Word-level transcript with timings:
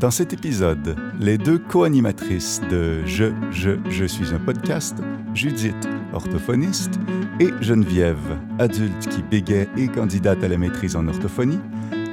Dans 0.00 0.10
cet 0.10 0.32
épisode, 0.32 0.96
les 1.20 1.36
deux 1.36 1.58
co-animatrices 1.58 2.62
de 2.70 3.04
Je, 3.04 3.34
Je, 3.50 3.72
Je 3.90 4.06
suis 4.06 4.32
un 4.32 4.38
podcast, 4.38 4.96
Judith, 5.34 5.76
orthophoniste, 6.14 6.98
et 7.38 7.50
Geneviève, 7.60 8.38
adulte 8.58 9.08
qui 9.10 9.22
bégaye 9.22 9.68
et 9.76 9.88
candidate 9.88 10.42
à 10.42 10.48
la 10.48 10.56
maîtrise 10.56 10.96
en 10.96 11.06
orthophonie, 11.06 11.60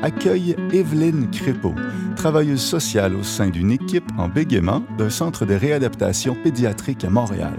accueillent 0.02 0.58
Evelyne 0.74 1.32
Crépeau, 1.32 1.76
travailleuse 2.18 2.62
sociale 2.62 3.16
au 3.16 3.24
sein 3.24 3.48
d'une 3.48 3.72
équipe 3.72 4.12
en 4.18 4.28
bégaiement 4.28 4.84
d'un 4.98 5.10
centre 5.10 5.46
de 5.46 5.54
réadaptation 5.54 6.36
pédiatrique 6.36 7.06
à 7.06 7.10
Montréal. 7.10 7.56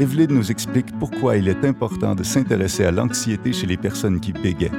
Evelyne 0.00 0.32
nous 0.32 0.50
explique 0.50 0.96
pourquoi 0.98 1.36
il 1.36 1.48
est 1.48 1.64
important 1.64 2.14
de 2.14 2.22
s'intéresser 2.22 2.84
à 2.84 2.90
l'anxiété 2.90 3.52
chez 3.52 3.66
les 3.66 3.76
personnes 3.76 4.20
qui 4.20 4.32
bégaient. 4.32 4.72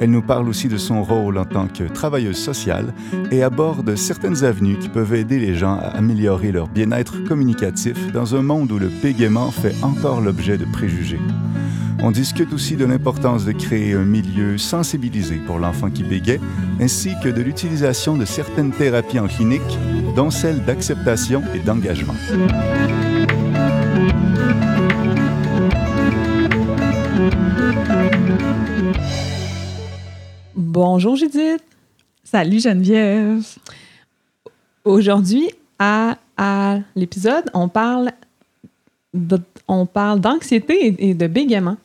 Elle 0.00 0.10
nous 0.10 0.22
parle 0.22 0.48
aussi 0.48 0.68
de 0.68 0.76
son 0.76 1.02
rôle 1.02 1.38
en 1.38 1.44
tant 1.44 1.66
que 1.66 1.84
travailleuse 1.84 2.36
sociale 2.36 2.92
et 3.30 3.42
aborde 3.42 3.96
certaines 3.96 4.44
avenues 4.44 4.78
qui 4.78 4.88
peuvent 4.88 5.14
aider 5.14 5.38
les 5.38 5.54
gens 5.54 5.74
à 5.74 5.96
améliorer 5.96 6.52
leur 6.52 6.68
bien-être 6.68 7.24
communicatif 7.24 8.12
dans 8.12 8.34
un 8.34 8.42
monde 8.42 8.70
où 8.70 8.78
le 8.78 8.88
bégaiement 8.88 9.50
fait 9.50 9.74
encore 9.82 10.20
l'objet 10.20 10.58
de 10.58 10.64
préjugés. 10.66 11.20
On 12.00 12.12
discute 12.12 12.52
aussi 12.52 12.76
de 12.76 12.84
l'importance 12.84 13.44
de 13.44 13.52
créer 13.52 13.94
un 13.94 14.04
milieu 14.04 14.56
sensibilisé 14.56 15.36
pour 15.46 15.58
l'enfant 15.58 15.90
qui 15.90 16.04
bégait, 16.04 16.40
ainsi 16.80 17.10
que 17.24 17.28
de 17.28 17.42
l'utilisation 17.42 18.16
de 18.16 18.24
certaines 18.24 18.70
thérapies 18.70 19.18
en 19.18 19.26
clinique, 19.26 19.78
dont 20.14 20.30
celle 20.30 20.64
d'acceptation 20.64 21.42
et 21.54 21.58
d'engagement. 21.58 22.14
Bonjour 30.80 31.16
Judith. 31.16 31.60
Salut 32.22 32.60
Geneviève. 32.60 33.42
Aujourd'hui, 34.84 35.50
à, 35.80 36.16
à 36.36 36.78
l'épisode, 36.94 37.46
on 37.52 37.66
parle 37.68 38.12
de- 39.12 39.40
on 39.66 39.86
parle 39.86 40.20
d'anxiété 40.20 40.86
et, 40.86 41.08
et 41.10 41.14
de 41.14 41.26
bégaiement. 41.26 41.78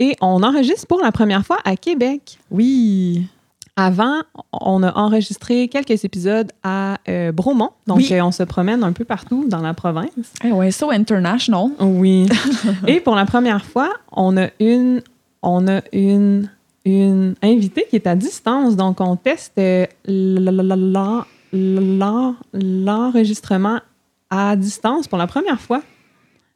Et 0.00 0.16
on 0.20 0.42
enregistre 0.42 0.88
pour 0.88 1.00
la 1.00 1.12
première 1.12 1.46
fois 1.46 1.58
à 1.64 1.76
Québec. 1.76 2.40
Oui. 2.50 3.28
Avant, 3.76 4.22
on 4.52 4.82
a 4.82 4.92
enregistré 4.98 5.68
quelques 5.68 6.04
épisodes 6.04 6.50
à 6.64 6.98
euh, 7.08 7.30
Bromont. 7.30 7.70
Donc, 7.86 7.98
Oui. 7.98 8.08
euh, 8.10 8.24
on 8.24 8.32
se 8.32 8.42
promène 8.42 8.82
un 8.82 8.92
peu 8.92 9.04
partout 9.04 9.44
dans 9.46 9.60
la 9.62 9.72
province. 9.72 10.08
Eh 10.42 10.50
ouais, 10.50 10.72
so 10.72 10.90
international. 10.90 11.68
Oui. 11.78 12.26
Et 12.88 12.98
pour 12.98 13.14
la 13.14 13.24
première 13.24 13.64
fois, 13.64 13.92
on 14.10 14.36
a 14.36 14.48
une, 14.58 15.00
on 15.44 15.68
a 15.68 15.80
une, 15.92 16.50
une 16.88 17.34
invitée 17.42 17.86
qui 17.90 17.96
est 17.96 18.06
à 18.06 18.14
distance. 18.16 18.76
Donc, 18.76 19.00
on 19.00 19.16
teste 19.16 19.52
euh, 19.58 19.86
l'en- 20.06 21.24
l'en- 21.52 22.36
l'enregistrement 22.52 23.80
à 24.30 24.56
distance 24.56 25.06
pour 25.08 25.18
la 25.18 25.26
première 25.26 25.60
fois. 25.60 25.82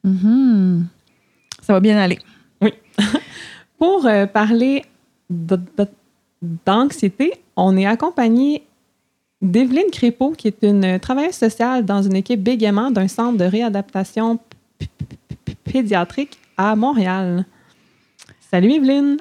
Mhm. 0.03 0.85
Ça 1.61 1.73
va 1.73 1.79
bien 1.79 1.97
aller. 1.97 2.19
Pour 3.77 4.05
euh, 4.05 4.25
parler 4.27 4.83
d'anxiété, 6.65 7.33
on 7.55 7.75
est 7.77 7.85
accompagné 7.85 8.63
d'Evelyne 9.41 9.89
Crépeau, 9.91 10.31
qui 10.31 10.47
est 10.49 10.57
une 10.63 10.99
travailleuse 10.99 11.35
sociale 11.35 11.83
dans 11.85 12.01
une 12.01 12.15
équipe 12.15 12.41
bégaiement 12.43 12.91
d'un 12.91 13.07
centre 13.07 13.37
de 13.37 13.43
réadaptation 13.45 14.39
pédiatrique 15.63 16.37
à 16.57 16.75
Montréal. 16.75 17.45
Salut 18.51 18.71
Evelyne! 18.73 19.17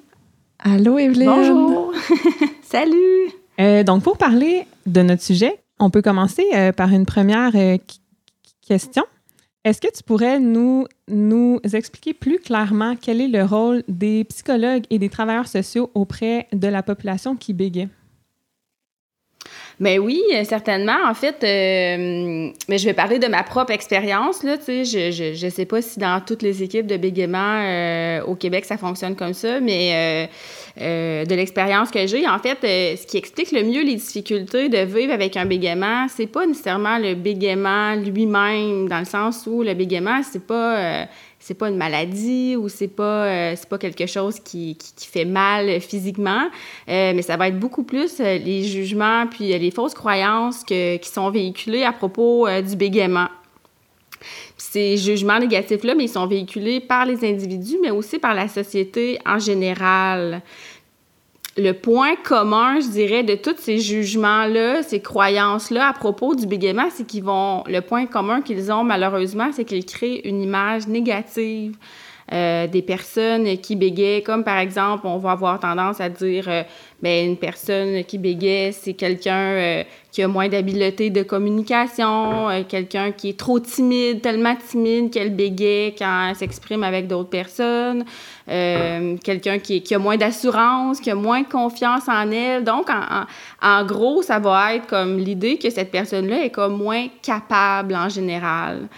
Allô 0.65 0.97
Evelyne. 0.97 1.27
Bonjour. 1.27 1.93
Salut. 2.63 3.33
Euh, 3.61 3.83
donc, 3.83 4.05
pour 4.05 4.17
parler 4.17 4.65
de 4.87 5.03
notre 5.03 5.23
sujet, 5.23 5.59
on 5.81 5.91
peut 5.91 6.03
commencer 6.03 6.45
euh, 6.55 6.71
par 6.71 6.91
une 6.91 7.05
première 7.05 7.51
euh, 7.57 7.77
question. 8.67 9.05
Est-ce 9.65 9.81
que 9.81 9.93
tu 9.93 10.05
pourrais 10.05 10.39
nous, 10.39 10.87
nous 11.09 11.59
expliquer 11.73 12.15
plus 12.15 12.39
clairement 12.39 12.95
quel 13.01 13.21
est 13.21 13.29
le 13.29 13.45
rôle 13.45 13.83
des 13.89 14.25
psychologues 14.25 14.85
et 14.91 14.99
des 15.01 15.09
travailleurs 15.09 15.49
sociaux 15.49 15.91
auprès 15.95 16.47
de 16.53 16.69
la 16.69 16.85
population 16.85 17.35
qui 17.35 17.53
bégaye? 17.55 17.89
Ben 19.83 19.99
oui, 19.99 20.23
euh, 20.33 20.45
certainement. 20.45 20.97
En 21.09 21.13
fait, 21.13 21.43
euh, 21.43 22.53
mais 22.69 22.79
je 22.79 22.85
vais 22.85 22.95
parler 22.95 23.19
de 23.19 23.27
ma 23.27 23.43
propre 23.43 23.73
expérience. 23.73 24.45
Là, 24.45 24.57
tu 24.57 24.85
sais, 24.85 24.85
je, 24.85 25.11
je, 25.11 25.35
je 25.35 25.49
sais 25.49 25.65
pas 25.65 25.83
si 25.83 25.99
dans 25.99 26.23
toutes 26.25 26.43
les 26.43 26.63
équipes 26.63 26.87
de 26.87 26.97
bégaiement 26.97 27.59
euh, 27.65 28.23
au 28.23 28.37
Québec 28.37 28.65
ça 28.65 28.77
fonctionne 28.77 29.17
comme 29.17 29.35
ça, 29.35 29.59
mais 29.59 30.29
euh, 30.81 31.25
de 31.25 31.35
l'expérience 31.35 31.91
que 31.91 32.07
j'ai, 32.07 32.29
en 32.29 32.39
fait, 32.39 32.59
ce 32.63 33.05
qui 33.09 33.17
explique 33.17 33.51
le 33.51 33.65
mieux 33.65 33.83
les 33.83 33.97
difficultés 33.97 34.69
de 34.69 34.79
vivre 34.79 35.13
avec 35.13 35.37
un 35.37 35.47
bégaiement, 35.47 36.07
c'est 36.09 36.29
pas 36.29 36.47
nécessairement 36.47 36.99
le 36.99 37.17
bégaiement 37.17 37.97
lui-même, 37.97 38.89
dans 38.89 39.01
le 39.01 39.05
sens 39.05 39.49
où 39.49 39.65
le 39.65 39.75
bégaiement, 39.75 40.21
c'est 40.23 40.47
pas 40.47 41.09
c'est 41.43 41.55
pas 41.55 41.69
une 41.69 41.77
maladie 41.77 42.55
ou 42.57 42.69
c'est 42.69 42.87
pas 42.87 43.27
euh, 43.27 43.55
c'est 43.57 43.69
pas 43.69 43.79
quelque 43.79 44.07
chose 44.07 44.39
qui, 44.39 44.77
qui, 44.77 45.09
fait 45.09 45.25
mal 45.25 45.81
physiquement, 45.81 46.49
euh, 46.89 47.13
mais 47.15 47.23
ça 47.23 47.37
va 47.37 47.49
être 47.49 47.59
beaucoup 47.59 47.83
plus 47.83 48.21
euh, 48.21 48.39
les 48.39 48.63
jugements 48.63 49.27
puis 49.27 49.59
les 49.59 49.71
fausses 49.73 49.95
croyances 49.95 50.63
que, 50.63 50.97
qui 50.99 51.09
sont 51.09 51.31
véhiculées 51.31 51.83
à 51.83 51.93
propos 51.93 52.49
du 52.61 52.77
bégaiement. 52.77 53.27
Ces 54.57 54.97
jugements 54.97 55.41
négatifs-là, 55.41 55.97
mais 55.97 56.05
ils 56.05 56.09
sont 56.09 56.29
véhiculés 56.29 56.79
par 56.79 57.05
les 57.05 57.29
individus, 57.29 57.79
mais 57.83 57.91
aussi 57.91 58.21
par 58.21 58.35
la 58.35 58.47
société 58.47 59.19
en 59.27 59.41
général. 59.41 60.43
Le 61.59 61.73
point 61.73 62.17
commun, 62.17 62.81
je 62.81 62.89
dirais, 62.89 63.23
de 63.23 63.35
tous 63.35 63.57
ces 63.59 63.79
jugements-là, 63.79 64.83
ces 64.83 65.01
croyances-là 65.01 65.89
à 65.89 65.93
propos 65.93 66.35
du 66.35 66.47
bégaiement, 66.47 66.89
c'est 66.91 67.07
qu'ils 67.07 67.25
vont. 67.25 67.63
Le 67.67 67.81
point 67.81 68.07
commun 68.07 68.41
qu'ils 68.41 68.73
ont, 68.73 68.85
malheureusement, 68.85 69.51
c'est 69.53 69.67
qu'ils 69.67 69.85
créent 69.85 70.27
une 70.27 70.41
image 70.41 70.87
négative 70.89 71.77
euh, 72.33 72.67
des 72.67 72.81
personnes 72.81 73.59
qui 73.59 73.77
bégaient, 73.77 74.23
comme 74.25 74.45
par 74.45 74.59
exemple, 74.59 75.07
on 75.07 75.19
va 75.19 75.33
avoir 75.33 75.61
tendance 75.61 76.01
à 76.01 76.09
dire 76.09 76.49
euh, 76.49 76.63
ben, 77.03 77.27
une 77.27 77.37
personne 77.37 78.03
qui 78.05 78.17
bégaye, 78.17 78.73
c'est 78.73 78.95
quelqu'un 78.95 79.51
euh, 79.51 79.85
qui 80.13 80.23
a 80.23 80.29
moins 80.29 80.47
d'habileté 80.49 81.09
de 81.09 81.23
communication, 81.23 82.51
euh, 82.51 82.63
quelqu'un 82.69 83.13
qui 83.13 83.31
est 83.31 83.39
trop 83.39 83.59
timide, 83.59 84.21
tellement 84.21 84.55
timide 84.55 85.11
qu'elle 85.11 85.35
bégaye 85.35 85.95
quand 85.95 86.29
elle 86.29 86.37
s'exprime 86.37 86.85
avec 86.85 87.09
d'autres 87.09 87.31
personnes, 87.31 88.05
euh, 88.51 89.17
quelqu'un 89.25 89.59
qui, 89.59 89.83
a 89.95 89.99
moins 89.99 90.19
d'assurance, 90.19 91.01
qui 91.01 91.11
a 91.11 91.15
moins 91.15 91.41
de 91.41 91.49
confiance 91.49 92.09
en 92.09 92.31
elle. 92.31 92.63
Donc, 92.63 92.89
en, 92.91 93.85
gros, 93.87 94.21
ça 94.21 94.39
va 94.39 94.75
être 94.75 94.87
comme 94.87 95.17
l'idée 95.17 95.57
que 95.57 95.71
cette 95.71 95.91
personne-là 95.91 96.45
est 96.45 96.51
comme 96.51 96.77
moins 96.77 97.07
capable 97.23 97.97
en 97.97 98.11
général. 98.11 98.89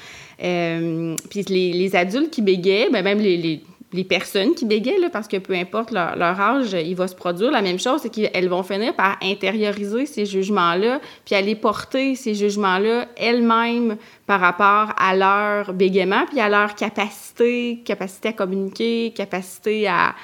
Euh, 0.42 1.14
puis 1.30 1.42
les, 1.48 1.94
adultes 1.94 2.30
qui 2.30 2.42
bégaient, 2.42 2.88
ben 2.90 3.04
même 3.04 3.20
les, 3.20 3.62
les 3.94 4.02
personnes 4.02 4.54
qui 4.54 4.64
bégaient, 4.64 4.98
là, 4.98 5.08
parce 5.08 5.28
que 5.28 5.36
peu 5.36 5.54
importe 5.54 5.92
leur, 5.92 6.40
âge, 6.40 6.72
il 6.72 6.96
va 6.96 7.06
se 7.06 7.14
produire 7.14 7.52
la 7.52 7.62
même 7.62 7.78
chose, 7.78 8.00
c'est 8.02 8.10
qu'elles 8.10 8.48
vont 8.48 8.64
finir 8.64 8.92
par 8.94 9.16
intérioriser 9.22 10.04
ces 10.06 10.26
jugements-là, 10.26 11.00
puis 11.24 11.36
aller 11.36 11.54
porter 11.54 12.16
ces 12.16 12.34
jugements-là 12.34 13.06
elles-mêmes 13.16 13.96
par 14.26 14.40
rapport 14.40 14.92
à 14.98 15.14
leur 15.14 15.72
bégaiement, 15.72 16.26
puis 16.28 16.40
à 16.40 16.48
leur 16.48 16.74
capacité, 16.74 17.82
capacité 17.84 18.30
à 18.30 18.32
communiquer, 18.32 19.12
capacité 19.14 19.86
à, 19.86 20.16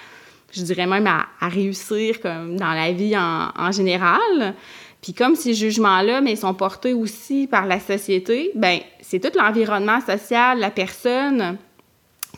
je 0.51 0.63
dirais 0.63 0.87
même 0.87 1.07
à, 1.07 1.27
réussir 1.41 2.21
comme 2.21 2.57
dans 2.57 2.73
la 2.73 2.91
vie 2.91 3.17
en, 3.17 3.71
général. 3.71 4.55
Puis 5.01 5.15
comme 5.15 5.37
ces 5.37 5.55
jugements-là, 5.55 6.21
mais 6.21 6.35
sont 6.35 6.55
portés 6.55 6.93
aussi 6.93 7.47
par 7.47 7.67
la 7.67 7.79
société, 7.79 8.51
ben 8.57 8.81
c'est 9.01 9.21
tout 9.21 9.39
l'environnement 9.39 10.01
social, 10.01 10.59
la 10.59 10.71
personne 10.71 11.57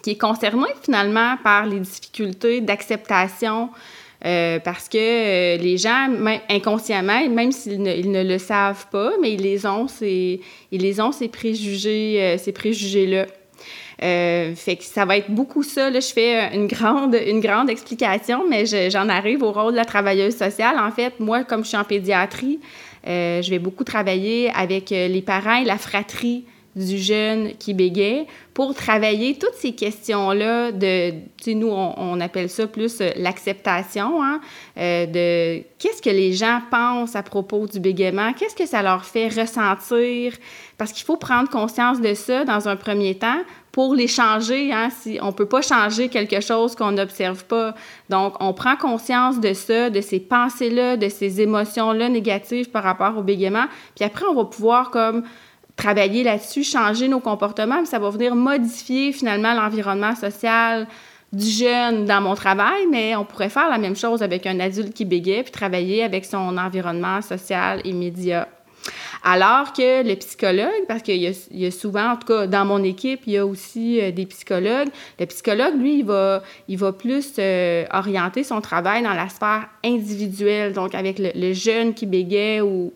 qui 0.02 0.10
est 0.10 0.20
concernée 0.20 0.72
finalement 0.82 1.36
par 1.42 1.66
les 1.66 1.80
difficultés 1.80 2.60
d'acceptation 2.60 3.70
euh, 4.24 4.60
parce 4.60 4.88
que 4.88 4.98
euh, 4.98 5.56
les 5.56 5.76
gens, 5.78 6.08
inconsciemment, 6.48 7.28
même 7.28 7.50
s'ils 7.50 7.82
ne, 7.82 8.22
le 8.22 8.38
savent 8.38 8.86
pas, 8.92 9.10
mais 9.20 9.32
ils 9.32 9.42
les 9.42 9.66
ont 9.66 9.88
ces, 9.88 10.40
ils 10.70 10.80
les 10.80 11.00
ont 11.00 11.10
ces 11.10 11.28
préjugés, 11.28 12.18
euh, 12.20 12.38
ces 12.38 12.52
préjugés-là. 12.52 13.26
Euh, 14.02 14.54
fait 14.54 14.76
que 14.76 14.84
ça 14.84 15.04
va 15.04 15.16
être 15.16 15.30
beaucoup 15.30 15.62
ça. 15.62 15.90
Là, 15.90 16.00
je 16.00 16.12
fais 16.12 16.54
une 16.54 16.66
grande, 16.66 17.14
une 17.26 17.40
grande 17.40 17.70
explication, 17.70 18.42
mais 18.48 18.64
je- 18.66 18.90
j'en 18.90 19.08
arrive 19.08 19.42
au 19.42 19.52
rôle 19.52 19.72
de 19.72 19.76
la 19.76 19.84
travailleuse 19.84 20.36
sociale. 20.36 20.76
En 20.78 20.90
fait, 20.90 21.18
moi, 21.20 21.44
comme 21.44 21.62
je 21.62 21.68
suis 21.68 21.76
en 21.76 21.84
pédiatrie, 21.84 22.58
je 23.04 23.48
vais 23.50 23.58
beaucoup 23.58 23.84
travailler 23.84 24.50
avec 24.54 24.90
les 24.90 25.22
parents 25.22 25.60
et 25.60 25.64
la 25.64 25.78
fratrie 25.78 26.44
du 26.74 26.98
jeune 26.98 27.52
qui 27.58 27.74
bégait 27.74 28.26
pour 28.54 28.74
travailler 28.74 29.36
toutes 29.38 29.54
ces 29.54 29.72
questions-là 29.72 30.72
de, 30.72 31.12
nous, 31.48 31.68
on, 31.68 32.20
appelle 32.20 32.48
ça 32.48 32.66
plus 32.66 33.00
euh, 33.00 33.10
l'acceptation, 33.16 34.22
hein, 34.22 34.40
euh, 34.78 35.06
de 35.06 35.62
qu'est-ce 35.78 36.00
que 36.00 36.10
les 36.10 36.32
gens 36.32 36.60
pensent 36.70 37.16
à 37.16 37.22
propos 37.22 37.66
du 37.66 37.80
bégaiement, 37.80 38.32
qu'est-ce 38.32 38.54
que 38.54 38.66
ça 38.66 38.82
leur 38.82 39.04
fait 39.04 39.28
ressentir, 39.28 40.34
parce 40.78 40.92
qu'il 40.92 41.04
faut 41.04 41.16
prendre 41.16 41.50
conscience 41.50 42.00
de 42.00 42.14
ça 42.14 42.44
dans 42.44 42.68
un 42.68 42.76
premier 42.76 43.16
temps 43.16 43.42
pour 43.70 43.94
les 43.94 44.08
changer. 44.08 44.72
Hein, 44.72 44.88
si, 44.90 45.18
on 45.22 45.32
peut 45.32 45.46
pas 45.46 45.62
changer 45.62 46.08
quelque 46.08 46.40
chose 46.40 46.74
qu'on 46.74 46.92
n'observe 46.92 47.44
pas. 47.44 47.74
Donc, 48.10 48.34
on 48.40 48.52
prend 48.52 48.76
conscience 48.76 49.40
de 49.40 49.54
ça, 49.54 49.90
de 49.90 50.00
ces 50.00 50.20
pensées-là, 50.20 50.96
de 50.96 51.08
ces 51.08 51.40
émotions-là 51.40 52.08
négatives 52.08 52.70
par 52.70 52.84
rapport 52.84 53.16
au 53.16 53.22
bégaiement. 53.22 53.66
Puis 53.96 54.04
après, 54.04 54.26
on 54.26 54.34
va 54.34 54.44
pouvoir 54.44 54.90
comme 54.90 55.24
travailler 55.76 56.22
là-dessus, 56.22 56.64
changer 56.64 57.08
nos 57.08 57.20
comportements, 57.20 57.84
ça 57.84 57.98
va 57.98 58.10
venir 58.10 58.34
modifier 58.34 59.12
finalement 59.12 59.54
l'environnement 59.54 60.14
social 60.14 60.86
du 61.32 61.46
jeune 61.46 62.04
dans 62.04 62.20
mon 62.20 62.34
travail, 62.34 62.86
mais 62.90 63.16
on 63.16 63.24
pourrait 63.24 63.48
faire 63.48 63.70
la 63.70 63.78
même 63.78 63.96
chose 63.96 64.22
avec 64.22 64.46
un 64.46 64.60
adulte 64.60 64.92
qui 64.92 65.04
bégait, 65.04 65.42
puis 65.42 65.52
travailler 65.52 66.04
avec 66.04 66.26
son 66.26 66.58
environnement 66.58 67.22
social 67.22 67.80
immédiat. 67.86 68.48
Alors 69.24 69.72
que 69.72 70.06
le 70.06 70.16
psychologue, 70.16 70.86
parce 70.88 71.02
qu'il 71.02 71.22
y, 71.22 71.66
a 71.66 71.70
souvent, 71.70 72.10
en 72.10 72.16
tout 72.16 72.26
cas 72.26 72.46
dans 72.48 72.64
mon 72.64 72.82
équipe, 72.82 73.20
il 73.26 73.34
y 73.34 73.38
a 73.38 73.46
aussi 73.46 74.00
euh, 74.00 74.10
des 74.10 74.26
psychologues. 74.26 74.88
Le 75.20 75.26
psychologue, 75.26 75.74
lui, 75.76 76.00
il 76.00 76.04
va, 76.04 76.42
il 76.66 76.76
va 76.76 76.92
plus 76.92 77.34
euh, 77.38 77.84
orienter 77.92 78.42
son 78.42 78.60
travail 78.60 79.02
dans 79.02 79.14
la 79.14 79.28
sphère 79.28 79.68
individuelle, 79.84 80.72
donc 80.72 80.96
avec 80.96 81.20
le, 81.20 81.52
jeune 81.52 81.94
qui 81.94 82.06
bégait 82.06 82.60
ou 82.60 82.92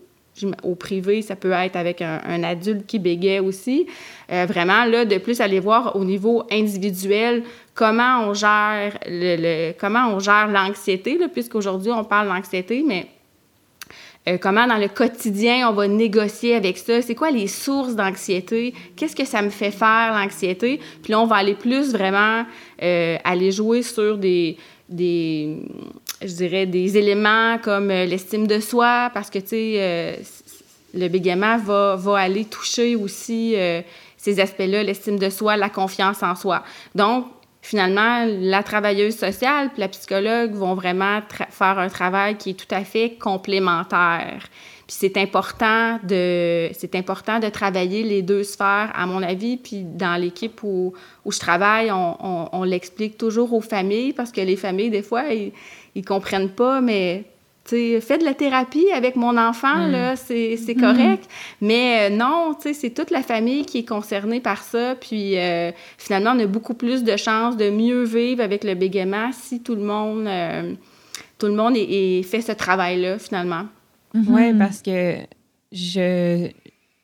au 0.63 0.75
privé, 0.75 1.21
ça 1.21 1.35
peut 1.35 1.51
être 1.51 1.75
avec 1.75 2.01
un, 2.01 2.43
adulte 2.43 2.85
qui 2.85 2.99
bégait 2.99 3.39
aussi. 3.39 3.87
Euh, 4.31 4.45
vraiment, 4.45 4.85
là, 4.85 5.05
de 5.05 5.17
plus 5.17 5.41
aller 5.41 5.59
voir 5.59 5.95
au 5.95 6.05
niveau 6.05 6.43
individuel 6.51 7.43
comment 7.73 8.25
on 8.27 8.33
gère 8.33 8.97
l'anxiété, 10.47 11.19
puisqu'aujourd'hui, 11.31 11.91
on 11.91 12.03
parle 12.03 12.27
d'anxiété, 12.27 12.83
mais 12.85 13.07
euh, 14.27 14.37
comment 14.37 14.67
dans 14.67 14.77
le 14.77 14.89
quotidien 14.89 15.69
on 15.69 15.73
va 15.73 15.87
négocier 15.87 16.55
avec 16.55 16.77
ça, 16.77 17.01
c'est 17.01 17.15
quoi 17.15 17.31
les 17.31 17.47
sources 17.47 17.95
d'anxiété, 17.95 18.73
qu'est-ce 18.95 19.15
que 19.15 19.23
ça 19.25 19.41
me 19.41 19.49
fait 19.49 19.71
faire 19.71 20.13
l'anxiété, 20.13 20.81
puis 21.01 21.11
là 21.11 21.21
on 21.21 21.27
va 21.27 21.37
aller 21.37 21.53
plus 21.53 21.93
vraiment 21.93 22.43
euh, 22.83 23.17
aller 23.23 23.51
jouer 23.51 23.83
sur 23.83 24.17
des, 24.17 24.57
je 26.21 26.33
dirais 26.33 26.65
des 26.65 26.97
éléments 26.97 27.57
comme 27.59 27.91
euh, 27.91 28.05
l'estime 28.05 28.47
de 28.47 28.59
soi, 28.59 29.11
parce 29.13 29.29
que 29.29 29.39
tu 29.39 29.47
sais 29.47 30.21
le 30.93 31.09
bégaiement 31.09 31.57
va, 31.57 31.95
va 31.95 32.17
aller 32.17 32.45
toucher 32.45 32.95
aussi 32.95 33.55
ces 34.15 34.39
aspects-là, 34.39 34.83
l'estime 34.83 35.19
de 35.19 35.29
soi, 35.29 35.57
la 35.57 35.69
confiance 35.69 36.23
en 36.23 36.33
soi. 36.33 36.63
Donc 36.95 37.25
finalement, 37.61 38.25
la 38.25 38.63
travailleuse 38.63 39.17
sociale 39.17 39.69
et 39.75 39.79
la 39.79 39.89
psychologue 39.89 40.53
vont 40.53 40.73
vraiment 40.73 41.19
faire 41.49 41.79
un 41.79 41.89
travail 41.89 42.37
qui 42.37 42.51
est 42.51 42.53
tout 42.53 42.73
à 42.73 42.83
fait 42.83 43.17
complémentaire. 43.19 44.47
Puis 44.87 44.95
c'est 44.99 45.17
important 45.17 45.99
de 46.03 46.69
c'est 46.71 46.95
important 46.95 47.39
de 47.39 47.49
travailler 47.49 48.03
les 48.03 48.21
deux 48.21 48.43
sphères, 48.43 48.89
à 48.95 49.05
mon 49.05 49.21
avis. 49.21 49.57
Puis 49.57 49.83
dans 49.83 50.15
l'équipe 50.15 50.63
où, 50.63 50.93
où, 51.25 51.31
je 51.33 51.39
travaille, 51.39 51.91
on, 51.91 52.47
on, 52.53 52.63
l'explique 52.63 53.17
toujours 53.17 53.51
aux 53.53 53.59
familles 53.59 54.13
parce 54.13 54.31
que 54.31 54.39
les 54.39 54.55
familles, 54.55 54.89
des 54.89 55.01
fois, 55.01 55.25
ils 55.97 56.05
comprennent 56.05 56.51
pas, 56.51 56.79
mais 56.79 57.25
fais 57.67 58.17
de 58.17 58.23
la 58.23 58.33
thérapie 58.33 58.85
avec 58.93 59.15
mon 59.15 59.37
enfant, 59.37 59.87
mm. 59.87 59.91
là, 59.91 60.15
c'est, 60.15 60.55
mm-hmm. 60.55 60.79
correct. 60.79 61.29
Mais 61.59 62.09
euh, 62.09 62.15
non, 62.15 62.55
c'est 62.59 62.93
toute 62.93 63.11
la 63.11 63.21
famille 63.21 63.65
qui 63.65 63.79
est 63.79 63.87
concernée 63.87 64.39
par 64.39 64.61
ça. 64.61 64.95
Puis 64.95 65.37
euh, 65.37 65.71
finalement, 65.97 66.31
on 66.35 66.39
a 66.39 66.45
beaucoup 66.45 66.75
plus 66.75 67.03
de 67.03 67.17
chances 67.17 67.57
de 67.57 67.69
mieux 67.69 68.03
vivre 68.03 68.41
avec 68.41 68.63
le 68.63 68.75
bégaiement 68.75 69.31
si 69.33 69.61
tout 69.61 69.75
le 69.75 69.83
monde, 69.83 70.27
euh, 70.27 70.73
tout 71.39 71.47
le 71.47 71.55
monde 71.55 71.73
est, 71.75 72.23
fait 72.23 72.41
ce 72.41 72.51
travail-là, 72.51 73.19
finalement. 73.19 73.65
Mm-hmm. 74.15 74.25
Oui, 74.29 74.53
parce 74.57 74.81
que 74.81 75.15
je, 75.71 76.49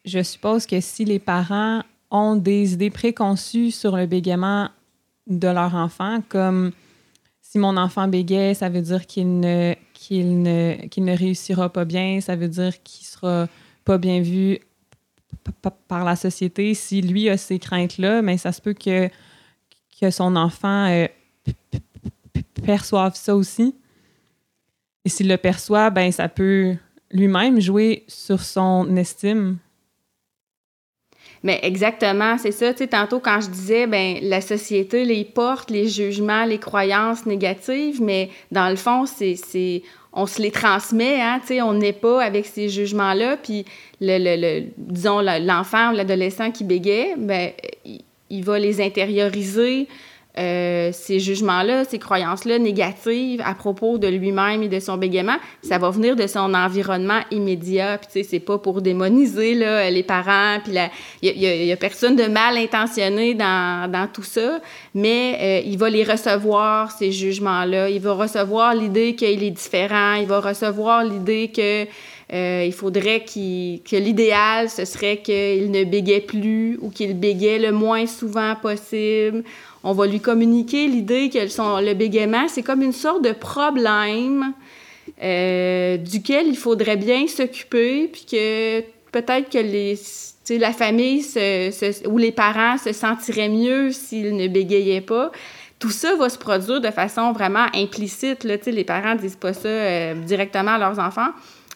je 0.06 0.22
suppose 0.22 0.66
que 0.66 0.80
si 0.80 1.04
les 1.04 1.20
parents 1.20 1.82
ont 2.12 2.36
des 2.36 2.74
idées 2.74 2.92
préconçues 2.92 3.72
sur 3.72 3.98
le 3.98 4.06
bégaiement 4.06 4.70
de 5.28 5.48
leur 5.48 5.74
enfant, 5.76 6.20
comme 6.30 6.72
si 7.54 7.60
mon 7.60 7.78
enfant 7.78 8.08
bégait, 8.08 8.56
ça 8.56 8.68
veut 8.68 8.82
dire 8.82 9.06
qu'il 9.06 9.40
ne 9.40 9.76
qu'il 9.94 10.42
ne, 10.42 11.16
réussira 11.16 11.72
pas 11.72 11.86
bien, 11.86 12.20
ça 12.20 12.36
veut 12.36 12.48
dire 12.48 12.82
qu'il 12.82 13.06
sera 13.06 13.48
pas 13.86 14.00
bien 14.00 14.22
vu 14.22 14.58
par 15.88 16.04
la 16.04 16.16
société. 16.16 16.74
Si 16.74 17.04
lui 17.04 17.30
a 17.30 17.38
ces 17.38 17.60
craintes-là, 17.60 18.24
mais 18.24 18.38
ça 18.38 18.52
se 18.54 18.60
peut 18.60 18.74
que, 18.74 19.08
que 20.02 20.10
son 20.10 20.36
enfant 20.36 20.88
euh, 20.90 21.06
perçoive 22.66 23.14
ça 23.14 23.36
aussi. 23.36 23.76
Et 25.06 25.10
s'il 25.10 25.28
le 25.28 25.38
perçoit, 25.38 25.92
ben 25.92 26.12
ça 26.12 26.30
peut 26.30 26.76
lui-même 27.12 27.62
jouer 27.62 28.04
sur 28.08 28.42
son 28.42 28.98
estime. 28.98 29.60
Mais 31.44 31.60
exactement, 31.62 32.38
c'est 32.38 32.52
ça. 32.52 32.74
Tu 32.74 32.88
tantôt, 32.88 33.20
quand 33.20 33.42
je 33.42 33.50
disais, 33.50 33.86
ben 33.86 34.18
la 34.22 34.40
société 34.40 35.04
les 35.04 35.26
porte 35.26 35.70
les 35.70 35.90
jugements, 35.90 36.46
les 36.46 36.58
croyances 36.58 37.26
négatives, 37.26 38.02
mais 38.02 38.30
dans 38.52 38.70
le 38.70 38.78
fond, 38.78 39.06
c'est 39.06 39.84
on 40.14 40.26
se 40.26 40.42
les 40.42 40.52
transmet, 40.52 41.20
hein, 41.22 41.42
tu 41.46 41.60
on 41.62 41.74
n'est 41.74 41.92
pas 41.92 42.24
avec 42.24 42.46
ces 42.46 42.70
jugements-là, 42.70 43.38
puis 43.38 43.66
le, 44.00 44.20
le, 44.20 44.40
le 44.40 44.68
disons 44.78 45.22
l'enfant 45.22 45.92
ou 45.92 45.96
l'adolescent 45.96 46.52
qui 46.52 46.64
bégait, 46.64 47.16
ben 47.18 47.52
il 48.30 48.44
va 48.44 48.60
les 48.60 48.80
intérioriser, 48.82 49.88
euh, 50.40 50.90
ces 50.92 51.20
jugements-là, 51.20 51.86
ces 51.86 52.00
croyances-là 52.00 52.58
négatives 52.58 53.42
à 53.46 53.54
propos 53.54 54.00
de 54.00 54.08
lui-même 54.08 54.64
et 54.64 54.68
de 54.68 54.80
son 54.80 54.98
bégaiement, 54.98 55.38
ça 55.62 55.78
va 55.78 55.92
venir 55.92 56.16
de 56.16 56.26
son 56.26 56.56
environnement 56.56 57.20
immédiat. 57.30 58.00
Puis, 58.00 58.08
tu 58.12 58.24
sais, 58.24 58.28
c'est 58.28 58.40
pas 58.40 58.58
pour 58.58 58.82
démoniser 58.82 59.54
là, 59.54 59.90
les 59.92 60.02
parents. 60.02 60.58
Puis, 60.64 60.74
il 61.22 61.40
y, 61.40 61.72
a 61.72 61.78
personne 61.78 62.16
de 62.16 62.26
mal 62.26 62.58
intentionné 62.58 63.36
dans, 63.36 63.92
dans 63.92 64.08
tout 64.08 64.24
ça, 64.24 64.60
mais 64.96 65.38
euh, 65.40 65.68
il 65.68 65.78
va 65.78 65.92
les 65.92 66.04
recevoir, 66.04 66.92
ces 66.92 67.12
jugements-là. 67.12 67.90
Il 67.90 68.02
va 68.02 68.14
recevoir 68.14 68.74
l'idée 68.74 69.14
qu'il 69.14 69.44
est 69.44 69.52
différent. 69.52 70.14
Il 70.14 70.26
va 70.26 70.40
recevoir 70.40 71.04
l'idée 71.04 71.52
que 71.56 71.86
euh, 72.34 72.64
il 72.66 72.74
faudrait 72.74 73.24
qu'il, 73.24 73.82
que 73.84 73.96
l'idéal, 73.96 74.70
ce 74.70 74.86
serait 74.86 75.18
qu'il 75.18 75.70
ne 75.70 75.84
bégait 75.84 76.22
plus 76.22 76.80
ou 76.82 76.90
qu'il 76.90 77.14
bégait 77.20 77.60
le 77.60 77.72
moins 77.72 78.08
souvent 78.08 78.56
possible 78.56 79.44
on 79.84 79.92
va 79.94 80.08
lui 80.08 80.20
communiquer 80.20 80.88
l'idée 80.88 81.30
que 81.30 81.40
le 81.40 81.94
bégaiement, 81.94 82.48
c'est 82.48 82.64
comme 82.64 82.82
une 82.82 82.94
sorte 82.94 83.24
de 83.24 83.34
problème 83.34 84.54
euh, 85.22 85.98
duquel 85.98 86.48
il 86.48 86.58
faudrait 86.58 86.98
bien 86.98 87.28
s'occuper, 87.28 88.08
puis 88.08 88.26
que 88.30 88.82
peut-être 89.12 89.50
que 89.50 90.58
la 90.58 90.72
famille 90.72 91.24
ou 92.08 92.18
les 92.18 92.32
parents 92.32 92.78
se 92.78 92.94
sentiraient 92.94 93.50
mieux 93.50 93.92
s'ils 93.92 94.36
ne 94.36 94.48
bégayaient 94.48 95.02
pas. 95.02 95.32
Tout 95.80 95.90
ça 95.90 96.16
va 96.16 96.30
se 96.30 96.38
produire 96.38 96.80
de 96.80 96.92
façon 96.92 97.34
vraiment 97.34 97.66
implicite. 97.74 98.46
Là, 98.46 98.56
les 98.66 98.84
parents 98.86 99.16
ne 99.16 99.20
disent 99.20 99.36
pas 99.36 99.52
ça 99.52 99.68
euh, 99.68 100.14
directement 100.16 100.72
à 100.72 100.78
leurs 100.78 100.98
enfants, 100.98 101.32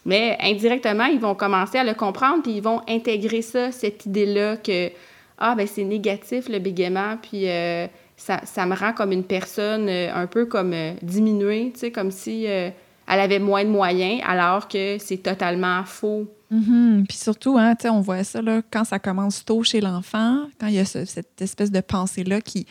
mais 0.05 0.37
indirectement, 0.41 1.05
ils 1.05 1.19
vont 1.19 1.35
commencer 1.35 1.77
à 1.77 1.83
le 1.83 1.93
comprendre, 1.93 2.41
puis 2.41 2.53
ils 2.53 2.63
vont 2.63 2.81
intégrer 2.87 3.41
ça, 3.41 3.73
cette 3.73 4.05
idée-là 4.05 4.55
que 4.55 4.91
ah, 5.37 5.53
ben 5.55 5.67
c'est 5.67 5.83
négatif 5.83 6.49
le 6.49 6.59
bégaiement, 6.59 7.17
puis 7.21 7.49
euh, 7.49 7.87
ça, 8.17 8.41
ça, 8.45 8.65
me 8.65 8.75
rend 8.75 8.93
comme 8.93 9.11
une 9.11 9.23
personne 9.23 9.87
euh, 9.87 10.13
un 10.13 10.27
peu 10.27 10.45
comme 10.45 10.73
euh, 10.73 10.93
diminuée, 11.01 11.71
tu 11.73 11.81
sais, 11.81 11.91
comme 11.91 12.11
si 12.11 12.45
elle 12.45 12.73
avait 13.07 13.39
moins 13.39 13.63
de 13.63 13.69
moyens, 13.69 14.21
alors 14.27 14.67
que 14.67 14.97
c'est 14.99 15.17
totalement 15.17 15.83
faux. 15.85 16.27
Mm-hmm. 16.51 17.05
Puis 17.07 17.17
surtout, 17.17 17.57
hein, 17.57 17.75
on 17.85 18.01
voit 18.01 18.23
ça 18.23 18.41
là, 18.41 18.61
quand 18.71 18.83
ça 18.83 18.99
commence 18.99 19.45
tôt 19.45 19.63
chez 19.63 19.81
l'enfant, 19.81 20.47
quand 20.59 20.67
il 20.67 20.75
y 20.75 20.79
a 20.79 20.85
cette 20.85 21.41
espèce 21.41 21.71
de 21.71 21.81
pensée-là 21.81 22.41
qui, 22.41 22.65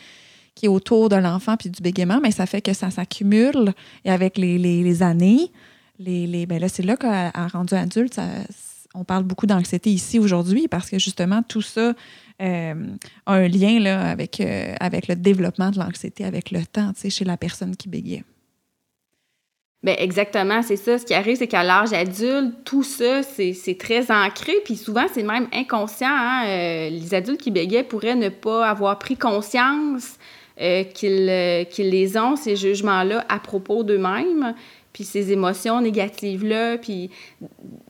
qui 0.55 0.65
est 0.65 0.69
autour 0.69 1.09
de 1.09 1.15
l'enfant 1.15 1.55
puis 1.57 1.69
du 1.69 1.81
bégaiement, 1.81 2.19
mais 2.21 2.31
ça 2.31 2.45
fait 2.45 2.61
que 2.61 2.73
ça 2.73 2.89
s'accumule 2.89 3.73
et 4.03 4.11
avec 4.11 4.37
les, 4.37 4.57
les, 4.57 5.03
années, 5.03 5.51
les, 5.99 6.27
les, 6.27 6.45
ben 6.45 6.59
là, 6.59 6.67
c'est 6.69 6.83
là 6.83 6.97
qu'à 6.97 7.31
rendu 7.47 7.75
adulte, 7.75 8.19
on 8.93 9.03
parle 9.03 9.23
beaucoup 9.23 9.45
d'anxiété 9.45 9.89
ici 9.89 10.19
aujourd'hui 10.19 10.67
parce 10.67 10.89
que 10.89 10.99
justement, 10.99 11.43
tout 11.43 11.61
ça 11.61 11.93
euh, 12.41 12.73
a 13.25 13.33
un 13.33 13.47
lien 13.47 13.83
euh, 13.85 14.75
avec 14.79 15.07
le 15.07 15.15
développement 15.15 15.71
de 15.71 15.79
l'anxiété 15.79 16.23
avec 16.23 16.51
le 16.51 16.65
temps 16.65 16.91
chez 17.09 17.25
la 17.25 17.37
personne 17.37 17.75
qui 17.75 17.89
bégait. 17.89 18.23
Bien, 19.83 19.95
exactement, 19.97 20.61
c'est 20.63 20.75
ça. 20.75 20.97
Ce 20.97 21.05
qui 21.05 21.13
arrive, 21.13 21.37
c'est 21.37 21.47
qu'à 21.47 21.63
l'âge 21.63 21.93
adulte, 21.93 22.63
tout 22.65 22.83
ça, 22.83 23.21
c'est 23.23 23.77
très 23.79 24.11
ancré, 24.11 24.53
puis 24.65 24.75
souvent, 24.75 25.05
c'est 25.13 25.23
même 25.23 25.47
inconscient. 25.53 26.09
Hein. 26.09 26.45
Euh, 26.47 26.89
les 26.89 27.13
adultes 27.13 27.41
qui 27.41 27.51
bégaient 27.51 27.83
pourraient 27.83 28.15
ne 28.15 28.29
pas 28.29 28.67
avoir 28.67 28.97
pris 28.99 29.17
conscience 29.17 30.17
qu'ils 30.95 31.27
les 31.77 32.17
ont, 32.17 32.35
ces 32.35 32.55
jugements-là, 32.55 33.23
à 33.29 33.37
propos 33.37 33.83
d'eux-mêmes. 33.83 34.55
Puis 34.97 35.03
ces 35.03 35.31
émotions 35.31 35.79
négatives-là, 35.79 36.79
puis 36.79 37.11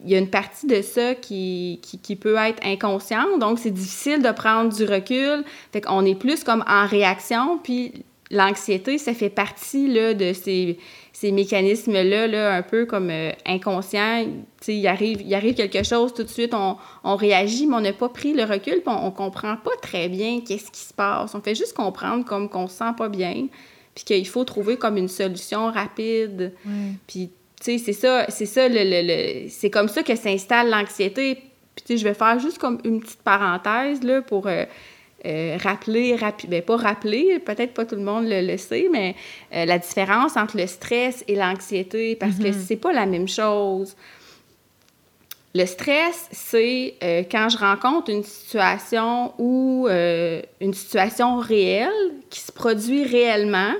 il 0.04 0.12
y 0.12 0.16
a 0.16 0.18
une 0.18 0.30
partie 0.30 0.68
de 0.68 0.82
ça 0.82 1.16
qui, 1.16 1.80
qui, 2.04 2.18
peut 2.18 2.36
être 2.36 2.62
inconsciente, 2.66 3.40
donc 3.40 3.60
c'est 3.60 3.72
difficile 3.72 4.22
de 4.22 4.30
prendre 4.32 4.76
du 4.76 4.84
recul, 4.84 5.46
fait 5.72 5.80
qu'on 5.80 6.04
est 6.04 6.20
plus 6.20 6.44
comme 6.44 6.66
en 6.68 6.86
réaction, 6.86 7.60
puis 7.60 8.04
l'anxiété, 8.30 8.98
ça 8.98 9.14
fait 9.14 9.30
partie 9.30 9.88
là, 9.88 10.14
de 10.14 10.34
ces, 10.34 10.80
ces 11.14 11.32
mécanismes-là, 11.32 12.28
là, 12.28 12.54
un 12.54 12.62
peu 12.62 12.86
comme 12.86 13.10
euh, 13.10 13.32
inconscients. 13.46 14.26
Il 14.68 14.86
arrive, 14.86 15.22
il 15.22 15.34
arrive 15.34 15.54
quelque 15.54 15.84
chose, 15.84 16.14
tout 16.14 16.24
de 16.24 16.30
suite, 16.30 16.54
on, 16.54 16.76
on 17.06 17.16
réagit, 17.16 17.68
mais 17.68 17.78
on 17.78 17.80
n'a 17.80 17.94
pas 17.94 18.10
pris 18.10 18.34
le 18.34 18.44
recul, 18.44 18.82
puis 18.82 18.94
on 18.94 19.06
ne 19.06 19.12
comprend 19.12 19.56
pas 19.56 19.78
très 19.82 20.10
bien 20.10 20.42
qu'est-ce 20.46 20.72
qui 20.72 20.82
se 20.82 20.94
passe. 20.94 21.34
On 21.36 21.40
fait 21.40 21.56
juste 21.56 21.74
comprendre 21.74 22.26
comme 22.26 22.50
qu'on 22.50 22.68
se 22.68 22.76
sent 22.76 22.92
pas 22.98 23.08
bien, 23.08 23.48
puis 23.98 24.04
qu'il 24.04 24.28
faut 24.28 24.44
trouver 24.44 24.78
comme 24.78 24.96
une 24.96 25.08
solution 25.08 25.72
rapide. 25.72 26.54
Puis, 27.08 27.32
tu 27.60 27.64
sais, 27.64 27.78
c'est 27.80 27.94
ça, 27.94 28.28
c'est 28.30 28.46
ça, 28.46 28.68
le, 28.70 28.84
le, 28.84 29.50
c'est 29.50 29.72
comme 29.72 29.88
ça 29.88 30.04
que 30.04 30.16
s'installe 30.16 30.70
l'anxiété. 30.70 31.34
Puis, 31.76 31.84
tu 31.84 31.94
sais, 31.94 31.98
je 31.98 32.04
vais 32.04 32.14
faire 32.14 32.38
juste 32.38 32.60
comme 32.60 32.80
une 32.84 33.02
petite 33.02 33.24
parenthèse, 33.24 34.04
là, 34.04 34.22
pour... 34.22 34.46
Euh, 34.46 34.66
euh, 35.26 35.58
rappeler, 35.64 36.16
ben 36.48 36.62
pas 36.62 36.78
rappeler, 36.78 37.40
peut-être 37.40 37.74
pas 37.74 37.86
tout 37.86 37.96
le 37.96 38.04
monde 38.04 38.26
le, 38.28 38.56
sait, 38.58 38.88
mais 38.92 39.16
euh, 39.52 39.66
la 39.66 39.80
différence 39.80 40.38
entre 40.38 40.58
le 40.58 40.68
stress 40.68 41.24
et 41.28 41.34
l'anxiété, 41.34 42.16
parce 42.16 42.36
que 42.36 42.44
mm-hmm. 42.44 42.66
c'est 42.68 42.76
pas 42.76 42.94
la 42.94 43.08
même 43.08 43.28
chose. 43.28 43.96
Le 45.56 45.66
stress, 45.66 46.28
c'est 46.32 46.96
euh, 47.04 47.24
quand 47.30 47.50
je 47.50 47.58
rencontre 47.58 48.12
une 48.12 48.24
situation 48.24 49.34
ou 49.40 49.88
une 49.88 50.74
situation 50.74 51.38
réelle 51.38 51.90
qui 52.30 52.40
se 52.40 52.52
produit 52.52 53.04
réellement, 53.04 53.74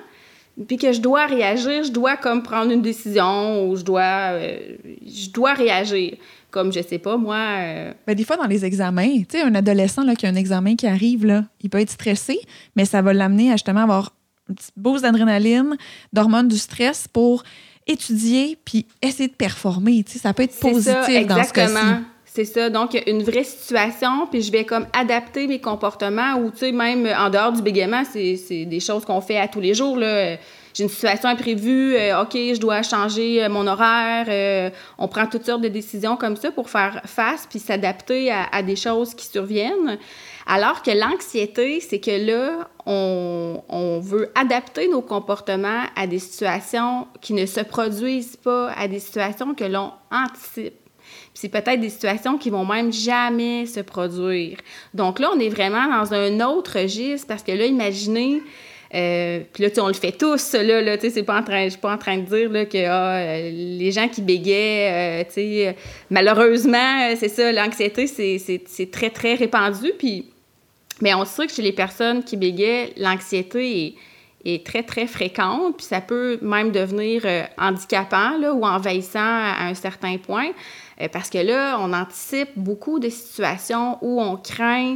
puis 0.68 0.78
que 0.78 0.92
je 0.92 1.02
dois 1.02 1.28
réagir, 1.28 1.84
je 1.84 1.92
dois 1.92 2.18
comme 2.18 2.42
prendre 2.42 2.72
une 2.72 2.82
décision 2.82 3.68
ou 3.68 3.76
je 3.76 3.84
dois, 3.84 4.40
je 4.40 5.30
dois 5.30 5.54
réagir 5.54 6.18
comme 6.52 6.72
je 6.72 6.82
sais 6.82 6.98
pas, 6.98 7.18
moi. 7.18 7.38
Euh, 7.38 7.94
ben, 8.06 8.16
des 8.16 8.24
fois, 8.24 8.38
dans 8.38 8.48
les 8.48 8.66
examens, 8.66 9.20
tu 9.20 9.38
sais, 9.38 9.42
un 9.42 9.54
adolescent 9.56 10.04
là, 10.04 10.16
qui 10.16 10.26
a 10.26 10.30
un 10.30 10.36
examen 10.36 10.76
qui 10.76 10.88
arrive, 10.88 11.26
là, 11.26 11.44
il 11.62 11.70
peut 11.70 11.80
être 11.80 11.92
stressé, 11.92 12.40
mais 12.76 12.86
ça 12.86 13.02
va 13.02 13.14
l'amener 13.14 13.52
à 13.52 13.56
avoir 13.70 14.14
une 14.50 14.56
petite 14.56 14.74
bourse 14.78 15.02
d'adrénaline, 15.02 15.76
d'hormones 16.14 16.48
du 16.48 16.58
stress 16.58 17.08
pour 17.08 17.44
étudier 17.88 18.58
puis 18.64 18.86
essayer 19.02 19.30
de 19.30 19.34
performer. 19.34 20.04
Tu 20.04 20.14
sais, 20.14 20.20
ça 20.20 20.34
peut 20.34 20.44
être 20.44 20.60
positif 20.60 21.28
dans 21.28 21.44
ce 21.44 21.54
cas-ci. 21.54 21.76
C'est 22.26 22.46
ça. 22.46 22.70
Donc, 22.70 22.96
une 23.08 23.24
vraie 23.24 23.44
situation, 23.44 24.28
puis 24.28 24.44
je 24.44 24.52
vais 24.52 24.64
comme 24.64 24.86
adapter 24.94 25.48
mes 25.48 25.60
comportements 25.60 26.36
ou, 26.36 26.52
tu 26.52 26.58
sais, 26.58 26.72
même 26.72 27.08
en 27.18 27.32
dehors 27.32 27.52
du 27.52 27.64
bégaiement, 27.64 28.04
c'est 28.06 28.66
des 28.66 28.80
choses 28.80 29.06
qu'on 29.06 29.22
fait 29.22 29.40
à 29.40 29.48
tous 29.48 29.62
les 29.62 29.74
jours, 29.74 29.98
là 29.98 30.38
j'ai 30.78 30.84
une 30.84 30.90
situation 30.90 31.30
imprévue, 31.30 31.96
euh, 31.96 32.22
OK, 32.22 32.34
je 32.34 32.60
dois 32.60 32.84
changer 32.84 33.44
euh, 33.44 33.50
mon 33.50 33.66
horaire. 33.66 34.28
Euh, 34.30 34.70
on 35.00 35.08
prend 35.08 35.26
toutes 35.26 35.46
sortes 35.46 35.62
de 35.62 35.70
décisions 35.70 36.16
comme 36.16 36.36
ça 36.36 36.52
pour 36.52 36.70
faire 36.70 37.02
face 37.06 37.48
puis 37.50 37.58
s'adapter 37.58 38.32
à, 38.32 38.62
des 38.62 38.76
choses 38.76 39.16
qui 39.16 39.26
surviennent. 39.26 39.98
Alors 40.50 40.82
que 40.82 40.92
l'anxiété, 40.92 41.82
c'est 41.82 42.00
que 42.00 42.26
là, 42.26 42.70
on, 42.86 44.00
veut 44.00 44.32
adapter 44.34 44.88
nos 44.88 45.02
comportements 45.02 45.84
à 45.98 46.08
des 46.08 46.20
situations 46.20 47.08
qui 47.20 47.34
ne 47.34 47.46
se 47.46 47.60
produisent 47.60 48.38
pas, 48.38 48.72
à 48.72 48.88
des 48.88 49.00
situations 49.00 49.54
que 49.54 49.66
l'on 49.66 49.92
anticipe. 50.10 50.76
C'est 51.34 51.50
peut-être 51.50 51.82
des 51.82 51.90
situations 51.90 52.38
qui 52.38 52.50
vont 52.50 52.64
même 52.64 52.94
jamais 52.94 53.66
se 53.66 53.82
produire. 53.82 54.58
Donc 54.94 55.20
là, 55.20 55.30
on 55.36 55.40
est 55.40 55.50
vraiment 55.50 55.86
dans 55.88 56.14
un 56.14 56.40
autre 56.40 56.80
registre 56.80 57.28
parce 57.28 57.44
que 57.44 57.52
là, 57.52 57.66
imaginez, 57.66 58.42
euh, 58.96 59.42
puis 59.52 59.64
là, 59.64 59.70
on 59.80 59.88
le 59.88 59.94
fait 59.94 60.14
tous, 60.14 60.54
là, 60.54 60.82
là 60.82 60.94
en 60.94 61.44
train, 61.44 61.66
je 61.66 61.70
suis 61.72 61.80
pas 61.80 61.94
en 61.94 61.98
train 61.98 62.18
de 62.18 62.26
dire 62.26 62.50
là, 62.50 62.66
que 62.66 62.86
ah, 62.86 63.18
euh, 63.18 63.52
les 63.52 63.92
gens 63.92 64.08
qui 64.08 64.22
bégaient, 64.22 65.24
euh, 65.24 65.24
tu 65.26 65.34
sais, 65.34 65.76
malheureusement, 66.10 67.16
c'est 67.18 67.28
ça, 67.28 67.52
l'anxiété, 67.52 68.08
c'est 68.08 68.92
très, 68.92 69.10
très 69.10 69.36
répandu. 69.36 69.92
Puis, 69.98 70.26
mais 71.02 71.14
on 71.14 71.26
sait 71.26 71.48
que 71.48 71.54
chez 71.54 71.62
les 71.62 71.74
personnes 71.74 72.24
qui 72.24 72.38
bégaient, 72.38 72.94
l'anxiété 72.98 73.96
est, 74.46 74.66
très, 74.66 74.84
très 74.84 75.08
fréquente, 75.08 75.78
puis 75.78 75.86
ça 75.86 76.02
peut 76.02 76.40
même 76.42 76.72
devenir 76.72 77.24
handicapant 77.58 78.38
là, 78.38 78.54
ou 78.54 78.64
envahissant 78.64 79.20
à 79.20 79.66
un 79.66 79.74
certain 79.74 80.18
point, 80.18 80.52
parce 81.12 81.30
que 81.30 81.38
là, 81.38 81.78
on 81.82 81.92
anticipe 81.92 82.50
beaucoup 82.56 83.00
de 83.00 83.10
situations 83.10 83.98
où 84.02 84.22
on 84.22 84.38
craint 84.38 84.96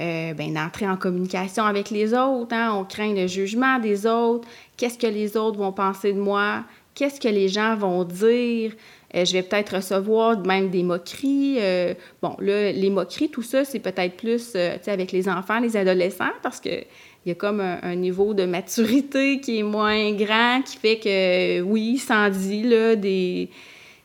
euh, 0.00 0.34
ben, 0.34 0.52
d'entrer 0.52 0.88
en 0.88 0.96
communication 0.96 1.64
avec 1.64 1.90
les 1.90 2.14
autres. 2.14 2.52
Hein? 2.52 2.72
On 2.74 2.84
craint 2.84 3.14
le 3.14 3.28
jugement 3.28 3.78
des 3.78 4.06
autres. 4.06 4.48
Qu'est-ce 4.76 4.98
que 4.98 5.06
les 5.06 5.36
autres 5.36 5.56
vont 5.56 5.70
penser 5.70 6.12
de 6.12 6.18
moi? 6.18 6.64
Qu'est-ce 6.94 7.20
que 7.20 7.28
les 7.28 7.48
gens 7.48 7.76
vont 7.76 8.02
dire? 8.02 8.72
Euh, 9.14 9.24
je 9.24 9.32
vais 9.32 9.42
peut-être 9.42 9.76
recevoir 9.76 10.38
même 10.44 10.70
des 10.70 10.82
moqueries. 10.82 11.56
Euh, 11.60 11.94
bon, 12.22 12.36
là, 12.40 12.72
les 12.72 12.90
moqueries, 12.90 13.30
tout 13.30 13.42
ça, 13.42 13.64
c'est 13.64 13.80
peut-être 13.80 14.16
plus 14.16 14.56
avec 14.86 15.12
les 15.12 15.28
enfants, 15.28 15.60
les 15.60 15.76
adolescents, 15.76 16.32
parce 16.42 16.60
que 16.60 16.84
il 17.26 17.30
y 17.30 17.32
a 17.32 17.34
comme 17.34 17.60
un, 17.60 17.94
niveau 17.94 18.34
de 18.34 18.44
maturité 18.44 19.40
qui 19.40 19.60
est 19.60 19.62
moins 19.62 20.12
grand, 20.12 20.60
qui 20.62 20.76
fait 20.76 20.98
que, 20.98 21.62
oui, 21.62 21.96
sans 21.96 22.28
dit, 22.28 22.62
là, 22.64 22.96
des, 22.96 23.48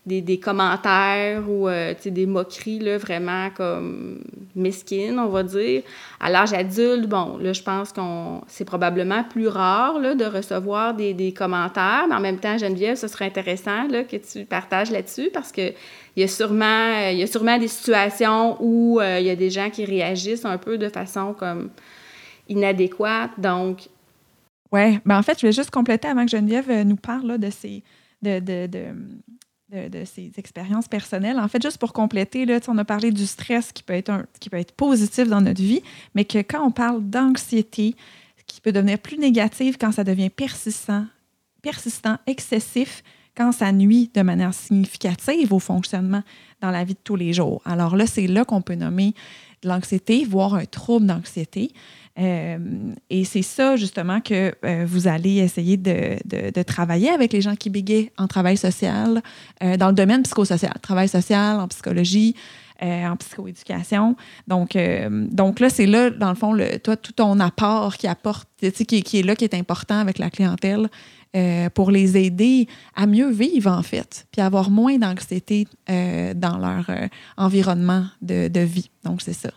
des, 0.10 0.40
commentaires 0.40 1.44
ou 1.48 1.68
euh, 1.68 1.94
des 2.04 2.26
moqueries 2.26 2.80
là, 2.80 2.98
vraiment 2.98 3.50
comme 3.56 4.20
mesquines, 4.56 5.20
on 5.20 5.28
va 5.28 5.44
dire. 5.44 5.84
À 6.20 6.30
l'âge 6.30 6.54
adulte, 6.54 7.08
bon, 7.08 7.38
là, 7.38 7.54
je 7.54 7.62
pense 7.62 7.94
qu'on 7.94 8.42
c'est 8.48 8.66
probablement 8.66 9.24
plus 9.24 9.48
rare 9.48 10.00
là, 10.00 10.16
de 10.16 10.26
recevoir 10.26 10.94
des, 10.96 11.14
des, 11.14 11.32
commentaires, 11.32 12.06
mais 12.10 12.16
en 12.16 12.20
même 12.20 12.40
temps, 12.40 12.58
Geneviève, 12.58 12.96
ce 12.96 13.08
serait 13.08 13.26
intéressant 13.26 13.88
là, 13.88 14.04
que 14.04 14.18
tu 14.18 14.46
partages 14.46 14.92
là-dessus 14.92 15.30
parce 15.32 15.52
que 15.52 15.72
il 16.16 16.22
y 16.22 16.24
a 16.24 16.28
sûrement, 16.28 17.10
il 17.12 17.18
y 17.18 17.24
a 17.24 17.28
sûrement 17.28 17.58
des 17.58 17.68
situations 17.68 18.58
où 18.60 19.00
euh, 19.00 19.20
il 19.20 19.26
y 19.26 19.30
a 19.30 19.36
des 19.36 19.50
gens 19.50 19.70
qui 19.70 19.86
réagissent 19.86 20.46
un 20.46 20.58
peu 20.58 20.78
de 20.78 20.90
façon 20.90 21.34
comme 21.34 21.70
inadéquate. 22.50 23.32
Donc. 23.38 23.88
Oui, 24.72 25.00
ben 25.06 25.18
en 25.18 25.24
fait, 25.24 25.40
je 25.40 25.48
vais 25.48 25.54
juste 25.54 25.72
compléter 25.72 26.08
avant 26.08 26.26
que 26.26 26.32
Geneviève 26.32 26.70
euh, 26.70 26.84
nous 26.84 26.98
parle 26.98 27.38
de 27.38 27.50
ces. 27.50 27.84
de, 28.22 28.40
de 28.40 28.94
de, 29.72 30.06
ses 30.06 30.32
expériences 30.38 30.88
personnelles. 30.88 31.40
En 31.40 31.48
fait, 31.48 31.62
juste 31.62 31.78
pour 31.78 31.94
compléter, 31.94 32.46
là, 32.46 32.60
on 32.68 32.78
a 32.78 32.86
parlé 32.86 33.12
du 33.12 33.26
stress 33.26 33.72
qui 33.72 33.84
peut, 33.84 33.94
être 33.94 34.10
un, 34.10 34.26
qui 34.40 34.50
peut 34.50 34.58
être 34.58 34.74
positif 34.74 35.28
dans 35.28 35.42
notre 35.42 35.62
vie, 35.62 35.82
mais 36.16 36.26
que 36.26 36.40
quand 36.40 36.66
on 36.66 36.72
parle 36.72 37.04
d'anxiété, 37.04 37.96
qui 38.48 38.62
peut 38.62 38.72
devenir 38.72 38.98
plus 38.98 39.18
négative 39.18 39.78
quand 39.80 39.92
ça 39.92 40.04
devient 40.04 40.30
persistant, 40.30 41.06
persistant, 41.62 42.18
excessif, 42.26 43.04
quand 43.38 43.52
ça 43.52 43.72
nuit 43.72 44.10
de 44.14 44.22
manière 44.22 44.54
significative 44.54 45.54
au 45.54 45.60
fonctionnement 45.60 46.24
dans 46.62 46.72
la 46.72 46.84
vie 46.84 46.96
de 46.96 47.00
tous 47.04 47.16
les 47.16 47.32
jours. 47.32 47.62
Alors 47.64 47.96
là, 47.96 48.06
c'est 48.08 48.28
là 48.28 48.44
qu'on 48.44 48.62
peut 48.62 48.76
nommer 48.76 49.14
de 49.62 49.70
l'anxiété, 49.70 50.26
voire 50.26 50.56
un 50.56 50.66
trouble 50.66 51.06
d'anxiété. 51.06 51.72
Euh, 52.20 52.58
et 53.10 53.24
c'est 53.24 53.42
ça, 53.42 53.76
justement, 53.76 54.20
que 54.22 54.54
euh, 54.66 54.86
vous 54.88 55.08
allez 55.08 55.38
essayer 55.38 55.78
de, 55.78 56.64
travailler 56.64 57.10
avec 57.10 57.34
les 57.34 57.42
gens 57.42 57.56
qui 57.56 57.70
bégayent 57.70 58.12
en 58.18 58.28
travail 58.28 58.58
social, 58.58 59.22
euh, 59.64 59.78
dans 59.78 59.88
le 59.88 59.94
domaine 59.94 60.24
psychosocial, 60.24 60.74
travail 60.82 61.08
social, 61.08 61.60
en 61.60 61.68
psychologie, 61.68 62.36
en 62.82 63.18
psychoéducation. 63.18 64.16
Donc, 64.48 64.78
donc 65.10 65.60
là, 65.60 65.70
c'est 65.70 65.86
là, 65.86 66.10
dans 66.12 66.30
le 66.30 66.36
fond, 66.36 66.58
toi, 66.82 66.96
tout 66.96 67.12
ton 67.12 67.38
apport 67.42 67.98
qui 67.98 68.08
apporte, 68.08 68.48
qui, 68.58 69.20
est 69.20 69.22
là, 69.22 69.36
qui 69.36 69.44
est 69.44 69.54
important 69.54 70.00
avec 70.00 70.18
la 70.18 70.30
clientèle. 70.30 70.88
pour 71.74 71.92
les 71.92 72.18
aider 72.18 72.68
à 72.96 73.06
mieux 73.06 73.32
vivre, 73.32 73.70
en 73.70 73.84
fait, 73.84 74.26
puis 74.32 74.42
avoir 74.42 74.70
moins 74.70 74.98
d'anxiété 74.98 75.68
dans 75.90 76.58
leur 76.58 76.90
environnement 77.36 78.06
de 78.22 78.62
vie. 78.62 78.90
Donc, 79.04 79.22
c'est 79.22 79.34
ça. 79.34 79.52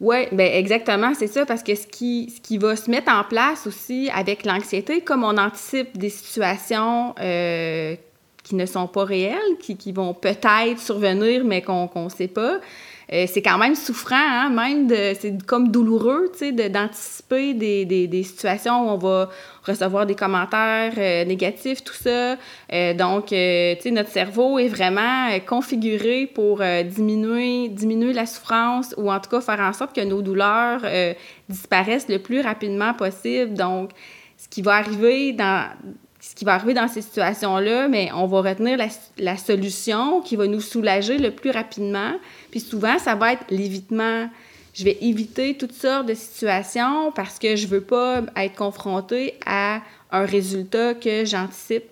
Oui, 0.00 0.26
ben 0.30 0.52
exactement, 0.54 1.12
c'est 1.14 1.26
ça, 1.26 1.44
parce 1.44 1.64
que 1.64 1.74
ce 1.74 1.86
qui, 1.86 2.30
ce 2.30 2.40
qui 2.40 2.56
va 2.56 2.76
se 2.76 2.88
mettre 2.88 3.10
en 3.10 3.24
place 3.24 3.66
aussi 3.66 4.08
avec 4.14 4.44
l'anxiété, 4.44 5.00
comme 5.00 5.24
on 5.24 5.36
anticipe 5.36 5.98
des 5.98 6.08
situations 6.08 7.16
euh, 7.20 7.96
qui 8.44 8.54
ne 8.54 8.64
sont 8.64 8.86
pas 8.86 9.04
réelles, 9.04 9.56
qui, 9.58 9.76
qui 9.76 9.90
vont 9.90 10.14
peut-être 10.14 10.78
survenir, 10.78 11.44
mais 11.44 11.62
qu'on 11.62 11.90
ne 11.96 12.08
sait 12.08 12.28
pas, 12.28 12.60
euh, 13.12 13.24
c'est 13.26 13.40
quand 13.40 13.56
même 13.56 13.74
souffrant, 13.74 14.16
hein? 14.16 14.50
même 14.50 14.86
de, 14.86 15.14
c'est 15.18 15.42
comme 15.46 15.70
douloureux, 15.70 16.30
tu 16.32 16.54
sais, 16.54 16.68
d'anticiper 16.68 17.54
des, 17.54 17.86
des, 17.86 18.22
situations 18.22 18.86
où 18.86 18.90
on 18.90 18.98
va 18.98 19.30
recevoir 19.64 20.04
des 20.04 20.14
commentaires 20.14 20.92
euh, 20.98 21.24
négatifs, 21.24 21.82
tout 21.82 21.94
ça. 21.94 22.36
Euh, 22.72 22.94
donc, 22.94 23.26
tu 23.26 23.34
sais, 23.34 23.90
notre 23.90 24.10
cerveau 24.10 24.58
est 24.58 24.68
vraiment 24.68 25.28
configuré 25.46 26.26
pour 26.26 26.62
diminuer, 26.84 27.68
diminuer 27.68 28.12
la 28.12 28.26
souffrance 28.26 28.94
ou 28.98 29.10
en 29.10 29.20
tout 29.20 29.30
cas 29.30 29.40
faire 29.40 29.60
en 29.60 29.72
sorte 29.72 29.94
que 29.94 30.04
nos 30.04 30.20
douleurs 30.20 30.82
disparaissent 31.48 32.08
le 32.08 32.18
plus 32.18 32.40
rapidement 32.40 32.92
possible. 32.92 33.54
Donc, 33.54 33.90
ce 34.36 34.48
qui 34.48 34.60
va 34.60 34.74
arriver 34.74 35.32
dans 35.32 35.68
ce 36.28 36.34
qui 36.34 36.44
va 36.44 36.54
arriver 36.54 36.74
dans 36.74 36.88
ces 36.88 37.00
situations-là, 37.00 37.88
mais 37.88 38.10
on 38.12 38.26
va 38.26 38.42
retenir 38.42 38.76
la, 38.76 38.88
la, 39.16 39.38
solution 39.38 40.20
qui 40.20 40.36
va 40.36 40.46
nous 40.46 40.60
soulager 40.60 41.16
le 41.16 41.30
plus 41.30 41.50
rapidement. 41.50 42.12
Puis 42.50 42.60
souvent, 42.60 42.98
ça 42.98 43.14
va 43.14 43.32
être 43.32 43.44
l'évitement. 43.48 44.28
Je 44.74 44.84
vais 44.84 44.98
éviter 45.00 45.56
toutes 45.56 45.72
sortes 45.72 46.06
de 46.06 46.12
situations 46.12 47.12
parce 47.12 47.38
que 47.38 47.56
je 47.56 47.66
veux 47.66 47.80
pas 47.80 48.20
être 48.36 48.56
confrontée 48.56 49.36
à 49.46 49.80
un 50.10 50.26
résultat 50.26 50.92
que 50.92 51.24
j'anticipe. 51.24 51.84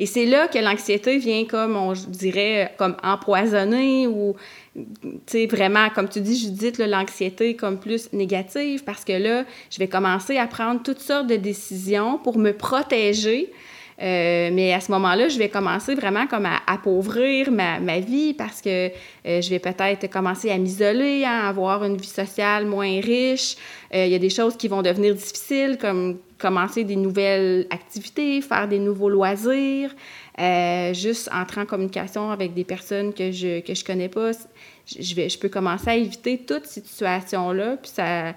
Et 0.00 0.06
c'est 0.06 0.26
là 0.26 0.48
que 0.48 0.58
l'anxiété 0.58 1.18
vient 1.18 1.44
comme, 1.44 1.76
on 1.76 1.92
dirait, 1.92 2.74
comme 2.78 2.96
empoisonner 3.04 4.08
ou, 4.08 4.34
tu 4.74 4.82
sais, 5.26 5.46
vraiment, 5.46 5.90
comme 5.90 6.08
tu 6.08 6.20
dis, 6.20 6.36
Judith, 6.36 6.78
l'anxiété 6.78 7.54
comme 7.54 7.78
plus 7.78 8.12
négative 8.12 8.82
parce 8.82 9.04
que 9.04 9.12
là, 9.12 9.44
je 9.70 9.78
vais 9.78 9.86
commencer 9.86 10.38
à 10.38 10.48
prendre 10.48 10.82
toutes 10.82 11.00
sortes 11.00 11.28
de 11.28 11.36
décisions 11.36 12.18
pour 12.18 12.36
me 12.36 12.50
protéger 12.50 13.52
euh, 14.02 14.50
mais 14.52 14.74
à 14.74 14.80
ce 14.80 14.90
moment-là, 14.92 15.28
je 15.28 15.38
vais 15.38 15.48
commencer 15.48 15.94
vraiment 15.94 16.26
comme 16.26 16.46
à 16.46 16.60
appauvrir 16.66 17.50
ma, 17.50 18.00
vie 18.00 18.34
parce 18.34 18.60
que 18.60 18.88
euh, 18.88 19.40
je 19.40 19.48
vais 19.48 19.58
peut-être 19.58 20.10
commencer 20.10 20.50
à 20.50 20.58
m'isoler, 20.58 21.24
à 21.24 21.48
avoir 21.48 21.82
une 21.84 21.96
vie 21.96 22.06
sociale 22.06 22.66
moins 22.66 23.00
riche. 23.00 23.56
Euh, 23.94 24.04
il 24.04 24.12
y 24.12 24.14
a 24.14 24.18
des 24.18 24.30
choses 24.30 24.56
qui 24.56 24.68
vont 24.68 24.82
devenir 24.82 25.14
difficiles, 25.14 25.78
comme 25.80 26.18
commencer 26.38 26.84
des 26.84 26.96
nouvelles 26.96 27.66
activités, 27.70 28.42
faire 28.42 28.68
des 28.68 28.78
nouveaux 28.78 29.08
loisirs, 29.08 29.94
juste 30.92 31.30
entrer 31.32 31.62
en 31.62 31.66
communication 31.66 32.30
avec 32.30 32.52
des 32.52 32.64
personnes 32.64 33.14
que 33.14 33.32
je 33.32 33.60
que 33.60 33.74
je 33.74 33.82
connais 33.82 34.10
pas. 34.10 34.32
Je, 34.86 35.14
vais, 35.14 35.30
je 35.30 35.38
peux 35.38 35.48
commencer 35.48 35.88
à 35.88 35.96
éviter 35.96 36.38
toutes 36.38 36.66
ces 36.66 36.82
situations-là, 36.82 37.78
puis 37.78 37.90
ça 37.90 38.34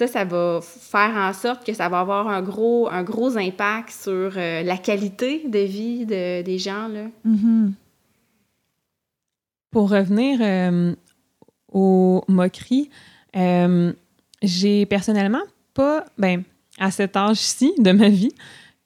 ça, 0.00 0.06
ça 0.06 0.24
va 0.24 0.60
faire 0.62 1.14
en 1.14 1.32
sorte 1.32 1.64
que 1.64 1.74
ça 1.74 1.88
va 1.88 2.00
avoir 2.00 2.28
un 2.28 2.40
gros, 2.42 2.88
un 2.90 3.02
gros 3.02 3.36
impact 3.36 3.90
sur 3.90 4.32
euh, 4.36 4.62
la 4.62 4.78
qualité 4.78 5.42
de 5.46 5.58
vie 5.58 6.06
de, 6.06 6.42
des 6.42 6.58
gens. 6.58 6.88
Là. 6.88 7.06
Mm-hmm. 7.26 7.72
Pour 9.70 9.90
revenir 9.90 10.38
euh, 10.40 10.94
aux 11.70 12.24
moqueries, 12.28 12.88
euh, 13.36 13.92
j'ai 14.42 14.86
personnellement 14.86 15.42
pas, 15.74 16.04
ben, 16.16 16.44
à 16.78 16.90
cet 16.90 17.16
âge-ci 17.16 17.74
de 17.78 17.92
ma 17.92 18.08
vie, 18.08 18.32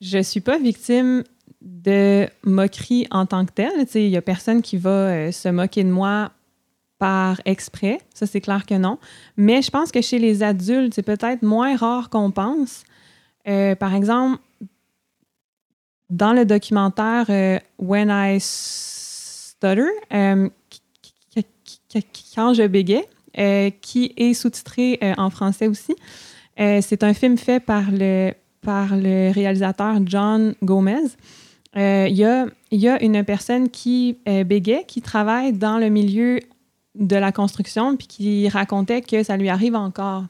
je 0.00 0.18
suis 0.18 0.40
pas 0.40 0.59
victime 0.59 1.23
de 1.62 2.26
moqueries 2.42 3.06
en 3.12 3.25
tant 3.25 3.47
que 3.47 3.52
telle. 3.52 3.87
Il 3.94 4.11
n'y 4.11 4.16
a 4.16 4.23
personne 4.23 4.62
qui 4.62 4.76
va 4.76 5.30
se 5.30 5.49
moquer 5.49 5.85
de 5.85 5.90
moi 5.90 6.33
par 6.99 7.41
exprès. 7.45 7.99
Ça, 8.15 8.27
c'est 8.27 8.41
clair 8.41 8.67
que 8.67 8.75
non. 8.75 8.99
Mais 9.37 9.63
je 9.63 9.71
pense 9.71 9.91
que 9.91 10.01
chez 10.01 10.19
les 10.19 10.43
adultes, 10.43 10.95
c'est 10.95 11.03
peut-être 11.03 11.43
moins 11.43 11.77
rare 11.77 12.11
qu'on 12.11 12.31
pense. 12.31 12.85
Euh, 13.47 13.75
par 13.75 13.95
exemple, 13.95 14.41
dans 16.11 16.33
le 16.33 16.45
documentaire 16.45 17.27
euh, 17.29 17.59
When 17.79 18.09
I 18.11 18.39
Stutter, 18.41 19.87
euh, 20.13 20.49
quand 22.35 22.55
je 22.55 22.67
bégais, 22.67 23.07
qui 23.81 24.13
est 24.17 24.35
sous-titré 24.35 24.99
en 25.17 25.31
français 25.31 25.67
aussi, 25.69 25.95
c'est 26.57 27.03
un 27.03 27.15
film 27.15 27.37
fait 27.37 27.61
par 27.61 27.91
le, 27.91 28.33
par 28.61 28.97
le 28.97 29.33
réalisateur 29.33 29.99
John 30.05 30.55
Gomez. 30.63 31.07
Il 31.77 32.15
y, 32.17 32.25
a, 32.25 32.47
y, 32.71 32.89
a, 32.89 33.03
une 33.03 33.25
personne 33.25 33.69
qui 33.71 34.19
bégait, 34.47 34.85
qui 34.87 35.03
travaille 35.03 35.53
dans 35.53 35.79
le 35.79 35.89
milieu 35.89 36.41
de 36.95 37.17
la 37.17 37.33
construction, 37.33 37.97
puis 37.97 38.07
qui 38.07 38.49
racontait 38.49 39.03
que 39.03 39.23
ça 39.23 39.37
lui 39.37 39.49
arrive 39.49 39.75
encore. 39.75 40.25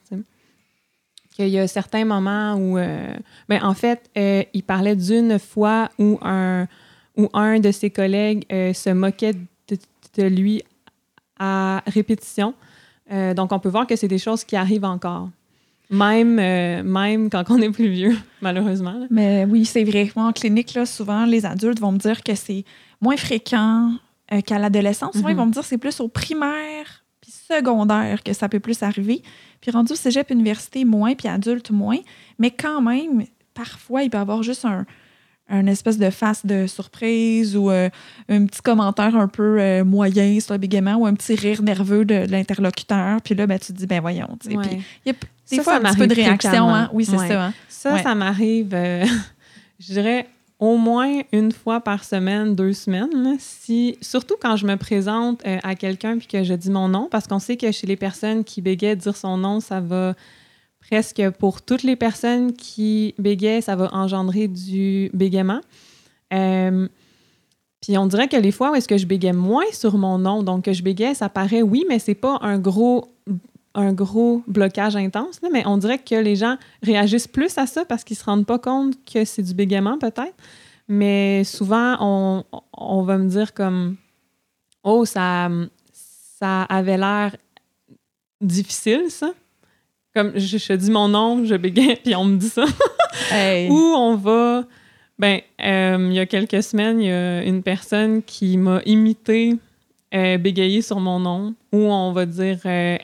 Qu'il 1.35 1.49
y 1.49 1.59
a 1.59 1.67
certains 1.67 2.05
moments 2.05 2.55
où. 2.55 2.79
Euh, 2.79 3.15
ben, 3.49 3.63
en 3.63 3.75
fait, 3.75 4.09
euh, 4.17 4.43
il 4.53 4.63
parlait 4.63 4.97
d'une 4.97 5.39
fois 5.39 5.91
où 5.99 6.19
un, 6.23 6.67
un 7.33 7.61
de 7.61 7.71
ses 7.71 7.91
collègues 7.91 8.45
euh, 8.53 8.73
se 8.73 8.91
moquait 8.91 9.35
de, 10.17 10.23
lui 10.23 10.63
à 11.39 11.83
répétition. 11.89 12.55
donc, 13.11 13.53
on 13.53 13.59
peut 13.59 13.69
voir 13.69 13.87
que 13.89 13.97
c'est 13.97 14.07
des 14.07 14.19
choses 14.19 14.45
qui 14.45 14.55
arrivent 14.55 14.85
encore. 14.85 15.29
Même, 15.91 16.37
même 16.37 17.29
quand 17.31 17.51
on 17.51 17.61
est 17.61 17.71
plus 17.71 17.89
vieux, 17.89 18.17
malheureusement. 18.41 19.07
Mais 19.11 19.45
oui, 19.45 19.65
c'est 19.65 19.83
vrai. 19.83 20.11
En 20.15 20.33
clinique, 20.33 20.73
là, 20.75 20.87
souvent, 20.87 21.25
les 21.27 21.45
adultes 21.45 21.81
vont 21.81 21.91
me 21.91 21.99
dire 21.99 22.23
que 22.23 22.37
c'est 22.37 22.65
moins 23.01 23.17
fréquent 23.17 23.91
euh, 24.33 24.41
qu'à 24.41 24.59
l'adolescence. 24.59 25.17
Moi, 25.17 25.31
ils 25.31 25.35
mhm. 25.35 25.41
vont 25.41 25.47
me 25.47 25.53
dire 25.53 25.63
que 25.63 25.69
c'est 25.69 25.79
plus 25.79 26.01
au 26.01 26.09
primaire 26.09 27.05
puis 27.21 27.33
secondaire 27.33 28.23
que 28.23 28.33
ça 28.35 28.49
peut 28.49 28.61
plus 28.61 28.83
arriver. 28.83 29.23
Puis 29.61 29.71
rendu 29.71 29.93
au 29.93 29.97
cégep, 29.97 30.31
université, 30.31 30.85
moins, 30.85 31.15
puis 31.15 31.27
adulte, 31.29 31.71
moins. 31.71 31.99
Mais 32.39 32.51
quand 32.51 32.83
même, 32.83 33.25
parfois, 33.55 34.03
il 34.03 34.11
peut 34.11 34.19
y 34.19 34.21
avoir 34.21 34.43
juste 34.43 34.67
un, 34.67 34.85
un 35.49 35.67
espèce 35.67 35.99
de 35.99 36.11
face 36.11 36.45
de 36.45 36.67
surprise 36.67 37.57
ou 37.57 37.71
euh, 37.71 37.89
un 38.29 38.47
petit 38.47 38.63
commentaire 38.63 39.17
un 39.17 39.29
peu 39.29 39.61
euh, 39.61 39.85
moyen 39.85 40.39
sur 40.41 40.53
le 40.55 40.59
bégaiement 40.59 40.97
ou 40.97 41.07
un 41.07 41.15
petit 41.15 41.35
rire 41.35 41.63
nerveux 41.63 42.05
de, 42.05 42.27
l'interlocuteur. 42.31 43.21
Puis 43.23 43.35
là, 43.35 43.47
ben, 43.47 43.59
tu 43.59 43.73
te 43.73 43.79
dis, 43.79 43.87
ben 43.87 44.01
voyons. 44.01 44.37
Puis 44.41 44.55
il 44.55 44.81
y 45.07 45.11
a 45.11 45.15
des 45.51 45.63
fois 45.63 45.77
un 45.77 45.81
petit 45.81 45.97
peu 45.97 46.07
de 46.07 46.15
réaction. 46.15 46.69
Hein? 46.75 46.91
Oui, 46.93 47.05
c'est 47.05 47.17
ça. 47.17 47.47
Hein? 47.47 47.55
Ça, 47.69 48.03
ça 48.03 48.15
m'arrive, 48.15 48.71
je 49.79 49.93
dirais, 49.93 50.29
au 50.65 50.79
moins 50.79 51.21
une 51.33 51.53
fois 51.53 51.81
par 51.81 52.05
semaine, 52.05 52.55
deux 52.55 52.73
semaines, 52.73 53.37
si, 53.39 53.99
surtout 54.01 54.37
quand 54.41 54.57
je 54.57 54.67
me 54.67 54.77
présente 54.77 55.47
euh, 55.47 55.59
à 55.63 55.75
quelqu'un 55.75 56.17
puis 56.17 56.27
que 56.27 56.43
je 56.43 56.55
dis 56.55 56.71
mon 56.71 56.89
nom, 56.89 57.09
parce 57.11 57.27
qu'on 57.27 57.39
sait 57.39 57.59
que 57.59 57.71
chez 57.71 57.87
les 57.87 57.97
personnes 57.97 58.45
qui 58.45 58.63
bégayent, 58.63 58.97
dire 58.97 59.15
son 59.15 59.37
nom, 59.37 59.61
ça 59.61 59.81
va 59.81 60.15
presque 60.81 61.23
pour 61.39 61.61
toutes 61.61 61.83
les 61.83 61.97
personnes 61.97 62.55
qui 62.55 63.15
bégayent, 63.19 63.61
ça 63.61 63.77
va 63.77 63.91
engendrer 63.93 64.49
du 64.49 65.11
bégaiement. 65.13 65.61
Euh, 66.33 66.89
puis 67.83 67.99
on 67.99 68.07
dirait 68.07 68.29
que 68.29 68.37
les 68.39 68.51
fois 68.51 68.71
où 68.71 68.75
est-ce 68.75 68.89
que 68.89 68.97
je 68.97 69.05
bégaye 69.05 69.35
moins 69.35 69.71
sur 69.73 69.99
mon 69.99 70.17
nom, 70.17 70.43
donc 70.43 70.65
que 70.65 70.73
je 70.73 70.83
bégaye, 70.83 71.15
ça 71.15 71.29
paraît 71.29 71.61
oui, 71.61 71.85
mais 71.91 71.99
c'est 71.99 72.15
pas 72.15 72.39
un 72.41 72.59
gros 72.59 73.13
un 73.75 73.93
gros 73.93 74.43
blocage 74.47 74.97
intense, 74.97 75.41
mais 75.53 75.67
on 75.67 75.77
dirait 75.77 75.99
que 75.99 76.15
les 76.15 76.37
gens 76.37 76.57
réagissent 76.83 77.27
plus 77.27 77.59
à 77.59 77.67
ça 77.67 77.85
parce 77.85 78.05
qu'ils 78.05 78.17
se 78.17 78.25
rendent 78.25 78.47
pas 78.47 78.59
compte 78.59 78.95
que 79.05 79.25
c'est 79.25 79.43
du 79.43 79.53
bégaiement 79.53 79.99
peut-être. 79.99 80.35
Mais 80.89 81.45
souvent, 81.45 81.97
on, 82.01 82.45
on, 82.73 83.03
va 83.03 83.19
me 83.19 83.29
dire 83.29 83.55
comme 83.55 83.97
Oh, 84.83 85.05
ça, 85.05 85.49
ça 85.93 86.63
avait 86.65 86.99
l'air 86.99 87.37
difficile, 88.41 89.05
ça. 89.09 89.33
Comme 90.15 90.33
je, 90.37 90.59
je, 90.59 90.73
dis 90.75 90.91
mon 90.91 91.09
nom, 91.09 91.45
je 91.45 91.55
bégaye, 91.55 91.97
puis 92.05 92.15
on 92.15 92.25
me 92.25 92.37
dit 92.37 92.49
ça. 92.49 92.65
Ou 93.71 93.95
on 93.97 94.17
va. 94.17 94.65
Ben, 95.19 95.41
euh, 95.63 96.09
il 96.11 96.15
y 96.15 96.19
a 96.19 96.27
quelques 96.27 96.63
semaines, 96.63 97.01
il 97.01 97.07
y 97.07 97.13
a 97.13 97.43
une 97.45 97.63
personne 97.63 98.23
qui 98.23 98.57
m'a 98.57 98.83
imité 98.85 99.57
euh, 100.13 100.39
bégayer 100.39 100.83
sur 100.83 100.99
mon 100.99 101.21
nom, 101.21 101.55
ou 101.73 101.79
on 101.79 102.13
va 102.13 102.27
dire 102.27 102.59
euh, 102.67 102.97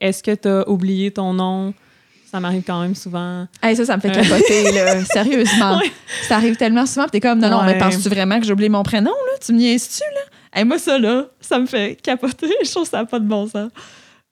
est-ce 0.00 0.22
que 0.22 0.34
tu 0.34 0.48
as 0.48 0.68
oublié 0.68 1.10
ton 1.10 1.34
nom? 1.34 1.74
Ça 2.34 2.40
m'arrive 2.40 2.64
quand 2.66 2.82
même 2.82 2.96
souvent. 2.96 3.46
ça, 3.62 3.84
ça 3.84 3.96
me 3.96 4.00
fait 4.00 4.08
euh, 4.08 4.22
capoter, 4.22 4.72
là. 4.72 5.04
Sérieusement. 5.12 5.80
Ça 6.26 6.34
arrive 6.34 6.56
tellement 6.56 6.84
souvent. 6.84 7.06
T'es 7.06 7.20
comme, 7.20 7.38
non, 7.38 7.48
non, 7.48 7.62
mais 7.62 7.78
penses-tu 7.78 8.08
vraiment 8.08 8.40
que 8.40 8.44
j'ai 8.44 8.52
oublié 8.52 8.68
mon 8.68 8.82
prénom, 8.82 9.12
là? 9.12 9.38
Tu 9.40 9.52
me 9.52 9.58
niaises-tu, 9.58 10.02
là? 10.02 10.60
Et 10.60 10.64
moi, 10.64 10.80
ça, 10.80 10.98
là, 10.98 11.26
ça 11.40 11.60
me 11.60 11.66
fait 11.66 11.96
capoter. 12.02 12.48
Je 12.64 12.70
trouve 12.72 12.88
ça 12.88 12.96
n'a 12.96 13.04
pas 13.04 13.20
de 13.20 13.24
bon 13.24 13.46
sens. 13.46 13.70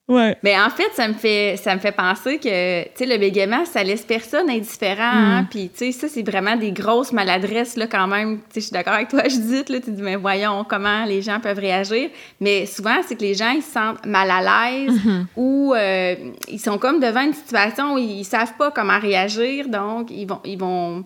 Ouais. 0.08 0.36
Mais 0.42 0.58
en 0.58 0.68
fait, 0.68 0.90
ça 0.94 1.06
me 1.06 1.14
fait 1.14 1.56
ça 1.56 1.74
me 1.74 1.80
fait 1.80 1.92
penser 1.92 2.38
que 2.38 2.82
tu 2.82 2.90
sais 2.96 3.06
le 3.06 3.18
bégaiement, 3.18 3.64
ça 3.64 3.84
laisse 3.84 4.04
personne 4.04 4.50
indifférent 4.50 5.00
hein. 5.00 5.42
Mm. 5.42 5.46
Puis 5.48 5.70
tu 5.70 5.78
sais 5.78 5.92
ça 5.92 6.08
c'est 6.08 6.28
vraiment 6.28 6.56
des 6.56 6.72
grosses 6.72 7.12
maladresses 7.12 7.76
là 7.76 7.86
quand 7.86 8.08
même. 8.08 8.38
Tu 8.38 8.44
sais 8.54 8.60
je 8.60 8.64
suis 8.66 8.72
d'accord 8.72 8.94
avec 8.94 9.08
toi, 9.08 9.22
Judith 9.28 9.68
là, 9.68 9.80
tu 9.80 9.92
dis 9.92 10.02
mais 10.02 10.16
voyons 10.16 10.64
comment 10.68 11.04
les 11.04 11.22
gens 11.22 11.38
peuvent 11.38 11.58
réagir. 11.58 12.10
Mais 12.40 12.66
souvent 12.66 12.96
c'est 13.06 13.14
que 13.14 13.22
les 13.22 13.34
gens 13.34 13.50
ils 13.50 13.62
se 13.62 13.70
sentent 13.70 14.04
mal 14.04 14.28
à 14.28 14.40
l'aise 14.40 14.98
mm-hmm. 14.98 15.24
ou 15.36 15.72
euh, 15.72 16.16
ils 16.48 16.60
sont 16.60 16.78
comme 16.78 16.98
devant 16.98 17.22
une 17.22 17.34
situation 17.34 17.94
où 17.94 17.98
ils 17.98 18.24
savent 18.24 18.56
pas 18.58 18.72
comment 18.72 18.98
réagir, 18.98 19.68
donc 19.68 20.10
ils 20.10 20.26
vont 20.26 20.40
ils 20.44 20.58
vont 20.58 21.04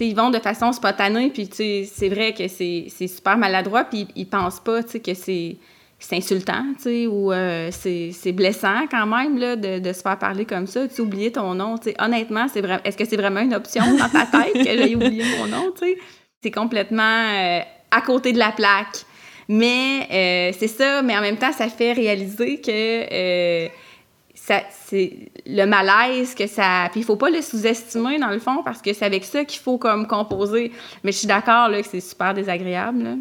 ils 0.00 0.16
vont 0.16 0.30
de 0.30 0.38
façon 0.38 0.72
spontanée, 0.72 1.30
puis 1.30 1.50
c'est 1.52 2.08
vrai 2.08 2.32
que 2.32 2.48
c'est 2.48 2.88
super 3.08 3.36
maladroit, 3.36 3.84
puis 3.84 4.06
ils 4.16 4.26
pensent 4.26 4.60
pas 4.60 4.82
que 4.82 5.14
c'est 5.14 5.56
c'est 5.98 6.16
insultant, 6.16 6.64
tu 6.76 6.82
sais, 6.82 7.06
ou 7.06 7.32
euh, 7.32 7.70
c'est 7.72 8.32
blessant 8.32 8.86
quand 8.88 9.06
même 9.06 9.36
là, 9.36 9.56
de, 9.56 9.80
de, 9.80 9.92
se 9.92 10.00
faire 10.00 10.18
parler 10.18 10.44
comme 10.44 10.66
ça. 10.66 10.86
Tu 10.86 11.00
oublier 11.00 11.32
ton 11.32 11.54
nom, 11.54 11.76
tu 11.76 11.90
sais. 11.90 11.96
Honnêtement, 11.98 12.46
c'est. 12.48 12.62
Est-ce 12.84 12.96
que 12.96 13.04
c'est 13.04 13.16
vraiment 13.16 13.40
une 13.40 13.54
option 13.54 13.82
dans 13.96 14.08
ta 14.08 14.26
tête 14.44 14.54
que 14.54 14.62
j'ai 14.64 14.94
oublié 14.94 15.24
mon 15.38 15.46
nom, 15.46 15.72
tu 15.72 15.86
sais? 15.86 15.98
C'est 16.42 16.52
complètement 16.52 17.02
euh, 17.02 17.60
à 17.90 18.00
côté 18.00 18.32
de 18.32 18.38
la 18.38 18.52
plaque. 18.52 19.04
Mais 19.48 20.06
euh, 20.12 20.56
c'est 20.56 20.68
ça, 20.68 21.02
mais 21.02 21.16
en 21.16 21.20
même 21.20 21.36
temps, 21.36 21.52
ça 21.52 21.68
fait 21.68 21.94
réaliser 21.94 22.60
que 22.60 23.68
c'est 24.34 25.30
le 25.46 25.64
malaise 25.64 26.34
que 26.34 26.46
ça. 26.46 26.88
Puis 26.92 27.00
il 27.00 27.04
faut 27.04 27.16
pas 27.16 27.30
le 27.30 27.42
sous-estimer 27.42 28.18
dans 28.18 28.30
le 28.30 28.38
fond 28.38 28.62
parce 28.62 28.80
que 28.82 28.92
c'est 28.92 29.04
avec 29.04 29.24
ça 29.24 29.44
qu'il 29.44 29.60
faut 29.60 29.78
comme 29.78 30.06
composer. 30.06 30.70
Mais 31.02 31.12
je 31.12 31.18
suis 31.18 31.26
d'accord 31.26 31.68
là, 31.68 31.82
que 31.82 31.88
c'est 31.88 32.00
super 32.00 32.34
désagréable. 32.34 33.02
Là. 33.02 33.14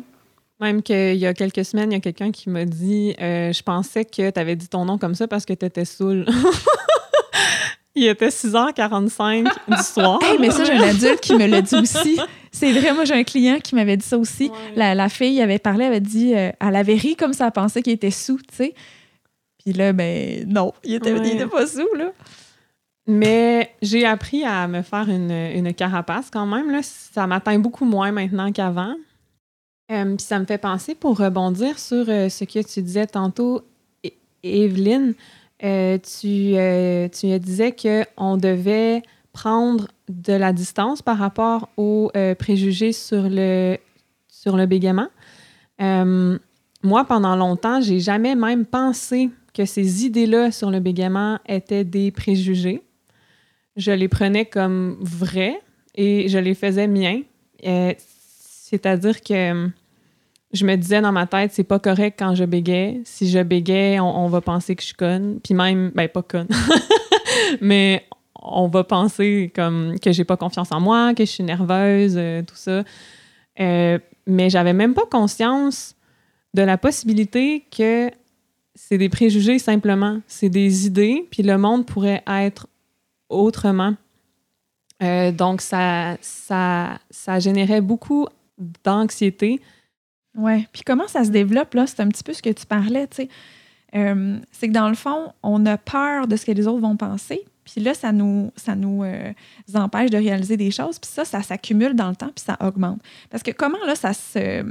Même 0.60 0.82
qu'il 0.82 1.16
y 1.18 1.26
a 1.28 1.34
quelques 1.34 1.66
semaines, 1.66 1.92
il 1.92 1.96
y 1.96 1.98
a 1.98 2.02
quelqu'un 2.02 2.32
qui 2.32 2.50
m'a 2.50 2.66
dit 2.66 3.16
euh, 3.22 3.54
Je 3.54 3.62
pensais 3.62 4.06
que 4.06 4.32
tu 4.32 4.40
avais 4.40 4.56
dit 4.56 4.68
ton 4.68 4.86
nom 4.86 4.98
comme 4.98 5.14
ça 5.14 5.28
parce 5.28 5.46
que 5.46 5.54
tu 5.54 5.66
étais 5.66 5.86
saoul. 5.86 6.26
il 7.96 8.08
était 8.08 8.30
6h45 8.30 9.44
du 9.44 9.84
soir. 9.84 10.20
hey, 10.24 10.38
mais 10.40 10.50
ça, 10.50 10.64
j'ai 10.64 10.74
un 10.74 10.82
adulte 10.82 11.20
qui 11.20 11.36
me 11.36 11.46
l'a 11.46 11.62
dit 11.62 11.76
aussi. 11.76 12.20
C'est 12.52 12.72
vrai, 12.72 12.94
moi, 12.94 13.06
j'ai 13.06 13.14
un 13.14 13.24
client 13.24 13.60
qui 13.60 13.76
m'avait 13.76 13.98
dit 13.98 14.06
ça 14.06 14.18
aussi. 14.18 14.52
La, 14.76 14.96
la, 14.96 15.10
fille 15.10 15.42
avait 15.42 15.60
parlé, 15.60 15.86
elle 15.86 15.92
avait 15.92 16.00
dit 16.00 16.34
euh, 16.34 16.52
Elle 16.60 16.76
avait 16.76 16.96
ri 16.96 17.16
comme 17.16 17.34
ça, 17.34 17.46
elle 17.46 17.52
pensait 17.52 17.84
qu'il 17.84 17.94
était 17.94 18.12
sous, 18.12 18.38
tu 18.38 18.56
sais. 18.56 18.74
Puis 19.64 19.74
là, 19.74 19.94
ben 19.94 20.44
non, 20.48 20.74
il 20.84 20.96
était, 20.96 21.16
il 21.16 21.36
était 21.36 21.46
pas 21.46 21.68
sous, 21.68 21.94
là. 21.96 22.12
Mais 23.06 23.72
j'ai 23.82 24.06
appris 24.06 24.44
à 24.44 24.68
me 24.68 24.82
faire 24.82 25.08
une, 25.08 25.32
une 25.32 25.74
carapace 25.74 26.30
quand 26.32 26.46
même. 26.46 26.72
Là. 26.72 26.80
Ça 26.84 27.26
m'atteint 27.26 27.58
beaucoup 27.58 27.86
moins 27.86 28.12
maintenant 28.12 28.52
qu'avant. 28.52 28.96
Euh, 29.90 30.16
ça 30.18 30.40
me 30.40 30.46
fait 30.46 30.58
penser, 30.58 30.96
pour 30.96 31.18
rebondir 31.18 31.80
sur 31.80 32.10
euh, 32.10 32.28
ce 32.28 32.44
que 32.44 32.62
tu 32.62 32.82
disais 32.82 33.08
tantôt, 33.08 33.62
Evelyne, 34.44 35.14
euh, 35.64 35.98
tu, 35.98 36.56
tu 37.18 37.40
disais 37.40 37.74
qu'on 37.74 38.38
devait 38.38 39.02
prendre 39.32 39.88
de 40.10 40.34
la 40.34 40.52
distance 40.52 41.02
par 41.02 41.18
rapport 41.18 41.70
aux 41.78 42.12
préjugés 42.38 42.92
sur 42.92 43.28
le, 43.30 43.78
sur 44.28 44.56
le 44.58 44.66
bégaiement. 44.66 45.08
Moi, 45.80 47.06
pendant 47.06 47.36
longtemps, 47.36 47.82
j'ai 47.82 48.00
jamais 48.00 48.36
même 48.36 48.66
pensé 48.66 49.30
que 49.54 49.66
ces 49.66 50.06
idées-là 50.06 50.52
sur 50.52 50.70
le 50.70 50.80
bégaiement 50.80 51.40
étaient 51.48 51.84
des 51.84 52.12
préjugés. 52.12 52.84
Je 53.76 53.92
les 53.92 54.08
prenais 54.08 54.46
comme 54.46 54.98
vrais 55.02 55.60
et 55.96 56.30
je 56.30 56.38
les 56.38 56.54
faisais 56.54 56.88
miens. 56.88 57.22
Euh, 58.68 58.78
C'est-à-dire 58.78 59.22
que 59.22 59.52
hum, 59.52 59.72
je 60.54 60.66
me 60.66 60.76
disais 60.76 61.02
dans 61.02 61.12
ma 61.12 61.28
tête, 61.28 61.52
c'est 61.54 61.64
pas 61.64 61.80
correct 61.80 62.16
quand 62.18 62.36
je 62.36 62.46
bégais. 62.46 63.02
Si 63.04 63.30
je 63.30 63.40
bégais, 63.40 64.00
on, 64.00 64.26
on 64.26 64.28
va 64.28 64.42
penser 64.42 64.76
que 64.76 64.82
je 64.82 64.88
suis 64.88 64.96
conne. 64.96 65.40
Puis 65.44 65.54
même, 65.54 65.92
ben 65.94 66.08
pas 66.08 66.22
conne, 66.22 66.48
mais 67.62 68.06
on 68.42 68.68
va 68.68 68.84
penser 68.84 69.52
comme 69.56 70.00
que 70.00 70.12
j'ai 70.12 70.24
pas 70.24 70.38
confiance 70.38 70.72
en 70.72 70.80
moi, 70.80 71.14
que 71.14 71.26
je 71.26 71.30
suis 71.32 71.44
nerveuse, 71.44 72.16
euh, 72.18 72.42
tout 72.44 72.56
ça. 72.56 72.84
Euh, 73.60 74.00
mais 74.26 74.50
j'avais 74.50 74.74
même 74.74 74.94
pas 74.94 75.06
conscience 75.10 75.96
de 76.54 76.62
la 76.62 76.78
possibilité 76.78 77.66
que 77.76 78.10
c'est 78.76 78.98
des 78.98 79.10
préjugés 79.10 79.60
simplement, 79.60 80.20
c'est 80.28 80.50
des 80.50 80.86
idées, 80.86 81.28
puis 81.32 81.44
le 81.44 81.58
monde 81.58 81.86
pourrait 81.86 82.24
être 82.28 82.68
autrement. 83.30 83.96
Euh, 85.04 85.32
donc 85.32 85.62
ça, 85.62 86.18
ça, 86.22 87.00
ça 87.10 87.40
générait 87.40 87.82
beaucoup 87.82 88.28
d'anxiété. 88.84 89.62
Oui. 90.36 90.68
Puis 90.72 90.84
comment 90.86 91.08
ça 91.08 91.24
se 91.24 91.30
développe, 91.30 91.74
là? 91.74 91.88
C'est 91.88 92.02
un 92.02 92.08
petit 92.08 92.24
peu 92.24 92.34
ce 92.34 92.42
que 92.42 92.52
tu 92.52 92.66
parlais, 92.66 93.08
tu 93.08 93.18
sais. 93.18 93.30
Euh, 93.96 94.40
c'est 94.52 94.68
que 94.68 94.74
dans 94.74 94.90
le 94.90 94.96
fond, 94.96 95.34
on 95.44 95.66
a 95.66 95.78
peur 95.78 96.28
de 96.28 96.36
ce 96.36 96.46
que 96.46 96.52
les 96.52 96.68
autres 96.68 96.82
vont 96.82 96.98
penser. 96.98 97.46
Puis 97.64 97.82
là, 97.82 97.94
ça 97.94 98.12
nous, 98.12 98.52
ça 98.56 98.76
nous 98.76 99.04
euh, 99.04 99.34
empêche 99.74 100.10
de 100.10 100.18
réaliser 100.18 100.58
des 100.58 100.72
choses. 100.72 101.00
Puis 101.00 101.10
ça, 101.12 101.26
ça 101.26 101.42
s'accumule 101.42 101.96
dans 101.96 102.10
le 102.10 102.16
temps, 102.16 102.32
puis 102.34 102.44
ça 102.46 102.58
augmente. 102.62 103.02
Parce 103.30 103.44
que 103.44 103.52
comment, 103.52 103.78
là, 103.86 103.96
ça 103.96 104.14
se 104.14 104.64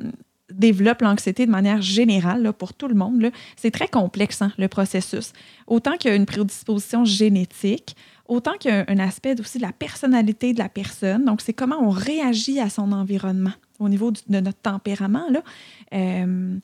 développe 0.51 1.03
l'anxiété 1.03 1.45
de 1.45 1.51
manière 1.51 1.83
générale 1.83 2.53
pour 2.53 2.73
tout 2.73 2.89
le 2.89 2.95
monde, 2.95 3.31
c'est 3.57 3.71
très 3.71 3.89
complexe, 3.89 4.43
hein, 4.43 4.53
le 4.59 4.69
processus. 4.69 5.33
Autant 5.67 5.97
qu'il 5.97 6.11
y 6.11 6.15
a 6.15 6.17
une 6.17 6.27
prédisposition 6.27 7.05
génétique, 7.05 7.97
autant 8.27 8.53
qu'il 8.53 8.71
y 8.71 8.75
a 8.75 8.85
un 8.89 8.99
aspect 8.99 9.39
aussi 9.41 9.59
de 9.59 9.63
la 9.63 9.73
personnalité 9.73 10.53
de 10.53 10.59
la 10.59 10.69
personne. 10.69 11.25
Donc, 11.25 11.41
c'est 11.41 11.53
comment 11.53 11.79
on 11.81 11.91
réagit 11.91 12.61
à 12.61 12.71
son 12.71 12.93
environnement 12.93 13.53
au 13.79 13.89
niveau 13.89 14.11
de 14.11 14.41
notre 14.41 14.59
tempérament. 14.59 15.29
Là. 15.31 15.43
Euh, 15.95 16.59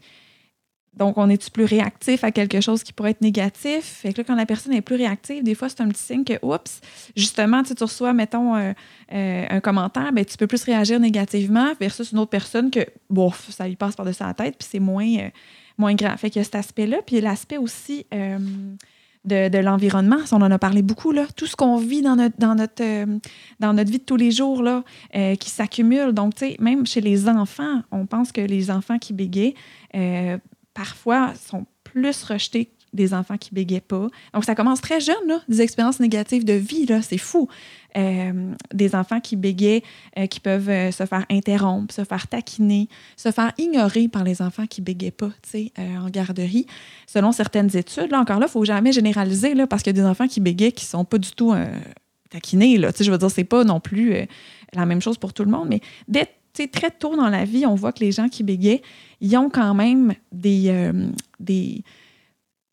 donc, 0.94 1.16
on 1.16 1.30
est-tu 1.30 1.50
plus 1.50 1.64
réactif 1.64 2.22
à 2.22 2.30
quelque 2.30 2.60
chose 2.60 2.82
qui 2.82 2.92
pourrait 2.92 3.12
être 3.12 3.22
négatif? 3.22 3.84
Fait 3.84 4.12
que 4.12 4.18
là, 4.18 4.24
quand 4.26 4.34
la 4.34 4.44
personne 4.44 4.74
est 4.74 4.82
plus 4.82 4.96
réactive, 4.96 5.42
des 5.42 5.54
fois, 5.54 5.70
c'est 5.70 5.80
un 5.80 5.88
petit 5.88 6.02
signe 6.02 6.24
que, 6.24 6.34
oups, 6.42 6.80
justement, 7.16 7.62
tu 7.62 7.72
reçois, 7.80 8.12
mettons, 8.12 8.56
euh, 8.56 8.72
euh, 9.12 9.46
un 9.48 9.60
commentaire, 9.60 10.12
ben, 10.12 10.24
tu 10.24 10.36
peux 10.36 10.46
plus 10.46 10.62
réagir 10.64 11.00
négativement 11.00 11.72
versus 11.80 12.12
une 12.12 12.18
autre 12.18 12.30
personne 12.30 12.70
que, 12.70 12.80
bon, 13.08 13.32
ça 13.48 13.66
lui 13.66 13.76
passe 13.76 13.96
par-dessus 13.96 14.22
la 14.22 14.34
tête, 14.34 14.56
puis 14.58 14.68
c'est 14.70 14.80
moins, 14.80 15.30
moins 15.78 15.94
grand. 15.94 16.14
Fait 16.18 16.28
qu'il 16.28 16.40
y 16.40 16.42
a 16.42 16.44
cet 16.44 16.56
aspect-là. 16.56 16.98
Puis 17.06 17.22
l'aspect 17.22 17.56
aussi 17.56 18.04
de, 19.24 19.48
de 19.48 19.58
l'environnement, 19.58 20.18
on 20.32 20.42
en 20.42 20.50
a 20.50 20.58
parlé 20.58 20.82
beaucoup, 20.82 21.12
là. 21.12 21.26
Tout 21.36 21.46
ce 21.46 21.54
qu'on 21.56 21.76
vit 21.76 22.02
dans 22.02 22.16
notre, 22.16 22.36
dans, 22.38 22.54
notre, 22.54 22.82
euh, 22.82 23.18
dans 23.60 23.72
notre 23.72 23.90
vie 23.90 23.98
de 23.98 24.04
tous 24.04 24.16
les 24.16 24.30
jours, 24.30 24.62
là, 24.62 24.84
euh, 25.14 25.36
qui 25.36 25.50
s'accumule. 25.50 26.12
Donc, 26.12 26.34
tu 26.34 26.46
sais, 26.46 26.56
même 26.58 26.86
chez 26.86 27.00
les 27.00 27.28
enfants, 27.28 27.82
on 27.90 28.06
pense 28.06 28.32
que 28.32 28.40
les 28.40 28.70
enfants 28.70 28.98
qui 28.98 29.12
bégayent, 29.12 29.54
euh, 29.94 30.38
parfois, 30.74 31.34
sont 31.34 31.66
plus 31.84 32.24
rejetés 32.24 32.70
des 32.92 33.14
enfants 33.14 33.38
qui 33.38 33.54
bégaient 33.54 33.80
pas. 33.80 34.08
Donc, 34.34 34.44
ça 34.44 34.54
commence 34.54 34.80
très 34.80 35.00
jeune, 35.00 35.26
là, 35.26 35.40
des 35.48 35.62
expériences 35.62 36.00
négatives 36.00 36.44
de 36.44 36.52
vie, 36.52 36.86
là, 36.86 37.02
c'est 37.02 37.18
fou. 37.18 37.48
Euh, 37.96 38.52
des 38.72 38.94
enfants 38.94 39.20
qui 39.20 39.36
bégaient, 39.36 39.82
euh, 40.18 40.26
qui 40.26 40.40
peuvent 40.40 40.70
euh, 40.70 40.90
se 40.90 41.04
faire 41.04 41.26
interrompre, 41.30 41.92
se 41.92 42.04
faire 42.04 42.26
taquiner, 42.26 42.88
se 43.16 43.30
faire 43.30 43.52
ignorer 43.58 44.08
par 44.08 44.24
les 44.24 44.40
enfants 44.40 44.66
qui 44.66 44.80
bégaient 44.80 45.10
pas, 45.10 45.28
tu 45.42 45.50
sais, 45.50 45.72
euh, 45.78 45.98
en 45.98 46.08
garderie. 46.08 46.66
Selon 47.06 47.32
certaines 47.32 47.76
études, 47.76 48.10
là, 48.10 48.20
encore 48.20 48.38
là, 48.38 48.46
il 48.48 48.52
faut 48.52 48.64
jamais 48.64 48.92
généraliser, 48.92 49.54
là, 49.54 49.66
parce 49.66 49.82
qu'il 49.82 49.94
y 49.94 50.00
a 50.00 50.02
des 50.02 50.08
enfants 50.08 50.26
qui 50.26 50.40
bégaient 50.40 50.72
qui 50.72 50.86
sont 50.86 51.04
pas 51.04 51.18
du 51.18 51.32
tout 51.32 51.54
taquinés, 52.30 52.78
là. 52.78 52.92
Tu 52.92 52.98
sais, 52.98 53.04
je 53.04 53.10
veux 53.10 53.18
dire, 53.18 53.30
c'est 53.30 53.44
pas 53.44 53.64
non 53.64 53.80
plus 53.80 54.26
la 54.72 54.86
même 54.86 55.02
chose 55.02 55.18
pour 55.18 55.34
tout 55.34 55.44
le 55.44 55.50
monde, 55.50 55.68
mais 55.68 55.80
dès 56.08 56.28
très 56.68 56.90
tôt 56.90 57.14
dans 57.16 57.28
la 57.28 57.44
vie, 57.44 57.66
on 57.66 57.74
voit 57.74 57.92
que 57.92 58.00
les 58.00 58.12
gens 58.12 58.28
qui 58.28 58.42
bégaient, 58.42 58.80
ils 59.20 59.36
ont 59.36 59.50
quand 59.50 59.74
même 59.74 60.14
des, 60.32 60.90
des, 61.40 61.84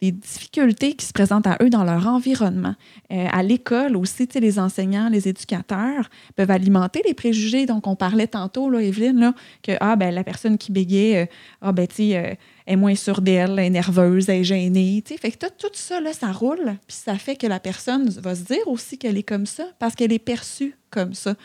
des 0.02 0.12
difficultés 0.12 0.94
qui 0.94 1.06
se 1.06 1.12
présentent 1.12 1.48
à 1.48 1.58
eux 1.62 1.70
dans 1.70 1.84
leur 1.84 2.08
environnement. 2.08 2.76
Euh, 3.12 3.28
à 3.32 3.44
l'école 3.44 3.98
aussi, 3.98 4.28
les 4.36 4.58
enseignants, 4.58 5.10
les 5.10 5.28
éducateurs 5.28 6.10
peuvent 6.36 6.52
alimenter 6.52 7.02
les 7.06 7.14
préjugés. 7.14 7.66
Donc, 7.66 7.86
on 7.86 7.96
parlait 7.96 8.28
tantôt, 8.28 8.70
là, 8.70 8.82
Evelyne, 8.82 9.20
là, 9.20 9.34
que 9.62 9.74
ah, 9.82 9.98
ben, 9.98 10.14
la 10.14 10.24
personne 10.24 10.58
qui 10.58 10.72
bégait, 10.72 11.24
euh, 11.24 11.26
ah, 11.62 11.72
ben, 11.74 11.88
euh, 12.00 12.34
est 12.66 12.76
moins 12.78 12.96
sûre 12.96 13.22
d'elle, 13.22 13.52
elle 13.52 13.60
est 13.60 13.70
nerveuse, 13.70 14.30
est 14.30 14.44
gênée. 14.44 15.04
tu 15.06 15.14
sais. 15.14 15.20
Fait 15.20 15.32
que 15.32 15.46
tout, 15.48 15.68
ça, 15.74 16.00
là, 16.00 16.14
ça 16.14 16.32
roule. 16.32 16.78
Puis 16.88 16.98
ça 17.04 17.16
fait 17.16 17.36
que 17.36 17.48
la 17.48 17.60
personne 17.60 18.10
va 18.10 18.36
se 18.36 18.44
dire 18.44 18.68
aussi 18.68 18.98
qu'elle 18.98 19.18
est 19.18 19.24
comme 19.24 19.46
ça 19.46 19.66
parce 19.80 19.96
qu'elle 19.96 20.14
est 20.14 20.20
perçue 20.20 20.76
comme 20.90 21.14
ça. 21.14 21.36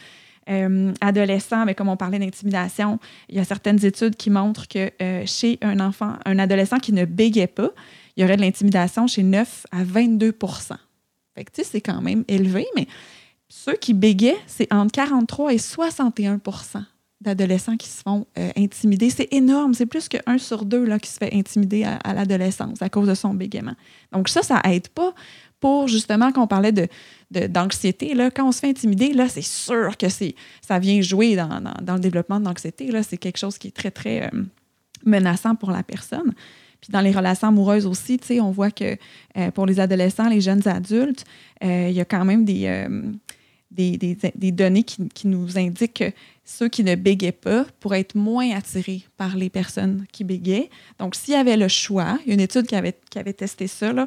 Euh, 0.51 0.93
adolescent, 1.01 1.65
mais 1.65 1.75
comme 1.75 1.89
on 1.89 1.97
parlait 1.97 2.19
d'intimidation, 2.19 2.99
il 3.31 3.37
y 3.37 3.39
a 3.39 3.45
certaines 3.45 3.83
études 3.83 4.15
qui 4.15 4.29
montrent 4.29 4.69
que 4.69 4.91
euh, 5.01 5.23
chez 5.25 5.59
un 5.63 5.81
enfant, 5.81 6.17
un 6.27 6.39
adolescent 6.39 6.79
qui 6.79 6.93
ne 6.93 7.07
bégait 7.07 7.47
pas, 7.47 7.71
il 8.17 8.23
y 8.23 8.25
aurait 8.25 8.37
de 8.37 8.43
l'intimidation 8.43 9.07
chez 9.07 9.23
9 9.23 9.67
à 9.73 9.85
22% 9.85 10.77
Fait 11.35 11.45
que, 11.45 11.51
tu 11.53 11.63
sais, 11.63 11.69
c'est 11.73 11.81
quand 11.81 12.01
même 12.01 12.25
élevé, 12.29 12.67
mais 12.77 12.87
ceux 13.49 13.75
qui 13.75 13.95
bégaient, 13.95 14.37
c'est 14.47 14.73
entre 14.73 14.93
43 14.93 15.53
et 15.53 15.57
61% 15.57 16.85
d'adolescents 17.21 17.77
qui 17.77 17.89
se 17.89 18.03
font 18.03 18.27
euh, 18.39 18.51
intimider. 18.57 19.11
C'est 19.11 19.33
énorme. 19.33 19.75
C'est 19.75 19.87
plus 19.87 20.09
qu'un 20.09 20.39
sur 20.39 20.65
deux 20.65 20.85
là, 20.85 20.99
qui 20.99 21.11
se 21.11 21.19
fait 21.19 21.35
intimider 21.35 21.85
à, 21.85 22.15
l'adolescence 22.15 22.83
à 22.83 22.89
cause 22.89 23.09
de 23.09 23.15
son 23.15 23.35
bégaiement. 23.35 23.75
Donc 24.13 24.29
ça, 24.29 24.43
ça 24.43 24.61
aide 24.65 24.89
pas 24.89 25.15
pour 25.59 25.89
justement, 25.89 26.31
quand 26.31 26.43
on 26.43 26.47
parlait 26.47 26.73
de, 26.73 26.89
d'anxiété, 27.31 28.15
quand 28.35 28.47
on 28.47 28.53
se 28.53 28.59
fait 28.61 28.69
intimider, 28.69 29.15
là, 29.15 29.29
c'est 29.29 29.41
sûr 29.41 29.97
que 29.97 30.07
ça 30.09 30.79
vient 30.79 31.01
jouer 31.01 31.37
dans, 31.37 31.63
dans- 31.81 31.95
le 31.95 32.01
développement 32.01 32.39
de 32.39 32.45
l'anxiété. 32.45 32.91
C'est 33.03 33.17
quelque 33.17 33.39
chose 33.39 33.57
qui 33.57 33.69
est 33.69 33.77
très, 33.77 33.91
très 33.91 34.25
euh, 34.25 34.43
menaçant 35.07 35.55
pour 35.55 35.71
la 35.71 35.83
personne. 35.83 36.35
Puis 36.85 36.93
dans 36.93 37.01
les 37.01 37.13
relations 37.13 37.49
amoureuses 37.49 37.87
aussi, 37.87 38.21
on 38.43 38.51
voit 38.51 38.71
que 38.71 38.99
euh, 39.39 39.51
pour 39.53 39.65
les 39.65 39.81
adolescents, 39.81 40.29
les 40.29 40.43
jeunes 40.43 40.69
adultes, 40.69 41.25
euh, 41.65 41.87
il 41.89 41.95
y 41.95 42.01
a 42.01 42.05
quand 42.05 42.27
même 42.27 42.45
des, 42.45 42.67
euh, 42.67 44.51
données 44.53 44.83
qui, 44.83 45.27
nous 45.27 45.57
indiquent 45.57 45.95
que 45.95 46.13
ceux 46.45 46.69
qui 46.69 46.85
ne 46.85 46.95
bégaient 46.95 47.33
pas 47.33 47.65
pourraient 47.81 48.01
être 48.01 48.17
moins 48.17 48.51
attirés 48.51 49.03
par 49.17 49.35
les 49.35 49.49
personnes 49.49 50.05
qui 50.13 50.25
bégaient. 50.25 50.69
Donc, 50.99 51.15
s'il 51.15 51.33
y 51.33 51.39
avait 51.39 51.57
le 51.57 51.69
choix, 51.69 52.19
il 52.27 52.29
y 52.29 52.31
a 52.33 52.35
une 52.35 52.41
étude 52.41 52.67
qui 52.67 52.75
avait, 52.75 52.93
testé 53.33 53.67
ça, 53.67 54.07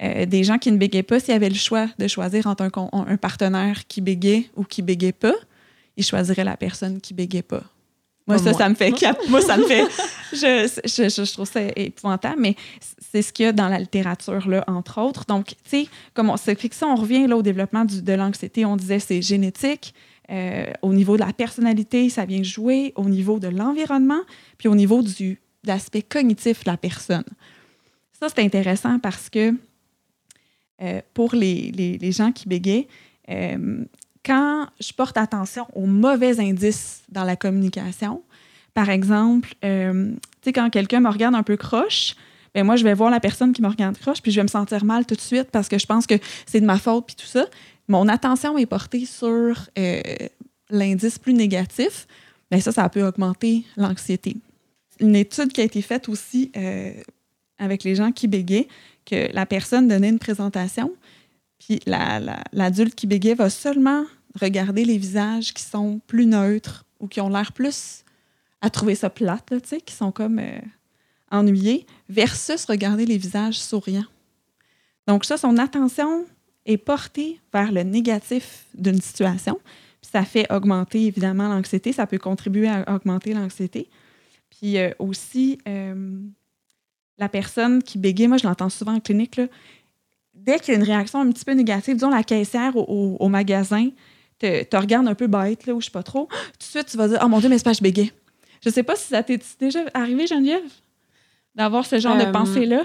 des 0.00 0.42
gens 0.42 0.58
qui 0.58 0.72
ne 0.72 0.78
bégaient 0.78 1.04
pas, 1.04 1.20
s'il 1.20 1.32
y 1.32 1.36
avait 1.36 1.48
le 1.48 1.54
choix 1.54 1.86
de 1.96 2.08
choisir 2.08 2.48
entre 2.48 2.64
un, 2.64 2.90
un 3.06 3.16
partenaire 3.16 3.86
qui 3.86 4.00
bégait 4.00 4.50
ou 4.56 4.64
qui 4.64 4.82
bégait 4.82 5.12
pas, 5.12 5.36
ils 5.96 6.04
choisiraient 6.04 6.42
la 6.42 6.56
personne 6.56 7.00
qui 7.00 7.14
bégait 7.14 7.42
pas. 7.42 7.62
Moi, 8.26 8.38
ça, 8.38 8.50
moi. 8.50 8.58
ça 8.58 8.68
me 8.68 8.74
fait 8.74 8.92
cap. 8.92 9.16
Moi, 9.28 9.40
ça 9.40 9.56
me 9.56 9.64
fait. 9.66 9.84
Je, 10.32 10.68
je, 10.84 11.08
je- 11.08 11.24
je 11.24 11.32
trouve 11.32 11.48
ça 11.48 11.60
épouvantable, 11.76 12.40
mais 12.40 12.56
c'est 13.12 13.22
ce 13.22 13.32
qu'il 13.32 13.44
y 13.44 13.48
a 13.48 13.52
dans 13.52 13.68
la 13.68 13.78
littérature, 13.78 14.48
là, 14.48 14.64
entre 14.66 15.00
autres. 15.00 15.24
Donc, 15.26 15.46
tu 15.46 15.54
sais, 15.66 15.86
comme 16.14 16.30
on, 16.30 16.36
fait 16.36 16.56
que 16.56 16.74
ça, 16.74 16.88
on 16.88 16.96
revient 16.96 17.28
là, 17.28 17.36
au 17.36 17.42
développement 17.42 17.84
du- 17.84 18.02
de 18.02 18.12
l'anxiété. 18.12 18.64
On 18.64 18.76
disait 18.76 18.98
c'est 18.98 19.22
génétique. 19.22 19.94
euh, 20.28 20.66
au 20.82 20.92
niveau 20.92 21.14
de 21.16 21.22
la 21.24 21.32
personnalité, 21.32 22.10
ça 22.10 22.24
vient 22.24 22.42
jouer. 22.42 22.92
Au 22.96 23.04
niveau 23.04 23.38
de 23.38 23.46
l'environnement, 23.46 24.22
puis 24.58 24.66
au 24.68 24.74
niveau 24.74 25.00
du, 25.00 25.34
de 25.62 25.68
l'aspect 25.68 26.02
cognitif 26.02 26.64
de 26.64 26.70
la 26.72 26.76
personne. 26.76 27.24
Ça, 28.18 28.26
c'est 28.28 28.42
intéressant 28.42 28.98
parce 28.98 29.30
que 29.30 29.54
euh, 30.82 31.00
pour 31.14 31.34
les, 31.36 31.70
les- 31.70 31.98
les 31.98 32.12
gens 32.12 32.32
qui 32.32 32.48
bégaient, 32.48 32.88
euh, 33.30 33.84
quand 34.26 34.66
je 34.80 34.92
porte 34.92 35.16
attention 35.16 35.66
aux 35.74 35.86
mauvais 35.86 36.40
indices 36.40 37.02
dans 37.08 37.24
la 37.24 37.36
communication, 37.36 38.22
par 38.74 38.90
exemple, 38.90 39.54
euh, 39.64 40.10
tu 40.12 40.18
sais, 40.44 40.52
quand 40.52 40.68
quelqu'un 40.68 41.00
me 41.00 41.08
regarde 41.08 41.34
un 41.34 41.44
peu 41.44 41.56
croche, 41.56 42.16
ben 42.54 42.64
moi, 42.64 42.76
je 42.76 42.84
vais 42.84 42.94
voir 42.94 43.10
la 43.10 43.20
personne 43.20 43.52
qui 43.52 43.62
me 43.62 43.68
regarde 43.68 43.96
croche, 43.96 44.20
puis 44.20 44.32
je 44.32 44.36
vais 44.36 44.42
me 44.42 44.48
sentir 44.48 44.84
mal 44.84 45.06
tout 45.06 45.14
de 45.14 45.20
suite 45.20 45.50
parce 45.52 45.68
que 45.68 45.78
je 45.78 45.86
pense 45.86 46.06
que 46.06 46.14
c'est 46.46 46.60
de 46.60 46.66
ma 46.66 46.78
faute, 46.78 47.06
puis 47.06 47.16
tout 47.16 47.26
ça. 47.26 47.46
Mon 47.86 48.08
attention 48.08 48.58
est 48.58 48.66
portée 48.66 49.06
sur 49.06 49.56
euh, 49.78 50.00
l'indice 50.70 51.18
plus 51.18 51.34
négatif. 51.34 52.06
Bien, 52.50 52.60
ça, 52.60 52.72
ça 52.72 52.88
peut 52.88 53.06
augmenter 53.06 53.64
l'anxiété. 53.76 54.36
Une 54.98 55.14
étude 55.14 55.52
qui 55.52 55.60
a 55.60 55.64
été 55.64 55.82
faite 55.82 56.08
aussi 56.08 56.50
euh, 56.56 56.92
avec 57.58 57.84
les 57.84 57.94
gens 57.94 58.10
qui 58.10 58.26
bégaient, 58.26 58.68
que 59.04 59.32
la 59.32 59.46
personne 59.46 59.86
donnait 59.86 60.08
une 60.08 60.18
présentation, 60.18 60.92
Puis 61.58 61.80
l'adulte 61.86 62.94
qui 62.94 63.06
bégaye 63.06 63.34
va 63.34 63.50
seulement 63.50 64.04
regarder 64.40 64.84
les 64.84 64.98
visages 64.98 65.52
qui 65.52 65.62
sont 65.62 66.00
plus 66.06 66.26
neutres 66.26 66.84
ou 67.00 67.08
qui 67.08 67.20
ont 67.20 67.28
l'air 67.28 67.52
plus 67.52 68.04
à 68.60 68.70
trouver 68.70 68.94
ça 68.94 69.10
plate, 69.10 69.50
là, 69.50 69.58
qui 69.60 69.94
sont 69.94 70.12
comme 70.12 70.38
euh, 70.38 70.58
ennuyés, 71.30 71.86
versus 72.08 72.64
regarder 72.64 73.06
les 73.06 73.18
visages 73.18 73.58
souriants. 73.60 74.06
Donc 75.06 75.24
ça, 75.24 75.36
son 75.36 75.58
attention 75.58 76.24
est 76.64 76.78
portée 76.78 77.40
vers 77.52 77.70
le 77.70 77.82
négatif 77.82 78.66
d'une 78.74 79.00
situation. 79.00 79.58
Ça 80.02 80.24
fait 80.24 80.50
augmenter 80.52 81.06
évidemment 81.06 81.48
l'anxiété, 81.48 81.92
ça 81.92 82.06
peut 82.06 82.18
contribuer 82.18 82.68
à 82.68 82.94
augmenter 82.94 83.34
l'anxiété. 83.34 83.88
Puis 84.50 84.78
euh, 84.78 84.90
aussi, 84.98 85.58
euh, 85.68 86.18
la 87.18 87.28
personne 87.28 87.82
qui 87.82 87.98
bégaye, 87.98 88.28
moi 88.28 88.36
je 88.36 88.46
l'entends 88.46 88.68
souvent 88.68 88.94
en 88.94 89.00
clinique, 89.00 89.40
dès 90.34 90.58
qu'il 90.58 90.74
y 90.74 90.76
a 90.76 90.80
une 90.80 90.86
réaction 90.86 91.20
un 91.20 91.30
petit 91.30 91.44
peu 91.44 91.52
négative, 91.52 91.94
disons 91.94 92.10
la 92.10 92.22
caissière 92.22 92.76
au, 92.76 93.28
magasin, 93.28 93.90
te, 94.38 94.64
te, 94.64 94.76
regarde 94.76 95.08
un 95.08 95.14
peu 95.14 95.26
bête, 95.26 95.66
là, 95.66 95.74
ou 95.74 95.80
je 95.80 95.86
sais 95.86 95.90
pas 95.90 96.02
trop, 96.02 96.26
tout 96.52 96.58
de 96.58 96.64
suite 96.64 96.86
tu 96.86 96.96
vas 96.96 97.08
dire 97.08 97.20
Oh 97.22 97.28
mon 97.28 97.40
Dieu, 97.40 97.48
mais 97.48 97.58
c'est 97.58 97.64
pas 97.64 97.72
je 97.72 97.82
bégaye. 97.82 98.12
Je 98.64 98.70
sais 98.70 98.82
pas 98.82 98.96
si 98.96 99.08
ça 99.08 99.22
t'est 99.22 99.40
déjà 99.60 99.80
arrivé, 99.94 100.26
Geneviève, 100.26 100.62
d'avoir 101.54 101.86
ce 101.86 101.98
genre 101.98 102.16
de 102.16 102.22
euh, 102.22 102.32
pensée-là. 102.32 102.84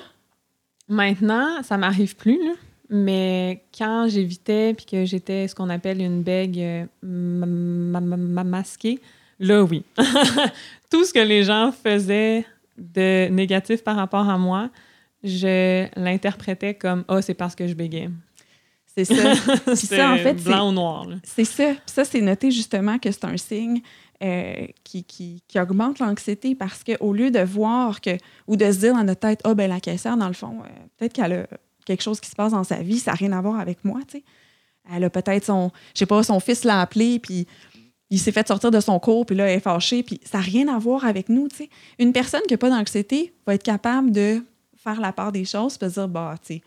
Maintenant, 0.87 1.63
ça 1.63 1.77
m'arrive 1.77 2.15
plus, 2.15 2.39
mais 2.89 3.63
quand 3.75 4.07
j'évitais 4.09 4.73
puis 4.73 4.85
que 4.85 5.05
j'étais 5.05 5.47
ce 5.47 5.55
qu'on 5.55 5.69
appelle 5.69 6.01
une 6.01 6.21
bègue 6.23 6.59
euh, 6.59 6.85
masquée, 7.03 8.99
là, 9.39 9.63
oui. 9.63 9.83
Tout 10.91 11.05
ce 11.05 11.13
que 11.13 11.19
les 11.19 11.43
gens 11.43 11.71
faisaient 11.71 12.45
de 12.77 13.29
négatif 13.29 13.83
par 13.83 13.95
rapport 13.95 14.29
à 14.29 14.37
moi, 14.37 14.69
je 15.23 15.87
l'interprétais 15.95 16.73
comme 16.73 17.05
Ah, 17.07 17.15
oh, 17.17 17.21
c'est 17.21 17.33
parce 17.33 17.55
que 17.55 17.67
je 17.67 17.73
bégayais. 17.73 18.09
C'est 18.95 19.05
ça. 19.05 19.35
ça, 19.75 20.13
en 20.13 20.17
fait, 20.17 20.33
blanc 20.43 20.69
ou 20.69 20.71
noir. 20.71 21.07
C'est 21.23 21.45
ça. 21.45 21.73
ça, 21.85 22.03
c'est 22.03 22.21
noté 22.21 22.51
justement 22.51 22.99
que 22.99 23.11
c'est 23.11 23.25
un 23.25 23.37
signe 23.37 23.81
euh, 24.23 24.67
qui, 24.83 25.03
qui, 25.03 25.41
qui, 25.47 25.59
augmente 25.59 25.99
l'anxiété 25.99 26.53
parce 26.53 26.83
qu'au 26.83 27.13
lieu 27.13 27.31
de 27.31 27.39
voir 27.39 28.01
que, 28.01 28.17
ou 28.47 28.55
de 28.55 28.71
se 28.71 28.79
dire 28.79 28.93
dans 28.93 29.03
notre 29.03 29.21
tête, 29.21 29.41
ah, 29.43 29.49
oh, 29.51 29.55
ben 29.55 29.69
la 29.69 29.79
caissière, 29.79 30.17
dans 30.17 30.27
le 30.27 30.33
fond, 30.33 30.59
euh, 30.59 30.67
peut-être 30.97 31.13
qu'elle 31.13 31.33
a 31.33 31.47
quelque 31.85 32.03
chose 32.03 32.19
qui 32.19 32.29
se 32.29 32.35
passe 32.35 32.51
dans 32.51 32.63
sa 32.63 32.83
vie, 32.83 32.99
ça 32.99 33.11
n'a 33.11 33.15
rien 33.15 33.31
à 33.31 33.41
voir 33.41 33.59
avec 33.59 33.83
moi, 33.83 33.99
tu 34.07 34.17
sais. 34.17 34.23
Elle 34.93 35.03
a 35.05 35.09
peut-être 35.09 35.45
son, 35.45 35.71
je 35.93 35.99
sais 35.99 36.05
pas, 36.05 36.21
son 36.21 36.39
fils 36.39 36.63
l'a 36.65 36.81
appelé, 36.81 37.19
puis 37.19 37.47
il 38.09 38.19
s'est 38.19 38.31
fait 38.31 38.47
sortir 38.47 38.71
de 38.71 38.79
son 38.79 38.99
cours, 38.99 39.25
puis 39.25 39.35
là, 39.35 39.47
elle 39.47 39.57
est 39.57 39.61
fâchée, 39.61 40.03
puis 40.03 40.19
ça 40.23 40.37
n'a 40.37 40.43
rien 40.43 40.67
à 40.67 40.77
voir 40.77 41.05
avec 41.05 41.29
nous, 41.29 41.47
tu 41.47 41.57
sais. 41.57 41.69
Une 41.97 42.13
personne 42.13 42.41
qui 42.47 42.53
n'a 42.53 42.57
pas 42.57 42.69
d'anxiété 42.69 43.33
va 43.47 43.55
être 43.55 43.63
capable 43.63 44.11
de 44.11 44.43
faire 44.75 44.99
la 44.99 45.13
part 45.13 45.31
des 45.31 45.45
choses, 45.45 45.77
puis 45.77 45.89
dire, 45.89 46.07
bah, 46.07 46.35
tu 46.45 46.55
sais, 46.55 46.61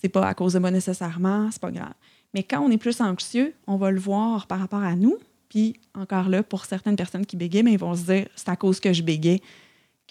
c'est 0.00 0.08
pas 0.08 0.26
à 0.26 0.34
cause 0.34 0.52
de 0.52 0.58
moi 0.58 0.70
nécessairement, 0.70 1.50
c'est 1.50 1.60
pas 1.60 1.70
grave. 1.70 1.94
Mais 2.34 2.42
quand 2.42 2.60
on 2.60 2.70
est 2.70 2.78
plus 2.78 3.00
anxieux, 3.00 3.54
on 3.66 3.76
va 3.76 3.90
le 3.90 3.98
voir 3.98 4.46
par 4.46 4.60
rapport 4.60 4.82
à 4.82 4.94
nous. 4.94 5.16
Puis 5.48 5.80
encore 5.94 6.28
là, 6.28 6.42
pour 6.42 6.66
certaines 6.66 6.96
personnes 6.96 7.24
qui 7.24 7.36
bégayent, 7.36 7.62
mais 7.62 7.72
ils 7.72 7.78
vont 7.78 7.94
se 7.94 8.04
dire 8.04 8.28
c'est 8.36 8.48
à 8.48 8.56
cause 8.56 8.80
que 8.80 8.92
je 8.92 9.02
bégaye 9.02 9.40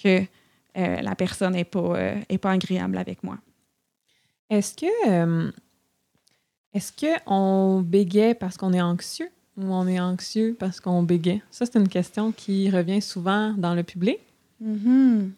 que 0.02 0.23
euh, 0.78 1.02
la 1.02 1.15
personne 1.15 1.54
n'est 1.54 1.63
pas, 1.63 1.80
euh, 1.80 2.38
pas 2.41 2.52
agréable 2.52 2.97
avec 2.97 3.23
moi. 3.23 3.38
Est-ce 4.50 4.76
que 4.76 5.10
euh, 5.10 5.52
est-ce 6.73 6.91
qu'on 6.91 7.82
bégaye 7.82 8.36
parce 8.36 8.58
qu'on 8.58 8.73
est 8.73 8.82
anxieux 8.82 9.30
ou 9.58 9.73
on 9.73 9.88
est 9.88 10.00
anxieux 10.00 10.56
parce 10.60 10.80
qu'on 10.80 11.04
bégaye? 11.04 11.41
Ça, 11.52 11.65
c'est 11.65 11.78
une 11.80 11.88
question 11.88 12.32
qui 12.32 12.69
revient 12.69 13.02
souvent 13.02 13.54
dans 13.54 13.73
le 13.73 13.84
public. 13.84 14.19
Mm-hmm. 14.63 15.30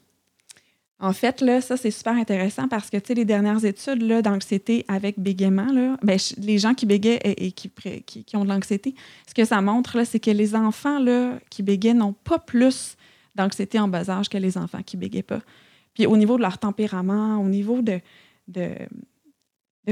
En 1.01 1.13
fait, 1.13 1.39
là, 1.39 1.61
ça, 1.61 1.77
c'est 1.77 1.91
super 1.91 2.13
intéressant 2.13 2.67
parce 2.67 2.89
que, 2.89 2.97
tu 2.97 3.07
sais, 3.07 3.13
les 3.13 3.23
dernières 3.23 3.63
études 3.63 4.05
d'anxiété 4.21 4.83
avec 4.89 5.17
bégaiement, 5.17 5.71
là, 5.71 5.97
ben, 6.03 6.19
les 6.37 6.57
gens 6.57 6.73
qui 6.73 6.85
bégayent 6.85 7.19
et, 7.23 7.53
qui, 7.53 8.35
ont 8.35 8.43
de 8.43 8.49
l'anxiété, 8.49 8.95
ce 9.25 9.33
que 9.33 9.45
ça 9.45 9.61
montre, 9.61 10.03
c'est 10.05 10.19
que 10.19 10.31
les 10.31 10.55
enfants 10.55 10.99
là, 10.99 11.39
qui 11.49 11.63
bégayent 11.63 11.93
n'ont 11.93 12.13
pas 12.13 12.37
plus 12.37 12.97
d'anxiété 13.33 13.79
en 13.79 13.87
bas 13.87 14.09
âge 14.09 14.27
que 14.27 14.37
les 14.37 14.57
enfants 14.57 14.83
qui 14.83 14.97
bégayent 14.97 15.23
pas. 15.23 15.39
Puis 15.93 16.05
au 16.05 16.17
niveau 16.17 16.35
de 16.35 16.41
leur 16.41 16.57
tempérament, 16.57 17.37
au 17.37 17.47
niveau 17.47 17.81
de, 17.81 18.01
de, 18.49 18.73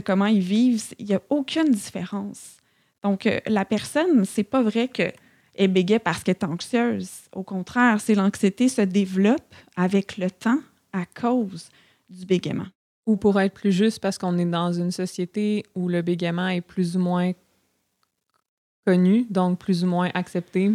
comment 0.03 0.25
ils 0.25 0.41
vivent, 0.41 0.83
il 0.99 1.05
n'y 1.05 1.15
a 1.15 1.21
aucune 1.29 1.71
différence. 1.71 2.57
Donc, 3.01 3.25
euh, 3.25 3.39
la 3.45 3.63
personne, 3.63 4.25
c'est 4.25 4.43
pas 4.43 4.61
vrai 4.61 4.89
que 4.89 5.03
elle 5.57 5.73
parce 6.03 6.23
qu'elle 6.23 6.35
est 6.35 6.43
anxieuse. 6.43 7.09
Au 7.33 7.43
contraire, 7.43 7.99
c'est 7.99 8.13
l'anxiété 8.13 8.69
se 8.69 8.81
développe 8.81 9.55
avec 9.75 10.17
le 10.17 10.29
temps, 10.29 10.59
à 10.97 11.05
cause 11.05 11.69
du 12.09 12.25
bégaiement. 12.25 12.67
Ou 13.05 13.15
pour 13.15 13.39
être 13.39 13.53
plus 13.53 13.71
juste, 13.71 13.99
parce 13.99 14.17
qu'on 14.17 14.37
est 14.37 14.45
dans 14.45 14.73
une 14.73 14.91
société 14.91 15.63
où 15.75 15.87
le 15.87 16.01
bégaiement 16.01 16.49
est 16.49 16.61
plus 16.61 16.97
ou 16.97 16.99
moins 16.99 17.31
connu, 18.85 19.25
donc 19.29 19.59
plus 19.59 19.83
ou 19.83 19.87
moins 19.87 20.09
accepté, 20.13 20.71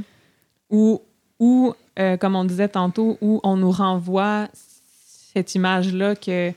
ou, 0.71 1.01
ou 1.39 1.75
euh, 1.99 2.17
comme 2.17 2.37
on 2.37 2.45
disait 2.45 2.69
tantôt, 2.69 3.19
où 3.21 3.41
on 3.43 3.57
nous 3.57 3.71
renvoie 3.71 4.49
cette 4.53 5.55
image-là 5.55 6.15
que 6.15 6.53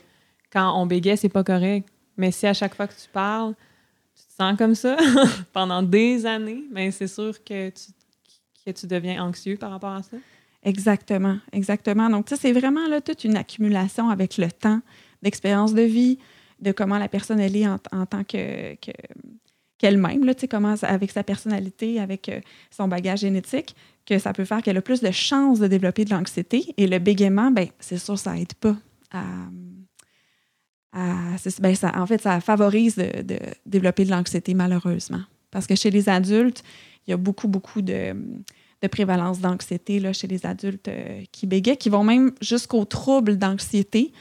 quand 0.52 0.80
on 0.80 0.86
bégaye, 0.86 1.16
c'est 1.16 1.28
pas 1.28 1.44
correct. 1.44 1.88
Mais 2.16 2.30
si 2.30 2.46
à 2.46 2.54
chaque 2.54 2.74
fois 2.74 2.86
que 2.86 2.94
tu 2.94 3.08
parles, 3.12 3.54
tu 4.14 4.22
te 4.24 4.42
sens 4.42 4.56
comme 4.56 4.74
ça 4.74 4.96
pendant 5.52 5.82
des 5.82 6.24
années, 6.24 6.64
mais 6.70 6.90
c'est 6.90 7.08
sûr 7.08 7.32
que 7.44 7.68
tu, 7.70 7.92
que 8.64 8.70
tu 8.70 8.86
deviens 8.86 9.22
anxieux 9.22 9.56
par 9.56 9.70
rapport 9.70 9.92
à 9.92 10.02
ça. 10.02 10.16
Exactement, 10.66 11.38
exactement. 11.52 12.10
Donc, 12.10 12.28
ça, 12.28 12.34
c'est 12.36 12.52
vraiment 12.52 12.88
là, 12.88 13.00
toute 13.00 13.22
une 13.22 13.36
accumulation 13.36 14.10
avec 14.10 14.36
le 14.36 14.50
temps, 14.50 14.80
d'expérience 15.22 15.72
de 15.74 15.82
vie, 15.82 16.18
de 16.60 16.72
comment 16.72 16.98
la 16.98 17.08
personne 17.08 17.38
elle 17.38 17.56
est 17.56 17.68
en, 17.68 17.78
tant 17.78 18.24
que, 18.24 18.74
qu'elle-même, 19.78 20.28
avec 20.82 21.10
sa 21.12 21.22
personnalité, 21.22 22.00
avec 22.00 22.28
euh, 22.28 22.40
son 22.72 22.88
bagage 22.88 23.20
génétique, 23.20 23.76
que 24.06 24.18
ça 24.18 24.32
peut 24.32 24.44
faire 24.44 24.60
qu'elle 24.60 24.76
a 24.76 24.82
plus 24.82 25.00
de 25.00 25.12
chances 25.12 25.60
de 25.60 25.68
développer 25.68 26.04
de 26.04 26.10
l'anxiété. 26.10 26.74
Et 26.76 26.88
le 26.88 26.98
bégaiement, 26.98 27.52
ben, 27.52 27.68
c'est 27.78 27.98
sûr, 27.98 28.18
ça 28.18 28.34
n'aide 28.34 28.54
pas 28.54 28.76
à. 29.12 29.22
Ben, 31.60 31.74
ça, 31.76 31.92
en 31.94 32.06
fait, 32.06 32.22
ça 32.22 32.40
favorise 32.40 32.96
de 32.96 33.38
développer 33.66 34.04
de 34.04 34.10
l'anxiété, 34.10 34.54
malheureusement. 34.54 35.20
Parce 35.52 35.66
que 35.66 35.76
chez 35.76 35.90
les 35.90 36.08
adultes, 36.08 36.64
il 37.06 37.10
y 37.10 37.14
a 37.14 37.18
beaucoup, 37.18 37.48
beaucoup 37.48 37.82
de 37.82 38.16
de 38.82 38.88
prévalence 38.88 39.40
d'anxiété 39.40 40.12
chez 40.12 40.26
les 40.26 40.44
adultes 40.44 40.88
euh, 40.88 41.22
qui 41.32 41.46
bégayent, 41.46 41.76
qui 41.76 41.88
vont 41.88 42.04
même 42.04 42.32
jusqu'aux 42.40 42.84
troubles 42.84 43.38
d'anxiété 43.38 44.12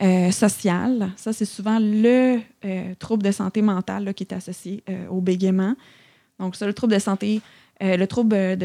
euh, 0.00 0.30
sociale. 0.30 1.10
Ça, 1.16 1.32
c'est 1.32 1.44
souvent 1.44 1.78
le 1.78 2.40
euh, 2.64 2.94
trouble 2.98 3.22
de 3.22 3.32
santé 3.32 3.60
mentale 3.60 4.14
qui 4.14 4.24
est 4.24 4.32
associé 4.32 4.82
au 5.10 5.20
bégaiement. 5.20 5.74
Donc, 6.38 6.56
ça, 6.56 6.66
le 6.66 6.72
trouble 6.72 6.94
de 6.94 6.98
santé, 6.98 7.42
le 7.82 8.06
trouble 8.06 8.56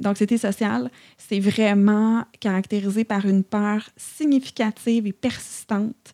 d'anxiété 0.00 0.36
sociale, 0.36 0.90
c'est 1.16 1.40
vraiment 1.40 2.24
caractérisé 2.38 3.04
par 3.04 3.24
une 3.24 3.44
peur 3.44 3.88
significative 3.96 5.06
et 5.06 5.12
persistante 5.12 6.12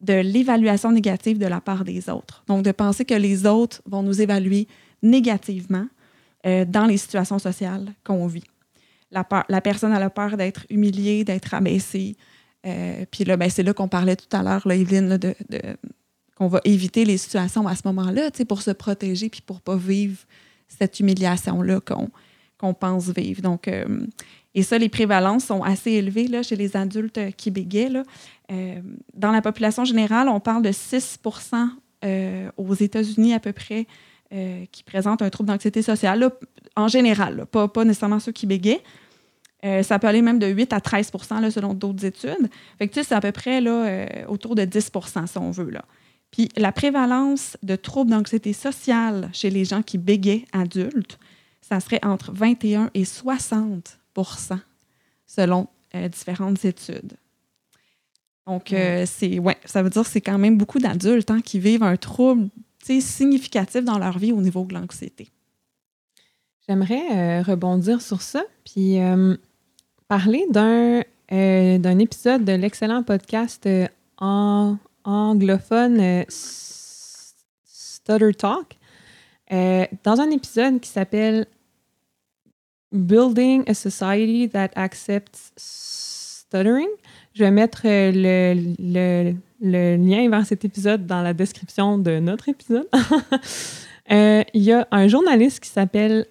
de 0.00 0.14
l'évaluation 0.14 0.92
négative 0.92 1.38
de 1.38 1.46
la 1.46 1.60
part 1.60 1.84
des 1.84 2.08
autres. 2.08 2.44
Donc, 2.46 2.62
de 2.62 2.70
penser 2.70 3.04
que 3.04 3.14
les 3.14 3.46
autres 3.46 3.82
vont 3.86 4.04
nous 4.04 4.20
évaluer 4.20 4.68
négativement 5.02 5.86
euh, 6.46 6.66
dans 6.66 6.84
les 6.84 6.98
situations 6.98 7.38
sociales 7.38 7.86
qu'on 8.04 8.26
vit. 8.26 8.44
La, 9.10 9.26
la, 9.48 9.60
personne 9.62 9.92
a 9.92 9.98
la 9.98 10.10
peur 10.10 10.36
d'être 10.36 10.66
humiliée, 10.68 11.24
d'être 11.24 11.54
abaissée. 11.54 12.16
Euh, 12.66 13.06
puis 13.10 13.24
là, 13.24 13.38
ben, 13.38 13.48
c'est 13.48 13.62
là 13.62 13.72
qu'on 13.72 13.88
parlait 13.88 14.16
tout 14.16 14.36
à 14.36 14.42
l'heure, 14.42 14.70
Evelyne, 14.70 15.16
de, 15.16 15.34
qu'on 16.36 16.48
va 16.48 16.60
éviter 16.64 17.06
les 17.06 17.16
situations 17.16 17.66
à 17.66 17.74
ce 17.74 17.82
moment-là, 17.86 18.30
pour 18.46 18.60
se 18.60 18.72
protéger 18.72 19.30
puis 19.30 19.40
pour 19.40 19.56
ne 19.56 19.60
pas 19.60 19.76
vivre 19.76 20.18
cette 20.68 21.00
humiliation-là 21.00 21.80
qu'on, 21.80 22.10
qu'on 22.58 22.74
pense 22.74 23.08
vivre. 23.08 23.40
Donc, 23.40 23.66
euh, 23.66 24.06
et 24.54 24.62
ça, 24.62 24.76
les 24.76 24.90
prévalences 24.90 25.44
sont 25.44 25.62
assez 25.62 25.92
élevées 25.92 26.28
là, 26.28 26.42
chez 26.42 26.56
les 26.56 26.76
adultes 26.76 27.34
qui 27.36 27.50
bégayent. 27.50 27.88
Là. 27.88 28.02
dans 29.14 29.32
la 29.32 29.40
population 29.40 29.86
générale, 29.86 30.28
on 30.28 30.40
parle 30.40 30.62
de 30.62 30.72
6% 30.72 31.70
aux 32.58 32.74
États-Unis 32.74 33.32
à 33.32 33.40
peu 33.40 33.54
près 33.54 33.86
euh, 34.34 34.64
qui 34.72 34.82
présentent 34.82 35.22
un 35.22 35.30
trouble 35.30 35.46
d'anxiété 35.46 35.80
sociale, 35.80 36.28
en 36.74 36.88
général, 36.88 37.46
pas, 37.46 37.68
pas, 37.68 37.84
nécessairement 37.84 38.18
ceux 38.18 38.32
qui 38.32 38.46
bégayent. 38.46 38.80
Euh, 39.64 39.84
ça 39.84 40.00
peut 40.00 40.08
aller 40.08 40.22
même 40.22 40.40
de 40.40 40.48
8 40.48 40.72
à 40.72 40.78
13% 40.78 41.52
selon 41.52 41.72
d'autres 41.72 42.04
études. 42.04 42.50
Fait 42.78 42.88
que, 42.88 43.00
c'est 43.00 43.14
à 43.14 43.20
peu 43.20 43.30
près 43.30 43.60
là, 43.60 43.86
euh, 43.86 44.06
autour 44.26 44.56
de 44.56 44.62
10% 44.62 45.28
si 45.28 45.38
on 45.38 45.52
veut. 45.52 45.70
Là. 45.70 45.84
Puis 46.32 46.48
la 46.56 46.72
prévalence 46.72 47.56
de 47.62 47.76
troubles 47.76 48.10
d'anxiété 48.10 48.52
sociale 48.52 49.30
chez 49.32 49.50
les 49.50 49.64
gens 49.64 49.82
qui 49.82 49.98
bégayent 49.98 50.46
adultes, 50.52 51.20
ça 51.60 51.78
serait 51.78 52.00
entre 52.04 52.32
21 52.32 52.90
et 52.92 53.04
60% 53.04 53.84
selon 55.28 55.68
différentes 56.10 56.64
études. 56.64 57.12
Donc, 58.48 58.74
c'est 59.06 59.38
ouais, 59.38 59.56
ça 59.64 59.84
veut 59.84 59.90
dire 59.90 60.02
que 60.02 60.08
c'est 60.08 60.20
quand 60.20 60.38
même 60.38 60.58
beaucoup 60.58 60.80
d'adultes 60.80 61.30
hein, 61.30 61.40
qui 61.40 61.60
vivent 61.60 61.84
un 61.84 61.96
trouble 61.96 62.48
significatif 63.00 63.84
dans 63.84 63.98
leur 63.98 64.18
vie 64.18 64.32
au 64.32 64.40
niveau 64.40 64.64
de 64.64 64.74
l'anxiété. 64.74 65.30
J'aimerais 66.68 67.02
euh, 67.12 67.42
rebondir 67.42 68.00
sur 68.00 68.22
ça, 68.22 68.42
puis 68.64 68.98
euh, 68.98 69.36
parler 70.08 70.46
d'un 70.50 71.02
euh, 71.32 71.78
d'un 71.78 71.98
épisode 71.98 72.44
de 72.44 72.52
l'excellent 72.52 73.02
podcast 73.02 73.68
anglophone 74.18 76.24
Stutter 77.64 78.34
Talk, 78.34 78.76
dans 79.50 80.20
un 80.20 80.30
épisode 80.30 80.80
qui 80.80 80.88
s'appelle 80.88 81.46
Building 82.92 83.64
a 83.66 83.74
Society 83.74 84.48
that 84.48 84.70
Accepts 84.74 85.52
Stuttering. 85.56 86.88
Je 87.34 87.44
vais 87.44 87.50
mettre 87.50 87.82
le, 87.84 89.34
le 89.64 89.96
lien 89.96 90.28
vers 90.28 90.44
cet 90.46 90.64
épisode 90.64 91.06
dans 91.06 91.22
la 91.22 91.32
description 91.32 91.98
de 91.98 92.20
notre 92.20 92.48
épisode. 92.48 92.86
Euh, 94.12 94.44
il 94.52 94.60
y 94.60 94.70
a 94.70 94.86
un 94.90 95.08
journaliste 95.08 95.60
qui 95.60 95.70
s'appelle 95.70 96.26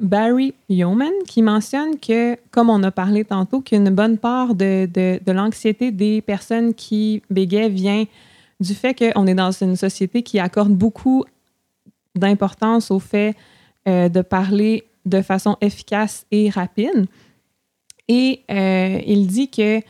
Barry 0.00 0.54
Yeoman 0.68 1.10
qui 1.26 1.42
mentionne 1.42 1.98
que, 1.98 2.36
comme 2.52 2.70
on 2.70 2.80
a 2.84 2.92
parlé 2.92 3.24
tantôt, 3.24 3.60
qu'une 3.60 3.90
bonne 3.90 4.16
part 4.16 4.54
de, 4.54 4.88
l'anxiété 5.26 5.90
des 5.90 6.20
personnes 6.20 6.72
qui 6.72 7.24
bégayent 7.28 7.68
vient 7.68 8.04
du 8.60 8.74
fait 8.74 8.94
qu'on 8.94 9.26
est 9.26 9.34
dans 9.34 9.50
une 9.50 9.74
société 9.74 10.22
qui 10.22 10.38
accorde 10.38 10.70
beaucoup 10.70 11.24
d'importance 12.14 12.92
au 12.92 13.00
fait 13.00 13.34
euh, 13.88 14.08
de 14.08 14.22
parler 14.22 14.84
de 15.04 15.20
façon 15.20 15.56
efficace 15.60 16.26
et 16.30 16.48
rapide. 16.48 17.06
Et 18.06 18.42
euh, 18.52 19.00
il 19.04 19.26
dit 19.26 19.50
que 19.50 19.80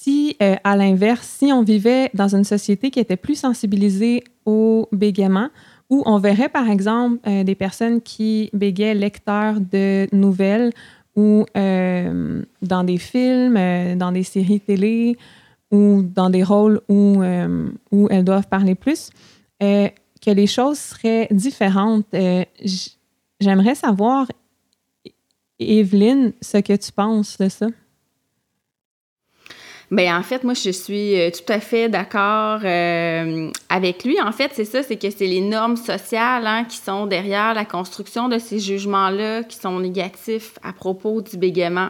si, 0.00 0.36
euh, 0.42 0.56
à 0.64 0.76
l'inverse, 0.76 1.26
si 1.26 1.52
on 1.52 1.62
vivait 1.62 2.10
dans 2.14 2.34
une 2.34 2.44
société 2.44 2.90
qui 2.90 3.00
était 3.00 3.16
plus 3.16 3.34
sensibilisée 3.34 4.24
au 4.44 4.88
bégaiement, 4.92 5.48
où 5.90 6.02
on 6.06 6.18
verrait 6.18 6.50
par 6.50 6.68
exemple 6.68 7.18
des 7.44 7.54
personnes 7.54 8.02
qui 8.02 8.50
bégaient 8.52 8.92
lecteurs 8.94 9.58
de 9.58 10.06
nouvelles 10.12 10.70
ou 11.16 11.46
dans 11.54 12.84
des 12.84 12.98
films, 12.98 13.58
dans 13.96 14.12
des 14.12 14.22
séries 14.22 14.60
télé 14.60 15.16
ou 15.70 16.02
dans 16.02 16.28
des 16.28 16.42
rôles 16.42 16.82
où, 16.90 17.22
où 17.90 18.08
elles 18.10 18.24
doivent 18.24 18.48
parler 18.48 18.74
plus, 18.74 19.08
que 20.20 20.30
les 20.30 20.46
choses 20.46 20.78
seraient 20.78 21.28
différentes. 21.30 22.06
Euh, 22.14 22.44
j'aimerais 23.40 23.74
savoir, 23.74 24.26
Evelyne, 25.58 26.32
ce 26.40 26.58
que 26.58 26.74
tu 26.74 26.92
penses 26.92 27.38
de 27.38 27.48
ça. 27.48 27.66
Bien, 29.90 30.18
en 30.18 30.22
fait, 30.22 30.44
moi, 30.44 30.52
je 30.52 30.68
suis 30.68 31.18
euh, 31.18 31.30
tout 31.30 31.50
à 31.50 31.60
fait 31.60 31.88
d'accord 31.88 32.60
euh, 32.62 33.50
avec 33.70 34.04
lui. 34.04 34.20
En 34.20 34.32
fait, 34.32 34.50
c'est 34.52 34.66
ça, 34.66 34.82
c'est 34.82 34.96
que 34.96 35.08
c'est 35.08 35.26
les 35.26 35.40
normes 35.40 35.78
sociales 35.78 36.46
hein, 36.46 36.64
qui 36.64 36.76
sont 36.76 37.06
derrière 37.06 37.54
la 37.54 37.64
construction 37.64 38.28
de 38.28 38.38
ces 38.38 38.58
jugements-là 38.58 39.44
qui 39.44 39.56
sont 39.56 39.80
négatifs 39.80 40.58
à 40.62 40.74
propos 40.74 41.22
du 41.22 41.38
bégaiement. 41.38 41.88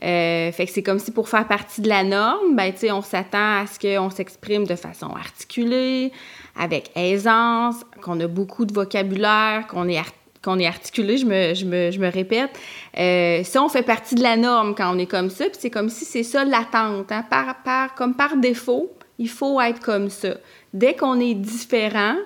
fait 0.00 0.52
que 0.58 0.72
c'est 0.72 0.82
comme 0.82 0.98
si 0.98 1.12
pour 1.12 1.28
faire 1.28 1.46
partie 1.46 1.80
de 1.80 1.88
la 1.88 2.02
norme, 2.02 2.56
ben, 2.56 2.72
on 2.90 3.02
s'attend 3.02 3.60
à 3.60 3.66
ce 3.68 3.78
qu'on 3.78 4.10
s'exprime 4.10 4.66
de 4.66 4.74
façon 4.74 5.10
articulée, 5.14 6.10
avec 6.58 6.90
aisance, 6.96 7.76
qu'on 8.02 8.18
a 8.18 8.26
beaucoup 8.26 8.64
de 8.64 8.74
vocabulaire, 8.74 9.68
qu'on 9.68 9.86
est, 9.88 10.02
qu'on 10.42 10.58
est 10.58 10.66
articulé, 10.66 11.16
je 11.16 11.26
me, 11.26 11.54
je 11.54 11.64
me, 11.64 11.90
je 11.90 11.98
me 11.98 12.10
répète. 12.10 12.50
Euh, 12.98 13.44
ça, 13.44 13.62
on 13.62 13.68
fait 13.68 13.82
partie 13.82 14.14
de 14.14 14.22
la 14.22 14.36
norme 14.36 14.74
quand 14.74 14.94
on 14.94 14.98
est 14.98 15.06
comme 15.06 15.30
ça, 15.30 15.44
puis 15.44 15.56
c'est 15.58 15.70
comme 15.70 15.88
si 15.88 16.04
c'est 16.04 16.24
ça 16.24 16.44
l'attente. 16.44 17.12
Hein? 17.12 17.24
Par, 17.30 17.62
par, 17.62 17.94
comme 17.94 18.14
par 18.14 18.36
défaut, 18.36 18.92
il 19.18 19.28
faut 19.28 19.60
être 19.60 19.80
comme 19.80 20.10
ça. 20.10 20.34
Dès 20.74 20.94
qu'on 20.94 21.20
est 21.20 21.34
différent, 21.34 22.16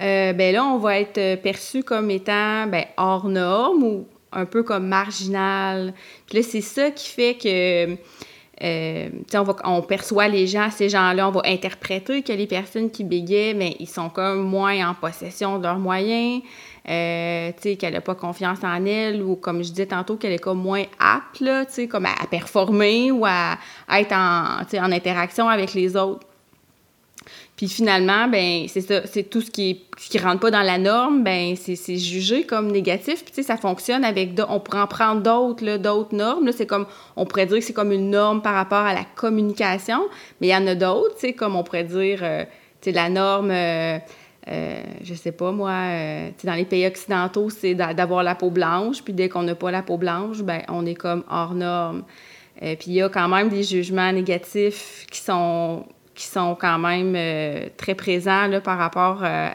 euh, 0.00 0.32
ben 0.32 0.52
là, 0.54 0.64
on 0.64 0.78
va 0.78 0.98
être 0.98 1.40
perçu 1.42 1.82
comme 1.82 2.10
étant 2.10 2.66
ben, 2.66 2.84
hors 2.96 3.28
norme 3.28 3.82
ou 3.82 4.06
un 4.32 4.44
peu 4.44 4.62
comme 4.62 4.88
marginal. 4.88 5.94
Puis 6.26 6.38
là, 6.38 6.42
c'est 6.42 6.60
ça 6.60 6.90
qui 6.90 7.08
fait 7.08 7.34
que 7.34 7.96
euh, 8.64 9.10
on, 9.64 9.82
perçoit 9.82 10.28
les 10.28 10.46
gens, 10.46 10.70
ces 10.70 10.88
gens-là, 10.88 11.28
on 11.28 11.32
va 11.32 11.42
interpréter 11.44 12.22
que 12.22 12.32
les 12.32 12.46
personnes 12.46 12.90
qui 12.90 13.04
bégaient, 13.04 13.52
mais 13.54 13.76
ils 13.78 13.88
sont 13.88 14.08
comme 14.08 14.42
moins 14.42 14.88
en 14.88 14.94
possession 14.94 15.58
de 15.58 15.64
leurs 15.64 15.78
moyens, 15.78 16.42
euh, 16.88 17.52
qu'elle 17.78 17.92
n'a 17.92 18.00
pas 18.00 18.14
confiance 18.14 18.64
en 18.64 18.84
elle, 18.86 19.22
ou 19.22 19.36
comme 19.36 19.62
je 19.62 19.68
disais 19.68 19.86
tantôt, 19.86 20.16
qu'elle 20.16 20.32
est 20.32 20.38
comme 20.38 20.62
moins 20.62 20.84
apte, 20.98 21.40
là, 21.40 21.64
comme 21.90 22.06
à, 22.06 22.26
performer 22.30 23.10
ou 23.10 23.26
à, 23.26 23.58
être 23.90 24.12
en, 24.12 24.62
en 24.62 24.92
interaction 24.92 25.48
avec 25.48 25.74
les 25.74 25.96
autres. 25.96 26.26
Puis 27.56 27.68
finalement, 27.68 28.26
ben 28.26 28.66
c'est 28.68 28.80
ça, 28.80 29.06
c'est 29.06 29.24
tout 29.30 29.40
ce 29.40 29.50
qui 29.50 29.74
ne 29.74 30.08
qui 30.08 30.18
rentre 30.18 30.40
pas 30.40 30.50
dans 30.50 30.62
la 30.62 30.76
norme, 30.78 31.22
ben 31.22 31.54
c'est 31.56 31.96
jugé 31.96 32.44
comme 32.44 32.72
négatif. 32.72 33.24
Puis 33.24 33.32
tu 33.32 33.34
sais, 33.34 33.42
ça 33.42 33.56
fonctionne 33.56 34.04
avec 34.04 34.30
on 34.48 34.58
pourrait 34.58 34.80
en 34.80 34.86
prendre 34.86 35.22
d'autres 35.22 35.76
d'autres 35.76 36.14
normes. 36.14 36.50
C'est 36.52 36.66
comme 36.66 36.86
on 37.16 37.26
pourrait 37.26 37.46
dire 37.46 37.58
que 37.58 37.64
c'est 37.64 37.72
comme 37.72 37.92
une 37.92 38.10
norme 38.10 38.42
par 38.42 38.54
rapport 38.54 38.84
à 38.84 38.92
la 38.92 39.04
communication, 39.14 40.00
mais 40.40 40.48
il 40.48 40.50
y 40.50 40.56
en 40.56 40.66
a 40.66 40.74
d'autres, 40.74 41.14
tu 41.14 41.28
sais, 41.28 41.32
comme 41.32 41.54
on 41.54 41.62
pourrait 41.62 41.84
dire, 41.84 42.20
euh, 42.22 42.44
tu 42.80 42.90
sais, 42.90 42.92
la 42.92 43.08
norme. 43.08 43.50
Euh, 43.50 43.98
euh, 44.48 44.82
je 45.02 45.14
sais 45.14 45.32
pas 45.32 45.52
moi, 45.52 45.70
euh, 45.70 46.30
dans 46.44 46.54
les 46.54 46.66
pays 46.66 46.86
occidentaux, 46.86 47.48
c'est 47.48 47.74
d'avoir 47.74 48.22
la 48.22 48.34
peau 48.34 48.50
blanche, 48.50 49.02
puis 49.02 49.14
dès 49.14 49.28
qu'on 49.30 49.42
n'a 49.42 49.54
pas 49.54 49.70
la 49.70 49.82
peau 49.82 49.96
blanche, 49.96 50.42
ben 50.42 50.62
on 50.68 50.84
est 50.84 50.94
comme 50.94 51.24
hors 51.30 51.54
norme. 51.54 52.04
puis 52.60 52.78
il 52.88 52.92
y 52.94 53.02
a 53.02 53.08
quand 53.08 53.28
même 53.28 53.48
des 53.48 53.62
jugements 53.62 54.12
négatifs 54.12 55.06
qui 55.10 55.20
sont 55.20 55.86
qui 56.14 56.26
sont 56.26 56.56
quand 56.58 56.78
même 56.78 57.14
euh, 57.16 57.68
très 57.76 57.94
présents 57.94 58.46
là, 58.46 58.60
par 58.60 58.78
rapport 58.78 59.20
euh, 59.22 59.48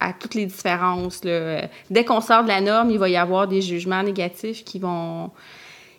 à, 0.00 0.12
toutes 0.12 0.34
les 0.34 0.46
différences. 0.46 1.22
Dès 1.22 2.04
qu'on 2.04 2.20
sort 2.20 2.42
de 2.42 2.48
la 2.48 2.60
norme, 2.60 2.90
il 2.90 2.98
va 2.98 3.08
y 3.08 3.16
avoir 3.16 3.48
des 3.48 3.62
jugements 3.62 4.02
négatifs 4.02 4.64
qui 4.64 4.78
vont 4.78 5.30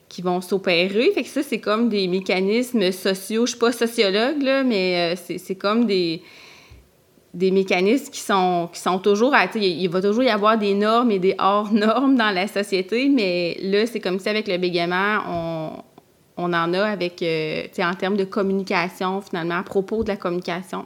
qui 0.07 0.21
vont 0.21 0.39
s'opérer. 0.39 1.11
Fait 1.13 1.23
que 1.23 1.27
ça, 1.27 1.41
c'est 1.41 1.59
comme 1.59 1.89
des 1.89 2.07
mécanismes 2.07 2.91
sociaux. 2.91 3.45
Je 3.45 3.51
suis 3.51 3.59
pas 3.59 3.71
sociologue, 3.71 4.41
là, 4.41 4.63
mais 4.63 5.15
euh, 5.15 5.35
c'est 5.37 5.55
comme 5.55 5.85
des, 5.85 6.21
des 7.33 7.51
mécanismes 7.51 8.11
qui 8.11 8.21
sont, 8.21 8.69
qui 8.71 8.79
sont 8.79 8.99
toujours... 8.99 9.33
À, 9.33 9.47
il 9.55 9.89
va 9.89 10.01
toujours 10.01 10.23
y 10.23 10.29
avoir 10.29 10.57
des 10.57 10.75
normes 10.75 11.11
et 11.11 11.19
des 11.19 11.35
hors-normes 11.37 12.15
dans 12.15 12.29
la 12.29 12.47
société, 12.47 13.09
mais 13.09 13.57
là, 13.61 13.87
c'est 13.87 13.99
comme 13.99 14.19
si 14.19 14.29
avec 14.29 14.47
le 14.47 14.57
bégaiement, 14.57 15.17
on 15.27 15.83
on 16.37 16.53
en 16.53 16.73
a 16.73 16.83
avec, 16.83 17.21
euh, 17.21 17.67
en 17.79 17.93
termes 17.93 18.17
de 18.17 18.25
communication, 18.25 19.21
finalement, 19.21 19.59
à 19.59 19.63
propos 19.63 20.03
de 20.03 20.09
la 20.09 20.17
communication. 20.17 20.85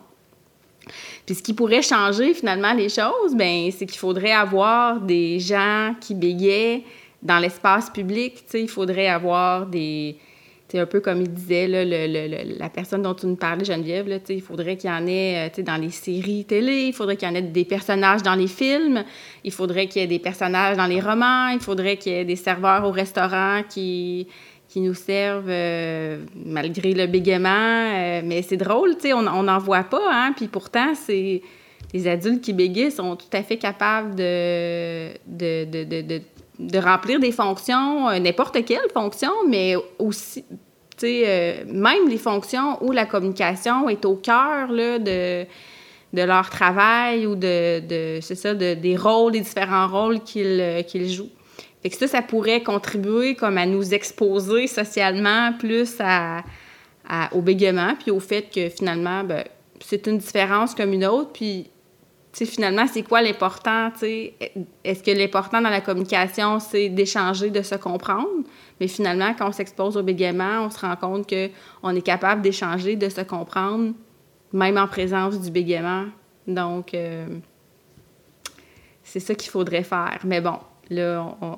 Puis 1.25 1.35
ce 1.35 1.43
qui 1.43 1.53
pourrait 1.53 1.81
changer 1.81 2.33
finalement 2.33 2.73
les 2.73 2.89
choses, 2.89 3.35
ben 3.35 3.69
c'est 3.71 3.85
qu'il 3.85 3.99
faudrait 3.99 4.31
avoir 4.31 4.99
des 4.99 5.39
gens 5.39 5.93
qui 5.99 6.15
bégaient 6.15 6.83
dans 7.21 7.39
l'espace 7.39 7.89
public. 7.89 8.43
Il 8.53 8.69
faudrait 8.69 9.07
avoir 9.07 9.65
des. 9.67 10.17
un 10.73 10.85
peu 10.85 10.99
comme 10.99 11.21
il 11.21 11.31
disait, 11.31 11.67
là, 11.67 11.85
la 11.85 12.69
personne 12.69 13.01
dont 13.01 13.13
tu 13.13 13.27
nous 13.27 13.35
parlais, 13.35 13.65
Geneviève, 13.65 14.07
là, 14.07 14.17
il 14.29 14.41
faudrait 14.41 14.77
qu'il 14.77 14.89
y 14.89 14.93
en 14.93 15.05
ait 15.05 15.49
euh, 15.49 15.63
dans 15.63 15.77
les 15.77 15.91
séries 15.91 16.45
télé, 16.45 16.85
il 16.87 16.93
faudrait 16.93 17.17
qu'il 17.17 17.27
y 17.27 17.31
en 17.31 17.35
ait 17.35 17.41
des 17.41 17.65
personnages 17.65 18.23
dans 18.23 18.35
les 18.35 18.47
films, 18.47 19.03
il 19.43 19.51
faudrait 19.51 19.87
qu'il 19.87 20.01
y 20.01 20.05
ait 20.05 20.07
des 20.07 20.19
personnages 20.19 20.77
dans 20.77 20.87
les 20.87 21.01
romans, 21.01 21.49
il 21.49 21.59
faudrait 21.59 21.97
qu'il 21.97 22.13
y 22.13 22.15
ait 22.15 22.25
des 22.25 22.35
serveurs 22.35 22.85
au 22.85 22.91
restaurant 22.91 23.61
qui, 23.67 24.27
qui 24.69 24.81
nous 24.81 24.93
servent 24.93 25.49
euh, 25.49 26.23
malgré 26.45 26.93
le 26.93 27.07
bégaiement. 27.07 27.49
Euh, 27.49 28.21
mais 28.23 28.43
c'est 28.43 28.55
drôle, 28.55 28.95
tu 28.95 29.07
sais, 29.07 29.13
on 29.13 29.23
n'en 29.23 29.57
voit 29.57 29.83
pas, 29.83 30.09
hein? 30.11 30.31
Puis 30.37 30.47
pourtant, 30.47 30.93
c'est 30.93 31.41
les 31.91 32.07
adultes 32.07 32.41
qui 32.41 32.53
bégayent 32.53 32.91
sont 32.91 33.15
tout 33.15 33.33
à 33.33 33.41
fait 33.41 33.57
capables 33.57 34.13
de, 34.13 35.09
de, 35.25 35.65
de, 35.65 36.01
de, 36.01 36.21
de 36.59 36.77
remplir 36.77 37.19
des 37.19 37.31
fonctions, 37.31 38.09
euh, 38.09 38.19
n'importe 38.19 38.63
quelle 38.63 38.87
fonction, 38.93 39.31
mais 39.47 39.73
aussi, 39.97 40.45
tu 40.97 41.07
sais, 41.07 41.65
même 41.65 42.07
les 42.07 42.19
fonctions 42.19 42.77
où 42.81 42.91
la 42.91 43.05
communication 43.05 43.89
est 43.89 44.05
au 44.05 44.17
cœur 44.17 44.71
là, 44.71 44.99
de, 44.99 45.45
de 46.13 46.21
leur 46.21 46.47
travail 46.51 47.25
ou 47.25 47.33
de, 47.33 48.19
c'est 48.21 48.35
ça, 48.35 48.53
de, 48.53 48.75
des 48.75 48.95
rôles, 48.95 49.31
des 49.31 49.41
différents 49.41 49.87
rôles 49.87 50.19
qu'ils 50.19 50.83
qu'ils 50.87 51.09
jouent. 51.09 51.31
Fait 51.81 51.89
que 51.89 51.95
ça, 51.95 52.07
ça 52.07 52.21
pourrait 52.21 52.61
contribuer 52.61 53.35
comme 53.35 53.57
à 53.57 53.65
nous 53.65 53.93
exposer 53.93 54.67
socialement 54.67 55.53
plus 55.57 55.95
à, 55.99 56.43
au 57.31 57.41
bégaiement, 57.41 57.95
puis 57.99 58.11
au 58.11 58.19
fait 58.19 58.49
que 58.53 58.69
finalement, 58.69 59.23
ben, 59.23 59.43
c'est 59.79 60.05
une 60.07 60.17
différence 60.17 60.75
comme 60.75 60.93
une 60.93 61.05
autre, 61.05 61.31
puis 61.31 61.69
finalement, 62.33 62.85
c'est 62.87 63.03
quoi 63.03 63.21
l'important? 63.21 63.91
Est-ce 64.01 65.03
que 65.03 65.11
l'important 65.11 65.61
dans 65.61 65.69
la 65.69 65.81
communication, 65.81 66.59
c'est 66.59 66.89
d'échanger, 66.89 67.49
de 67.49 67.61
se 67.61 67.75
comprendre? 67.75 68.43
Mais 68.79 68.87
finalement, 68.87 69.33
quand 69.37 69.49
on 69.49 69.51
s'expose 69.51 69.97
au 69.97 70.03
bégaiement, 70.03 70.65
on 70.65 70.69
se 70.69 70.79
rend 70.79 70.95
compte 70.95 71.27
qu'on 71.27 71.95
est 71.95 72.01
capable 72.01 72.41
d'échanger, 72.41 72.95
de 72.95 73.09
se 73.09 73.21
comprendre, 73.21 73.93
même 74.53 74.77
en 74.77 74.87
présence 74.87 75.39
du 75.39 75.51
bégaiement. 75.51 76.05
Donc, 76.47 76.93
euh, 76.93 77.25
c'est 79.03 79.19
ça 79.19 79.35
qu'il 79.35 79.49
faudrait 79.49 79.83
faire. 79.83 80.19
Mais 80.23 80.41
bon, 80.41 80.59
là, 80.89 81.35
on, 81.41 81.57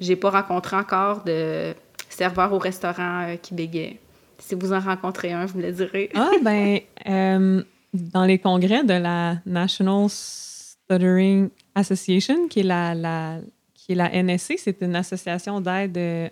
j'ai 0.00 0.16
pas 0.16 0.30
rencontré 0.30 0.76
encore 0.76 1.24
de 1.24 1.74
serveur 2.08 2.52
au 2.52 2.58
restaurant 2.58 3.22
euh, 3.22 3.36
qui 3.36 3.54
bégait. 3.54 3.98
Si 4.38 4.54
vous 4.54 4.72
en 4.72 4.80
rencontrez 4.80 5.32
un, 5.32 5.46
vous 5.46 5.58
me 5.58 5.62
le 5.64 5.72
direz. 5.72 6.10
ah, 6.14 6.30
ben, 6.42 6.78
euh, 7.08 7.62
dans 7.92 8.24
les 8.24 8.38
congrès 8.38 8.84
de 8.84 8.94
la 8.94 9.36
National 9.46 10.06
Stuttering 10.08 11.50
Association, 11.74 12.48
qui 12.48 12.60
est 12.60 12.64
la, 12.64 12.94
la 12.94 13.38
qui 13.74 13.92
est 13.92 13.94
la 13.94 14.10
NSC, 14.10 14.54
c'est 14.58 14.80
une 14.82 14.96
association 14.96 15.60
d'aide 15.60 15.96
euh, 15.96 16.28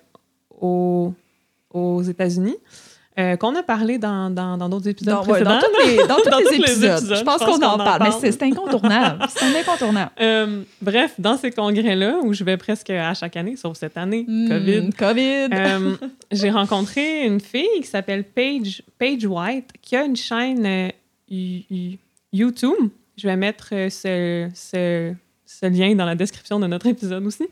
aux, 0.50 1.14
aux 1.70 2.02
États-Unis. 2.02 2.56
Euh, 3.18 3.36
qu'on 3.36 3.54
a 3.54 3.62
parlé 3.62 3.96
dans, 3.98 4.28
dans, 4.30 4.56
dans 4.58 4.68
d'autres 4.68 4.88
épisodes 4.88 5.14
Dans, 5.14 5.20
ouais, 5.24 5.42
précédents. 5.42 5.50
dans 5.52 5.60
tous 5.82 5.86
les, 5.86 5.96
dans 6.06 6.16
tous 6.16 6.30
Dans 6.30 6.38
les 6.38 6.54
épisodes. 6.56 7.14
Je 7.16 7.22
pense 7.22 7.38
qu'on 7.42 7.56
en 7.62 7.78
parle, 7.78 8.02
mais 8.02 8.30
c'est 8.30 8.42
incontournable. 8.42 9.24
C'est 9.34 9.58
incontournable. 9.58 10.10
Euh, 10.20 10.62
bref, 10.82 11.14
dans 11.18 11.36
ces 11.36 11.50
congrès-là, 11.50 12.18
où 12.22 12.32
je 12.32 12.42
vais 12.44 12.56
presque 12.56 12.90
à 12.90 13.14
chaque 13.14 13.36
année, 13.36 13.56
sauf 13.56 13.76
cette 13.78 13.96
année, 13.96 14.24
Hmm, 14.28 14.48
COVID, 14.48 14.90
COVID. 14.98 15.48
euh, 15.52 15.96
j'ai 16.32 16.50
rencontré 16.50 17.24
une 17.26 17.40
fille 17.40 17.66
qui 17.80 17.86
s'appelle 17.86 18.24
Paige, 18.24 18.82
Paige 18.98 19.24
White, 19.26 19.70
qui 19.80 19.96
a 19.96 20.04
une 20.04 20.16
chaîne 20.16 20.90
You- 21.28 21.62
You- 21.70 21.98
YouTube. 22.32 22.90
Je 23.16 23.26
vais 23.28 23.36
mettre 23.36 23.68
ce, 23.70 24.48
ce- 24.54 25.12
ce 25.46 25.66
lien 25.66 25.94
dans 25.94 26.04
la 26.06 26.14
description 26.14 26.58
de 26.60 26.66
notre 26.66 26.86
épisode 26.86 27.24
aussi. 27.24 27.46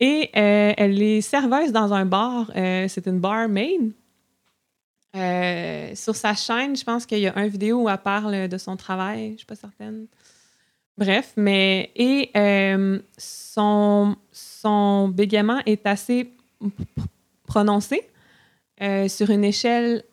Et 0.00 0.30
elle 0.34 1.00
est 1.02 1.20
serveuse 1.20 1.72
dans 1.72 1.92
un 1.92 2.04
bar. 2.06 2.50
c'est 2.54 3.06
une 3.06 3.20
barmaid. 3.20 3.92
Euh, 5.16 5.94
sur 5.94 6.14
sa 6.14 6.34
chaîne, 6.34 6.76
je 6.76 6.84
pense 6.84 7.04
qu'il 7.04 7.18
y 7.18 7.26
a 7.26 7.36
une 7.36 7.48
vidéo 7.48 7.82
où 7.82 7.88
elle 7.88 7.98
parle 7.98 8.48
de 8.48 8.58
son 8.58 8.76
travail. 8.76 9.26
Je 9.26 9.32
ne 9.32 9.36
suis 9.38 9.46
pas 9.46 9.56
certaine. 9.56 10.06
Bref, 10.96 11.32
mais. 11.36 11.90
Et 11.96 12.30
euh, 12.36 13.00
son, 13.16 14.16
son 14.30 15.08
bégaiement 15.08 15.60
est 15.66 15.84
assez 15.86 16.32
prononcé 17.46 18.08
euh, 18.80 19.08
sur 19.08 19.30
une 19.30 19.44
échelle 19.44 20.04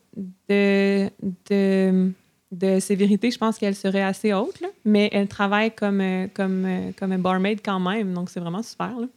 de, 0.49 1.09
de, 1.49 2.11
de 2.51 2.79
sévérité. 2.79 3.29
Je 3.29 3.37
pense 3.37 3.59
qu'elle 3.59 3.75
serait 3.75 4.01
assez 4.01 4.33
haute, 4.33 4.59
là, 4.61 4.69
mais 4.83 5.09
elle 5.11 5.27
travaille 5.27 5.71
comme, 5.75 6.27
comme, 6.33 6.93
comme 6.97 7.11
un 7.11 7.19
barmaid 7.19 7.59
quand 7.63 7.79
même. 7.79 8.13
Donc, 8.13 8.29
c'est 8.29 8.39
vraiment 8.39 8.63
super. 8.63 8.99
Là. 8.99 9.07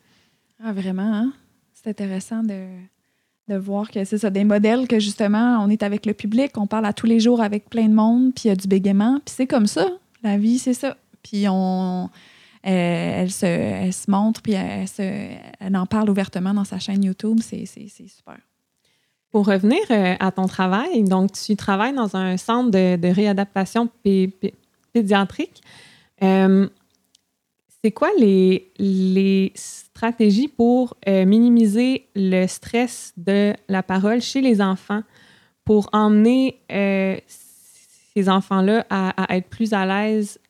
Ah, 0.62 0.72
vraiment, 0.72 1.14
hein? 1.14 1.32
C'est 1.72 1.88
intéressant 1.88 2.42
de, 2.42 2.66
de 3.50 3.56
voir 3.56 3.90
que 3.90 4.04
c'est 4.04 4.18
ça, 4.18 4.30
des 4.30 4.44
modèles 4.44 4.86
que 4.86 5.00
justement, 5.00 5.58
on 5.64 5.68
est 5.68 5.82
avec 5.82 6.06
le 6.06 6.14
public, 6.14 6.56
on 6.56 6.66
parle 6.66 6.86
à 6.86 6.92
tous 6.92 7.06
les 7.06 7.18
jours 7.18 7.42
avec 7.42 7.68
plein 7.68 7.88
de 7.88 7.94
monde, 7.94 8.32
puis 8.34 8.44
il 8.44 8.48
y 8.48 8.50
a 8.52 8.56
du 8.56 8.68
bégaiement, 8.68 9.20
puis 9.24 9.34
c'est 9.36 9.46
comme 9.46 9.66
ça. 9.66 9.88
La 10.22 10.38
vie, 10.38 10.58
c'est 10.58 10.74
ça. 10.74 10.96
Puis 11.22 11.46
on. 11.48 12.08
elle, 12.62 13.30
se, 13.30 13.90
se 13.90 14.10
montre, 14.10 14.40
puis 14.42 14.52
elle, 14.52 14.86
se, 14.86 15.02
elle 15.02 15.76
en 15.76 15.86
parle 15.86 16.08
ouvertement 16.10 16.54
dans 16.54 16.64
sa 16.64 16.78
chaîne 16.78 17.02
YouTube. 17.04 17.40
C'est 17.42 17.66
super. 17.66 18.38
Pour 19.30 19.46
revenir 19.46 19.80
euh, 19.90 20.14
à 20.18 20.30
ton 20.32 20.46
travail, 20.46 21.04
donc 21.04 21.32
tu 21.32 21.56
travailles 21.56 21.94
dans 21.94 22.16
un 22.16 22.36
centre 22.36 22.70
de, 22.70 22.96
de 22.96 23.08
réadaptation 23.08 23.88
pé- 24.02 24.28
pé- 24.28 24.54
pédiatrique. 24.92 25.60
Euh, 26.22 26.68
c'est 27.82 27.92
quoi 27.92 28.10
les, 28.18 28.72
les 28.78 29.52
stratégies 30.00 30.48
pour 30.48 30.96
euh, 31.06 31.26
minimiser 31.26 32.06
le 32.14 32.46
stress 32.46 33.12
de 33.18 33.52
la 33.68 33.82
parole 33.82 34.22
chez 34.22 34.40
les 34.40 34.62
enfants 34.62 35.02
pour 35.62 35.90
emmener 35.92 36.58
euh, 36.72 37.18
ces 38.14 38.30
enfants-là 38.30 38.86
à, 38.88 39.36
être 39.36 39.48
plus 39.50 39.74
à 39.74 39.84
l'aise 39.84 40.40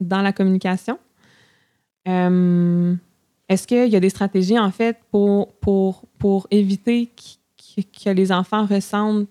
dans 0.00 0.22
la 0.22 0.32
communication? 0.32 0.96
Euh, 2.06 2.94
Est-ce 3.48 3.66
qu'il 3.66 3.88
y 3.88 3.96
a 3.96 4.00
des 4.00 4.10
stratégies, 4.10 4.60
en 4.60 4.70
fait, 4.70 4.96
pour, 5.10 5.52
pour, 5.54 6.04
pour 6.16 6.46
éviter 6.52 7.06
qu- 7.06 7.82
qu- 7.82 8.04
que 8.04 8.10
les 8.10 8.30
enfants 8.30 8.64
ressentent 8.64 9.26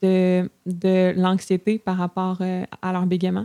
de, 0.00 0.48
de 0.64 1.12
l'anxiété 1.20 1.78
par 1.78 1.98
rapport 1.98 2.38
à 2.80 2.92
leur 2.92 3.04
bégaiement? 3.04 3.44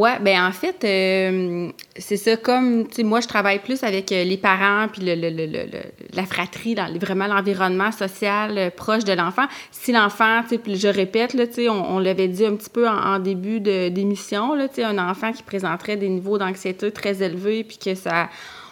Ouais, 0.00 0.18
ben 0.18 0.46
en 0.46 0.50
fait, 0.50 0.82
euh, 0.84 1.68
c'est 1.94 2.16
ça, 2.16 2.34
comme, 2.38 2.86
moi, 3.00 3.20
je 3.20 3.28
travaille 3.28 3.58
plus 3.58 3.84
avec 3.84 4.10
euh, 4.12 4.24
les 4.24 4.38
parents, 4.38 4.88
puis 4.90 5.02
le, 5.04 5.14
le- 5.14 5.28
le- 5.28 5.66
la 6.14 6.24
fratrie, 6.24 6.74
dans, 6.74 6.90
vraiment 6.98 7.26
l'environnement 7.26 7.92
social 7.92 8.56
euh, 8.56 8.70
proche 8.70 9.04
de 9.04 9.12
l'enfant. 9.12 9.44
Si 9.70 9.92
l'enfant, 9.92 10.40
je 10.50 10.88
répète, 10.88 11.36
on, 11.68 11.98
l'avait 11.98 12.28
dit 12.28 12.46
un 12.46 12.56
petit 12.56 12.70
peu 12.70 12.88
en, 12.88 13.18
début 13.18 13.60
d'émission, 13.60 14.54
un 14.54 15.10
enfant 15.10 15.32
qui 15.32 15.42
présenterait 15.42 15.98
des 15.98 16.08
niveaux 16.08 16.38
d'anxiété 16.38 16.90
très 16.92 17.22
élevés, 17.22 17.62
puis 17.62 17.76
que 17.76 17.94
ça, 17.94 18.30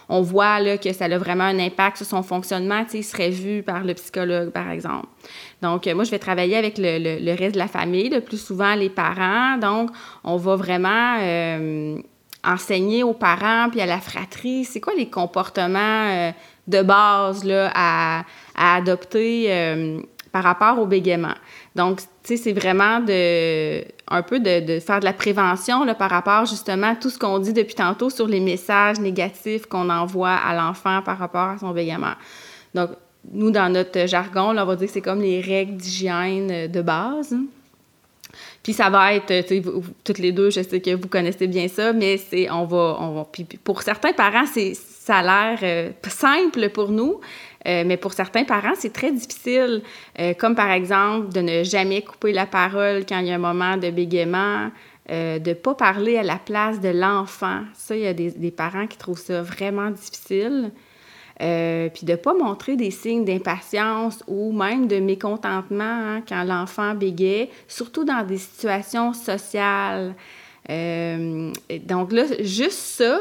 on 0.09 0.21
voit, 0.21 0.77
que 0.79 0.91
ça 0.93 1.05
a 1.05 1.17
vraiment 1.19 1.43
un 1.43 1.59
impact 1.59 1.97
sur 1.97 2.07
son 2.07 2.23
fonctionnement, 2.23 2.83
il 2.91 3.03
serait 3.03 3.29
vu 3.29 3.61
par 3.61 3.83
le 3.83 3.93
psychologue, 3.93 4.49
par 4.49 4.71
exemple. 4.71 5.05
Donc, 5.61 5.87
euh, 5.87 5.95
moi, 5.95 6.03
je 6.03 6.11
vais 6.11 6.19
travailler 6.19 6.55
avec 6.55 6.77
le, 6.77 7.35
reste 7.37 7.53
de 7.53 7.59
la 7.59 7.67
famille, 7.67 8.09
le 8.09 8.21
plus 8.21 8.37
souvent 8.37 8.75
les 8.75 8.89
parents. 8.89 9.57
Donc, 9.57 9.91
on 10.23 10.37
va 10.37 10.55
vraiment 10.55 11.17
euh, 11.19 11.97
enseigner 12.43 13.03
aux 13.03 13.13
parents 13.13 13.67
puis 13.69 13.81
à 13.81 13.85
la 13.85 13.99
fratrie, 13.99 14.63
c'est 14.63 14.79
quoi 14.79 14.93
les 14.95 15.09
comportements 15.09 15.79
euh, 16.09 16.31
de 16.67 16.81
base 16.81 17.43
là, 17.43 17.71
à, 17.75 18.23
adopter 18.55 20.01
par 20.31 20.43
rapport 20.43 20.77
au 20.79 20.85
bégaiement. 20.85 21.33
Donc, 21.75 21.99
tu 21.99 22.05
sais, 22.23 22.37
c'est 22.37 22.53
vraiment 22.53 22.99
de, 22.99 23.83
un 24.07 24.21
peu 24.21 24.39
de, 24.39 24.59
de 24.59 24.79
faire 24.79 24.99
de 24.99 25.05
la 25.05 25.13
prévention 25.13 25.85
là, 25.85 25.95
par 25.95 26.09
rapport 26.11 26.45
justement 26.45 26.91
à 26.91 26.95
tout 26.95 27.09
ce 27.09 27.17
qu'on 27.17 27.39
dit 27.39 27.53
depuis 27.53 27.73
tantôt 27.73 28.09
sur 28.09 28.27
les 28.27 28.39
messages 28.39 28.99
négatifs 28.99 29.65
qu'on 29.65 29.89
envoie 29.89 30.35
à 30.35 30.53
l'enfant 30.53 31.01
par 31.01 31.17
rapport 31.17 31.47
à 31.47 31.57
son 31.57 31.71
bégaiement. 31.71 32.13
Donc, 32.75 32.91
nous, 33.31 33.51
dans 33.51 33.71
notre 33.71 34.07
jargon, 34.07 34.57
on 34.57 34.65
va 34.65 34.75
dire 34.75 34.87
que 34.87 34.93
c'est 34.93 35.01
comme 35.01 35.21
les 35.21 35.41
règles 35.41 35.77
d'hygiène 35.77 36.49
euh, 36.51 36.67
de 36.67 36.81
base. 36.81 37.35
Puis 38.61 38.73
ça 38.73 38.89
va 38.89 39.13
être, 39.13 39.33
vous- 39.63 39.83
toutes 40.03 40.19
les 40.19 40.31
deux, 40.31 40.49
je 40.49 40.61
sais 40.61 40.79
que 40.81 40.95
vous 40.95 41.07
connaissez 41.07 41.47
bien 41.47 41.67
ça, 41.67 41.93
mais 41.93 42.17
c'est, 42.17 42.49
on 42.51 42.65
va, 42.65 42.97
on 42.99 43.13
va, 43.15 43.27
puis 43.31 43.45
pour 43.63 43.81
certains 43.81 44.13
parents, 44.13 44.45
c'est, 44.45 44.73
ça 44.75 45.17
a 45.17 45.23
l'air 45.23 45.59
euh, 45.63 45.91
simple 46.07 46.69
pour 46.69 46.89
nous, 46.89 47.19
euh, 47.67 47.83
mais 47.85 47.97
pour 47.97 48.13
certains 48.13 48.43
parents, 48.43 48.73
c'est 48.75 48.93
très 48.93 49.11
difficile, 49.11 49.81
comme 50.37 50.55
par 50.55 50.71
exemple 50.71 51.29
de 51.33 51.41
ne 51.41 51.63
jamais 51.63 52.01
couper 52.01 52.31
la 52.31 52.45
parole 52.45 53.05
quand 53.07 53.19
il 53.19 53.27
y 53.27 53.31
a 53.31 53.35
un 53.35 53.37
moment 53.37 53.75
de 53.77 53.89
bégaiement, 53.89 54.69
de 55.09 55.39
ne 55.49 55.53
pas 55.53 55.73
parler 55.75 56.17
à 56.17 56.23
la 56.23 56.37
place 56.37 56.79
de 56.79 56.89
l'enfant. 56.89 57.61
Ça, 57.73 57.95
il 57.97 58.03
y 58.03 58.07
a 58.07 58.13
des 58.13 58.51
parents 58.51 58.87
qui 58.87 58.97
trouvent 58.97 59.19
ça 59.19 59.41
vraiment 59.41 59.89
difficile. 59.89 60.71
Euh, 61.41 61.87
puis 61.87 62.05
de 62.05 62.11
ne 62.11 62.17
pas 62.17 62.33
montrer 62.33 62.75
des 62.75 62.91
signes 62.91 63.23
d'impatience 63.23 64.23
ou 64.27 64.51
même 64.51 64.87
de 64.87 64.99
mécontentement 64.99 65.83
hein, 65.83 66.21
quand 66.27 66.43
l'enfant 66.43 66.95
bégait, 66.95 67.49
surtout 67.67 68.03
dans 68.03 68.23
des 68.23 68.37
situations 68.37 69.13
sociales. 69.13 70.15
Euh, 70.69 71.51
donc 71.85 72.11
là, 72.11 72.23
juste 72.41 72.77
ça, 72.77 73.19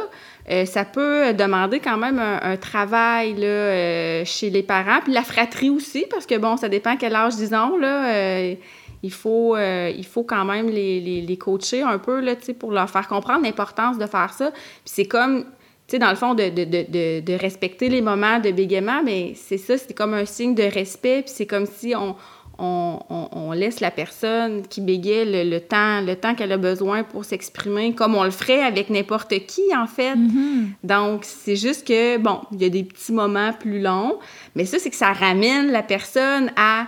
euh, 0.51 0.65
ça 0.65 0.85
peut 0.85 1.33
demander 1.33 1.81
quand 1.81 1.97
même 1.97 2.19
un, 2.19 2.57
travail 2.57 3.35
là, 3.35 4.25
chez 4.25 4.51
les 4.51 4.63
parents, 4.63 5.01
puis 5.03 5.13
la 5.13 5.23
fratrie 5.23 5.71
aussi, 5.71 6.05
parce 6.11 6.27
que 6.27 6.37
bon, 6.37 6.57
ça 6.57 6.69
dépend 6.69 6.97
quel 6.97 7.15
âge, 7.15 7.37
disons, 7.37 7.77
là. 7.79 8.15
euh, 8.15 8.55
il 9.05 9.13
faut, 9.13 9.57
il 9.57 10.05
faut 10.05 10.25
quand 10.25 10.45
même 10.45 10.69
les, 10.69 11.01
les, 11.21 11.37
coacher 11.37 11.83
un 11.83 11.99
peu 11.99 12.19
là, 12.21 12.35
pour 12.59 12.73
leur 12.73 12.91
faire 12.91 13.07
comprendre 13.07 13.45
l'importance 13.45 13.97
de 13.97 14.07
faire 14.07 14.33
ça. 14.33 14.51
Puis 14.51 14.61
c'est 14.87 15.07
comme, 15.07 15.45
tu 15.89 15.93
sais, 15.93 15.99
dans 15.99 16.11
le 16.11 16.17
fond, 16.17 16.35
de, 16.35 16.51
de, 16.51 16.65
de, 16.65 16.85
de, 16.87 17.21
de 17.21 17.33
respecter 17.33 17.89
les 17.89 18.03
moments 18.03 18.41
de 18.41 18.51
bégaiement, 18.51 19.03
mais 19.03 19.33
c'est 19.35 19.57
ça, 19.57 19.79
c'est 19.79 19.95
comme 19.95 20.13
un 20.13 20.27
signe 20.27 20.55
de 20.55 20.65
respect, 20.65 21.23
puis 21.23 21.33
c'est 21.35 21.47
comme 21.47 21.65
si 21.65 21.95
on, 21.97 22.15
on, 22.59 22.99
on, 23.09 23.29
on 23.33 23.53
laisse 23.53 23.81
la 23.81 23.91
personne 23.91 24.67
qui 24.69 24.83
bégaye 24.83 25.25
le, 25.25 25.49
le 25.49 25.61
temps, 25.61 26.03
le 26.03 26.15
temps 26.15 26.35
qu'elle 26.35 26.53
a 26.53 26.59
besoin 26.59 27.05
pour 27.05 27.25
s'exprimer, 27.25 27.95
comme 27.95 28.15
on 28.17 28.25
le 28.25 28.31
ferait 28.31 28.63
avec 28.63 28.91
n'importe 28.91 29.47
qui, 29.47 29.63
en 29.75 29.87
fait. 29.87 30.15
Donc, 30.85 31.25
c'est 31.25 31.57
juste 31.57 31.87
que, 31.87 32.19
bon, 32.19 32.41
il 32.53 32.61
y 32.61 32.67
a 32.67 32.69
des 32.69 32.85
petits 32.85 33.13
moments 33.13 33.55
plus 33.55 33.81
longs, 33.81 34.19
mais 34.57 34.67
ça, 34.67 34.79
c'est 34.79 34.91
que 34.91 34.97
ça 34.97 35.15
ramène 35.15 35.71
la 35.73 35.83
personne 35.83 36.51
à 36.57 36.87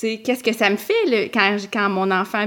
qu'est-ce 0.00 0.42
que 0.42 0.52
ça 0.52 0.70
me 0.70 0.76
fait 0.76 0.92
le- 1.06 1.28
quand, 1.32 1.56
quand 1.72 1.88
mon 1.88 2.10
enfant 2.10 2.46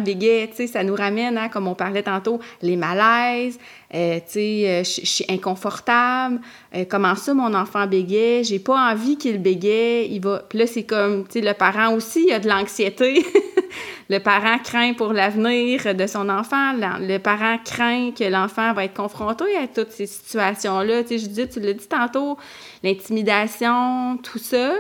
sais, 0.53 0.67
ça 0.67 0.83
nous 0.83 0.95
ramène 0.95 1.37
à, 1.37 1.49
comme 1.49 1.67
on 1.67 1.75
parlait 1.75 2.03
tantôt, 2.03 2.39
les 2.61 2.75
malaises, 2.75 3.57
euh, 3.93 4.19
euh, 4.35 4.83
je 4.83 5.05
suis 5.05 5.25
inconfortable, 5.29 6.39
euh, 6.75 6.85
comment 6.89 7.15
ça 7.15 7.33
mon 7.33 7.53
enfant 7.53 7.85
bégaye? 7.85 8.43
J'ai 8.43 8.59
pas 8.59 8.91
envie 8.91 9.17
qu'il 9.17 9.39
bégaye, 9.41 10.19
là, 10.53 10.67
c'est 10.67 10.83
comme, 10.83 11.25
le 11.33 11.53
parent 11.53 11.93
aussi, 11.93 12.25
il 12.27 12.33
a 12.33 12.39
de 12.39 12.47
l'anxiété. 12.49 13.23
le 14.09 14.19
parent 14.19 14.57
craint 14.59 14.93
pour 14.93 15.13
l'avenir 15.13 15.95
de 15.95 16.07
son 16.07 16.29
enfant. 16.29 16.73
Le 16.73 17.17
parent 17.17 17.57
craint 17.63 18.11
que 18.11 18.23
l'enfant 18.23 18.73
va 18.73 18.85
être 18.85 18.93
confronté 18.93 19.45
à 19.61 19.67
toutes 19.67 19.91
ces 19.91 20.07
situations-là. 20.07 21.03
Tu 21.03 21.09
sais, 21.09 21.17
je 21.19 21.27
dis, 21.27 21.47
tu 21.47 21.59
l'as 21.59 21.73
dit 21.73 21.87
tantôt, 21.87 22.37
l'intimidation, 22.83 24.17
tout 24.17 24.39
ça. 24.39 24.73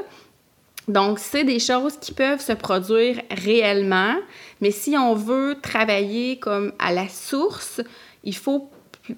Donc, 0.87 1.19
c'est 1.19 1.43
des 1.43 1.59
choses 1.59 1.97
qui 1.97 2.11
peuvent 2.11 2.41
se 2.41 2.53
produire 2.53 3.21
réellement, 3.31 4.15
mais 4.59 4.71
si 4.71 4.97
on 4.97 5.13
veut 5.15 5.55
travailler 5.61 6.37
comme 6.37 6.73
à 6.77 6.91
la 6.91 7.07
source, 7.07 7.79
il 8.25 8.35
faut, 8.35 8.69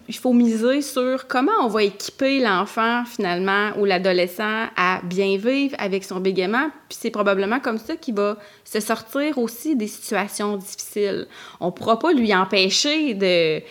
il 0.07 0.15
faut 0.15 0.33
miser 0.33 0.81
sur 0.81 1.27
comment 1.27 1.51
on 1.61 1.67
va 1.67 1.83
équiper 1.83 2.39
l'enfant 2.39 3.03
finalement 3.05 3.71
ou 3.77 3.85
l'adolescent 3.85 4.67
à 4.75 5.01
bien 5.03 5.37
vivre 5.37 5.75
avec 5.79 6.03
son 6.03 6.19
bégaiement. 6.19 6.69
Puis 6.87 6.99
c'est 7.01 7.11
probablement 7.11 7.59
comme 7.59 7.79
ça 7.79 7.95
qu'il 7.95 8.15
va 8.15 8.37
se 8.63 8.79
sortir 8.79 9.39
aussi 9.39 9.75
des 9.75 9.87
situations 9.87 10.57
difficiles. 10.57 11.27
On 11.59 11.67
ne 11.67 11.71
pourra 11.71 11.97
pas 11.97 12.13
lui 12.13 12.33
empêcher 12.35 13.15
de 13.15 13.61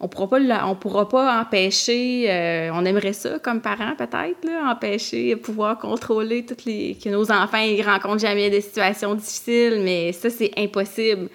on 0.00 0.08
pourra 0.08 0.28
pas 0.28 0.66
on 0.66 0.74
pourra 0.76 1.08
pas 1.08 1.40
empêcher 1.40 2.26
euh, 2.30 2.70
on 2.72 2.84
aimerait 2.84 3.12
ça 3.12 3.38
comme 3.40 3.60
parents 3.60 3.96
peut-être 3.96 4.48
empêcher 4.64 5.34
pouvoir 5.36 5.78
contrôler 5.78 6.46
toutes 6.46 6.64
les 6.64 6.96
que 7.02 7.08
nos 7.08 7.30
enfants 7.32 7.58
ils 7.58 7.82
rencontrent 7.82 8.20
jamais 8.20 8.48
des 8.48 8.60
situations 8.60 9.14
difficiles 9.14 9.80
mais 9.82 10.12
ça 10.12 10.30
c'est 10.30 10.52
impossible. 10.56 11.28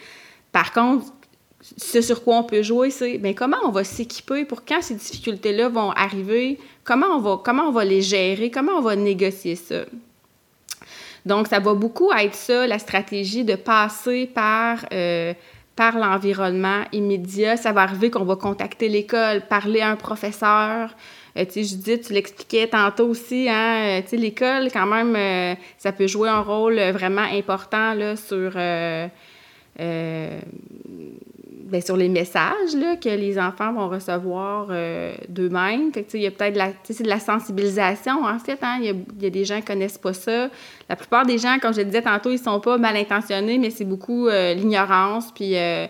Par 0.51 0.71
contre 0.71 1.07
ce 1.77 2.01
sur 2.01 2.23
quoi 2.23 2.37
on 2.37 2.43
peut 2.43 2.61
jouer 2.61 2.89
c'est 2.89 3.19
mais 3.21 3.33
comment 3.33 3.57
on 3.65 3.71
va 3.71 3.83
s'équiper 3.83 4.45
pour 4.45 4.63
quand 4.63 4.81
ces 4.81 4.95
difficultés 4.95 5.53
là 5.53 5.67
vont 5.67 5.91
arriver? 5.91 6.57
Comment 6.83 7.07
on 7.15 7.19
va 7.19 7.41
comment 7.43 7.63
on 7.63 7.71
va 7.71 7.83
les 7.83 8.01
gérer? 8.01 8.49
Comment 8.49 8.73
on 8.73 8.81
va 8.81 8.95
négocier 8.95 9.55
ça? 9.55 9.83
Donc 11.25 11.47
ça 11.47 11.59
va 11.59 11.73
beaucoup 11.73 12.11
être 12.11 12.35
ça 12.35 12.67
la 12.67 12.79
stratégie 12.79 13.43
de 13.43 13.55
passer 13.55 14.27
par 14.27 14.85
euh, 14.91 15.33
par 15.75 15.97
l'environnement 15.97 16.83
immédiat. 16.91 17.57
Ça 17.57 17.71
va 17.71 17.81
arriver 17.81 18.09
qu'on 18.11 18.25
va 18.25 18.35
contacter 18.35 18.89
l'école, 18.89 19.41
parler 19.47 19.81
à 19.81 19.89
un 19.89 19.95
professeur. 19.95 20.95
Euh, 21.37 21.45
tu 21.45 21.51
sais, 21.51 21.63
Judith, 21.63 22.07
tu 22.07 22.13
l'expliquais 22.13 22.67
tantôt 22.67 23.07
aussi, 23.07 23.47
hein, 23.49 23.99
euh, 23.99 24.01
tu 24.01 24.09
sais, 24.09 24.17
l'école, 24.17 24.69
quand 24.71 24.85
même, 24.85 25.15
euh, 25.15 25.55
ça 25.77 25.91
peut 25.91 26.07
jouer 26.07 26.29
un 26.29 26.41
rôle 26.41 26.79
vraiment 26.91 27.21
important 27.21 27.93
là, 27.95 28.15
sur 28.15 28.51
ben, 31.73 31.81
sur 31.81 31.97
les 31.97 32.07
messages 32.07 32.75
là, 32.75 32.97
que 32.97 33.09
les 33.09 33.39
enfants 33.39 33.73
vont 33.73 33.89
recevoir 33.89 34.67
euh, 34.69 35.15
d'eux-mêmes. 35.27 35.91
il 36.13 36.21
y 36.21 36.27
a 36.27 36.29
peut-être 36.29 36.53
de 36.53 37.09
la, 37.09 37.19
sensibilisation, 37.19 38.23
en 38.23 38.37
fait. 38.37 38.59
Hein? 38.61 38.77
Il, 38.79 38.95
y 39.19 39.25
a, 39.25 39.29
des 39.31 39.43
gens 39.43 39.55
qui 39.55 39.61
ne 39.61 39.67
connaissent 39.67 39.97
pas 39.97 40.13
ça. 40.13 40.49
La 40.87 40.95
plupart 40.95 41.25
des 41.25 41.39
gens, 41.39 41.57
comme 41.59 41.73
je 41.73 41.79
le 41.79 41.85
disais 41.85 42.03
tantôt, 42.03 42.29
ils 42.29 42.37
sont 42.37 42.59
pas 42.59 42.77
mal 42.77 42.95
intentionnés, 42.95 43.57
mais 43.57 43.71
c'est 43.71 43.85
beaucoup 43.85 44.27
euh, 44.27 44.53
l'ignorance. 44.53 45.31
Puis, 45.31 45.57
euh, 45.57 45.87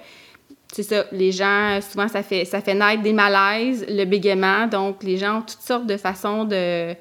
c'est 0.71 0.84
ça, 0.84 1.03
les 1.11 1.34
gens, 1.34 1.79
souvent, 1.81 2.07
ça 2.07 2.23
fait, 2.23 2.45
ça 2.45 2.61
fait 2.61 2.75
naître 2.75 3.03
des 3.03 3.11
malaises, 3.11 3.86
le 3.89 4.05
bégaiement. 4.05 4.67
Donc, 4.67 5.03
les 5.03 5.17
gens 5.17 5.39
ont 5.39 5.41
toutes 5.41 5.59
sortes 5.59 5.86
de 5.86 5.97
façons 5.97 6.45
de 6.45 6.93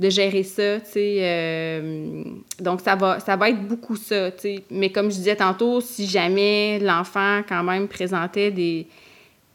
de 0.00 0.08
gérer 0.08 0.42
ça, 0.44 0.80
tu 0.80 0.92
sais. 0.92 1.16
Euh, 1.20 2.24
donc, 2.58 2.80
ça 2.80 2.96
va, 2.96 3.20
ça 3.20 3.36
va 3.36 3.50
être 3.50 3.60
beaucoup 3.68 3.96
ça, 3.96 4.30
tu 4.30 4.40
sais. 4.40 4.64
Mais 4.70 4.90
comme 4.90 5.10
je 5.10 5.16
disais 5.16 5.36
tantôt, 5.36 5.82
si 5.82 6.06
jamais 6.06 6.78
l'enfant, 6.78 7.42
quand 7.46 7.62
même, 7.62 7.86
présentait 7.86 8.50
des, 8.50 8.86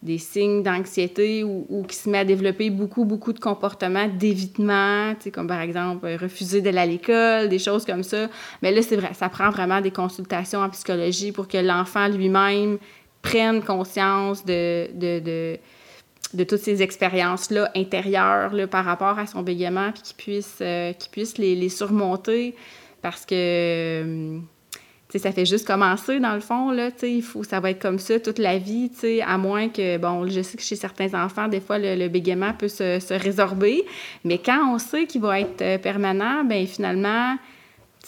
des 0.03 0.19
signes 0.19 0.61
d'anxiété 0.61 1.43
ou, 1.43 1.83
qui 1.87 1.95
se 1.95 2.07
met 2.07 2.19
à 2.19 2.25
développer 2.25 2.69
beaucoup, 2.69 3.05
beaucoup 3.05 3.33
de 3.33 3.39
comportements 3.39 4.07
d'évitement, 4.07 5.15
tu 5.15 5.23
sais, 5.23 5.31
comme 5.31 5.47
par 5.47 5.61
exemple 5.61 6.05
euh, 6.05 6.15
refuser 6.15 6.61
d'aller 6.61 6.77
à 6.77 6.85
l'école, 6.85 7.49
des 7.49 7.59
choses 7.59 7.83
comme 7.83 8.03
ça. 8.03 8.27
Mais 8.61 8.71
là, 8.71 8.83
c'est 8.83 8.97
vrai, 8.97 9.15
ça 9.15 9.29
prend 9.29 9.49
vraiment 9.49 9.81
des 9.81 9.91
consultations 9.91 10.59
en 10.59 10.69
psychologie 10.69 11.31
pour 11.31 11.47
que 11.47 11.57
l'enfant 11.57 12.07
lui-même 12.07 12.77
prenne 13.23 13.63
conscience 13.63 14.45
de, 14.45 14.89
de, 14.93 15.19
de 15.19 15.57
de 16.35 16.43
toutes 16.43 16.59
ces 16.59 16.81
expériences-là 16.81 17.71
intérieures 17.75 18.53
là, 18.53 18.67
par 18.67 18.85
rapport 18.85 19.17
à 19.19 19.27
son 19.27 19.41
bégaiement, 19.41 19.91
puis 19.91 20.03
qu'il 20.03 20.15
puisse, 20.15 20.57
euh, 20.61 20.93
puisse 21.11 21.37
les, 21.37 21.69
surmonter 21.69 22.55
parce 23.01 23.25
que 23.25 23.35
euh, 23.35 24.39
ça 25.15 25.31
fait 25.31 25.45
juste 25.45 25.65
commencer 25.65 26.19
dans 26.19 26.33
le 26.33 26.39
fond. 26.41 26.71
Là, 26.71 26.89
il 27.03 27.21
faut, 27.21 27.43
ça 27.43 27.59
va 27.59 27.71
être 27.71 27.81
comme 27.81 27.99
ça 27.99 28.19
toute 28.19 28.39
la 28.39 28.57
vie, 28.57 28.91
à 29.25 29.37
moins 29.37 29.69
que, 29.69 29.97
bon, 29.97 30.27
je 30.27 30.41
sais 30.41 30.57
que 30.57 30.63
chez 30.63 30.75
certains 30.75 31.13
enfants, 31.13 31.47
des 31.47 31.61
fois, 31.61 31.77
le, 31.79 32.07
bégaiement 32.07 32.53
peut 32.53 32.67
se, 32.67 32.99
se, 32.99 33.13
résorber, 33.13 33.85
mais 34.23 34.37
quand 34.37 34.73
on 34.73 34.77
sait 34.77 35.05
qu'il 35.05 35.21
va 35.21 35.39
être 35.39 35.61
euh, 35.61 35.77
permanent, 35.77 36.43
ben 36.43 36.67
finalement, 36.67 37.37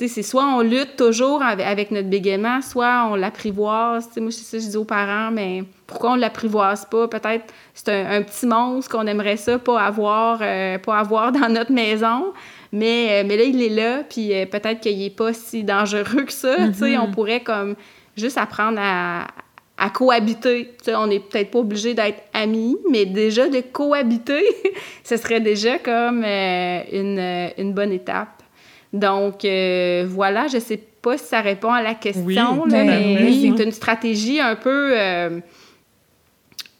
c'est 0.05 0.21
soit 0.21 0.45
on 0.45 0.61
lutte 0.61 0.95
toujours 0.95 1.41
avec, 1.41 1.89
notre 1.89 2.07
bégaiement, 2.07 2.61
soit 2.61 3.07
on 3.09 3.15
l'apprivoise. 3.15 4.07
Moi, 4.17 4.31
c'est 4.31 4.43
ça 4.43 4.57
que 4.57 4.63
je 4.63 4.69
dis 4.69 4.77
aux 4.77 4.85
parents, 4.85 5.31
mais 5.31 5.63
pourquoi 5.87 6.11
on 6.11 6.15
ne 6.15 6.21
l'apprivoise 6.21 6.85
pas? 6.85 7.07
Peut-être 7.07 7.51
c'est 7.73 7.89
un, 7.89 8.21
petit 8.21 8.45
monstre 8.45 8.91
qu'on 8.91 9.07
aimerait 9.07 9.37
ça 9.37 9.57
pas 9.57 9.81
avoir, 9.81 10.39
euh, 10.41 10.77
pas 10.77 10.99
avoir 10.99 11.31
dans 11.31 11.49
notre 11.49 11.71
maison. 11.71 12.33
Mais, 12.71 13.23
euh, 13.23 13.27
mais 13.27 13.37
là, 13.37 13.43
il 13.43 13.61
est 13.63 13.69
là, 13.69 14.03
puis 14.07 14.33
euh, 14.33 14.45
peut-être 14.45 14.81
qu'il 14.81 14.99
n'est 14.99 15.09
pas 15.09 15.33
si 15.33 15.63
dangereux 15.63 16.25
que 16.25 16.33
ça. 16.33 16.57
Mm-hmm. 16.57 16.99
On 16.99 17.11
pourrait 17.11 17.41
comme 17.41 17.75
juste 18.15 18.37
apprendre 18.37 18.77
à, 18.79 19.25
à 19.79 19.89
cohabiter. 19.89 20.75
on 20.89 21.07
n'est 21.07 21.21
peut-être 21.21 21.49
pas 21.49 21.59
obligé 21.59 21.95
d'être 21.95 22.21
amis, 22.33 22.77
mais 22.91 23.05
déjà 23.05 23.49
de 23.49 23.61
cohabiter, 23.61 24.43
ce 25.03 25.17
serait 25.17 25.39
déjà 25.39 25.79
comme 25.79 26.23
une, 26.23 27.49
une 27.57 27.73
bonne 27.73 27.93
étape. 27.93 28.36
Donc, 28.93 29.43
euh, 29.43 30.05
voilà, 30.07 30.47
je 30.47 30.57
ne 30.57 30.61
sais 30.61 30.77
pas 30.77 31.17
si 31.17 31.25
ça 31.25 31.41
répond 31.41 31.71
à 31.71 31.81
la 31.81 31.93
question, 31.93 32.65
mais 32.65 33.31
c'est 33.31 33.63
une 33.63 33.71
stratégie 33.71 34.39
un 34.39 34.55
peu 34.55 34.91
euh, 34.97 35.39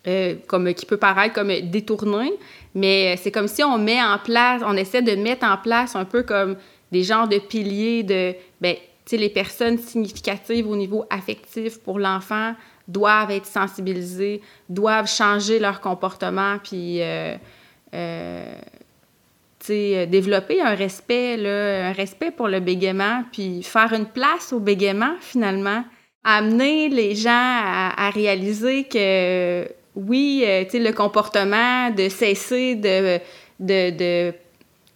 euh, 0.08 0.36
comme 0.48 0.74
qui 0.74 0.86
peut 0.86 0.98
paraître 0.98 1.34
comme 1.34 1.52
détournée, 1.64 2.34
mais 2.74 3.18
c'est 3.18 3.32
comme 3.32 3.48
si 3.48 3.64
on 3.64 3.78
met 3.78 4.02
en 4.02 4.18
place, 4.20 4.62
on 4.66 4.76
essaie 4.78 5.02
de 5.02 5.16
mettre 5.16 5.46
en 5.46 5.58
place 5.58 5.96
un 5.96 6.06
peu 6.06 6.24
comme 6.24 6.56
des 6.92 7.04
genres 7.04 7.28
de 7.28 7.40
piliers 7.40 8.04
de, 8.04 8.34
ben, 8.62 8.76
tu 8.76 8.82
sais, 9.12 9.18
les 9.18 9.30
personnes 9.30 9.78
significatives 9.78 10.70
au 10.70 10.76
niveau 10.76 11.06
affectif 11.10 11.80
pour 11.80 12.00
l'enfant 12.00 12.54
doivent 12.88 13.32
être 13.32 13.46
sensibilisées, 13.46 14.42
doivent 14.70 15.10
changer 15.10 15.60
leur 15.60 15.82
comportement, 15.82 16.58
puis 16.64 17.00
euh, 17.02 17.36
développer 19.70 20.62
un 20.62 20.76
respect, 20.76 21.36
respect 21.96 22.32
pour 22.32 22.48
le 22.48 22.60
bégaiement, 22.60 23.24
puis 23.32 23.64
faire 23.64 23.94
une 23.94 24.06
place 24.06 24.54
au 24.54 24.60
bégaiement, 24.60 25.16
finalement. 25.22 25.84
Amener 26.24 26.90
les 26.90 27.16
gens 27.16 27.32
à, 27.32 28.10
réaliser 28.10 28.84
que, 28.84 29.68
oui, 29.96 30.44
euh, 30.46 30.66
le 30.74 30.92
comportement 30.92 31.90
de 31.90 32.10
cesser 32.10 32.76
de, 32.76 33.20
de, 33.60 33.90
de 33.92 34.34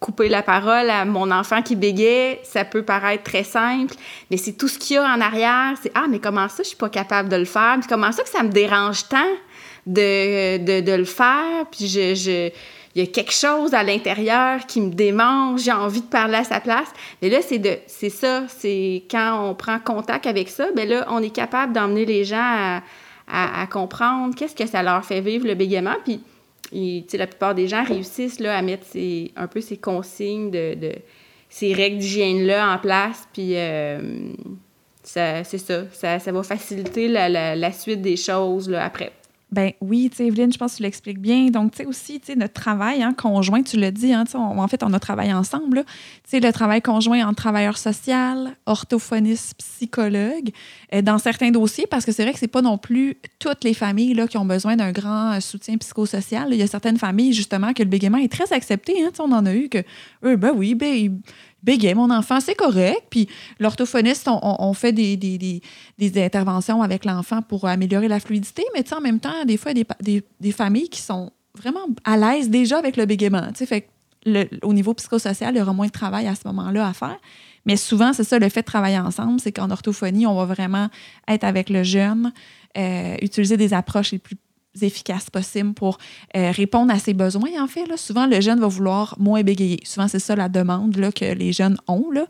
couper 0.02 0.28
la 0.28 0.42
parole 0.42 0.90
à 0.90 1.04
mon 1.04 1.30
enfant 1.30 1.62
qui 1.62 1.76
bégait, 1.76 2.40
ça 2.42 2.64
peut 2.64 2.82
paraître 2.82 3.22
très 3.22 3.44
simple, 3.44 3.94
mais 4.30 4.36
c'est 4.36 4.52
tout 4.52 4.68
ce 4.68 4.78
qu'il 4.78 4.96
y 4.96 4.98
a 4.98 5.04
en 5.04 5.20
arrière, 5.20 5.74
c'est 5.80 5.92
ah 5.94 6.06
mais 6.10 6.18
comment 6.18 6.48
ça 6.48 6.64
je 6.64 6.68
suis 6.68 6.76
pas 6.76 6.90
capable 6.90 7.28
de 7.28 7.36
le 7.36 7.44
faire, 7.44 7.76
puis 7.78 7.88
comment 7.88 8.10
ça 8.10 8.24
que 8.24 8.28
ça 8.28 8.42
me 8.42 8.50
dérange 8.50 9.08
tant 9.08 9.32
de, 9.86 10.58
de, 10.58 10.80
de 10.80 10.92
le 10.92 11.04
faire, 11.04 11.66
puis 11.70 11.86
je, 11.86 12.14
je 12.14 12.50
il 12.94 13.02
y 13.02 13.04
a 13.04 13.10
quelque 13.10 13.32
chose 13.32 13.72
à 13.72 13.82
l'intérieur 13.82 14.66
qui 14.66 14.80
me 14.80 14.90
démange, 14.90 15.62
j'ai 15.62 15.72
envie 15.72 16.02
de 16.02 16.06
parler 16.06 16.36
à 16.36 16.44
sa 16.44 16.60
place. 16.60 16.88
Mais 17.22 17.30
là, 17.30 17.38
c'est 17.40 17.58
de 17.58 17.78
c'est 17.86 18.10
ça, 18.10 18.44
c'est 18.48 19.04
quand 19.10 19.48
on 19.48 19.54
prend 19.54 19.78
contact 19.78 20.26
avec 20.26 20.50
ça, 20.50 20.70
bien 20.72 20.84
là, 20.84 21.06
on 21.08 21.22
est 21.22 21.34
capable 21.34 21.72
d'emmener 21.72 22.04
les 22.04 22.24
gens 22.24 22.80
à, 23.28 23.66
comprendre 23.70 24.34
qu'est-ce 24.34 24.54
que 24.54 24.66
ça 24.66 24.82
leur 24.82 25.04
fait 25.04 25.22
vivre 25.22 25.46
le 25.46 25.54
bégaiement. 25.54 25.96
Puis, 26.04 26.20
la 27.14 27.26
plupart 27.26 27.54
des 27.54 27.66
gens 27.66 27.82
réussissent 27.82 28.40
là, 28.40 28.56
à 28.56 28.60
mettre 28.60 28.86
un 29.36 29.46
peu 29.46 29.62
ces 29.62 29.78
consignes, 29.78 30.50
de, 30.50 30.92
ces 31.48 31.72
règles 31.72 31.98
d'hygiène-là 31.98 32.74
en 32.74 32.78
place. 32.78 33.26
Puis, 33.32 33.56
euh, 33.56 34.00
c'est 35.02 35.44
ça, 35.44 35.84
ça, 35.92 36.18
ça, 36.18 36.32
va 36.32 36.42
faciliter 36.42 37.08
la, 37.08 37.30
la, 37.30 37.56
la 37.56 37.72
suite 37.72 38.02
des 38.02 38.16
choses 38.16 38.68
là, 38.68 38.84
après. 38.84 39.12
Ben 39.52 39.72
oui, 39.82 40.08
tu 40.10 40.16
sais, 40.16 40.26
Evelyne, 40.26 40.50
je 40.50 40.56
pense 40.56 40.72
que 40.72 40.76
tu 40.78 40.82
l'expliques 40.82 41.20
bien. 41.20 41.48
Donc, 41.50 41.72
tu 41.72 41.78
sais, 41.78 41.86
aussi, 41.86 42.18
tu 42.18 42.28
sais, 42.28 42.36
notre 42.36 42.54
travail 42.54 43.02
hein, 43.02 43.12
conjoint, 43.12 43.62
tu 43.62 43.76
l'as 43.76 43.90
dit, 43.90 44.14
hein, 44.14 44.24
en 44.34 44.66
fait, 44.66 44.82
on 44.82 44.92
a 44.94 44.98
travaillé 44.98 45.34
ensemble. 45.34 45.84
Tu 46.24 46.30
sais, 46.30 46.40
le 46.40 46.50
travail 46.52 46.80
conjoint 46.80 47.26
entre 47.26 47.42
travailleur 47.42 47.76
social, 47.76 48.56
orthophoniste, 48.64 49.54
psychologue, 49.58 50.52
euh, 50.94 51.02
dans 51.02 51.18
certains 51.18 51.50
dossiers, 51.50 51.86
parce 51.86 52.06
que 52.06 52.12
c'est 52.12 52.22
vrai 52.22 52.32
que 52.32 52.38
c'est 52.38 52.46
pas 52.46 52.62
non 52.62 52.78
plus 52.78 53.18
toutes 53.38 53.62
les 53.62 53.74
familles 53.74 54.14
là, 54.14 54.26
qui 54.26 54.38
ont 54.38 54.46
besoin 54.46 54.76
d'un 54.76 54.90
grand 54.90 55.38
soutien 55.42 55.76
psychosocial. 55.76 56.48
Il 56.52 56.56
y 56.56 56.62
a 56.62 56.66
certaines 56.66 56.98
familles, 56.98 57.34
justement, 57.34 57.74
que 57.74 57.82
le 57.82 57.90
bégaiement 57.90 58.18
est 58.18 58.32
très 58.32 58.50
accepté. 58.54 59.04
Hein, 59.04 59.10
on 59.18 59.32
en 59.32 59.44
a 59.44 59.54
eu 59.54 59.68
que, 59.68 59.84
eux, 60.24 60.36
ben 60.36 60.52
oui, 60.56 60.74
ben, 60.74 61.20
bégaye, 61.62 61.94
mon 61.94 62.10
enfant, 62.10 62.40
c'est 62.40 62.54
correct. 62.54 63.02
Puis 63.10 63.28
l'orthophoniste, 63.58 64.28
on, 64.28 64.72
fait 64.74 64.92
des, 64.92 65.60
interventions 66.16 66.82
avec 66.82 67.04
l'enfant 67.04 67.42
pour 67.42 67.66
améliorer 67.66 68.08
la 68.08 68.20
fluidité, 68.20 68.64
mais 68.74 68.84
en 68.92 69.00
même 69.00 69.20
temps, 69.20 69.44
des 69.44 69.56
fois, 69.56 69.72
il 69.72 69.78
y 69.78 70.18
a 70.18 70.20
des, 70.40 70.52
familles 70.52 70.88
qui 70.88 71.00
sont 71.00 71.30
vraiment 71.54 71.86
à 72.04 72.16
l'aise 72.16 72.50
déjà 72.50 72.78
avec 72.78 72.96
le 72.96 73.06
bégaiement. 73.06 73.48
Fait 73.54 73.88
au 74.62 74.72
niveau 74.72 74.94
psychosocial, 74.94 75.54
il 75.54 75.58
y 75.58 75.62
aura 75.62 75.72
moins 75.72 75.86
de 75.86 75.92
travail 75.92 76.28
à 76.28 76.34
ce 76.34 76.46
moment-là 76.46 76.86
à 76.86 76.92
faire. 76.92 77.18
Mais 77.66 77.76
souvent, 77.76 78.12
c'est 78.12 78.24
ça, 78.24 78.38
le 78.38 78.48
fait 78.48 78.60
de 78.60 78.66
travailler 78.66 78.98
ensemble, 78.98 79.40
c'est 79.40 79.52
qu'en 79.52 79.70
orthophonie, 79.70 80.26
on 80.26 80.34
va 80.34 80.44
vraiment 80.44 80.88
être 81.28 81.44
avec 81.44 81.70
le 81.70 81.82
jeune, 81.82 82.32
euh, 82.76 83.16
utiliser 83.20 83.56
des 83.56 83.74
approches 83.74 84.12
les 84.12 84.18
plus 84.18 84.36
efficaces 84.80 85.28
possibles 85.30 85.74
pour 85.74 85.98
euh, 86.36 86.50
répondre 86.50 86.92
à 86.92 86.98
ses 86.98 87.14
besoins, 87.14 87.62
en 87.62 87.66
fait. 87.66 87.86
Là. 87.86 87.96
Souvent, 87.96 88.26
le 88.26 88.40
jeune 88.40 88.60
va 88.60 88.66
vouloir 88.66 89.16
moins 89.18 89.42
bégayer. 89.42 89.80
Souvent, 89.84 90.08
c'est 90.08 90.18
ça 90.18 90.34
la 90.34 90.48
demande 90.48 90.96
là, 90.96 91.12
que 91.12 91.24
les 91.24 91.52
jeunes 91.52 91.76
ont. 91.88 92.10
Là. 92.10 92.26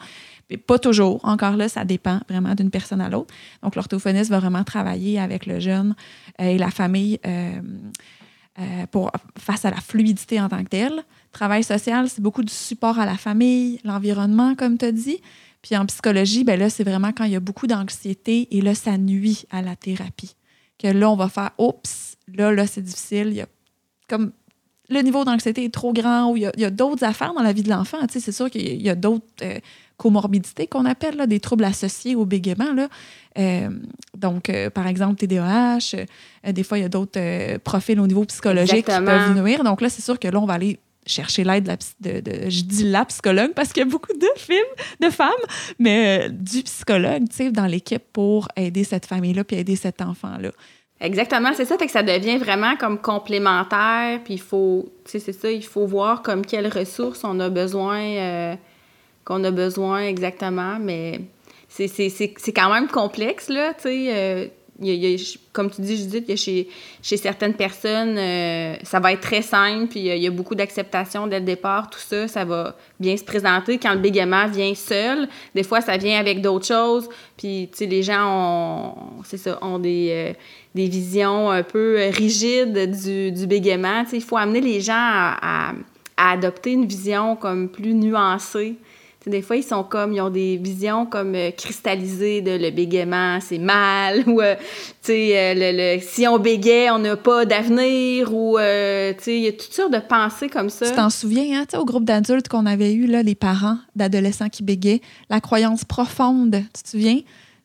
Mais 0.50 0.56
pas 0.56 0.78
toujours. 0.78 1.20
Encore 1.24 1.56
là, 1.56 1.68
ça 1.68 1.84
dépend 1.84 2.20
vraiment 2.28 2.54
d'une 2.54 2.70
personne 2.70 3.00
à 3.00 3.08
l'autre. 3.08 3.32
Donc, 3.62 3.76
l'orthophoniste 3.76 4.30
va 4.30 4.40
vraiment 4.40 4.64
travailler 4.64 5.20
avec 5.20 5.46
le 5.46 5.60
jeune 5.60 5.94
euh, 6.40 6.46
et 6.46 6.58
la 6.58 6.70
famille 6.70 7.20
euh, 7.24 7.60
pour, 8.90 9.12
face 9.38 9.64
à 9.64 9.70
la 9.70 9.80
fluidité 9.80 10.40
en 10.40 10.48
tant 10.48 10.62
que 10.64 10.68
telle. 10.68 11.04
Travail 11.30 11.62
social, 11.62 12.08
c'est 12.08 12.20
beaucoup 12.20 12.42
du 12.42 12.52
support 12.52 12.98
à 12.98 13.06
la 13.06 13.16
famille, 13.16 13.80
l'environnement, 13.84 14.54
comme 14.54 14.76
tu 14.76 14.84
as 14.84 14.92
dit. 14.92 15.20
Puis 15.62 15.76
en 15.76 15.86
psychologie, 15.86 16.42
ben 16.42 16.58
là, 16.58 16.68
c'est 16.68 16.82
vraiment 16.82 17.12
quand 17.12 17.24
il 17.24 17.30
y 17.30 17.36
a 17.36 17.40
beaucoup 17.40 17.68
d'anxiété 17.68 18.48
et 18.50 18.60
là, 18.60 18.74
ça 18.74 18.98
nuit 18.98 19.44
à 19.50 19.62
la 19.62 19.76
thérapie 19.76 20.34
que 20.82 20.88
là, 20.88 21.10
on 21.10 21.16
va 21.16 21.28
faire 21.28 21.50
oups, 21.58 22.11
là, 22.28 22.52
là, 22.52 22.66
c'est 22.66 22.82
difficile. 22.82 23.28
Il 23.28 23.34
y 23.34 23.40
a 23.40 23.46
comme 24.08 24.32
le 24.92 25.00
niveau 25.00 25.24
d'anxiété 25.24 25.64
est 25.64 25.72
trop 25.72 25.92
grand 25.92 26.30
ou 26.30 26.36
il 26.36 26.50
y 26.56 26.64
a, 26.64 26.70
d'autres 26.70 27.04
affaires 27.04 27.34
dans 27.34 27.42
la 27.42 27.52
vie 27.52 27.62
de 27.62 27.70
l'enfant. 27.70 27.98
Tu 28.06 28.14
sais, 28.14 28.20
c'est 28.20 28.32
sûr 28.32 28.50
qu'il 28.50 28.80
y 28.82 28.90
a 28.90 28.94
d'autres 28.94 29.24
euh, 29.42 29.58
comorbidités 29.96 30.66
qu'on 30.66 30.84
appelle 30.84 31.16
là, 31.16 31.26
des 31.26 31.40
troubles 31.40 31.64
associés 31.64 32.14
au 32.14 32.26
bégaiement. 32.26 32.72
Là. 32.74 32.88
Euh, 33.38 33.70
donc, 34.16 34.50
euh, 34.50 34.70
par 34.70 34.86
exemple, 34.86 35.16
TDAH, 35.16 36.04
des 36.52 36.62
fois, 36.62 36.78
il 36.78 36.82
y 36.82 36.84
a 36.84 36.88
d'autres 36.88 37.58
profils 37.58 37.98
au 37.98 38.06
niveau 38.06 38.24
psychologique 38.24 38.86
qui 38.86 39.04
peuvent 39.04 39.34
nuire. 39.34 39.64
Donc 39.64 39.80
là, 39.80 39.88
c'est 39.88 40.02
sûr 40.02 40.18
que 40.18 40.28
là, 40.28 40.40
on 40.40 40.46
va 40.46 40.54
aller 40.54 40.78
chercher 41.04 41.42
l'aide 41.42 41.64
de, 42.00 42.20
de, 42.20 42.48
je 42.48 42.62
dis 42.62 42.84
la 42.84 43.04
psychologue 43.04 43.52
parce 43.54 43.72
qu'il 43.72 43.82
y 43.82 43.86
a 43.86 43.88
beaucoup 43.88 44.12
de 44.12 44.28
films 44.36 44.58
de 45.00 45.10
femmes 45.10 45.30
mais 45.80 46.28
du 46.30 46.62
psychologue 46.62 47.28
tu 47.28 47.36
sais 47.36 47.50
dans 47.50 47.66
l'équipe 47.66 48.04
pour 48.12 48.46
aider 48.54 48.84
cette 48.84 49.06
famille 49.06 49.34
là 49.34 49.42
puis 49.42 49.56
aider 49.56 49.74
cet 49.74 50.00
enfant 50.00 50.38
là 50.38 50.50
Exactement, 51.02 51.50
c'est 51.52 51.64
ça. 51.64 51.76
Fait 51.76 51.86
que 51.86 51.92
ça 51.92 52.04
devient 52.04 52.38
vraiment 52.38 52.76
comme 52.76 52.96
complémentaire. 52.96 54.20
Puis 54.24 54.34
il 54.34 54.40
faut, 54.40 54.88
c'est 55.04 55.18
ça, 55.18 55.50
il 55.50 55.64
faut 55.64 55.84
voir 55.84 56.22
comme 56.22 56.46
quelles 56.46 56.68
ressources 56.68 57.24
on 57.24 57.40
a 57.40 57.50
besoin, 57.50 58.00
euh, 58.00 58.54
qu'on 59.24 59.42
a 59.42 59.50
besoin 59.50 60.02
exactement. 60.02 60.78
Mais 60.80 61.20
c'est 61.68 62.52
quand 62.54 62.72
même 62.72 62.86
complexe, 62.86 63.48
là, 63.48 63.74
tu 63.74 63.82
sais. 63.82 64.06
Euh, 64.10 64.46
comme 65.52 65.70
tu 65.70 65.80
dis, 65.80 65.96
Judith, 65.96 66.24
il 66.28 66.30
y 66.30 66.32
a 66.32 66.36
chez, 66.36 66.68
chez 67.02 67.16
certaines 67.16 67.54
personnes, 67.54 68.16
euh, 68.18 68.74
ça 68.82 69.00
va 69.00 69.12
être 69.12 69.20
très 69.20 69.42
simple, 69.42 69.88
puis 69.88 70.00
il 70.00 70.22
y 70.22 70.26
a 70.26 70.30
beaucoup 70.30 70.54
d'acceptation 70.54 71.26
dès 71.26 71.40
le 71.40 71.44
départ, 71.44 71.90
tout 71.90 71.98
ça, 71.98 72.28
ça 72.28 72.44
va 72.44 72.76
bien 73.00 73.16
se 73.16 73.24
présenter. 73.24 73.78
Quand 73.78 73.92
le 73.92 74.00
bégaiement 74.00 74.46
vient 74.48 74.74
seul, 74.74 75.28
des 75.54 75.62
fois, 75.62 75.80
ça 75.80 75.96
vient 75.96 76.18
avec 76.18 76.40
d'autres 76.40 76.66
choses, 76.66 77.08
puis, 77.36 77.68
tu 77.76 77.86
les 77.86 78.02
gens 78.02 78.24
ont, 78.26 78.94
c'est 79.24 79.38
ça, 79.38 79.58
ont 79.62 79.78
des, 79.78 80.34
des 80.74 80.88
visions 80.88 81.50
un 81.50 81.62
peu 81.62 81.98
rigides 82.10 82.90
du, 83.02 83.32
du 83.32 83.46
bégaiement. 83.46 84.04
il 84.12 84.22
faut 84.22 84.36
amener 84.36 84.60
les 84.60 84.80
gens 84.80 84.94
à, 84.94 85.72
adopter 86.16 86.72
une 86.72 86.86
vision 86.86 87.36
comme 87.36 87.68
plus 87.68 87.94
nuancée. 87.94 88.76
Des 89.26 89.42
fois, 89.42 89.56
ils 89.56 89.62
sont 89.62 89.84
comme, 89.84 90.12
ils 90.12 90.20
ont 90.20 90.30
des 90.30 90.56
visions 90.56 91.06
comme 91.06 91.34
euh, 91.34 91.50
cristallisées 91.50 92.40
de 92.40 92.52
le 92.52 92.70
bégaiement, 92.70 93.38
c'est 93.40 93.58
mal, 93.58 94.24
ou, 94.26 94.40
euh, 94.40 94.54
euh, 95.08 95.98
si 96.00 96.26
on 96.26 96.38
bégait, 96.38 96.90
on 96.90 96.98
n'a 96.98 97.16
pas 97.16 97.44
d'avenir, 97.44 98.34
ou, 98.34 98.58
il 98.58 99.38
y 99.38 99.48
a 99.48 99.52
toutes 99.52 99.72
sortes 99.72 99.92
de 99.92 100.00
pensées 100.00 100.48
comme 100.48 100.70
ça. 100.70 100.88
Tu 100.88 100.96
t'en 100.96 101.10
souviens, 101.10 101.62
hein, 101.62 101.78
au 101.78 101.84
groupe 101.84 102.04
d'adultes 102.04 102.48
qu'on 102.48 102.66
avait 102.66 102.92
eu, 102.92 103.06
là, 103.06 103.22
les 103.22 103.34
parents 103.34 103.78
d'adolescents 103.96 104.48
qui 104.48 104.62
bégaient, 104.62 105.00
la 105.30 105.40
croyance 105.40 105.84
profonde, 105.84 106.62
tu 106.74 106.82
te 106.82 106.88
souviens? 106.88 107.20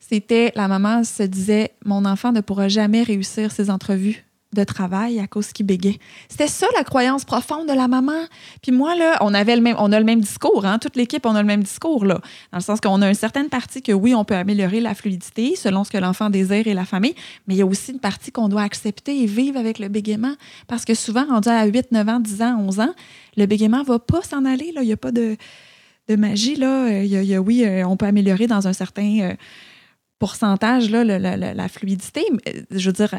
c'était 0.08 0.52
la 0.56 0.68
maman 0.68 1.04
se 1.04 1.22
disait 1.22 1.72
Mon 1.84 2.04
enfant 2.04 2.32
ne 2.32 2.40
pourra 2.40 2.68
jamais 2.68 3.02
réussir 3.02 3.52
ses 3.52 3.68
entrevues 3.68 4.24
de 4.54 4.64
travail 4.64 5.20
à 5.20 5.26
cause 5.26 5.52
qu'il 5.52 5.66
bégait. 5.66 5.98
C'était 6.28 6.48
ça 6.48 6.66
la 6.74 6.82
croyance 6.82 7.24
profonde 7.24 7.68
de 7.68 7.74
la 7.74 7.86
maman. 7.86 8.24
Puis 8.62 8.72
moi, 8.72 8.94
là, 8.94 9.18
on 9.20 9.34
avait 9.34 9.54
le 9.54 9.60
même, 9.60 9.76
on 9.78 9.92
a 9.92 9.98
le 9.98 10.06
même 10.06 10.20
discours, 10.20 10.64
hein? 10.64 10.78
toute 10.78 10.96
l'équipe, 10.96 11.26
on 11.26 11.34
a 11.34 11.42
le 11.42 11.46
même 11.46 11.62
discours, 11.62 12.06
là. 12.06 12.20
Dans 12.52 12.58
le 12.58 12.62
sens 12.62 12.80
qu'on 12.80 13.02
a 13.02 13.08
une 13.08 13.14
certaine 13.14 13.50
partie 13.50 13.82
que 13.82 13.92
oui, 13.92 14.14
on 14.14 14.24
peut 14.24 14.34
améliorer 14.34 14.80
la 14.80 14.94
fluidité 14.94 15.54
selon 15.54 15.84
ce 15.84 15.90
que 15.90 15.98
l'enfant 15.98 16.30
désire 16.30 16.66
et 16.66 16.74
la 16.74 16.86
famille, 16.86 17.14
mais 17.46 17.54
il 17.54 17.58
y 17.58 17.62
a 17.62 17.66
aussi 17.66 17.92
une 17.92 18.00
partie 18.00 18.32
qu'on 18.32 18.48
doit 18.48 18.62
accepter 18.62 19.22
et 19.22 19.26
vivre 19.26 19.58
avec 19.58 19.78
le 19.78 19.88
bégaiement. 19.88 20.34
Parce 20.66 20.86
que 20.86 20.94
souvent, 20.94 21.26
rendu 21.26 21.50
à 21.50 21.66
8, 21.66 21.92
9 21.92 22.08
ans, 22.08 22.20
10 22.20 22.42
ans, 22.42 22.56
11 22.58 22.80
ans, 22.80 22.94
le 23.36 23.46
bégaiement 23.46 23.82
va 23.82 23.98
pas 23.98 24.22
s'en 24.22 24.46
aller, 24.46 24.72
là. 24.72 24.82
Il 24.82 24.86
n'y 24.86 24.92
a 24.92 24.96
pas 24.96 25.12
de, 25.12 25.36
de 26.08 26.16
magie, 26.16 26.56
là. 26.56 27.02
Il 27.02 27.06
y, 27.06 27.34
a, 27.34 27.40
oui, 27.40 27.64
euh, 27.66 27.86
on 27.86 27.98
peut 27.98 28.06
améliorer 28.06 28.46
dans 28.46 28.66
un 28.66 28.72
certain. 28.72 29.34
Pourcentage, 30.18 30.90
là, 30.90 31.04
la, 31.04 31.68
fluidité, 31.68 32.24
je 32.72 32.88
veux 32.88 32.92
dire, 32.92 33.14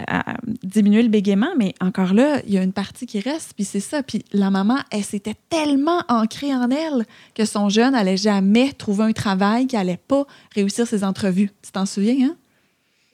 diminuer 0.63 1.01
le 1.01 1.07
bégaiement, 1.07 1.53
mais 1.57 1.73
encore 1.79 2.13
là, 2.13 2.41
il 2.45 2.53
y 2.53 2.57
a 2.57 2.61
une 2.61 2.73
partie 2.73 3.05
qui 3.05 3.21
reste, 3.21 3.53
puis 3.55 3.63
c'est 3.63 3.79
ça. 3.79 4.03
Puis 4.03 4.25
la 4.33 4.49
maman, 4.49 4.77
elle 4.91 5.05
s'était 5.05 5.35
tellement 5.49 6.03
ancrée 6.09 6.53
en 6.53 6.69
elle 6.69 7.05
que 7.35 7.45
son 7.45 7.69
jeune 7.69 7.93
n'allait 7.93 8.17
jamais 8.17 8.73
trouver 8.73 9.05
un 9.05 9.13
travail, 9.13 9.67
qu'il 9.67 9.79
n'allait 9.79 9.99
pas 10.07 10.25
réussir 10.53 10.87
ses 10.87 11.05
entrevues. 11.05 11.51
Tu 11.63 11.71
t'en 11.71 11.85
souviens, 11.85 12.31
hein? 12.31 12.35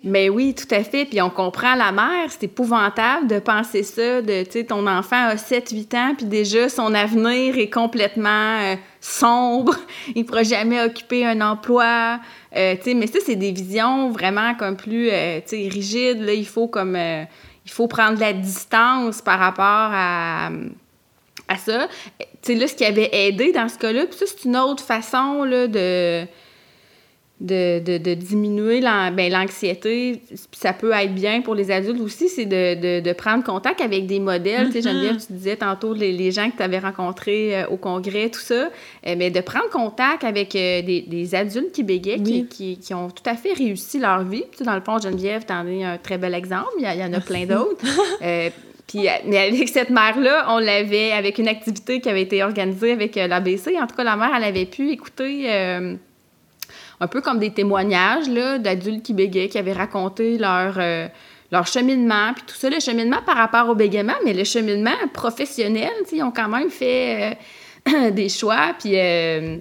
Mais 0.05 0.29
oui, 0.29 0.53
tout 0.53 0.73
à 0.73 0.83
fait. 0.83 1.05
Puis 1.05 1.19
on 1.21 1.31
comprend 1.31 1.73
la 1.73 1.91
mère. 1.91 2.29
C'est 2.29 2.43
épouvantable 2.43 3.27
de 3.27 3.39
penser 3.39 3.81
ça, 3.81 4.21
de, 4.21 4.43
tu 4.43 4.51
sais, 4.51 4.63
ton 4.63 4.87
enfant 4.87 5.29
a 5.29 5.35
7-8 5.35 5.97
ans, 5.97 6.13
puis 6.15 6.27
déjà, 6.27 6.69
son 6.69 6.93
avenir 6.93 7.57
est 7.57 7.71
complètement 7.71 8.59
euh, 8.61 8.75
sombre. 9.05 9.75
Il 10.15 10.21
ne 10.21 10.27
pourra 10.27 10.43
jamais 10.43 10.81
occuper 10.81 11.25
un 11.25 11.41
emploi. 11.41 12.19
Euh, 12.55 12.75
mais 12.95 13.07
ça, 13.07 13.19
c'est 13.25 13.35
des 13.35 13.51
visions 13.51 14.09
vraiment 14.09 14.55
comme 14.55 14.77
plus, 14.77 15.09
euh, 15.11 15.39
rigides. 15.51 16.21
Là, 16.21 16.33
il 16.33 16.47
faut 16.47 16.67
comme... 16.67 16.95
il 16.95 17.71
faut 17.71 17.87
prendre 17.87 18.15
de 18.15 18.21
la 18.21 18.33
distance 18.33 19.21
par 19.21 19.39
rapport 19.39 19.63
à 19.91 20.49
à 21.47 21.57
ça. 21.57 21.87
Tu 22.41 22.55
là, 22.55 22.67
ce 22.67 22.75
qui 22.75 22.85
avait 22.85 23.09
aidé 23.11 23.51
dans 23.51 23.69
ce 23.69 23.77
cas-là, 23.77 24.05
puis 24.05 24.17
ça, 24.17 24.25
c'est 24.25 24.45
une 24.45 24.57
autre 24.57 24.83
façon 24.83 25.43
là, 25.43 25.67
de, 25.67 26.25
de, 27.41 27.79
de, 27.79 27.97
de 27.97 28.13
diminuer 28.13 28.79
ben, 28.79 29.29
l'anxiété. 29.29 30.21
ça 30.53 30.71
peut 30.71 30.93
être 30.93 31.13
bien 31.13 31.41
pour 31.41 31.53
les 31.53 31.69
adultes 31.69 31.99
aussi, 31.99 32.29
c'est 32.29 32.45
de, 32.45 33.01
de, 33.01 33.13
prendre 33.13 33.43
contact 33.43 33.81
avec 33.81 34.07
des 34.07 34.19
modèles. 34.19 34.67
Tu 34.67 34.73
sais, 34.73 34.81
Geneviève, 34.81 35.17
mm-hmm. 35.17 35.27
tu 35.27 35.33
disais 35.33 35.55
tantôt 35.57 35.93
les, 35.93 36.13
les 36.13 36.31
gens 36.31 36.49
que 36.49 36.55
tu 36.55 36.63
avais 36.63 36.79
rencontrés 36.79 37.63
euh, 37.63 37.67
au 37.67 37.75
congrès, 37.75 38.29
tout 38.29 38.39
ça. 38.39 38.69
Euh, 39.05 39.15
mais 39.17 39.31
de 39.31 39.41
prendre 39.41 39.69
contact 39.69 40.23
avec 40.23 40.55
euh, 40.55 40.81
des, 40.81 41.01
des, 41.01 41.35
adultes 41.35 41.73
qui 41.73 41.85
qui, 41.85 42.47
qui, 42.47 42.77
qui, 42.77 42.93
ont 42.93 43.09
tout 43.09 43.29
à 43.29 43.35
fait 43.35 43.53
réussi 43.53 43.99
leur 43.99 44.23
vie. 44.23 44.43
Tu 44.51 44.59
sais, 44.59 44.63
dans 44.63 44.75
le 44.75 44.81
fond, 44.81 44.97
Geneviève, 44.97 45.45
tu 45.45 45.53
en 45.53 45.67
es 45.67 45.83
un 45.83 45.97
très 45.97 46.17
bel 46.17 46.33
exemple. 46.33 46.71
Il 46.79 46.83
y, 46.83 47.03
en 47.03 47.13
a 47.13 47.19
plein 47.19 47.45
d'autres. 47.45 47.83
Puis, 48.87 49.07
mais 49.25 49.39
avec 49.39 49.67
cette 49.67 49.89
mère-là, 49.89 50.45
on 50.49 50.59
l'avait 50.59 51.11
avec 51.11 51.39
une 51.39 51.47
activité 51.47 51.99
qui 51.99 52.07
avait 52.07 52.21
été 52.21 52.43
organisée 52.43 52.91
avec 52.91 53.15
l'ABC. 53.15 53.75
En 53.81 53.87
tout 53.87 53.95
cas, 53.95 54.03
la 54.03 54.15
mère, 54.15 54.29
elle 54.37 54.43
avait 54.43 54.67
pu 54.67 54.91
écouter 54.91 55.49
un 56.99 57.07
peu 57.07 57.21
comme 57.21 57.39
des 57.39 57.51
témoignages 57.51 58.27
d'adultes 58.27 59.03
qui 59.03 59.13
bégaient, 59.13 59.49
qui 59.49 59.57
avaient 59.57 59.73
raconté 59.73 60.37
leur, 60.37 60.75
euh, 60.77 61.07
leur 61.51 61.67
cheminement, 61.67 62.33
puis 62.33 62.43
tout 62.47 62.55
ça, 62.55 62.69
le 62.69 62.79
cheminement 62.79 63.21
par 63.25 63.35
rapport 63.35 63.69
au 63.69 63.75
bégaiement, 63.75 64.13
mais 64.23 64.33
le 64.33 64.43
cheminement 64.43 64.95
professionnel, 65.13 65.91
ils 66.11 66.23
ont 66.23 66.31
quand 66.31 66.47
même 66.47 66.69
fait 66.69 67.37
euh, 67.89 68.09
des 68.11 68.29
choix, 68.29 68.73
puis 68.79 68.93
euh, 68.95 69.57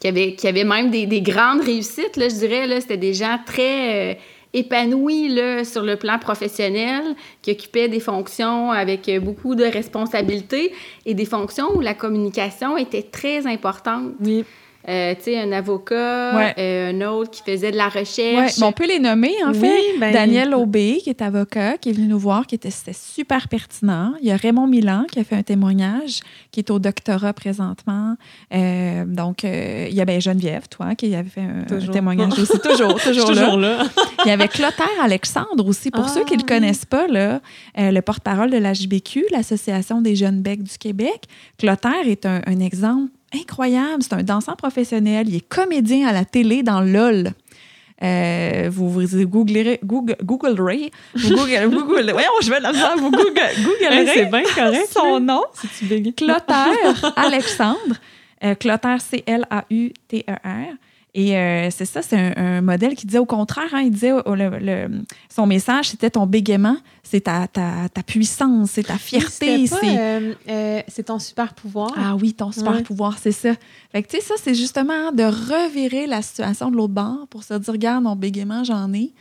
qui, 0.00 0.08
avaient, 0.08 0.34
qui 0.34 0.48
avaient 0.48 0.64
même 0.64 0.90
des, 0.90 1.06
des 1.06 1.22
grandes 1.22 1.60
réussites, 1.60 2.16
là, 2.16 2.28
je 2.28 2.34
dirais, 2.34 2.66
là, 2.66 2.80
c'était 2.80 2.96
des 2.96 3.14
gens 3.14 3.38
très 3.46 4.18
épanouis 4.54 5.28
là, 5.28 5.62
sur 5.62 5.82
le 5.82 5.96
plan 5.96 6.18
professionnel, 6.18 7.02
qui 7.42 7.52
occupaient 7.52 7.88
des 7.88 8.00
fonctions 8.00 8.72
avec 8.72 9.10
beaucoup 9.22 9.54
de 9.54 9.64
responsabilités 9.64 10.72
et 11.04 11.12
des 11.12 11.26
fonctions 11.26 11.76
où 11.76 11.80
la 11.80 11.94
communication 11.94 12.78
était 12.78 13.02
très 13.02 13.46
importante. 13.46 14.12
Oui. 14.20 14.44
Euh, 14.88 15.14
tu 15.16 15.24
sais, 15.24 15.38
un 15.38 15.52
avocat, 15.52 16.54
euh, 16.56 16.92
un 16.92 17.00
autre 17.02 17.30
qui 17.30 17.42
faisait 17.42 17.70
de 17.70 17.76
la 17.76 17.90
recherche. 17.90 18.54
on 18.62 18.72
peut 18.72 18.86
les 18.86 18.98
nommer, 18.98 19.34
en 19.44 19.52
fait. 19.52 19.98
Ben, 20.00 20.12
Daniel 20.12 20.54
Aubé, 20.54 21.00
qui 21.02 21.10
est 21.10 21.20
avocat, 21.20 21.76
qui 21.76 21.90
est 21.90 21.92
venu 21.92 22.06
nous 22.06 22.18
voir, 22.18 22.46
qui 22.46 22.54
était, 22.54 22.70
super 22.70 23.48
pertinent. 23.48 24.14
Il 24.22 24.28
y 24.28 24.30
a 24.30 24.36
Raymond 24.36 24.66
Milan, 24.66 25.04
qui 25.10 25.18
a 25.18 25.24
fait 25.24 25.36
un 25.36 25.42
témoignage, 25.42 26.20
qui 26.52 26.60
est 26.60 26.70
au 26.70 26.78
doctorat 26.78 27.34
présentement. 27.34 28.16
Euh, 28.54 29.04
donc, 29.04 29.42
il 29.42 29.92
y 29.92 30.00
a 30.00 30.06
ben, 30.06 30.20
Geneviève, 30.22 30.68
toi, 30.68 30.94
qui 30.94 31.14
avait 31.14 31.28
fait 31.28 31.42
un, 31.42 31.92
témoignage 31.92 32.38
aussi. 32.38 32.58
Toujours, 32.58 32.94
toujours, 33.02 33.58
là. 33.58 33.84
il 34.24 34.28
y 34.28 34.32
avait 34.32 34.48
Clotaire 34.48 34.86
Alexandre 35.02 35.66
aussi. 35.66 35.90
Pour 35.90 36.08
ceux 36.08 36.24
qui 36.24 36.32
ne 36.32 36.38
le 36.38 36.44
ah, 36.48 36.54
connaissent 36.54 36.86
pas, 36.86 37.06
là, 37.08 37.40
le 37.76 38.00
porte-parole 38.00 38.50
de 38.50 38.56
la 38.56 38.72
JBQ, 38.72 39.26
l'Association 39.32 40.00
des 40.00 40.16
jeunes 40.16 40.40
becs 40.40 40.62
du 40.62 40.78
Québec. 40.78 41.24
Clotaire 41.58 42.06
est 42.06 42.24
un, 42.24 42.40
un 42.46 42.60
exemple 42.60 43.10
incroyable. 43.34 44.02
C'est 44.02 44.14
un 44.14 44.22
danseur 44.22 44.56
professionnel. 44.56 45.28
Il 45.28 45.36
est 45.36 45.48
comédien 45.48 46.08
à 46.08 46.12
la 46.12 46.24
télé 46.24 46.62
dans 46.62 46.80
LOL. 46.80 47.32
Euh, 48.02 48.68
vous, 48.70 48.88
vous 48.90 49.26
googlerez, 49.26 49.80
Google, 49.82 50.16
googlerez, 50.22 50.92
vous 51.16 51.34
google, 51.34 51.68
google, 51.68 52.12
voyons, 52.12 52.30
je 52.40 52.48
vais 52.48 52.60
la 52.60 52.72
faire, 52.72 52.96
vous 52.96 53.10
google, 53.10 53.32
googlerez 53.58 54.06
c'est 54.06 54.26
bien 54.26 54.42
correct, 54.54 54.88
son 54.92 55.18
nom, 55.18 55.42
Clotaire 56.16 57.12
Alexandre, 57.16 57.96
euh, 58.44 58.54
Clotaire, 58.54 59.00
C-L-A-U-T-E-R. 59.00 60.74
Et 61.14 61.36
euh, 61.36 61.70
c'est 61.70 61.86
ça, 61.86 62.02
c'est 62.02 62.16
un, 62.36 62.60
modèle 62.60 62.94
qui 62.94 63.06
disait 63.06 63.18
au 63.18 63.24
contraire, 63.24 63.68
hein, 63.72 63.80
il 63.80 63.90
disait 63.90 64.12
son 65.34 65.46
message, 65.46 65.90
c'était 65.90 66.10
ton 66.10 66.26
bégaiement, 66.26 66.76
c'est 67.02 67.22
ta, 67.22 67.46
ta, 67.46 67.88
ta, 67.92 68.02
puissance, 68.02 68.72
c'est 68.72 68.84
ta 68.84 68.98
fierté. 68.98 69.66
Euh, 69.82 70.34
euh, 70.48 70.82
c'est 70.86 71.04
ton 71.04 71.18
super 71.18 71.54
pouvoir. 71.54 71.92
Ah 71.96 72.14
oui, 72.14 72.34
ton 72.34 72.52
super 72.52 72.82
pouvoir, 72.82 73.16
c'est 73.18 73.32
ça. 73.32 73.54
Fait 73.90 74.02
que 74.02 74.08
tu 74.08 74.18
sais, 74.18 74.22
ça, 74.22 74.34
c'est 74.36 74.54
justement 74.54 75.10
de 75.12 75.24
revirer 75.24 76.06
la 76.06 76.20
situation 76.20 76.70
de 76.70 76.76
l'autre 76.76 76.94
bord 76.94 77.26
pour 77.30 77.42
se 77.42 77.54
dire, 77.54 77.72
regarde, 77.72 78.04
mon 78.04 78.14
bégaiement, 78.14 78.62
j'en 78.62 78.92
ai, 78.92 79.12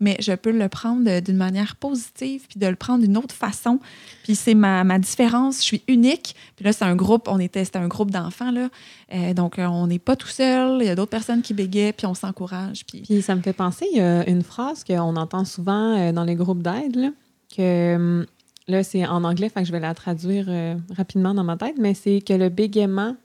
mais 0.00 0.16
je 0.20 0.32
peux 0.32 0.50
le 0.50 0.68
prendre 0.68 1.20
d'une 1.20 1.36
manière 1.36 1.76
positive, 1.76 2.46
puis 2.48 2.58
de 2.58 2.66
le 2.66 2.76
prendre 2.76 3.02
d'une 3.02 3.16
autre 3.16 3.34
façon. 3.34 3.80
Puis 4.24 4.34
c'est 4.34 4.54
ma, 4.54 4.84
ma, 4.84 4.98
différence, 4.98 5.58
je 5.58 5.62
suis 5.62 5.82
unique. 5.88 6.36
Puis 6.56 6.64
là, 6.64 6.72
c'est 6.72 6.84
un 6.84 6.96
groupe, 6.96 7.28
on 7.28 7.38
était, 7.38 7.64
c'était 7.64 7.78
un 7.78 7.88
groupe 7.88 8.10
d'enfants, 8.10 8.50
là. 8.50 8.68
Euh, 9.14 9.32
donc, 9.34 9.58
euh, 9.58 9.66
on 9.66 9.86
n'est 9.86 9.98
pas 9.98 10.16
tout 10.16 10.28
seul, 10.28 10.78
il 10.82 10.86
y 10.86 10.90
a 10.90 10.94
d'autres 10.94 11.10
personnes 11.10 11.42
qui 11.42 11.54
bégaient, 11.54 11.92
puis 11.92 12.06
on 12.06 12.14
s'encourage. 12.14 12.84
Puis... 12.86 13.22
ça 13.22 13.34
me 13.34 13.40
fait 13.40 13.52
penser, 13.52 13.86
il 13.92 13.98
y 13.98 14.00
a 14.00 14.28
une 14.28 14.42
phrase 14.42 14.84
qu'on 14.84 15.16
entend 15.16 15.44
souvent 15.44 15.96
euh, 15.96 16.12
dans 16.12 16.24
les 16.24 16.34
groupes 16.34 16.62
d'aide, 16.62 17.12
que 17.56 17.94
hum, 17.94 18.26
là, 18.68 18.82
c'est 18.82 19.06
en 19.06 19.24
anglais, 19.24 19.48
fait 19.48 19.64
je 19.64 19.72
vais 19.72 19.80
la 19.80 19.94
traduire 19.94 20.48
rapidement 20.94 21.34
dans 21.34 21.44
ma 21.44 21.56
tête, 21.56 21.76
mais 21.78 21.94
c'est 21.94 22.20
que 22.20 22.32
le 22.32 22.48
bégaiement 22.48 23.16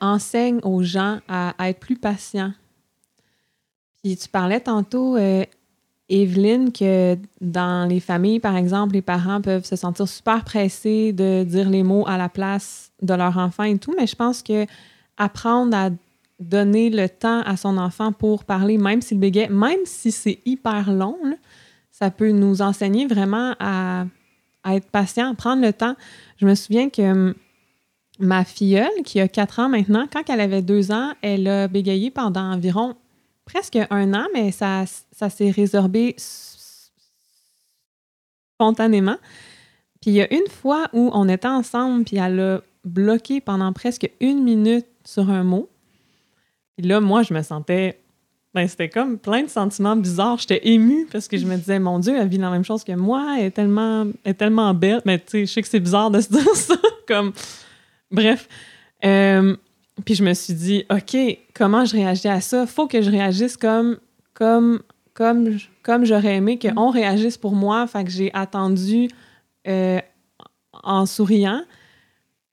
enseigne 0.00 0.58
aux 0.62 0.82
gens 0.82 1.20
à, 1.26 1.54
à 1.56 1.70
être 1.70 1.80
plus 1.80 1.96
patients 1.96 2.52
puis 4.04 4.18
tu 4.18 4.28
parlais 4.28 4.60
tantôt, 4.60 5.16
euh, 5.16 5.46
Evelyne, 6.10 6.72
que 6.72 7.16
dans 7.40 7.88
les 7.88 8.00
familles, 8.00 8.38
par 8.38 8.54
exemple, 8.54 8.92
les 8.92 9.00
parents 9.00 9.40
peuvent 9.40 9.64
se 9.64 9.76
sentir 9.76 10.06
super 10.06 10.44
pressés 10.44 11.14
de 11.14 11.42
dire 11.42 11.70
les 11.70 11.82
mots 11.82 12.06
à 12.06 12.18
la 12.18 12.28
place 12.28 12.92
de 13.00 13.14
leur 13.14 13.38
enfant 13.38 13.62
et 13.62 13.78
tout, 13.78 13.94
mais 13.96 14.06
je 14.06 14.14
pense 14.14 14.42
que 14.42 14.66
apprendre 15.16 15.74
à 15.74 15.88
donner 16.38 16.90
le 16.90 17.08
temps 17.08 17.40
à 17.46 17.56
son 17.56 17.78
enfant 17.78 18.12
pour 18.12 18.44
parler, 18.44 18.76
même 18.76 19.00
s'il 19.00 19.18
bégaye, 19.18 19.48
même 19.48 19.86
si 19.86 20.12
c'est 20.12 20.38
hyper 20.44 20.92
long, 20.92 21.16
ça 21.90 22.10
peut 22.10 22.30
nous 22.30 22.60
enseigner 22.60 23.06
vraiment 23.06 23.54
à, 23.58 24.04
être 24.66 24.90
patient, 24.90 25.30
à 25.30 25.34
prendre 25.34 25.62
le 25.62 25.72
temps. 25.72 25.96
Je 26.36 26.44
me 26.44 26.54
souviens 26.54 26.90
que 26.90 27.10
hum, 27.10 27.34
ma 28.18 28.44
filleule, 28.44 29.02
qui 29.02 29.18
a 29.18 29.28
quatre 29.28 29.60
ans 29.60 29.70
maintenant, 29.70 30.06
quand 30.12 30.28
elle 30.28 30.40
avait 30.40 30.60
deux 30.60 30.92
ans, 30.92 31.12
elle 31.22 31.48
a 31.48 31.68
bégayé 31.68 32.10
pendant 32.10 32.52
environ 32.52 32.96
presque 33.44 33.78
un 33.90 34.14
an, 34.14 34.26
mais 34.32 34.52
ça, 34.52 34.84
ça 35.12 35.30
s'est 35.30 35.50
résorbé 35.50 36.16
spontanément. 38.54 39.16
Puis 40.00 40.10
il 40.10 40.14
y 40.14 40.22
a 40.22 40.32
une 40.32 40.48
fois 40.48 40.88
où 40.92 41.10
on 41.12 41.28
était 41.28 41.48
ensemble, 41.48 42.04
puis 42.04 42.16
elle 42.16 42.40
a 42.40 42.60
bloqué 42.84 43.40
pendant 43.40 43.72
presque 43.72 44.10
une 44.20 44.42
minute 44.42 44.86
sur 45.04 45.30
un 45.30 45.44
mot. 45.44 45.68
Puis 46.76 46.86
là, 46.86 47.00
moi, 47.00 47.22
je 47.22 47.34
me 47.34 47.42
sentais. 47.42 48.00
Ben, 48.52 48.68
c'était 48.68 48.88
comme 48.88 49.18
plein 49.18 49.42
de 49.42 49.48
sentiments 49.48 49.96
bizarres. 49.96 50.38
J'étais 50.38 50.68
émue 50.68 51.08
parce 51.10 51.26
que 51.26 51.36
je 51.36 51.44
me 51.44 51.56
disais, 51.56 51.80
mon 51.80 51.98
Dieu, 51.98 52.16
elle 52.16 52.28
vit 52.28 52.38
la 52.38 52.50
même 52.50 52.64
chose 52.64 52.84
que 52.84 52.92
moi, 52.92 53.36
elle 53.38 53.46
est 53.46 53.50
tellement, 53.50 54.06
est 54.24 54.34
tellement 54.34 54.72
belle. 54.74 55.02
Mais 55.04 55.18
tu 55.18 55.24
sais, 55.26 55.46
je 55.46 55.52
sais 55.52 55.62
que 55.62 55.68
c'est 55.68 55.80
bizarre 55.80 56.10
de 56.10 56.20
se 56.20 56.28
dire 56.32 56.54
ça. 56.54 56.76
comme... 57.08 57.32
Bref. 58.12 58.48
Euh, 59.04 59.56
puis 60.04 60.14
je 60.14 60.24
me 60.24 60.34
suis 60.34 60.54
dit, 60.54 60.84
OK, 60.90 61.16
comment 61.54 61.84
je 61.84 61.94
réagis 61.94 62.28
à 62.28 62.40
ça? 62.40 62.66
Faut 62.66 62.86
que 62.86 63.00
je 63.00 63.10
réagisse 63.10 63.56
comme, 63.56 63.98
comme, 64.32 64.82
comme, 65.14 65.58
comme 65.82 66.04
j'aurais 66.04 66.36
aimé 66.36 66.58
qu'on 66.58 66.90
réagisse 66.90 67.36
pour 67.36 67.54
moi. 67.54 67.86
Fait 67.86 68.04
que 68.04 68.10
j'ai 68.10 68.30
attendu 68.34 69.08
euh, 69.68 70.00
en 70.82 71.06
souriant. 71.06 71.62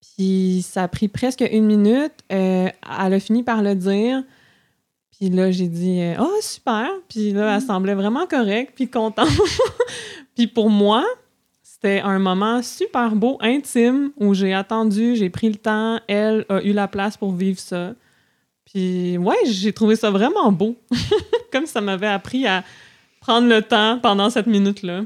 Puis 0.02 0.64
ça 0.68 0.84
a 0.84 0.88
pris 0.88 1.08
presque 1.08 1.44
une 1.52 1.66
minute. 1.66 2.14
Euh, 2.32 2.70
elle 3.04 3.14
a 3.14 3.20
fini 3.20 3.42
par 3.42 3.64
le 3.64 3.74
dire. 3.74 4.24
Puis 5.18 5.30
là, 5.30 5.52
j'ai 5.52 5.68
dit, 5.68 6.00
euh, 6.02 6.16
oh, 6.20 6.39
super. 6.42 6.89
Puis 7.08 7.32
là, 7.32 7.56
elle 7.56 7.64
mm. 7.64 7.68
semblait 7.68 7.96
vraiment 7.96 8.28
correcte, 8.28 8.74
puis 8.76 8.88
contente. 8.88 9.30
puis 10.36 10.46
pour 10.46 10.70
moi, 10.70 11.04
c'était 11.82 12.02
un 12.02 12.20
moment 12.20 12.62
super 12.62 13.16
beau, 13.16 13.40
intime, 13.42 14.12
où 14.18 14.36
j'ai 14.36 14.54
attendu, 14.54 15.16
j'ai 15.16 15.32
pris 15.32 15.50
le 15.50 15.56
temps, 15.56 16.00
elle 16.08 16.46
a 16.48 16.62
eu 16.62 16.74
la 16.74 16.88
place 16.88 17.18
pour 17.18 17.34
vivre 17.34 17.60
ça. 17.60 17.96
Puis 18.66 19.18
ouais, 19.18 19.38
j'ai 19.46 19.74
trouvé 19.74 19.96
ça 19.96 20.12
vraiment 20.12 20.52
beau. 20.52 20.76
Comme 21.52 21.66
ça 21.66 21.82
m'avait 21.82 22.06
appris 22.06 22.46
à 22.46 22.64
prendre 23.20 23.48
le 23.48 23.64
temps 23.64 23.98
pendant 24.00 24.30
cette 24.30 24.46
minute-là. 24.46 25.02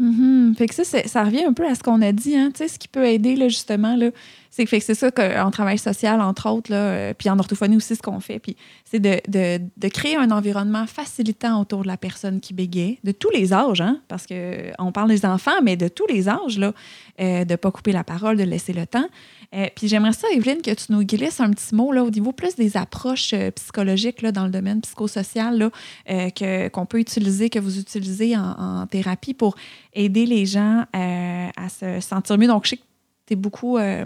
Mm-hmm. 0.00 0.54
Fait 0.56 0.66
que 0.66 0.74
ça, 0.74 0.84
ça 0.84 1.24
revient 1.24 1.44
un 1.44 1.54
peu 1.54 1.66
à 1.66 1.74
ce 1.74 1.82
qu'on 1.82 2.02
a 2.02 2.12
dit, 2.12 2.36
hein, 2.36 2.52
ce 2.54 2.78
qui 2.78 2.86
peut 2.86 3.06
aider 3.06 3.34
là, 3.34 3.48
justement, 3.48 3.96
là, 3.96 4.10
c'est 4.50 4.64
que 4.64 4.80
c'est 4.80 4.94
ça 4.94 5.10
qu'en 5.10 5.50
travail 5.50 5.78
social, 5.78 6.20
entre 6.20 6.48
autres, 6.50 6.70
là, 6.70 6.76
euh, 6.76 7.14
puis 7.16 7.30
en 7.30 7.38
orthophonie 7.38 7.76
aussi, 7.76 7.96
ce 7.96 8.02
qu'on 8.02 8.20
fait, 8.20 8.38
puis 8.38 8.56
c'est 8.84 9.00
de, 9.00 9.20
de, 9.28 9.60
de, 9.76 9.88
créer 9.88 10.16
un 10.16 10.30
environnement 10.30 10.86
facilitant 10.86 11.60
autour 11.60 11.82
de 11.82 11.88
la 11.88 11.96
personne 11.96 12.40
qui 12.40 12.54
bégaye, 12.54 12.98
de 13.04 13.12
tous 13.12 13.30
les 13.30 13.52
âges, 13.52 13.80
hein, 13.80 14.00
parce 14.08 14.26
qu'on 14.26 14.92
parle 14.92 15.08
des 15.08 15.24
enfants, 15.24 15.62
mais 15.62 15.76
de 15.76 15.88
tous 15.88 16.06
les 16.08 16.28
âges, 16.28 16.58
là, 16.58 16.72
euh, 17.20 17.44
de 17.44 17.52
ne 17.52 17.56
pas 17.56 17.70
couper 17.70 17.92
la 17.92 18.04
parole, 18.04 18.36
de 18.36 18.44
laisser 18.44 18.72
le 18.72 18.86
temps. 18.86 19.08
Euh, 19.54 19.66
puis 19.74 19.88
j'aimerais 19.88 20.12
ça, 20.12 20.28
Evelyne, 20.32 20.62
que 20.62 20.72
tu 20.72 20.92
nous 20.92 21.04
glisses 21.04 21.40
un 21.40 21.50
petit 21.50 21.74
mot 21.74 21.92
là, 21.92 22.04
au 22.04 22.10
niveau 22.10 22.32
plus 22.32 22.56
des 22.56 22.76
approches 22.76 23.34
psychologiques 23.54 24.22
là, 24.22 24.32
dans 24.32 24.44
le 24.44 24.50
domaine 24.50 24.80
psychosocial 24.80 25.58
là, 25.58 25.70
que, 26.30 26.68
qu'on 26.68 26.86
peut 26.86 27.00
utiliser, 27.00 27.50
que 27.50 27.58
vous 27.58 27.78
utilisez 27.78 28.36
en, 28.36 28.86
thérapie 28.86 29.34
pour 29.34 29.56
aider 29.92 30.26
les 30.26 30.46
gens 30.46 30.84
à 30.92 31.68
se 31.68 32.00
sentir 32.00 32.38
mieux. 32.38 32.46
Donc, 32.46 32.64
je 32.64 32.70
sais 32.70 32.76
que 32.76 32.82
tu 33.26 33.32
es 33.32 33.36
beaucoup 33.36 33.76
euh, 33.76 34.04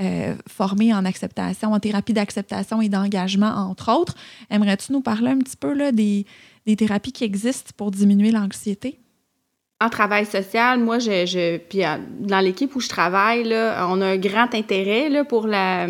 euh, 0.00 0.34
formé 0.48 0.92
en 0.92 1.04
acceptation, 1.04 1.72
en 1.72 1.80
thérapie 1.80 2.12
d'acceptation 2.12 2.80
et 2.80 2.88
d'engagement, 2.88 3.50
entre 3.50 3.92
autres. 3.92 4.14
Aimerais-tu 4.50 4.92
nous 4.92 5.00
parler 5.00 5.30
un 5.30 5.38
petit 5.38 5.56
peu 5.56 5.72
là, 5.72 5.92
des, 5.92 6.26
des 6.66 6.76
thérapies 6.76 7.12
qui 7.12 7.24
existent 7.24 7.70
pour 7.76 7.90
diminuer 7.90 8.30
l'anxiété? 8.30 8.98
En 9.80 9.88
travail 9.88 10.24
social, 10.24 10.78
moi, 10.78 10.98
je, 10.98 11.26
je 11.26 11.58
puis 11.58 11.84
euh, 11.84 11.96
dans 12.20 12.40
l'équipe 12.40 12.74
où 12.76 12.80
je 12.80 12.88
travaille, 12.88 13.44
là, 13.44 13.86
on 13.90 14.00
a 14.00 14.06
un 14.06 14.16
grand 14.16 14.54
intérêt 14.54 15.08
là, 15.08 15.24
pour 15.24 15.46
la, 15.46 15.88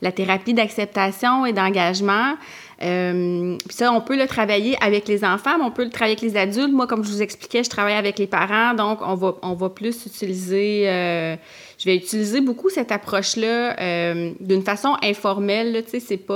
la 0.00 0.12
thérapie 0.12 0.54
d'acceptation 0.54 1.44
et 1.44 1.52
d'engagement. 1.52 2.36
Euh, 2.80 3.56
puis 3.66 3.76
ça, 3.76 3.92
on 3.92 4.00
peut 4.00 4.16
le 4.16 4.26
travailler 4.26 4.76
avec 4.80 5.08
les 5.08 5.24
enfants, 5.24 5.58
mais 5.58 5.64
on 5.64 5.70
peut 5.70 5.84
le 5.84 5.90
travailler 5.90 6.16
avec 6.16 6.22
les 6.22 6.36
adultes. 6.38 6.72
Moi, 6.72 6.86
comme 6.86 7.04
je 7.04 7.10
vous 7.10 7.22
expliquais, 7.22 7.64
je 7.64 7.70
travaille 7.70 7.94
avec 7.96 8.18
les 8.18 8.28
parents, 8.28 8.74
donc 8.74 9.00
on 9.02 9.14
va, 9.14 9.34
on 9.42 9.54
va 9.54 9.68
plus 9.68 10.06
utiliser, 10.06 10.88
euh, 10.88 11.36
je 11.78 11.84
vais 11.84 11.96
utiliser 11.96 12.40
beaucoup 12.40 12.70
cette 12.70 12.92
approche-là 12.92 13.78
euh, 13.80 14.30
d'une 14.40 14.62
façon 14.62 14.96
informelle. 15.02 15.82
Tu 15.84 15.90
sais, 15.90 16.00
c'est 16.00 16.16
pas, 16.16 16.34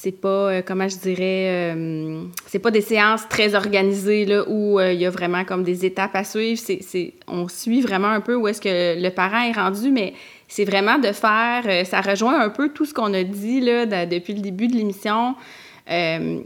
c'est 0.00 0.12
pas, 0.12 0.62
comment 0.62 0.86
je 0.86 0.96
dirais, 0.96 1.74
c'est 2.46 2.60
pas 2.60 2.70
des 2.70 2.82
séances 2.82 3.28
très 3.28 3.56
organisées 3.56 4.24
là 4.26 4.44
où 4.48 4.78
il 4.78 4.94
y 4.94 5.04
a 5.04 5.10
vraiment 5.10 5.44
comme 5.44 5.64
des 5.64 5.84
étapes 5.84 6.14
à 6.14 6.22
suivre. 6.22 6.60
C'est, 6.64 7.14
on 7.26 7.48
suit 7.48 7.80
vraiment 7.80 8.06
un 8.06 8.20
peu 8.20 8.36
où 8.36 8.46
est-ce 8.46 8.60
que 8.60 9.02
le 9.02 9.08
parent 9.10 9.42
est 9.42 9.52
rendu, 9.52 9.90
mais 9.90 10.14
c'est 10.46 10.64
vraiment 10.64 10.98
de 10.98 11.12
faire, 11.12 11.64
euh, 11.66 11.84
ça 11.84 12.00
rejoint 12.00 12.40
un 12.40 12.48
peu 12.48 12.70
tout 12.70 12.86
ce 12.86 12.94
qu'on 12.94 13.12
a 13.12 13.22
dit 13.22 13.60
là, 13.60 14.06
depuis 14.06 14.34
le 14.34 14.40
début 14.40 14.66
de 14.68 14.76
l'émission. 14.76 15.34
Euh, 15.90 16.40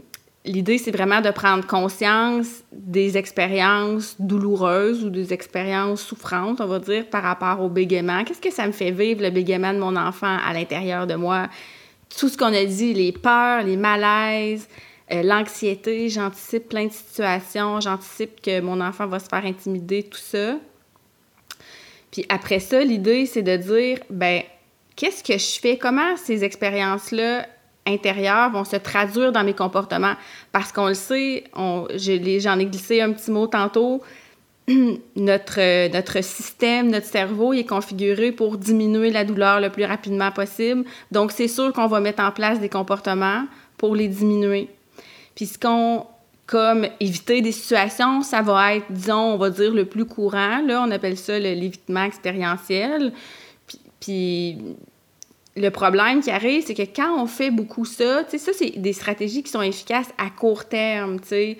l'idée, 0.45 0.77
c'est 0.77 0.91
vraiment 0.91 1.21
de 1.21 1.29
prendre 1.29 1.65
conscience 1.65 2.63
des 2.71 3.17
expériences 3.17 4.15
douloureuses 4.19 5.05
ou 5.05 5.09
des 5.09 5.31
expériences 5.31 6.01
souffrantes, 6.01 6.59
on 6.59 6.67
va 6.67 6.79
dire, 6.79 7.07
par 7.07 7.23
rapport 7.23 7.61
au 7.63 7.69
bégaiement. 7.69 8.23
Qu'est-ce 8.23 8.41
que 8.41 8.51
ça 8.51 8.67
me 8.67 8.73
fait 8.73 8.91
vivre, 8.91 9.21
le 9.21 9.29
bégaiement 9.29 9.73
de 9.73 9.79
mon 9.79 9.95
enfant 9.95 10.37
à 10.43 10.53
l'intérieur 10.53 11.07
de 11.07 11.15
moi? 11.15 11.47
Tout 12.17 12.29
ce 12.29 12.37
qu'on 12.37 12.53
a 12.53 12.65
dit, 12.65 12.93
les 12.93 13.11
peurs, 13.11 13.63
les 13.63 13.77
malaises, 13.77 14.67
euh, 15.11 15.23
l'anxiété, 15.23 16.09
j'anticipe 16.09 16.69
plein 16.69 16.85
de 16.85 16.91
situations, 16.91 17.79
j'anticipe 17.81 18.41
que 18.41 18.61
mon 18.61 18.79
enfant 18.81 19.07
va 19.07 19.19
se 19.19 19.27
faire 19.27 19.45
intimider, 19.45 20.03
tout 20.03 20.19
ça. 20.19 20.57
Puis 22.11 22.25
après 22.29 22.59
ça, 22.59 22.83
l'idée, 22.83 23.25
c'est 23.25 23.41
de 23.41 23.57
dire, 23.57 23.99
ben, 24.09 24.43
qu'est-ce 24.95 25.23
que 25.23 25.37
je 25.37 25.59
fais? 25.59 25.77
Comment 25.77 26.15
ces 26.15 26.43
expériences-là 26.43 27.47
intérieures 27.85 28.51
vont 28.51 28.63
se 28.63 28.75
traduire 28.75 29.31
dans 29.31 29.43
mes 29.43 29.55
comportements? 29.55 30.15
Parce 30.51 30.71
qu'on 30.71 30.87
le 30.87 30.93
sait, 30.93 31.45
j'en 31.55 32.59
ai, 32.59 32.65
glissé 32.65 33.01
un 33.01 33.11
petit 33.11 33.31
mot 33.31 33.47
tantôt, 33.47 34.01
notre, 35.15 35.91
notre 35.91 36.23
système, 36.23 36.89
notre 36.89 37.07
cerveau 37.07 37.53
est 37.53 37.65
configuré 37.65 38.31
pour 38.31 38.57
diminuer 38.57 39.09
la 39.09 39.25
douleur 39.25 39.59
le 39.59 39.69
plus 39.69 39.85
rapidement 39.85 40.31
possible. 40.31 40.85
Donc, 41.11 41.31
c'est 41.31 41.47
sûr 41.47 41.73
qu'on 41.73 41.87
va 41.87 41.99
mettre 41.99 42.23
en 42.23 42.31
place 42.31 42.59
des 42.59 42.69
comportements 42.69 43.45
pour 43.77 43.95
les 43.95 44.07
diminuer. 44.07 44.69
Puis 45.35 45.47
ce 45.47 45.57
qu'on 45.57 46.05
comme 46.45 46.87
éviter 46.99 47.41
des 47.41 47.51
situations, 47.51 48.21
ça 48.21 48.41
va 48.41 48.75
être, 48.75 48.85
disons, 48.89 49.33
on 49.33 49.37
va 49.37 49.49
dire 49.49 49.73
le 49.73 49.85
plus 49.85 50.05
courant. 50.05 50.61
Là, 50.61 50.83
on 50.85 50.91
appelle 50.91 51.17
ça 51.17 51.39
l'évitement 51.39 52.03
expérientiel. 52.03 53.13
Puis, 53.99 54.57
le 55.55 55.69
problème 55.69 56.21
qui 56.21 56.31
arrive, 56.31 56.65
c'est 56.65 56.73
que 56.73 56.83
quand 56.83 57.21
on 57.21 57.27
fait 57.27 57.51
beaucoup 57.51 57.85
ça, 57.85 58.23
tu 58.25 58.31
sais, 58.31 58.37
ça, 58.37 58.51
c'est 58.53 58.77
des 58.77 58.93
stratégies 58.93 59.43
qui 59.43 59.51
sont 59.51 59.61
efficaces 59.61 60.09
à 60.17 60.29
court 60.29 60.65
terme, 60.65 61.19
tu 61.21 61.27
sais. 61.29 61.57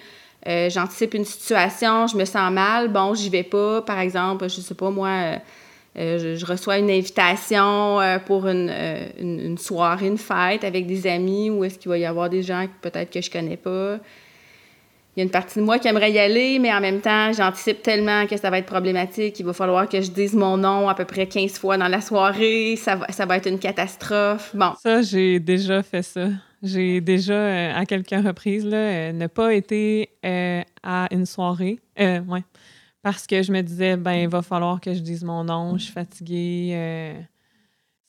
Euh, 0.48 0.70
j'anticipe 0.70 1.14
une 1.14 1.26
situation, 1.26 2.08
je 2.08 2.18
me 2.18 2.26
sens 2.26 2.52
mal, 2.52 2.89
bon, 2.89 3.14
j'y 3.14 3.30
vais 3.30 3.44
pas. 3.44 3.82
Par 3.82 4.00
exemple, 4.00 4.50
je 4.50 4.62
sais 4.62 4.76
pas, 4.76 4.89
moi, 4.89 5.08
euh, 5.08 5.38
euh, 5.98 6.38
je, 6.38 6.46
reçois 6.46 6.80
une 6.80 6.89
invitation 6.89 8.00
pour 8.26 8.48
une, 8.48 8.74
une, 9.20 9.58
soirée, 9.58 10.08
une 10.08 10.18
fête 10.18 10.64
avec 10.64 10.86
des 10.86 11.08
amis, 11.08 11.50
où 11.50 11.64
est-ce 11.64 11.80
qu'il 11.80 11.89
va 11.89 11.98
y 11.98 12.06
avoir 12.06 12.30
des 12.30 12.44
gens 12.44 12.68
peut-être 12.82 13.12
que 13.12 13.22
je 13.22 13.32
connais 13.32 13.58
pas 13.58 14.00
il 15.16 15.20
y 15.20 15.22
a 15.22 15.26
une 15.26 15.30
partie 15.30 15.60
de 15.60 15.64
moi 15.64 15.78
qui 15.78 15.88
aimerait 15.88 16.12
y 16.12 16.18
aller, 16.18 16.58
mais 16.58 16.74
en 16.74 16.82
même 16.82 17.00
temps, 17.00 17.32
j'anticipe 17.34 17.84
tellement 17.84 18.26
que 18.26 18.36
ça 18.36 18.50
va 18.50 18.58
être 18.58 18.66
problématique. 18.66 19.39
Il 19.39 19.46
va 19.46 19.54
falloir 19.54 19.88
que 19.88 20.02
je 20.02 20.10
dise 20.10 20.34
mon 20.34 20.58
nom 20.58 20.89
à 20.89 20.96
peu 20.96 21.06
près 21.06 21.28
15 21.28 21.60
fois 21.60 21.78
dans 21.78 21.88
la 21.88 22.02
soirée. 22.02 22.76
Ça 22.78 22.96
va, 22.96 23.08
ça 23.12 23.28
va 23.28 23.38
être 23.38 23.48
une 23.48 23.60
catastrophe. 23.60 24.56
Bon. 24.56 24.72
Ça, 24.82 25.04
j'ai 25.04 25.39
déjà 25.39 25.84
fait 25.84 26.02
ça. 26.02 26.30
J'ai 26.64 27.01
déjà, 27.01 27.34
euh, 27.34 27.76
à 27.76 27.86
quelques 27.86 28.26
reprises, 28.26 28.66
là, 28.66 28.78
euh, 28.78 29.11
ne 29.11 29.28
pas 29.28 29.53
été 29.53 30.09
euh, 30.26 30.61
à 30.82 31.09
une 31.11 31.26
soirée. 31.26 31.80
Ouais. 31.99 32.43
Parce 33.01 33.28
que 33.28 33.43
je 33.43 33.51
me 33.51 33.61
disais, 33.61 33.97
ben, 33.97 34.14
il 34.14 34.30
va 34.30 34.41
falloir 34.41 34.80
que 34.80 34.93
je 34.93 34.99
dise 34.99 35.26
mon 35.26 35.43
nom, 35.43 35.78
je 35.78 35.84
suis 35.84 35.91
fatiguée, 35.91 37.18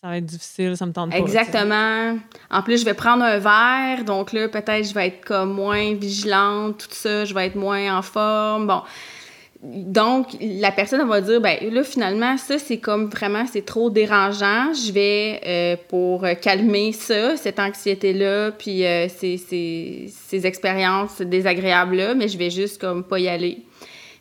ça 0.01 0.09
va 0.09 0.19
être 0.19 0.25
difficile, 0.25 0.77
ça 0.77 0.87
me 0.87 0.93
tente 0.93 1.11
pas. 1.11 1.17
Exactement. 1.17 2.17
En 2.49 2.63
plus, 2.63 2.79
je 2.79 2.85
vais 2.85 2.95
prendre 2.95 3.25
un 3.25 3.39
verre, 3.39 4.05
donc 4.05 4.33
là, 4.33 4.49
peut-être, 4.49 4.87
je 4.87 4.95
vais 4.95 5.09
être 5.09 5.25
comme 5.25 5.53
moins 5.53 5.95
vigilante, 5.95 6.79
tout 6.79 6.95
ça, 6.95 7.25
je 7.25 7.35
vais 7.35 7.47
être 7.47 7.57
moins 7.57 7.99
en 7.99 8.03
forme. 8.03 8.69
Bon. 8.69 8.83
Donc, 9.65 10.37
la 10.41 10.71
personne 10.71 11.09
va 11.09 11.23
dire, 11.23 11.41
ben 11.41 11.57
là, 11.73 11.83
finalement, 11.83 12.37
ça, 12.37 12.59
c'est 12.59 12.77
comme 12.77 13.07
vraiment, 13.09 13.47
c'est 13.51 13.65
trop 13.65 13.89
dérangeant. 13.89 14.75
Je 14.75 14.93
vais, 14.93 15.41
euh, 15.47 15.77
pour 15.89 16.27
calmer 16.43 16.93
ça, 16.93 17.37
cette 17.39 17.59
anxiété-là, 17.59 18.51
puis 18.53 18.85
euh, 18.85 19.09
ces, 19.09 19.39
ces, 19.39 20.13
ces 20.29 20.47
expériences 20.47 21.23
désagréables-là, 21.23 22.15
mais 22.15 22.29
je 22.29 22.37
vais 22.37 22.51
juste 22.51 22.79
comme 22.79 23.03
pas 23.05 23.19
y 23.19 23.29
aller. 23.29 23.59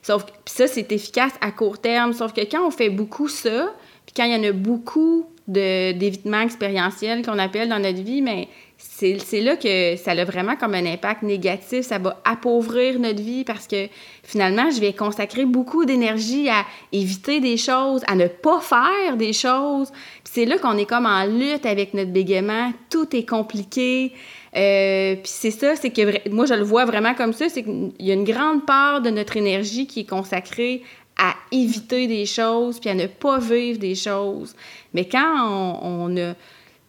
Sauf 0.00 0.24
que 0.24 0.30
ça, 0.46 0.66
c'est 0.66 0.90
efficace 0.92 1.32
à 1.42 1.50
court 1.50 1.78
terme. 1.78 2.14
Sauf 2.14 2.32
que 2.32 2.40
quand 2.42 2.66
on 2.66 2.70
fait 2.70 2.90
beaucoup 2.90 3.28
ça, 3.28 3.72
puis 4.06 4.14
quand 4.16 4.24
il 4.24 4.32
y 4.32 4.36
en 4.36 4.48
a 4.48 4.52
beaucoup 4.52 5.26
d'évitements 5.46 6.40
expérientiels 6.40 7.24
qu'on 7.24 7.38
appelle 7.38 7.68
dans 7.68 7.78
notre 7.78 8.02
vie, 8.02 8.22
mais 8.22 8.48
c'est, 8.96 9.40
là 9.40 9.56
que 9.56 9.96
ça 9.96 10.12
a 10.12 10.24
vraiment 10.24 10.54
comme 10.54 10.74
un 10.74 10.86
impact 10.86 11.22
négatif. 11.22 11.84
Ça 11.84 11.98
va 11.98 12.20
appauvrir 12.24 13.00
notre 13.00 13.20
vie 13.20 13.42
parce 13.42 13.66
que 13.66 13.88
finalement, 14.22 14.70
je 14.70 14.80
vais 14.80 14.92
consacrer 14.92 15.44
beaucoup 15.46 15.84
d'énergie 15.84 16.48
à 16.48 16.64
éviter 16.92 17.40
des 17.40 17.56
choses, 17.56 18.02
à 18.06 18.14
ne 18.14 18.28
pas 18.28 18.60
faire 18.60 19.16
des 19.16 19.32
choses. 19.32 19.90
Puis 19.90 20.32
c'est 20.32 20.44
là 20.44 20.58
qu'on 20.58 20.78
est 20.78 20.84
comme 20.84 21.06
en 21.06 21.24
lutte 21.24 21.66
avec 21.66 21.92
notre 21.94 22.12
bégaiement. 22.12 22.72
Tout 22.88 23.16
est 23.16 23.28
compliqué. 23.28 24.12
Euh, 24.56 25.16
puis 25.16 25.32
c'est 25.34 25.50
ça, 25.50 25.74
c'est 25.74 25.90
que 25.90 26.28
moi, 26.30 26.46
je 26.46 26.54
le 26.54 26.62
vois 26.62 26.84
vraiment 26.84 27.14
comme 27.14 27.32
ça, 27.32 27.48
c'est 27.48 27.64
qu'il 27.64 27.92
y 27.98 28.12
a 28.12 28.14
une 28.14 28.24
grande 28.24 28.64
part 28.64 29.00
de 29.00 29.10
notre 29.10 29.36
énergie 29.36 29.88
qui 29.88 30.00
est 30.00 30.08
consacrée 30.08 30.84
à 31.16 31.34
éviter 31.50 32.06
des 32.06 32.26
choses, 32.26 32.78
puis 32.78 32.90
à 32.90 32.94
ne 32.94 33.06
pas 33.06 33.38
vivre 33.38 33.78
des 33.80 33.96
choses. 33.96 34.54
Mais 34.92 35.08
quand 35.08 35.48
on, 35.48 35.78
on 35.82 36.16
a... 36.16 36.34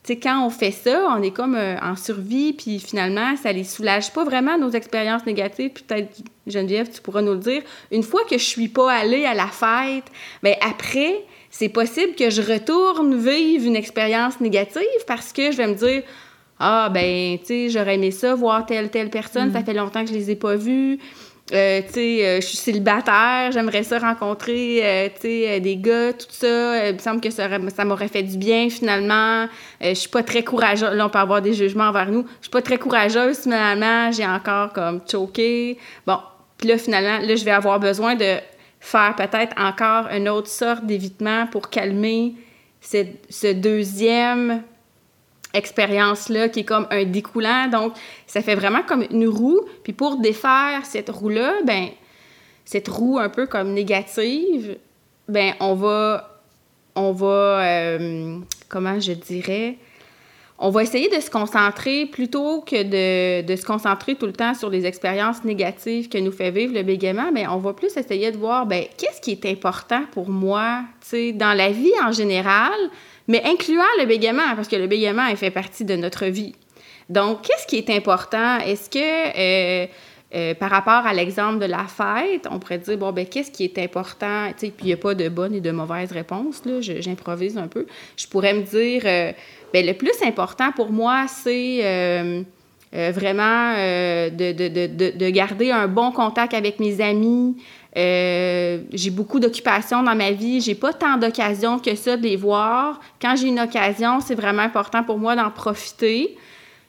Sais, 0.06 0.18
quand 0.18 0.46
on 0.46 0.52
fait 0.52 0.70
ça, 0.70 1.08
on 1.18 1.24
est 1.24 1.32
comme 1.32 1.56
euh, 1.56 1.78
en 1.82 1.96
survie, 1.96 2.54
puis 2.54 2.80
finalement, 2.80 3.36
ça 3.38 3.52
les 3.52 3.64
soulage 3.64 4.14
pas 4.14 4.24
vraiment 4.24 4.56
nos 4.56 4.70
expériences 4.70 5.26
négatives. 5.26 5.72
Peut-être, 5.72 6.22
Geneviève, 6.46 6.92
tu 6.92 7.02
pourras 7.02 7.24
nous 7.24 7.34
le 7.34 7.40
dire. 7.40 7.64
Une 7.92 8.04
fois 8.04 8.22
que 8.30 8.38
je 8.38 8.44
suis 8.44 8.68
pas 8.68 8.92
allée 8.92 9.26
à 9.26 9.34
la 9.34 9.48
fête, 9.48 10.06
bien 10.44 10.54
après, 10.62 11.24
c'est 11.50 11.70
possible 11.70 12.14
que 12.14 12.30
je 12.30 12.44
retourne 12.44 13.18
vivre 13.18 13.66
une 13.66 13.76
expérience 13.76 14.40
négative 14.42 14.84
parce 15.08 15.34
que 15.34 15.52
je 15.52 15.58
vais 15.58 15.68
me 15.68 15.74
dire 15.74 16.04
ah, 16.60 16.90
ben, 16.94 17.38
tu 17.40 17.46
sais, 17.46 17.70
j'aurais 17.70 17.96
aimé 17.96 18.12
ça, 18.12 18.36
voir 18.36 18.66
telle, 18.66 18.90
telle 18.90 19.10
personne, 19.10 19.52
ça 19.52 19.64
fait 19.64 19.74
longtemps 19.74 20.04
que 20.04 20.10
je 20.10 20.14
les 20.14 20.32
ai 20.32 20.36
pas 20.36 20.56
vus. 20.56 21.00
Euh, 21.54 21.82
tu 21.86 21.94
sais, 21.94 22.26
euh, 22.26 22.42
je 22.42 22.48
suis 22.48 22.58
célibataire, 22.58 23.52
j'aimerais 23.52 23.84
ça 23.84 24.00
rencontrer, 24.00 24.80
euh, 24.84 25.10
tu 25.14 25.22
sais, 25.22 25.50
euh, 25.50 25.60
des 25.60 25.78
gars, 25.78 26.12
tout 26.12 26.26
ça. 26.30 26.48
Euh, 26.48 26.90
il 26.90 26.96
me 26.96 27.00
semble 27.00 27.22
que 27.22 27.30
ça, 27.30 27.48
ça 27.76 27.86
m'aurait 27.86 28.08
fait 28.08 28.24
du 28.24 28.38
bien, 28.38 28.68
finalement. 28.72 29.44
Euh, 29.44 29.48
je 29.90 29.94
suis 29.94 30.10
pas 30.10 30.24
très 30.24 30.44
courageuse. 30.44 30.90
Là, 30.92 31.06
on 31.06 31.10
peut 31.10 31.20
avoir 31.20 31.44
des 31.44 31.54
jugements 31.54 31.90
envers 31.90 32.10
nous. 32.10 32.26
Je 32.40 32.46
suis 32.46 32.50
pas 32.50 32.64
très 32.64 32.80
courageuse, 32.80 33.42
finalement. 33.44 34.12
J'ai 34.12 34.26
encore, 34.26 34.74
comme, 34.74 35.02
choqué. 35.08 35.78
Bon, 36.08 36.18
puis 36.58 36.68
là, 36.70 36.80
finalement, 36.80 37.24
là, 37.24 37.36
je 37.36 37.46
vais 37.46 37.52
avoir 37.52 37.80
besoin 37.80 38.16
de 38.16 38.38
faire 38.80 39.16
peut-être 39.16 39.54
encore 39.62 40.08
une 40.12 40.28
autre 40.28 40.50
sorte 40.50 40.84
d'évitement 40.84 41.46
pour 41.46 41.70
calmer 41.70 42.34
ce, 42.82 43.06
ce 43.30 43.54
deuxième 43.54 44.64
expérience-là 45.56 46.50
qui 46.50 46.62
est 46.62 46.66
comme 46.66 46.88
un 46.92 47.06
découlant. 47.06 47.68
Donc, 47.68 47.94
ça 48.28 48.42
fait 48.42 48.56
vraiment 48.56 48.84
comme 48.84 49.04
une 49.10 49.28
roue. 49.28 49.62
Puis 49.84 49.94
pour 49.94 50.18
défaire 50.18 50.82
cette 50.84 51.10
roue-là, 51.10 51.54
ben 51.66 51.90
cette 52.66 52.88
roue 52.88 53.20
un 53.20 53.30
peu 53.30 53.46
comme 53.46 53.74
négative, 53.74 54.78
ben 55.28 55.54
on 55.60 55.76
va, 55.76 56.42
on 56.96 57.12
va, 57.12 57.62
euh, 57.64 58.40
comment 58.70 59.00
je 59.00 59.14
dirais, 59.14 59.78
on 60.58 60.70
va 60.70 60.84
essayer 60.84 61.10
de 61.10 61.20
se 61.20 61.30
concentrer 61.30 62.06
plutôt 62.06 62.62
que 62.62 63.42
de, 63.44 63.56
se 63.56 63.66
concentrer 63.66 64.16
tout 64.16 64.26
le 64.26 64.34
temps 64.34 64.54
sur 64.54 64.70
les 64.70 64.86
expériences 64.86 65.44
négatives 65.44 66.08
que 66.08 66.18
nous 66.18 66.32
fait 66.32 66.52
vivre 66.52 66.74
le 66.74 66.84
bégaiement, 66.84 67.30
mais 67.34 67.46
on 67.48 67.58
va 67.58 67.74
plus 67.74 67.96
essayer 67.98 68.32
de 68.32 68.38
voir, 68.38 68.66
ben 68.66 68.86
qu'est-ce 68.98 69.20
qui 69.20 69.32
est 69.32 69.46
important 69.46 70.04
pour 70.12 70.30
moi, 70.30 70.84
tu 71.02 71.08
sais, 71.08 71.32
dans 71.34 71.54
la 71.54 71.72
vie 71.72 71.92
en 72.04 72.14
général, 72.14 72.74
mais 73.28 73.42
incluant 73.46 73.84
le 74.00 74.06
bégaiement, 74.06 74.56
parce 74.56 74.68
que 74.68 74.76
le 74.76 74.88
bégaiement, 74.88 75.36
fait 75.36 75.52
partie 75.52 75.86
de 75.86 75.96
notre 75.96 76.26
vie. 76.26 76.54
Donc, 77.10 77.44
qu'est-ce 77.44 77.68
qui 77.68 77.78
est 77.78 77.90
important? 77.90 78.58
Est-ce 78.60 78.90
que, 78.90 79.00
euh, 79.00 79.88
euh, 80.34 80.54
par 80.56 80.72
rapport 80.72 81.06
à 81.06 81.14
l'exemple 81.14 81.60
de 81.60 81.66
la 81.66 81.86
fête, 81.86 82.48
on 82.50 82.60
pourrait 82.60 82.80
dire, 82.80 82.98
bon, 82.98 83.12
ben 83.12 83.26
qu'est-ce 83.26 83.52
qui 83.52 83.64
est 83.64 83.78
important? 83.78 84.48
Tu 84.50 84.68
sais, 84.68 84.74
puis 84.76 84.86
il 84.86 84.88
n'y 84.88 84.94
a 84.94 84.98
pas 84.98 85.14
de 85.14 85.30
bonne 85.30 85.54
et 85.54 85.62
de 85.62 85.72
mauvaise 85.72 86.12
réponse, 86.12 86.66
là, 86.66 86.82
j'improvise 86.82 87.58
un 87.58 87.68
peu. 87.68 87.86
Je 88.18 88.28
pourrais 88.28 88.54
me 88.54 88.64
dire, 88.64 89.04
euh, 89.06 89.32
ben 89.72 89.86
le 89.86 89.94
plus 89.94 90.22
important 90.26 90.72
pour 90.72 90.92
moi, 90.92 91.26
c'est 91.28 91.80
euh, 91.84 92.42
vraiment 92.92 93.74
de 93.76 95.30
garder 95.30 95.72
un 95.72 95.88
bon 95.88 96.12
contact 96.12 96.54
avec 96.54 96.80
mes 96.80 97.02
amis. 97.02 97.56
Euh, 97.98 98.80
j'ai 98.92 99.10
beaucoup 99.10 99.40
d'occupations 99.40 100.04
dans 100.04 100.16
ma 100.16 100.32
vie. 100.32 100.60
J'ai 100.62 100.76
pas 100.76 100.94
tant 100.94 101.18
d'occasions 101.18 101.80
que 101.80 101.96
ça 101.96 102.18
de 102.18 102.24
les 102.24 102.36
voir. 102.36 103.00
Quand 103.22 103.36
j'ai 103.36 103.48
une 103.48 103.60
occasion, 103.60 104.20
c'est 104.20 104.36
vraiment 104.36 104.64
important 104.64 105.04
pour 105.04 105.18
moi 105.18 105.36
d'en 105.36 105.50
profiter. 105.50 106.36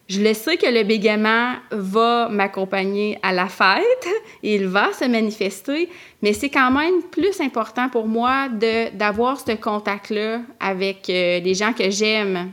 Je 0.08 0.20
le 0.20 0.34
sais 0.34 0.56
que 0.56 0.66
le 0.66 0.84
bégaiement 0.84 1.54
va 1.72 2.28
m'accompagner 2.28 3.18
à 3.22 3.32
la 3.32 3.48
fête 3.48 4.08
il 4.42 4.66
va 4.66 4.92
se 4.92 5.04
manifester, 5.04 5.88
mais 6.22 6.32
c'est 6.32 6.48
quand 6.48 6.70
même 6.70 7.02
plus 7.10 7.40
important 7.40 7.88
pour 7.88 8.06
moi 8.06 8.48
d'avoir 8.94 9.40
ce 9.40 9.52
contact-là 9.52 10.42
avec 10.60 11.10
euh, 11.10 11.40
les 11.40 11.54
gens 11.54 11.72
que 11.72 11.90
j'aime. 11.90 12.52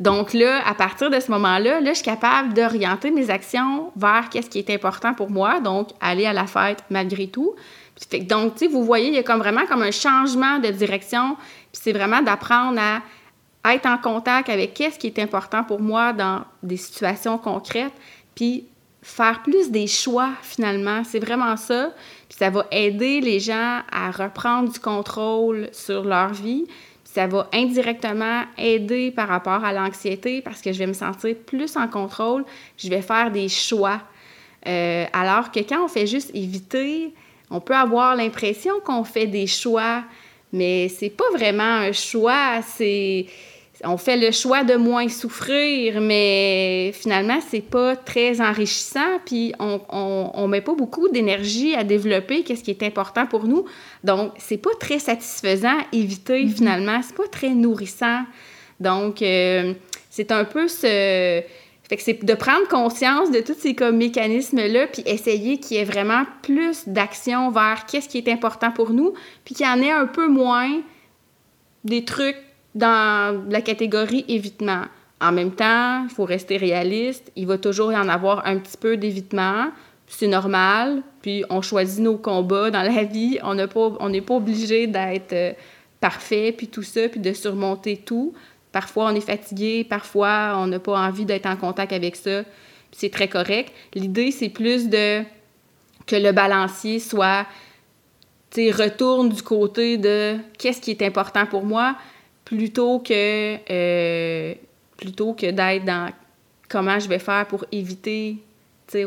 Donc 0.00 0.32
là, 0.32 0.66
à 0.66 0.74
partir 0.74 1.10
de 1.10 1.20
ce 1.20 1.30
moment-là, 1.30 1.80
là, 1.80 1.90
je 1.90 1.96
suis 1.96 2.04
capable 2.04 2.54
d'orienter 2.54 3.10
mes 3.10 3.28
actions 3.28 3.92
vers 3.96 4.30
qu'est-ce 4.30 4.48
qui 4.48 4.58
est 4.58 4.70
important 4.70 5.12
pour 5.12 5.30
moi, 5.30 5.60
donc 5.60 5.90
aller 6.00 6.24
à 6.24 6.32
la 6.32 6.46
fête 6.46 6.82
malgré 6.88 7.28
tout. 7.28 7.54
Puis 8.08 8.20
donc, 8.20 8.54
tu 8.54 8.66
vous 8.66 8.82
voyez, 8.82 9.08
il 9.08 9.14
y 9.14 9.18
a 9.18 9.22
comme 9.22 9.40
vraiment 9.40 9.66
comme 9.66 9.82
un 9.82 9.90
changement 9.90 10.58
de 10.58 10.68
direction, 10.68 11.36
puis 11.70 11.82
c'est 11.82 11.92
vraiment 11.92 12.22
d'apprendre 12.22 12.80
à 12.80 13.74
être 13.74 13.84
en 13.84 13.98
contact 13.98 14.48
avec 14.48 14.72
qu'est-ce 14.72 14.98
qui 14.98 15.06
est 15.06 15.18
important 15.18 15.64
pour 15.64 15.80
moi 15.80 16.14
dans 16.14 16.44
des 16.62 16.78
situations 16.78 17.36
concrètes, 17.36 17.92
puis 18.34 18.64
faire 19.02 19.42
plus 19.42 19.70
des 19.70 19.86
choix 19.86 20.30
finalement. 20.42 21.02
C'est 21.04 21.18
vraiment 21.18 21.56
ça. 21.56 21.92
Puis 22.28 22.38
ça 22.38 22.50
va 22.50 22.66
aider 22.70 23.20
les 23.20 23.40
gens 23.40 23.80
à 23.90 24.10
reprendre 24.10 24.72
du 24.72 24.78
contrôle 24.78 25.68
sur 25.72 26.04
leur 26.04 26.32
vie. 26.32 26.66
Ça 27.12 27.26
va 27.26 27.48
indirectement 27.52 28.44
aider 28.56 29.10
par 29.10 29.26
rapport 29.26 29.64
à 29.64 29.72
l'anxiété 29.72 30.42
parce 30.42 30.62
que 30.62 30.72
je 30.72 30.78
vais 30.78 30.86
me 30.86 30.92
sentir 30.92 31.34
plus 31.44 31.76
en 31.76 31.88
contrôle. 31.88 32.44
Je 32.78 32.88
vais 32.88 33.02
faire 33.02 33.32
des 33.32 33.48
choix. 33.48 34.00
Euh, 34.68 35.06
alors 35.12 35.50
que 35.50 35.58
quand 35.58 35.84
on 35.84 35.88
fait 35.88 36.06
juste 36.06 36.30
éviter, 36.34 37.12
on 37.50 37.60
peut 37.60 37.74
avoir 37.74 38.14
l'impression 38.14 38.74
qu'on 38.84 39.02
fait 39.02 39.26
des 39.26 39.48
choix, 39.48 40.04
mais 40.52 40.88
c'est 40.88 41.10
pas 41.10 41.28
vraiment 41.32 41.64
un 41.64 41.90
choix. 41.90 42.62
C'est 42.62 43.26
on 43.84 43.96
fait 43.96 44.16
le 44.16 44.30
choix 44.30 44.64
de 44.64 44.74
moins 44.74 45.08
souffrir, 45.08 46.00
mais 46.00 46.92
finalement, 46.94 47.38
c'est 47.48 47.62
pas 47.62 47.96
très 47.96 48.40
enrichissant, 48.40 49.18
puis 49.24 49.54
on, 49.58 49.80
on, 49.88 50.30
on 50.34 50.48
met 50.48 50.60
pas 50.60 50.74
beaucoup 50.74 51.08
d'énergie 51.08 51.74
à 51.74 51.84
développer 51.84 52.42
qu'est-ce 52.42 52.62
qui 52.62 52.70
est 52.70 52.82
important 52.82 53.26
pour 53.26 53.44
nous. 53.44 53.64
Donc, 54.04 54.32
c'est 54.38 54.58
pas 54.58 54.70
très 54.78 54.98
satisfaisant, 54.98 55.78
éviter, 55.92 56.46
finalement, 56.48 57.00
c'est 57.02 57.16
pas 57.16 57.28
très 57.28 57.50
nourrissant. 57.50 58.22
Donc, 58.80 59.22
euh, 59.22 59.74
c'est 60.10 60.32
un 60.32 60.44
peu 60.44 60.68
ce... 60.68 61.42
Fait 61.88 61.96
que 61.96 62.02
c'est 62.02 62.24
de 62.24 62.34
prendre 62.34 62.68
conscience 62.68 63.32
de 63.32 63.40
tous 63.40 63.56
ces 63.58 63.74
comme, 63.74 63.96
mécanismes-là, 63.96 64.86
puis 64.86 65.02
essayer 65.06 65.58
qu'il 65.58 65.76
y 65.76 65.80
ait 65.80 65.84
vraiment 65.84 66.24
plus 66.42 66.86
d'action 66.86 67.50
vers 67.50 67.84
qu'est-ce 67.86 68.08
qui 68.08 68.18
est 68.18 68.28
important 68.28 68.70
pour 68.70 68.90
nous, 68.90 69.14
puis 69.44 69.54
qu'il 69.56 69.66
y 69.66 69.68
en 69.68 69.82
ait 69.82 69.90
un 69.90 70.06
peu 70.06 70.28
moins 70.28 70.70
des 71.82 72.04
trucs 72.04 72.36
dans 72.74 73.44
la 73.48 73.60
catégorie 73.60 74.24
évitement. 74.28 74.84
En 75.20 75.32
même 75.32 75.52
temps, 75.52 76.04
il 76.04 76.10
faut 76.10 76.24
rester 76.24 76.56
réaliste. 76.56 77.30
Il 77.36 77.46
va 77.46 77.58
toujours 77.58 77.92
y 77.92 77.96
en 77.96 78.08
avoir 78.08 78.46
un 78.46 78.58
petit 78.58 78.76
peu 78.76 78.96
d'évitement. 78.96 79.68
C'est 80.06 80.28
normal. 80.28 81.02
Puis 81.20 81.44
on 81.50 81.60
choisit 81.60 82.00
nos 82.00 82.16
combats 82.16 82.70
dans 82.70 82.82
la 82.82 83.04
vie. 83.04 83.38
On 83.42 83.54
n'est 83.54 83.66
pas, 83.66 84.34
obligé 84.34 84.86
d'être 84.86 85.32
euh, 85.32 85.52
parfait, 86.00 86.52
puis 86.56 86.68
tout 86.68 86.82
ça, 86.82 87.08
puis 87.08 87.20
de 87.20 87.32
surmonter 87.32 87.98
tout. 87.98 88.32
Parfois, 88.72 89.06
on 89.06 89.14
est 89.14 89.20
fatigué. 89.20 89.84
Parfois, 89.84 90.54
on 90.56 90.66
n'a 90.68 90.78
pas 90.78 90.98
envie 90.98 91.26
d'être 91.26 91.46
en 91.46 91.56
contact 91.56 91.92
avec 91.92 92.16
ça. 92.16 92.42
C'est 92.92 93.10
très 93.10 93.28
correct. 93.28 93.72
L'idée, 93.94 94.30
c'est 94.30 94.48
plus 94.48 94.88
de 94.88 95.22
que 96.06 96.16
le 96.16 96.32
balancier 96.32 96.98
soit, 96.98 97.46
tu 98.50 98.70
retourne 98.72 99.28
du 99.28 99.42
côté 99.42 99.96
de 99.96 100.38
qu'est-ce 100.58 100.80
qui 100.80 100.90
est 100.90 101.02
important 101.02 101.46
pour 101.46 101.64
moi 101.64 101.96
plutôt 102.50 102.98
que, 102.98 103.58
euh, 103.70 104.54
plutôt 104.96 105.34
que 105.34 105.50
d'être 105.50 105.84
dans 105.84 106.10
comment 106.68 106.98
je 106.98 107.08
vais 107.08 107.20
faire 107.20 107.46
pour 107.46 107.64
éviter, 107.70 108.38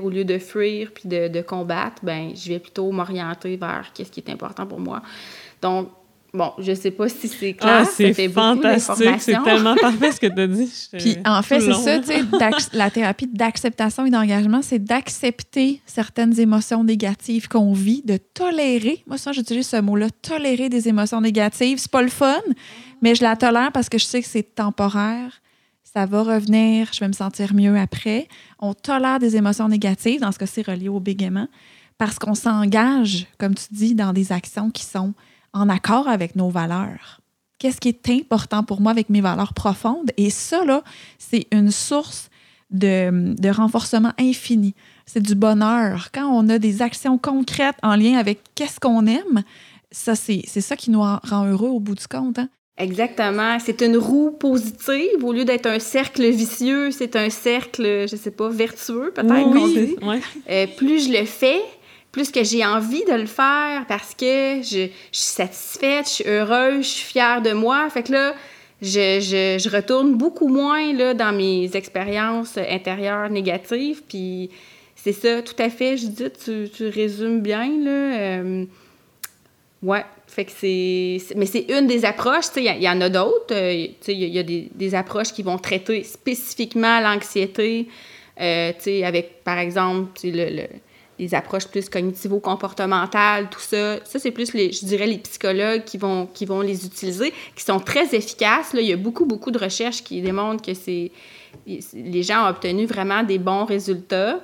au 0.02 0.10
lieu 0.10 0.24
de 0.24 0.38
fuir 0.38 0.92
puis 0.94 1.10
de, 1.10 1.28
de 1.28 1.42
combattre, 1.42 1.98
ben 2.04 2.32
je 2.34 2.54
vais 2.54 2.60
plutôt 2.60 2.90
m'orienter 2.92 3.58
vers 3.58 3.92
qu'est-ce 3.94 4.12
qui 4.12 4.22
est 4.22 4.32
important 4.32 4.66
pour 4.66 4.80
moi. 4.80 5.02
Donc, 5.62 5.90
Bon, 6.36 6.52
je 6.58 6.74
sais 6.74 6.90
pas 6.90 7.08
si 7.10 7.28
c'est 7.28 7.54
clair. 7.54 7.82
Ah, 7.82 7.86
c'est 7.86 8.12
fantastique. 8.30 9.20
C'est 9.20 9.44
tellement 9.44 9.76
parfait 9.76 10.12
ce 10.14 10.20
que 10.20 10.26
tu 10.26 10.42
as 10.42 10.48
dit. 10.48 10.90
Puis 10.98 11.18
en 11.24 11.44
fait, 11.44 11.60
c'est 11.60 11.74
ça, 11.74 12.00
tu 12.00 12.08
sais, 12.08 12.24
la 12.74 12.90
thérapie 12.90 13.28
d'acceptation 13.28 14.08
et 14.08 14.10
d'engagement, 14.10 14.64
c'est 14.64 14.84
d'accepter 14.84 15.80
certaines 15.86 16.40
émotions 16.40 16.84
négatives 16.84 17.48
qu'on 17.48 17.74
vit, 17.74 18.02
de 18.04 18.18
tolérer. 18.18 19.04
Moi, 19.06 19.20
souvent, 19.20 19.34
j'utilise 19.34 19.68
ce 19.68 19.78
mot-là, 19.80 20.08
tolérer 20.24 20.70
des 20.70 20.88
émotions 20.88 21.22
négatives. 21.22 21.78
C'est 21.78 21.92
pas 21.92 22.02
le 22.02 22.10
fun, 22.10 22.42
mais 23.04 23.16
je 23.16 23.22
la 23.22 23.36
tolère 23.36 23.74
parce 23.74 23.90
que 23.90 23.98
je 23.98 24.06
sais 24.06 24.22
que 24.22 24.28
c'est 24.30 24.56
temporaire. 24.56 25.42
Ça 25.84 26.06
va 26.06 26.24
revenir, 26.24 26.88
je 26.94 27.02
vais 27.02 27.10
me 27.10 27.14
sentir 27.14 27.54
mieux 27.54 27.78
après. 27.78 28.30
On 28.60 28.74
tolère 28.74 29.20
des 29.20 29.36
émotions 29.36 29.68
négatives, 29.68 30.22
dans 30.22 30.32
ce 30.32 30.40
cas, 30.40 30.46
c'est 30.46 30.66
relié 30.66 30.88
au 30.88 31.02
bégaiement, 31.02 31.50
parce 31.98 32.18
qu'on 32.18 32.34
s'engage, 32.34 33.28
comme 33.38 33.56
tu 33.56 33.66
dis, 33.72 33.94
dans 33.94 34.14
des 34.14 34.32
actions 34.32 34.72
qui 34.72 34.86
sont 34.86 35.14
en 35.52 35.68
accord 35.68 36.08
avec 36.08 36.38
nos 36.38 36.50
valeurs. 36.50 37.20
Qu'est-ce 37.60 37.82
qui 37.82 37.90
est 37.90 38.10
important 38.10 38.64
pour 38.64 38.80
moi 38.80 38.92
avec 38.92 39.10
mes 39.10 39.22
valeurs 39.22 39.54
profondes? 39.54 40.12
Et 40.16 40.30
ça, 40.30 40.64
là, 40.64 40.82
c'est 41.20 41.46
une 41.52 41.72
source 41.72 42.30
de, 42.72 43.36
de 43.38 43.50
renforcement 43.50 44.14
infini. 44.18 44.76
C'est 45.06 45.22
du 45.22 45.36
bonheur. 45.36 46.08
Quand 46.14 46.28
on 46.28 46.48
a 46.48 46.58
des 46.58 46.82
actions 46.82 47.18
concrètes 47.18 47.78
en 47.84 47.98
lien 47.98 48.18
avec 48.18 48.40
qu'est-ce 48.56 48.80
qu'on 48.80 49.06
aime, 49.08 49.44
ça, 49.92 50.16
c'est 50.16 50.46
ça 50.46 50.78
qui 50.78 50.90
nous 50.90 51.02
rend 51.02 51.46
heureux 51.46 51.70
au 51.70 51.82
bout 51.82 51.96
du 51.96 52.08
compte. 52.08 52.40
Hein? 52.40 52.50
Exactement. 52.78 53.60
C'est 53.60 53.82
une 53.82 53.98
roue 53.98 54.32
positive. 54.32 55.24
Au 55.24 55.32
lieu 55.32 55.46
d'être 55.46 55.68
un 55.68 55.80
cercle 55.80 56.28
vicieux, 56.30 56.92
c'est 56.92 57.16
un 57.16 57.30
cercle, 57.30 58.06
je 58.10 58.16
sais 58.16 58.32
pas, 58.32 58.50
vertueux, 58.50 59.12
peut-être. 59.14 59.48
Oui, 59.48 59.96
euh, 60.50 60.66
plus 60.76 61.08
je 61.08 61.18
le 61.18 61.26
fais, 61.26 61.62
plus 62.12 62.32
que 62.32 62.44
j'ai 62.44 62.66
envie 62.66 63.04
de 63.06 63.14
le 63.14 63.28
faire 63.28 63.86
parce 63.88 64.16
que 64.16 64.62
je, 64.62 64.90
suis 64.90 64.92
satisfaite, 65.12 66.06
je 66.08 66.14
suis 66.14 66.24
heureuse, 66.28 66.84
je 66.84 66.90
suis 66.90 67.12
fière 67.12 67.42
de 67.44 67.54
moi. 67.54 67.88
Fait 67.92 68.04
que 68.04 68.12
là, 68.12 68.34
je, 68.82 69.20
je, 69.60 69.70
retourne 69.70 70.16
beaucoup 70.16 70.48
moins 70.48 70.94
là, 70.94 71.14
dans 71.14 71.36
mes 71.36 71.76
expériences 71.76 72.58
intérieures 72.58 73.30
négatives. 73.30 74.02
Puis 74.08 74.50
c'est 74.96 75.14
ça, 75.14 75.44
tout 75.44 75.56
à 75.60 75.70
fait, 75.70 75.98
je 75.98 76.08
dis, 76.08 76.26
tu, 76.44 76.70
tu 76.76 76.88
résumes 76.88 77.42
bien. 77.42 77.68
Là, 77.68 77.92
euh, 77.92 78.66
ouais, 79.84 80.06
fait 80.34 80.48
c'est. 80.50 81.36
Mais 81.36 81.46
c'est 81.46 81.66
une 81.70 81.88
des 81.88 82.06
approches. 82.06 82.46
Il 82.56 82.64
y, 82.64 82.90
en 82.90 83.02
a 83.02 83.10
d'autres. 83.10 83.54
Euh, 83.54 83.88
il 84.08 84.14
y, 84.14 84.40
a 84.40 84.44
des, 84.44 84.70
des, 84.74 84.96
approches 84.96 85.32
qui 85.34 85.44
vont 85.44 85.58
traiter 85.58 86.04
spécifiquement 86.04 87.00
l'anxiété. 87.00 87.88
Euh, 88.42 88.72
avec, 89.04 89.44
par 89.44 89.60
exemple, 89.60 90.12
le 90.24 90.68
les 91.20 91.36
approches 91.36 91.68
plus 91.68 91.90
cognitivo-comportementales, 91.90 93.50
tout 93.50 93.60
ça. 93.60 94.04
Ça, 94.06 94.20
c'est 94.20 94.32
plus, 94.32 94.54
les, 94.54 94.72
je 94.72 94.86
dirais, 94.86 95.08
les 95.08 95.20
psychologues 95.20 95.84
qui 95.84 95.98
vont, 95.98 96.26
qui 96.26 96.46
vont 96.46 96.62
les 96.62 96.86
utiliser, 96.86 97.32
qui 97.56 97.64
sont 97.64 97.80
très 97.80 98.16
efficaces. 98.16 98.72
Il 98.74 98.82
y 98.82 98.94
a 98.94 98.98
beaucoup, 98.98 99.26
beaucoup 99.26 99.52
de 99.52 99.60
recherches 99.60 100.04
qui 100.04 100.22
démontrent 100.22 100.64
que 100.64 100.74
c'est, 100.74 101.12
les 101.68 102.24
gens 102.24 102.46
ont 102.46 102.50
obtenu 102.50 102.86
vraiment 102.86 103.24
des 103.24 103.38
bons 103.38 103.66
résultats. 103.66 104.40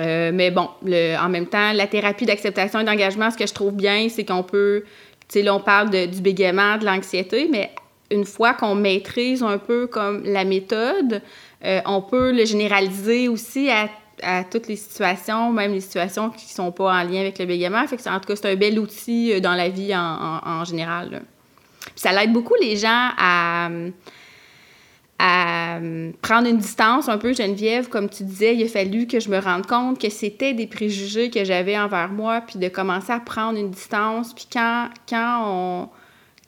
Euh, 0.00 0.30
mais 0.32 0.50
bon, 0.50 0.68
le, 0.84 1.16
en 1.16 1.28
même 1.28 1.46
temps, 1.46 1.72
la 1.72 1.86
thérapie 1.86 2.26
d'acceptation 2.26 2.80
et 2.80 2.84
d'engagement, 2.84 3.30
ce 3.30 3.36
que 3.36 3.46
je 3.46 3.52
trouve 3.54 3.74
bien, 3.74 4.08
c'est 4.08 4.24
qu'on 4.24 4.42
peut, 4.42 4.84
tu 5.28 5.38
sais, 5.38 5.42
là, 5.42 5.54
on 5.54 5.60
parle 5.60 5.90
de, 5.90 6.06
du 6.06 6.20
bégaiement, 6.20 6.78
de 6.78 6.84
l'anxiété, 6.86 7.48
mais 7.50 7.70
une 8.10 8.24
fois 8.24 8.54
qu'on 8.54 8.74
maîtrise 8.74 9.42
un 9.42 9.58
peu 9.58 9.86
comme 9.86 10.22
la 10.24 10.44
méthode, 10.44 11.22
euh, 11.64 11.80
on 11.86 12.00
peut 12.00 12.32
le 12.32 12.44
généraliser 12.44 13.28
aussi 13.28 13.70
à 13.70 13.88
à 14.22 14.44
toutes 14.44 14.68
les 14.68 14.76
situations, 14.76 15.52
même 15.52 15.72
les 15.72 15.80
situations 15.80 16.30
qui 16.30 16.46
ne 16.46 16.50
sont 16.50 16.72
pas 16.72 16.92
en 16.92 17.02
lien 17.04 17.20
avec 17.20 17.38
le 17.38 17.46
bégaiement. 17.46 17.80
En 17.80 17.86
tout 17.86 17.96
cas, 17.96 18.36
c'est 18.36 18.50
un 18.50 18.56
bel 18.56 18.78
outil 18.78 19.32
euh, 19.32 19.40
dans 19.40 19.54
la 19.54 19.68
vie 19.68 19.94
en, 19.94 20.64
général. 20.64 21.22
ça 21.94 22.12
l'aide 22.12 22.32
beaucoup 22.32 22.54
les 22.60 22.76
gens 22.76 23.10
à, 23.18 23.68
à 25.22 25.78
prendre 26.22 26.48
une 26.48 26.56
distance 26.56 27.10
un 27.10 27.18
peu, 27.18 27.34
Geneviève, 27.34 27.88
comme 27.88 28.08
tu 28.08 28.24
disais, 28.24 28.56
il 28.56 28.64
a 28.64 28.68
fallu 28.68 29.06
que 29.06 29.20
je 29.20 29.28
me 29.28 29.38
rende 29.38 29.66
compte 29.66 30.00
que 30.00 30.08
c'était 30.08 30.54
des 30.54 30.66
préjugés 30.66 31.28
que 31.28 31.44
j'avais 31.44 31.78
envers 31.78 32.10
moi, 32.10 32.40
puis 32.40 32.58
de 32.58 32.68
commencer 32.68 33.12
à 33.12 33.20
prendre 33.20 33.58
une 33.58 33.70
distance. 33.70 34.32
Puis 34.32 34.46
quand, 34.50 34.88
quand 35.06 35.42
on 35.44 35.88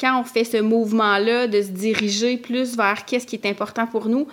quand 0.01 0.19
on 0.19 0.25
fait 0.25 0.45
ce 0.45 0.57
mouvement-là 0.57 1.47
de 1.47 1.63
se 1.63 1.69
diriger 1.69 2.37
plus 2.37 2.77
vers 2.77 3.05
qu'est-ce 3.05 3.27
qui 3.27 3.37
est 3.37 3.47
important 3.47 3.87
pour 3.87 4.09
nous, 4.09 4.27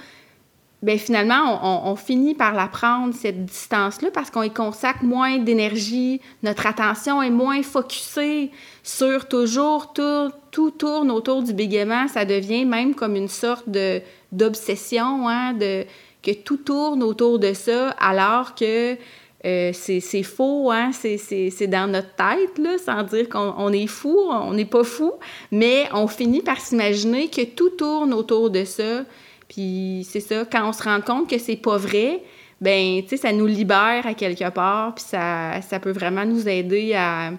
ben 0.82 0.98
finalement, 0.98 1.90
on, 1.92 1.96
finit 1.98 2.34
par 2.34 2.54
la 2.54 2.68
prendre, 2.68 3.14
cette 3.14 3.46
distance-là, 3.46 4.10
parce 4.14 4.32
qu'on 4.32 4.44
y 4.44 4.50
consacre 4.50 5.04
moins 5.04 5.38
d'énergie, 5.38 6.22
notre 6.42 6.66
attention 6.66 7.22
est 7.22 7.30
moins 7.30 7.62
focusée 7.62 8.50
sur 8.82 9.28
toujours, 9.28 9.92
tout, 9.92 10.32
tout 10.52 10.72
tourne 10.72 11.12
autour 11.12 11.44
du 11.44 11.54
bégaiement, 11.54 12.08
ça 12.08 12.24
devient 12.24 12.64
même 12.64 12.96
comme 12.96 13.18
une 13.18 13.28
sorte 13.28 13.68
de, 13.68 14.02
d'obsession, 14.32 15.28
hein, 15.28 15.54
de, 15.54 15.86
que 16.22 16.32
tout 16.32 16.58
tourne 16.58 17.04
autour 17.04 17.40
de 17.40 17.54
ça, 17.54 17.92
alors 17.92 18.56
que 18.56 18.98
euh, 19.46 19.72
c'est, 19.74 20.24
faux, 20.24 20.70
hein, 20.70 20.92
c'est, 20.92 21.68
dans 21.68 21.90
notre 21.90 22.14
tête, 22.16 22.82
sans 22.84 23.04
dire 23.04 23.30
qu'on 23.30 23.72
est 23.72 23.88
fou, 23.88 24.18
on 24.30 24.54
n'est 24.54 24.66
pas 24.66 24.84
fou, 24.84 25.14
mais 25.52 25.88
on 25.94 26.08
finit 26.08 26.42
par 26.42 26.60
s'imaginer 26.60 27.30
que 27.30 27.46
tout 27.46 27.70
tourne 27.70 28.14
autour 28.14 28.50
de 28.50 28.66
ça, 28.66 29.06
puis 29.48 30.06
c'est 30.10 30.20
ça, 30.20 30.46
quand 30.46 30.68
on 30.68 30.74
se 30.74 30.84
rend 30.84 31.00
compte 31.00 31.30
que 31.30 31.38
c'est 31.38 31.56
pas 31.56 31.78
vrai, 31.78 32.22
ben 32.60 33.02
tu 33.04 33.10
sais, 33.10 33.18
ça 33.18 33.32
nous 33.32 33.48
libère 33.48 34.06
à 34.06 34.14
quelque 34.14 34.50
part, 34.50 34.94
puis 34.96 35.06
ça, 35.06 35.80
peut 35.82 35.92
vraiment 35.92 36.26
nous 36.26 36.50
aider 36.50 36.94
à, 36.94 37.32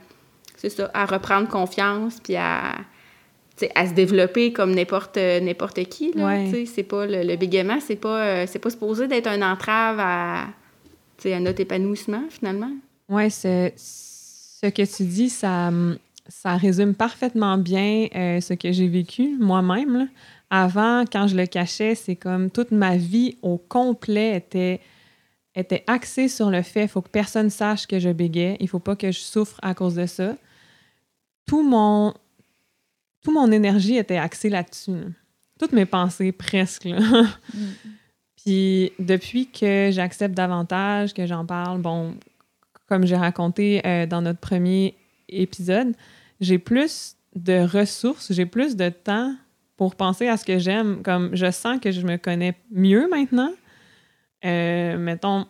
à 0.95 1.05
reprendre 1.05 1.49
confiance, 1.49 2.19
puis 2.19 2.37
à, 2.37 2.77
à 3.75 3.87
se 3.87 3.93
développer 3.93 4.53
comme 4.53 4.75
n'importe 4.75 5.17
n'importe 5.17 5.85
qui 5.85 6.13
là 6.15 6.45
c'est 6.67 6.83
pas 6.83 7.07
le, 7.07 7.23
le 7.23 7.37
bégaiement 7.37 7.79
c'est 7.81 7.97
pas 7.97 8.23
euh, 8.23 8.45
c'est 8.47 8.59
pas 8.59 8.71
supposé 8.71 9.09
d'être 9.09 9.27
un 9.27 9.43
entrave 9.43 9.99
à 9.99 10.49
à 11.23 11.41
notre 11.41 11.61
épanouissement 11.61 12.23
finalement. 12.31 12.71
Oui 13.09 13.31
c'est 13.31 13.75
ce 13.77 14.67
que 14.67 14.97
tu 14.97 15.05
dis 15.05 15.29
ça 15.29 15.71
ça 16.29 16.57
résume 16.57 16.95
parfaitement 16.95 17.59
bien 17.59 18.07
euh, 18.15 18.41
ce 18.41 18.55
que 18.55 18.73
j'ai 18.73 18.89
vécu 18.89 19.37
moi-même 19.39 20.09
avant, 20.51 21.05
quand 21.11 21.29
je 21.29 21.37
le 21.37 21.47
cachais, 21.47 21.95
c'est 21.95 22.17
comme 22.17 22.51
toute 22.51 22.73
ma 22.73 22.97
vie 22.97 23.37
au 23.41 23.57
complet 23.57 24.37
était, 24.37 24.81
était 25.55 25.85
axée 25.87 26.29
sur 26.29 26.51
le 26.51 26.63
fait 26.63 26.89
faut 26.89 27.03
que 27.03 27.09
personne 27.09 27.51
sache 27.51 27.87
que 27.87 28.01
je 28.01 28.11
bégais, 28.11 28.57
il 28.59 28.69
faut 28.69 28.81
pas 28.81 28.97
que 28.97 29.13
je 29.13 29.21
souffre 29.21 29.59
à 29.63 29.75
cause 29.75 29.95
de 29.95 30.07
ça. 30.07 30.35
Tout 31.47 31.63
mon, 31.63 32.15
tout 33.23 33.33
mon 33.33 33.51
énergie 33.53 33.97
était 33.97 34.17
axée 34.17 34.49
là-dessus. 34.49 34.93
Toutes 35.59 35.73
mes 35.73 35.87
pensées, 35.87 36.33
presque. 36.33 36.89
Mm. 37.53 37.67
Puis 38.45 38.93
depuis 38.99 39.49
que 39.51 39.91
j'accepte 39.93 40.35
davantage, 40.35 41.13
que 41.13 41.27
j'en 41.27 41.45
parle, 41.45 41.81
bon, 41.81 42.15
comme 42.87 43.07
j'ai 43.07 43.17
raconté 43.17 43.87
euh, 43.87 44.07
dans 44.07 44.23
notre 44.23 44.39
premier 44.39 44.95
épisode, 45.29 45.95
j'ai 46.41 46.59
plus 46.59 47.17
de 47.37 47.61
ressources, 47.61 48.33
j'ai 48.33 48.47
plus 48.47 48.77
de 48.77 48.89
temps 48.89 49.35
pour 49.77 49.95
penser 49.95 50.29
à 50.29 50.37
ce 50.37 50.45
que 50.45 50.59
j'aime. 50.59 51.03
Comme 51.03 51.35
je 51.37 51.51
sens 51.51 51.81
que 51.81 51.91
je 51.91 52.01
me 52.03 52.17
connais 52.17 52.55
mieux 52.71 53.09
maintenant. 53.09 53.53
Euh, 54.45 54.97
mettons, 54.97 55.47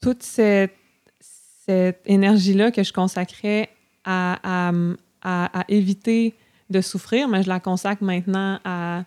toute 0.00 0.22
cette, 0.22 0.74
cette 1.20 2.00
énergie-là 2.06 2.70
que 2.70 2.82
je 2.82 2.92
consacrais 2.92 3.68
à, 4.06 4.72
éviter 5.68 6.34
de 6.70 6.80
souffrir, 6.80 7.28
mais 7.28 7.42
je 7.42 7.48
la 7.48 7.60
consacre 7.60 8.02
maintenant 8.02 8.58
à 8.64 9.04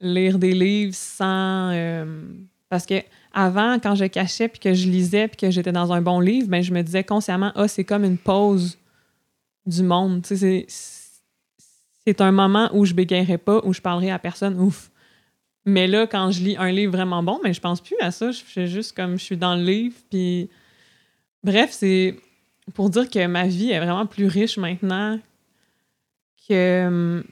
lire 0.00 0.38
des 0.38 0.52
livres 0.52 0.94
sans. 0.94 1.70
Euh, 1.72 2.22
parce 2.68 2.86
que 2.86 3.02
avant, 3.32 3.78
quand 3.80 3.94
je 3.94 4.04
cachais 4.04 4.48
puis 4.48 4.60
que 4.60 4.74
je 4.74 4.88
lisais 4.88 5.28
puis 5.28 5.36
que 5.36 5.50
j'étais 5.50 5.72
dans 5.72 5.92
un 5.92 6.00
bon 6.00 6.20
livre, 6.20 6.48
ben, 6.48 6.62
je 6.62 6.72
me 6.72 6.82
disais 6.82 7.04
consciemment, 7.04 7.52
ah, 7.54 7.68
c'est 7.68 7.84
comme 7.84 8.04
une 8.04 8.18
pause 8.18 8.78
du 9.66 9.82
monde. 9.82 10.22
Tu 10.22 10.36
sais, 10.36 10.66
c'est 12.06 12.20
un 12.20 12.32
moment 12.32 12.70
où 12.72 12.84
je 12.84 12.94
bégayerai 12.94 13.38
pas, 13.38 13.60
où 13.64 13.72
je 13.72 13.80
parlerai 13.80 14.10
à 14.10 14.18
personne, 14.18 14.58
ouf. 14.60 14.90
Mais 15.64 15.86
là, 15.86 16.06
quand 16.06 16.30
je 16.30 16.42
lis 16.42 16.56
un 16.58 16.70
livre 16.70 16.92
vraiment 16.92 17.22
bon, 17.22 17.40
mais 17.42 17.54
je 17.54 17.60
pense 17.60 17.80
plus 17.80 17.96
à 18.00 18.10
ça. 18.10 18.30
Je 18.30 18.42
fais 18.44 18.66
juste 18.66 18.94
comme 18.94 19.18
je 19.18 19.24
suis 19.24 19.36
dans 19.36 19.56
le 19.56 19.62
livre. 19.62 19.96
Puis... 20.10 20.50
Bref, 21.42 21.70
c'est 21.72 22.16
pour 22.72 22.90
dire 22.90 23.10
que 23.10 23.26
ma 23.26 23.46
vie 23.46 23.70
est 23.70 23.80
vraiment 23.80 24.06
plus 24.06 24.26
riche 24.26 24.56
maintenant, 24.56 25.18
que 26.48 26.86
hum, 26.86 27.24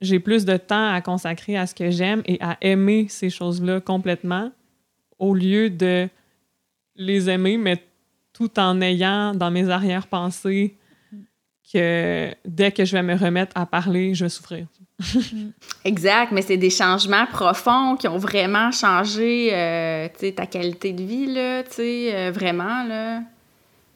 j'ai 0.00 0.20
plus 0.20 0.44
de 0.44 0.56
temps 0.56 0.92
à 0.92 1.00
consacrer 1.00 1.56
à 1.56 1.66
ce 1.66 1.74
que 1.74 1.90
j'aime 1.90 2.22
et 2.26 2.38
à 2.40 2.58
aimer 2.60 3.06
ces 3.08 3.30
choses-là 3.30 3.80
complètement, 3.80 4.50
au 5.18 5.34
lieu 5.34 5.70
de 5.70 6.08
les 6.96 7.30
aimer, 7.30 7.56
mais 7.56 7.82
tout 8.32 8.58
en 8.58 8.80
ayant 8.80 9.34
dans 9.34 9.50
mes 9.50 9.70
arrière-pensées 9.70 10.76
que 11.72 12.30
dès 12.44 12.72
que 12.72 12.84
je 12.84 12.92
vais 12.92 13.02
me 13.02 13.16
remettre 13.16 13.52
à 13.54 13.64
parler, 13.64 14.14
je 14.14 14.24
vais 14.24 14.28
souffrir. 14.28 14.66
exact, 15.84 16.32
mais 16.32 16.42
c'est 16.42 16.56
des 16.56 16.70
changements 16.70 17.26
profonds 17.26 17.96
qui 17.96 18.06
ont 18.06 18.18
vraiment 18.18 18.70
changé 18.70 19.50
euh, 19.52 20.08
ta 20.36 20.46
qualité 20.46 20.92
de 20.92 21.02
vie, 21.02 21.26
là, 21.26 21.62
euh, 21.78 22.30
vraiment. 22.32 22.84
Là. 22.84 23.22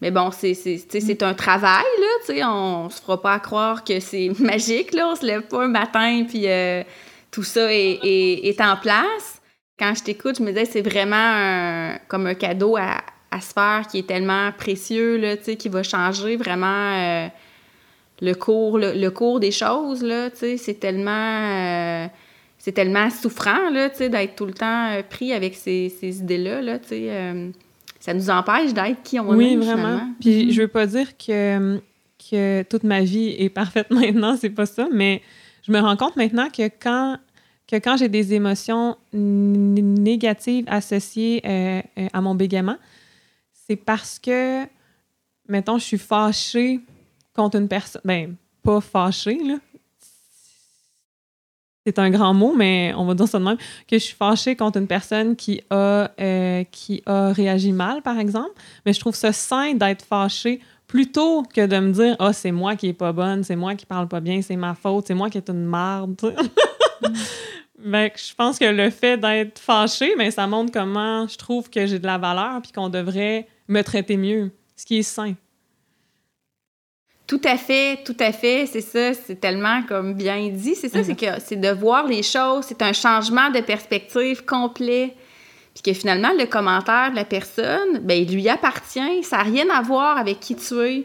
Mais 0.00 0.10
bon, 0.10 0.30
c'est, 0.30 1.22
un 1.22 1.34
travail, 1.34 1.84
là, 2.28 2.50
on 2.50 2.88
se 2.88 3.00
fera 3.00 3.20
pas 3.20 3.38
croire 3.40 3.82
que 3.82 3.98
c'est 4.00 4.30
magique, 4.38 4.92
là, 4.94 5.08
on 5.08 5.16
se 5.16 5.26
lève 5.26 5.42
pas 5.42 5.64
un 5.64 5.68
matin, 5.68 6.24
puis 6.28 6.44
euh, 6.46 6.82
tout 7.30 7.42
ça 7.42 7.72
est, 7.72 7.98
est, 8.02 8.60
en 8.60 8.76
place. 8.76 9.40
Quand 9.78 9.94
je 9.96 10.04
t'écoute, 10.04 10.38
je 10.38 10.42
me 10.42 10.48
disais, 10.48 10.66
c'est 10.66 10.82
vraiment 10.82 11.96
comme 12.08 12.26
un 12.26 12.34
cadeau 12.34 12.76
à, 12.76 12.98
à, 13.30 13.40
se 13.40 13.52
faire 13.52 13.86
qui 13.90 13.98
est 13.98 14.06
tellement 14.06 14.52
précieux, 14.52 15.16
là, 15.16 15.36
qui 15.36 15.68
va 15.68 15.82
changer 15.82 16.36
vraiment 16.36 17.28
le 18.20 18.34
cours, 18.34 18.78
le, 18.78 19.08
cours 19.10 19.40
des 19.40 19.50
choses, 19.50 20.02
là, 20.02 20.30
c'est 20.34 20.80
tellement, 20.80 21.10
euh, 21.10 22.06
c'est 22.58 22.72
tellement 22.72 23.10
souffrant, 23.10 23.70
là, 23.70 23.88
d'être 23.88 24.34
tout 24.34 24.46
le 24.46 24.54
temps 24.54 24.92
euh, 24.92 25.02
pris 25.08 25.32
avec 25.32 25.54
ces, 25.54 25.88
ces 26.00 26.18
idées-là, 26.18 26.60
là, 26.62 26.78
euh, 26.92 27.50
ça 28.08 28.14
nous 28.14 28.30
empêche 28.30 28.72
d'être 28.72 29.02
qui 29.02 29.20
on 29.20 29.28
oui, 29.28 29.52
est, 29.52 29.56
vraiment. 29.56 30.00
Puis 30.18 30.46
mm-hmm. 30.46 30.52
je 30.52 30.62
veux 30.62 30.68
pas 30.68 30.86
dire 30.86 31.14
que, 31.18 31.78
que 32.30 32.62
toute 32.62 32.82
ma 32.82 33.02
vie 33.02 33.34
est 33.38 33.50
parfaite 33.50 33.90
maintenant, 33.90 34.34
c'est 34.34 34.48
pas 34.48 34.64
ça, 34.64 34.88
mais 34.90 35.20
je 35.62 35.72
me 35.72 35.78
rends 35.78 35.96
compte 35.96 36.16
maintenant 36.16 36.48
que 36.48 36.68
quand 36.68 37.18
que 37.66 37.76
quand 37.76 37.98
j'ai 37.98 38.08
des 38.08 38.32
émotions 38.32 38.96
négatives 39.12 40.64
associées 40.68 41.42
à 42.14 42.20
mon 42.22 42.34
bégaiement, 42.34 42.78
c'est 43.52 43.76
parce 43.76 44.18
que, 44.18 44.64
mettons, 45.46 45.76
je 45.76 45.84
suis 45.84 45.98
fâchée 45.98 46.80
contre 47.34 47.58
une 47.58 47.68
personne. 47.68 48.00
Ben, 48.06 48.36
pas 48.62 48.80
fâchée, 48.80 49.38
là. 49.44 49.56
C'est 51.88 51.98
un 51.98 52.10
grand 52.10 52.34
mot, 52.34 52.52
mais 52.54 52.92
on 52.98 53.06
va 53.06 53.14
dire 53.14 53.26
ça 53.26 53.38
de 53.38 53.44
même. 53.44 53.56
Que 53.56 53.98
je 53.98 54.04
suis 54.04 54.14
fâchée 54.14 54.56
contre 54.56 54.78
une 54.78 54.86
personne 54.86 55.36
qui 55.36 55.62
a, 55.70 56.10
euh, 56.20 56.62
qui 56.70 57.02
a 57.06 57.32
réagi 57.32 57.72
mal, 57.72 58.02
par 58.02 58.18
exemple. 58.18 58.50
Mais 58.84 58.92
je 58.92 59.00
trouve 59.00 59.14
ça 59.14 59.32
sain 59.32 59.72
d'être 59.72 60.04
fâchée 60.04 60.60
plutôt 60.86 61.42
que 61.44 61.64
de 61.64 61.78
me 61.78 61.92
dire 61.92 62.14
Ah, 62.18 62.34
c'est 62.34 62.52
moi 62.52 62.76
qui 62.76 62.88
est 62.88 62.92
pas 62.92 63.12
bonne, 63.12 63.42
c'est 63.42 63.56
moi 63.56 63.74
qui 63.74 63.86
parle 63.86 64.06
pas 64.06 64.20
bien, 64.20 64.42
c'est 64.42 64.56
ma 64.56 64.74
faute, 64.74 65.06
c'est 65.06 65.14
moi 65.14 65.30
qui 65.30 65.38
est 65.38 65.48
une 65.48 65.64
marde. 65.64 66.16
Ben, 67.80 68.10
je 68.16 68.34
pense 68.34 68.58
que 68.58 68.64
le 68.64 68.90
fait 68.90 69.16
d'être 69.16 69.60
fâchée, 69.60 70.14
mais 70.18 70.24
ben, 70.24 70.30
ça 70.32 70.48
montre 70.48 70.72
comment 70.72 71.28
je 71.28 71.38
trouve 71.38 71.70
que 71.70 71.86
j'ai 71.86 72.00
de 72.00 72.06
la 72.06 72.18
valeur 72.18 72.60
puis 72.60 72.72
qu'on 72.72 72.88
devrait 72.88 73.46
me 73.68 73.82
traiter 73.82 74.16
mieux, 74.16 74.50
ce 74.74 74.84
qui 74.84 74.98
est 74.98 75.02
sain. 75.04 75.34
Tout 77.28 77.42
à 77.44 77.58
fait, 77.58 78.02
tout 78.06 78.16
à 78.20 78.32
fait, 78.32 78.64
c'est 78.64 78.80
ça, 78.80 79.12
c'est 79.12 79.38
tellement 79.38 79.82
comme 79.82 80.14
bien 80.14 80.48
dit, 80.48 80.74
c'est 80.74 80.88
ça, 80.88 81.04
c'est 81.04 81.14
que 81.14 81.26
c'est 81.44 81.60
de 81.60 81.68
voir 81.68 82.06
les 82.06 82.22
choses, 82.22 82.64
c'est 82.66 82.80
un 82.80 82.94
changement 82.94 83.50
de 83.50 83.60
perspective 83.60 84.46
complet. 84.46 85.14
Puis 85.74 85.82
que 85.82 85.92
finalement, 85.92 86.30
le 86.38 86.46
commentaire 86.46 87.10
de 87.10 87.16
la 87.16 87.26
personne, 87.26 87.98
ben, 88.00 88.14
il 88.14 88.32
lui 88.32 88.48
appartient, 88.48 89.22
ça 89.24 89.36
n'a 89.36 89.42
rien 89.42 89.68
à 89.68 89.82
voir 89.82 90.16
avec 90.16 90.40
qui 90.40 90.56
tu 90.56 90.74
es. 90.80 91.04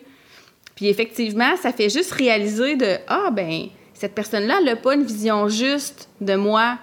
Puis 0.76 0.88
effectivement, 0.88 1.58
ça 1.58 1.74
fait 1.74 1.90
juste 1.90 2.14
réaliser 2.14 2.78
de 2.78 2.96
Ah, 3.08 3.30
ben, 3.30 3.68
cette 3.94 4.16
personne-là, 4.16 4.60
elle 4.60 4.66
n'a 4.66 4.76
pas 4.78 4.96
une 4.96 5.04
vision 5.04 5.50
juste 5.50 6.08
de 6.22 6.36
moi. 6.36 6.80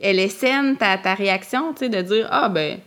Elle 0.00 0.18
est 0.18 0.28
saine, 0.28 0.78
ta, 0.78 0.96
ta 0.96 1.12
réaction, 1.12 1.74
tu 1.74 1.80
sais, 1.80 1.88
de 1.90 2.00
dire 2.00 2.26
Ah, 2.30 2.48
ben, 2.48 2.78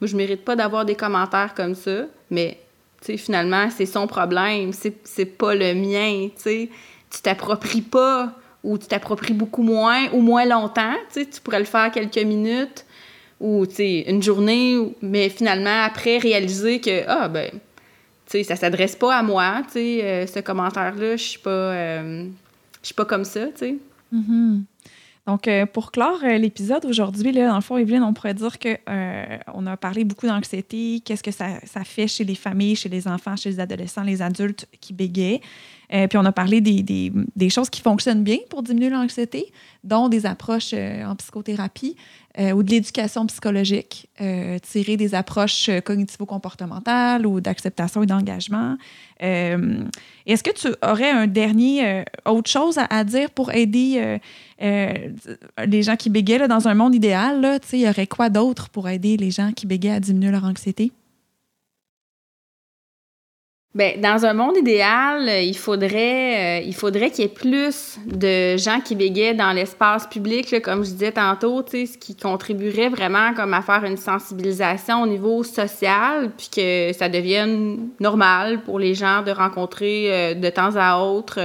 moi, 0.00 0.08
je 0.08 0.16
mérite 0.16 0.44
pas 0.44 0.56
d'avoir 0.56 0.84
des 0.84 0.96
commentaires 0.96 1.54
comme 1.54 1.76
ça, 1.76 2.06
mais 2.30 2.58
sais, 3.00 3.16
finalement, 3.16 3.68
c'est 3.70 3.86
son 3.86 4.06
problème, 4.06 4.72
c'est 4.72 5.24
pas 5.24 5.54
le 5.54 5.74
mien. 5.74 6.28
sais. 6.36 6.68
Tu 7.10 7.22
t'appropries 7.22 7.82
pas 7.82 8.34
ou 8.62 8.78
tu 8.78 8.86
t'appropries 8.86 9.32
beaucoup 9.32 9.62
moins 9.62 10.08
ou 10.12 10.20
moins 10.20 10.44
longtemps. 10.44 10.94
Tu 11.12 11.26
pourrais 11.42 11.58
le 11.58 11.64
faire 11.64 11.90
quelques 11.90 12.18
minutes 12.18 12.84
ou 13.40 13.66
une 13.80 14.22
journée, 14.22 14.76
mais 15.00 15.30
finalement, 15.30 15.82
après, 15.82 16.18
réaliser 16.18 16.80
que, 16.80 17.04
ah, 17.08 17.28
ben, 17.28 17.50
ça 18.26 18.54
s'adresse 18.54 18.94
pas 18.94 19.16
à 19.16 19.22
moi, 19.22 19.62
euh, 19.74 20.26
ce 20.26 20.40
commentaire-là, 20.40 21.16
je 21.16 21.22
suis 21.22 21.38
pas, 21.38 21.50
euh, 21.50 22.26
suis 22.82 22.94
pas 22.94 23.06
comme 23.06 23.24
ça. 23.24 23.46
sais. 23.56 23.76
Mm-hmm. 24.14 24.62
Donc, 25.30 25.46
euh, 25.46 25.64
pour 25.64 25.92
clore 25.92 26.18
euh, 26.24 26.38
l'épisode 26.38 26.84
aujourd'hui, 26.86 27.30
dans 27.30 27.54
le 27.54 27.60
fond, 27.60 27.76
Evelyne, 27.76 28.02
on 28.02 28.12
pourrait 28.12 28.34
dire 28.34 28.58
qu'on 28.58 28.74
euh, 28.88 29.38
a 29.64 29.76
parlé 29.76 30.02
beaucoup 30.02 30.26
d'anxiété, 30.26 31.00
qu'est-ce 31.04 31.22
que 31.22 31.30
ça, 31.30 31.60
fait 31.84 32.08
chez 32.08 32.24
les 32.24 32.34
familles, 32.34 32.74
chez 32.74 32.88
les 32.88 33.06
enfants, 33.06 33.36
chez 33.36 33.50
les 33.50 33.60
adolescents, 33.60 34.02
les 34.02 34.22
adultes 34.22 34.66
qui 34.80 34.92
bégayent. 34.92 35.40
puis 35.88 36.18
on 36.18 36.24
a 36.24 36.32
parlé 36.32 36.60
des, 36.60 37.48
choses 37.48 37.70
qui 37.70 37.80
fonctionnent 37.80 38.24
bien 38.24 38.38
pour 38.48 38.64
diminuer 38.64 38.90
l'anxiété, 38.90 39.52
dont 39.84 40.08
des 40.08 40.26
approches 40.26 40.74
en 40.74 41.14
psychothérapie 41.14 41.94
ou 42.38 42.62
de 42.62 42.70
l'éducation 42.70 43.26
psychologique, 43.26 44.08
tirer 44.62 44.96
des 44.96 45.14
approches 45.14 45.68
cognitivo-comportementales 45.84 47.26
ou 47.26 47.40
d'acceptation 47.40 48.02
et 48.02 48.06
d'engagement. 48.06 48.76
Est-ce 49.20 50.42
que 50.42 50.52
tu 50.52 50.68
aurais 50.82 51.10
un 51.10 51.26
dernier, 51.26 52.04
autre 52.24 52.50
chose 52.50 52.78
à, 52.78 53.04
dire 53.04 53.30
pour 53.30 53.52
aider 53.52 54.18
euh, 54.62 55.08
les 55.66 55.82
gens 55.82 55.96
qui 55.96 56.10
bégayent 56.10 56.48
dans 56.48 56.68
un 56.68 56.74
monde 56.74 56.94
idéal, 56.94 57.60
il 57.72 57.80
y 57.80 57.88
aurait 57.88 58.06
quoi 58.06 58.28
d'autre 58.28 58.68
pour 58.68 58.88
aider 58.88 59.16
les 59.16 59.30
gens 59.30 59.52
qui 59.52 59.66
bégayent 59.66 59.92
à 59.92 60.00
diminuer 60.00 60.30
leur 60.30 60.44
anxiété? 60.44 60.92
Bien, 63.72 63.92
dans 63.98 64.26
un 64.26 64.32
monde 64.32 64.56
idéal, 64.56 65.30
il 65.44 65.56
faudrait, 65.56 66.60
euh, 66.60 66.64
il 66.66 66.74
faudrait 66.74 67.10
qu'il 67.10 67.20
y 67.20 67.26
ait 67.26 67.30
plus 67.30 68.00
de 68.04 68.56
gens 68.56 68.80
qui 68.80 68.96
bégayent 68.96 69.36
dans 69.36 69.52
l'espace 69.52 70.08
public, 70.08 70.60
comme 70.60 70.84
je 70.84 70.90
disais 70.90 71.12
tantôt, 71.12 71.64
ce 71.64 71.96
qui 71.96 72.16
contribuerait 72.16 72.88
vraiment 72.88 73.32
comme 73.32 73.54
à 73.54 73.62
faire 73.62 73.84
une 73.84 73.96
sensibilisation 73.96 75.02
au 75.02 75.06
niveau 75.06 75.44
social, 75.44 76.32
puis 76.36 76.48
que 76.52 76.92
ça 76.98 77.08
devienne 77.08 77.90
normal 78.00 78.62
pour 78.64 78.80
les 78.80 78.94
gens 78.94 79.22
de 79.22 79.30
rencontrer 79.30 80.06
euh, 80.08 80.34
de 80.34 80.50
temps 80.50 80.74
à 80.74 80.98
autre 80.98 81.38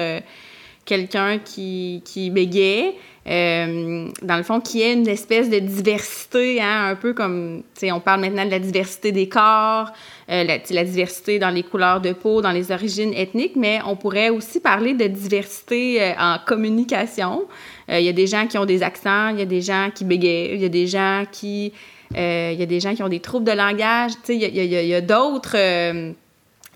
quelqu'un 0.84 1.38
qui, 1.38 2.02
qui 2.06 2.32
bégayait. 2.32 2.96
Euh, 3.28 4.08
dans 4.22 4.38
le 4.38 4.44
fond, 4.44 4.60
qui 4.60 4.84
est 4.84 4.94
une 4.94 5.08
espèce 5.08 5.50
de 5.50 5.58
diversité, 5.58 6.62
hein, 6.62 6.90
un 6.92 6.96
peu 6.96 7.14
comme, 7.14 7.64
tu 7.74 7.82
sais, 7.82 7.92
on 7.92 8.00
parle 8.00 8.22
maintenant 8.22 8.46
de 8.46 8.52
la 8.52 8.60
diversité 8.60 9.12
des 9.12 9.28
corps, 9.28 9.92
euh, 10.30 10.44
la, 10.44 10.84
diversité 10.84 11.40
dans 11.40 11.50
les 11.50 11.64
couleurs 11.64 12.02
de 12.02 12.14
peau, 12.14 12.44
dans 12.44 12.52
les 12.52 12.72
origines 12.72 13.14
ethniques, 13.16 13.56
mais 13.56 13.80
on 13.88 13.96
pourrait 13.96 14.30
aussi 14.30 14.60
parler 14.60 14.94
de 14.94 15.08
diversité 15.08 16.04
euh, 16.04 16.14
en 16.20 16.38
communication. 16.46 17.46
Il 17.88 18.02
y 18.02 18.10
a 18.10 18.14
des 18.14 18.26
gens 18.26 18.48
qui 18.48 18.58
ont 18.58 18.66
des 18.66 18.82
accents, 18.82 19.30
il 19.30 19.38
y 19.38 19.44
a 19.44 19.46
des 19.46 19.62
gens 19.62 19.90
qui 19.94 20.06
bégayent, 20.06 20.56
il 20.56 20.62
y 20.62 20.66
a 20.66 20.70
des 20.70 20.88
gens 20.88 21.24
qui, 21.32 21.72
il 22.16 22.18
y 22.18 22.64
a 22.64 22.66
des 22.66 22.80
gens 22.80 22.96
qui 22.96 23.04
ont 23.04 23.10
des 23.10 23.20
troubles 23.20 23.46
de 23.46 23.52
langage, 23.52 24.14
tu 24.24 24.34
sais, 24.34 24.38
il 24.38 24.88
y 24.88 24.94
a 24.96 25.02
d'autres 25.02 25.56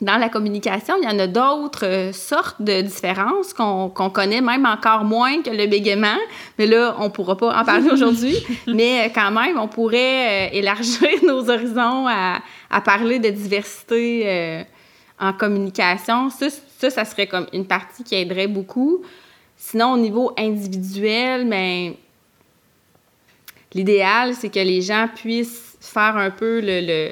dans 0.01 0.17
la 0.17 0.29
communication, 0.29 0.95
il 1.01 1.09
y 1.09 1.11
en 1.11 1.19
a 1.19 1.27
d'autres 1.27 1.85
euh, 1.85 2.13
sortes 2.13 2.61
de 2.61 2.81
différences 2.81 3.53
qu'on 3.53 3.89
connaît 3.89 4.39
même 4.39 4.65
encore 4.65 5.03
moins 5.03 5.41
que 5.41 5.49
le 5.49 5.67
bégaiement. 5.67 6.17
Mais 6.57 6.67
là, 6.67 6.95
on 6.99 7.05
ne 7.05 7.09
pourra 7.09 7.35
pas 7.35 7.59
en 7.59 7.65
parler 7.65 7.89
aujourd'hui. 7.91 8.37
mais 8.67 9.05
euh, 9.07 9.09
quand 9.13 9.31
même, 9.31 9.59
on 9.59 9.67
pourrait 9.67 10.47
euh, 10.47 10.57
élargir 10.57 11.09
nos 11.27 11.49
horizons 11.49 12.07
à, 12.07 12.39
à 12.69 12.81
parler 12.81 13.19
de 13.19 13.29
diversité 13.29 14.65
en 15.19 15.33
communication. 15.33 16.29
Ça, 16.29 16.47
ça, 16.49 16.89
ça, 16.89 17.03
serait 17.03 17.27
comme 17.27 17.47
une 17.51 17.65
partie 17.65 18.03
qui 18.03 18.15
aiderait 18.15 18.47
beaucoup. 18.47 19.03
Sinon, 19.57 19.93
au 19.93 19.97
niveau 19.97 20.31
individuel, 20.37 21.45
mais 21.45 21.89
ben, 21.89 21.95
l'idéal, 23.73 24.33
c'est 24.33 24.49
que 24.49 24.59
les 24.59 24.81
gens 24.81 25.09
puissent 25.13 25.77
faire 25.81 26.15
un 26.15 26.31
peu 26.31 26.61
le, 26.61 26.79
le, 26.81 27.11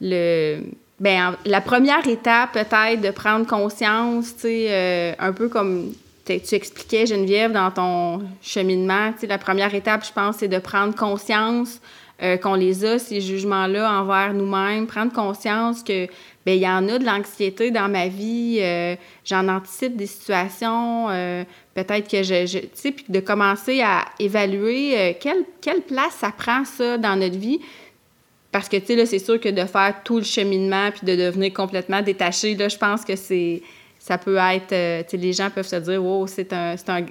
le 0.00 0.62
ben 1.00 1.34
la 1.46 1.62
première 1.62 2.06
étape 2.06 2.52
peut-être 2.52 3.00
de 3.00 3.10
prendre 3.10 3.46
conscience, 3.46 4.34
tu 4.36 4.42
sais, 4.42 4.66
euh, 4.68 5.12
un 5.18 5.32
peu 5.32 5.48
comme 5.48 5.92
tu 6.26 6.54
expliquais 6.54 7.06
Geneviève 7.06 7.50
dans 7.50 7.70
ton 7.72 8.22
cheminement, 8.40 9.12
tu 9.14 9.20
sais, 9.20 9.26
la 9.26 9.38
première 9.38 9.74
étape, 9.74 10.06
je 10.06 10.12
pense, 10.12 10.36
c'est 10.36 10.48
de 10.48 10.58
prendre 10.58 10.94
conscience 10.94 11.80
euh, 12.22 12.36
qu'on 12.36 12.54
les 12.54 12.84
a 12.84 12.98
ces 12.98 13.20
jugements-là 13.20 13.90
envers 13.90 14.34
nous-mêmes, 14.34 14.86
prendre 14.86 15.12
conscience 15.12 15.82
que 15.82 16.06
ben 16.46 16.52
il 16.52 16.60
y 16.60 16.68
en 16.68 16.86
a 16.88 16.98
de 16.98 17.04
l'anxiété 17.04 17.70
dans 17.70 17.88
ma 17.88 18.08
vie, 18.08 18.58
euh, 18.60 18.94
j'en 19.24 19.48
anticipe 19.48 19.96
des 19.96 20.06
situations, 20.06 21.06
peut-être 21.74 22.10
que 22.10 22.22
je, 22.22 22.46
je 22.46 22.58
tu 22.58 22.68
sais, 22.74 22.92
puis 22.92 23.06
de 23.08 23.20
commencer 23.20 23.80
à 23.80 24.04
évaluer 24.18 25.16
quelle, 25.20 25.44
quelle 25.62 25.80
place 25.80 26.14
ça 26.20 26.30
prend 26.36 26.64
ça 26.64 26.98
dans 26.98 27.16
notre 27.16 27.38
vie 27.38 27.60
parce 28.52 28.68
que, 28.68 28.76
tu 28.76 28.86
sais, 28.86 28.96
là, 28.96 29.06
c'est 29.06 29.18
sûr 29.18 29.38
que 29.38 29.48
de 29.48 29.64
faire 29.64 29.94
tout 30.04 30.18
le 30.18 30.24
cheminement 30.24 30.90
puis 30.90 31.06
de 31.06 31.14
devenir 31.14 31.52
complètement 31.52 32.02
détaché, 32.02 32.54
là, 32.56 32.68
je 32.68 32.76
pense 32.76 33.04
que 33.04 33.16
c'est. 33.16 33.62
Ça 33.98 34.16
peut 34.16 34.36
être. 34.36 34.72
Euh, 34.72 35.02
tu 35.02 35.10
sais, 35.10 35.16
les 35.18 35.32
gens 35.32 35.50
peuvent 35.50 35.66
se 35.66 35.76
dire, 35.76 36.02
wow, 36.02 36.26
c'est 36.26 36.52
un, 36.52 36.74
un, 36.88 37.04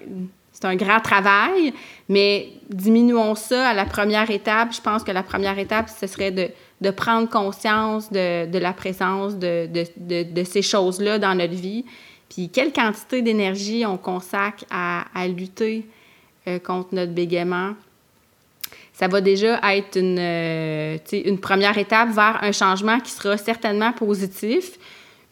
un 0.63 0.75
grand 0.75 0.99
travail, 0.99 1.73
mais 2.09 2.49
diminuons 2.69 3.35
ça 3.35 3.69
à 3.69 3.73
la 3.73 3.85
première 3.85 4.29
étape. 4.31 4.73
Je 4.73 4.81
pense 4.81 5.03
que 5.03 5.11
la 5.11 5.23
première 5.23 5.57
étape, 5.59 5.89
ce 5.89 6.07
serait 6.07 6.31
de, 6.31 6.49
de 6.81 6.89
prendre 6.89 7.29
conscience 7.29 8.11
de, 8.11 8.47
de 8.47 8.57
la 8.57 8.73
présence 8.73 9.35
de, 9.35 9.67
de, 9.67 10.23
de 10.23 10.43
ces 10.43 10.61
choses-là 10.61 11.19
dans 11.19 11.35
notre 11.35 11.53
vie, 11.53 11.85
puis 12.29 12.49
quelle 12.49 12.71
quantité 12.71 13.21
d'énergie 13.21 13.85
on 13.85 13.97
consacre 13.97 14.63
à, 14.69 15.05
lutter 15.27 15.85
euh, 16.47 16.59
contre 16.59 16.93
notre 16.93 17.11
bégaiement. 17.11 17.73
Ça 18.99 19.07
va 19.07 19.21
déjà 19.21 19.61
être 19.75 19.97
une, 19.97 20.19
une 20.19 21.39
première 21.39 21.77
étape 21.77 22.09
vers 22.09 22.43
un 22.43 22.51
changement 22.51 22.99
qui 22.99 23.11
sera 23.11 23.37
certainement 23.37 23.93
positif. 23.93 24.77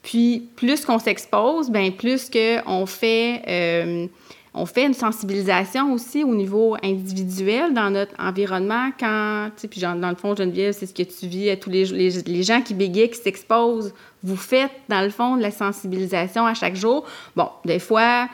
Puis 0.02 0.48
plus 0.56 0.86
qu'on 0.86 1.00
s'expose, 1.00 1.70
ben 1.70 1.92
plus 1.92 2.30
qu'on 2.30 2.86
fait 2.86 4.10
on 4.58 4.66
fait 4.66 4.86
une 4.86 4.94
sensibilisation 4.94 5.94
aussi 5.94 6.24
au 6.24 6.34
niveau 6.34 6.76
individuel 6.82 7.74
dans 7.74 7.92
notre 7.92 8.14
environnement 8.18 8.90
quand, 9.00 9.52
puis 9.70 9.82
dans 9.82 10.10
le 10.10 10.16
fond, 10.16 10.36
Geneviève, 10.36 10.74
c'est 10.74 10.88
ce 10.88 10.94
que 10.94 11.04
tu 11.04 11.28
vis 11.28 11.58
tous 11.60 11.70
les, 11.70 11.86
les, 11.86 12.10
les 12.24 12.44
gens 12.44 12.62
qui 12.62 12.74
bégayent, 12.74 13.10
qui 13.10 13.20
s'exposent. 13.20 13.94
Vous 14.24 14.36
faites, 14.36 14.72
dans 14.90 15.02
le 15.02 15.10
fond, 15.10 15.38
de 15.38 15.42
la 15.44 15.52
sensibilisation 15.52 16.46
à 16.46 16.56
chaque 16.56 16.76
jour. 16.76 17.06
Bon, 17.36 17.50
des 17.66 17.80
fois, 17.80 18.30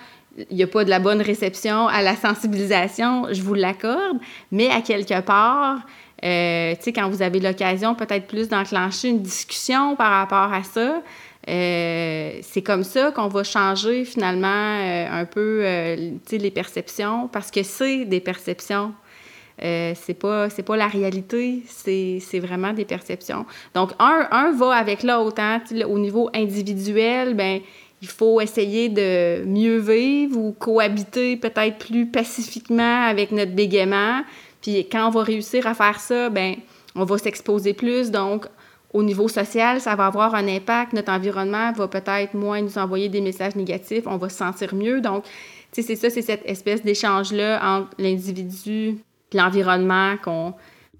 il 0.49 0.55
n'y 0.55 0.63
a 0.63 0.67
pas 0.67 0.83
de 0.83 0.89
la 0.89 0.99
bonne 0.99 1.21
réception 1.21 1.87
à 1.87 2.01
la 2.01 2.15
sensibilisation, 2.15 3.27
je 3.31 3.41
vous 3.41 3.53
l'accorde, 3.53 4.17
mais 4.51 4.69
à 4.69 4.81
quelque 4.81 5.21
part, 5.21 5.79
euh, 6.23 6.73
tu 6.75 6.83
sais, 6.83 6.93
quand 6.93 7.09
vous 7.09 7.21
avez 7.21 7.39
l'occasion 7.39 7.95
peut-être 7.95 8.27
plus 8.27 8.47
d'enclencher 8.47 9.09
une 9.09 9.21
discussion 9.21 9.95
par 9.95 10.11
rapport 10.11 10.53
à 10.53 10.63
ça, 10.63 11.01
euh, 11.49 12.31
c'est 12.41 12.61
comme 12.61 12.83
ça 12.83 13.11
qu'on 13.11 13.27
va 13.27 13.43
changer 13.43 14.05
finalement 14.05 14.47
euh, 14.47 15.21
un 15.21 15.25
peu 15.25 15.63
les 16.31 16.51
perceptions 16.51 17.27
parce 17.27 17.51
que 17.51 17.63
c'est 17.63 18.05
des 18.05 18.21
perceptions. 18.21 18.93
c'est 19.59 20.17
pas 20.17 20.47
pas 20.47 20.77
la 20.77 20.87
réalité, 20.87 21.63
c'est 21.67 22.39
vraiment 22.39 22.71
des 22.71 22.85
perceptions. 22.85 23.45
Donc 23.75 23.91
un, 23.99 24.27
un 24.31 24.51
va 24.53 24.71
avec 24.75 25.03
l'autre. 25.03 25.41
Hein, 25.41 25.61
au 25.89 25.99
niveau 25.99 26.29
individuel, 26.33 27.33
ben 27.33 27.59
il 28.03 28.09
faut 28.09 28.41
essayer 28.41 28.89
de 28.89 29.45
mieux 29.45 29.77
vivre 29.77 30.37
ou 30.37 30.51
cohabiter 30.51 31.37
peut-être 31.37 31.77
plus 31.77 32.05
pacifiquement 32.05 33.05
avec 33.05 33.31
notre 33.31 33.53
bégaiement. 33.53 34.23
Puis 34.61 34.85
quand 34.91 35.07
on 35.07 35.09
va 35.09 35.23
réussir 35.23 35.67
à 35.67 35.73
faire 35.73 36.01
ça, 36.01 36.29
ben 36.29 36.55
on 36.95 37.05
va 37.05 37.17
s'exposer 37.17 37.73
plus. 37.73 38.11
Donc 38.11 38.45
au 38.91 39.03
niveau 39.03 39.29
social, 39.29 39.79
ça 39.79 39.95
va 39.95 40.07
avoir 40.07 40.35
un 40.35 40.49
impact. 40.49 40.91
Notre 40.91 41.13
environnement 41.13 41.71
va 41.71 41.87
peut-être 41.87 42.33
moins 42.33 42.61
nous 42.61 42.77
envoyer 42.77 43.07
des 43.07 43.21
messages 43.21 43.55
négatifs. 43.55 44.03
On 44.05 44.17
va 44.17 44.27
se 44.27 44.37
sentir 44.37 44.75
mieux. 44.75 44.99
Donc, 44.99 45.23
c'est 45.71 45.95
ça, 45.95 46.09
c'est 46.09 46.21
cette 46.21 46.45
espèce 46.45 46.83
d'échange-là 46.83 47.59
entre 47.63 47.89
l'individu 47.97 48.97
et 49.31 49.37
l'environnement 49.37 50.17
qu'on 50.21 50.53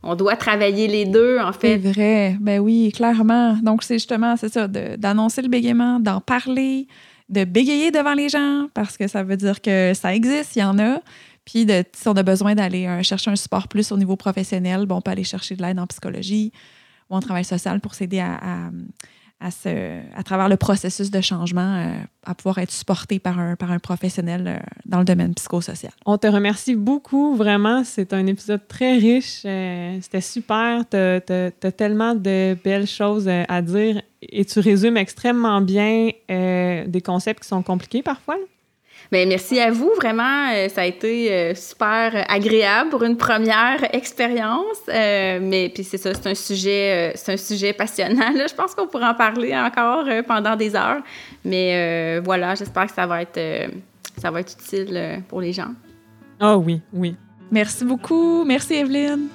on 0.04 0.16
doit 0.16 0.36
travailler 0.36 0.88
les 0.88 1.06
deux, 1.06 1.40
en 1.40 1.54
fait. 1.54 1.80
C'est 1.82 1.92
vrai. 1.92 2.38
Ben 2.40 2.60
oui, 2.60 2.92
clairement. 2.94 3.54
Donc, 3.64 3.84
c'est 3.84 3.96
justement, 3.96 4.36
c'est 4.36 4.52
ça, 4.52 4.68
d'annoncer 4.68 5.42
le 5.42 5.48
bégaiement, 5.48 6.00
d'en 6.00 6.22
parler, 6.22 6.88
de 7.30 7.46
bégayer 7.46 7.90
devant 7.90 8.14
les 8.14 8.30
gens, 8.30 8.68
parce 8.74 8.98
que 8.98 9.08
ça 9.08 9.24
veut 9.24 9.38
dire 9.38 9.62
que 9.62 9.94
ça 9.94 10.14
existe, 10.14 10.56
il 10.56 10.60
y 10.60 10.64
en 10.64 10.78
a. 10.78 11.00
Puis, 11.46 11.66
de, 11.66 11.84
si 11.94 12.08
on 12.08 12.14
a 12.14 12.24
besoin 12.24 12.56
d'aller 12.56 12.88
chercher 13.04 13.32
un 13.32 13.36
support 13.36 13.68
plus 13.68 13.92
au 13.92 13.98
niveau 13.98 14.16
professionnel, 14.16 14.86
bon, 14.86 14.98
on 14.98 15.02
peut 15.02 15.12
aller 15.12 15.24
chercher 15.24 15.56
de 15.56 15.62
l'aide 15.62 15.80
en 15.80 15.88
psychologie, 15.88 16.52
ou 17.10 17.16
en 17.16 17.20
travail 17.20 17.46
social 17.46 17.80
pour 17.80 17.96
s'aider 17.96 18.20
à, 18.20 18.70
à, 19.44 20.24
travers 20.24 20.48
le 20.48 20.58
processus 20.58 21.12
de 21.12 21.22
changement, 21.22 21.76
euh, 21.76 21.94
à 22.26 22.34
pouvoir 22.34 22.60
être 22.60 22.72
supporté 22.72 23.20
par 23.20 23.40
un, 23.40 23.56
par 23.56 23.72
un 23.72 23.80
professionnel 23.80 24.46
euh, 24.48 24.58
dans 24.86 25.00
le 25.00 25.06
domaine 25.06 25.34
psychosocial. 25.34 25.92
On 26.06 26.18
te 26.18 26.28
remercie 26.28 26.76
beaucoup, 26.76 27.36
vraiment. 27.36 27.84
C'est 27.84 28.14
un 28.14 28.26
épisode 28.28 28.68
très 28.68 28.98
riche. 28.98 29.42
Euh, 29.46 29.98
c'était 30.02 30.22
super. 30.22 30.86
Tu 30.90 30.98
as, 30.98 31.72
tellement 31.76 32.16
de 32.16 32.56
belles 32.64 32.88
choses 32.88 33.28
à 33.28 33.62
dire 33.62 34.02
et 34.22 34.46
tu 34.46 34.60
résumes 34.60 34.96
extrêmement 34.98 35.60
bien 35.60 36.12
des 36.30 37.02
concepts 37.04 37.42
qui 37.42 37.48
sont 37.50 37.64
compliqués 37.64 38.02
parfois. 38.04 38.38
Bien, 39.12 39.26
merci 39.26 39.60
à 39.60 39.72
vous. 39.72 39.92
Vraiment, 39.96 40.50
euh, 40.54 40.70
ça 40.70 40.82
a 40.82 40.86
été 40.86 41.32
euh, 41.32 41.56
super 41.56 42.26
agréable 42.30 42.90
pour 42.90 43.04
une 43.04 43.18
première 43.18 43.94
expérience. 43.94 44.78
Euh, 44.90 45.40
mais 45.42 45.70
puis 45.74 45.84
c'est 45.84 45.98
ça, 45.98 46.14
c'est 46.14 46.30
un 46.30 46.36
sujet, 46.36 47.12
c'est 47.16 47.34
un 47.34 47.38
sujet 47.38 47.74
passionnant. 47.74 48.32
Je 48.48 48.54
pense 48.56 48.74
qu'on 48.74 48.88
pourra 48.88 49.12
en 49.12 49.16
parler 49.16 49.56
encore 49.56 50.06
pendant 50.28 50.56
des 50.56 50.76
heures. 50.76 51.02
Mais 51.46 52.20
voilà, 52.20 52.56
j'espère 52.56 52.88
que 52.88 52.94
ça 52.94 53.06
va 53.06 53.22
être, 53.22 53.70
ça 54.18 54.32
va 54.32 54.40
être 54.40 54.54
utile 54.54 55.24
pour 55.28 55.42
les 55.42 55.54
gens. 55.54 55.74
Ah 56.40 56.58
oui, 56.58 56.82
oui. 56.92 57.16
Merci 57.52 57.86
beaucoup. 57.86 58.44
Merci 58.44 58.76
Evelyne. 58.76 59.28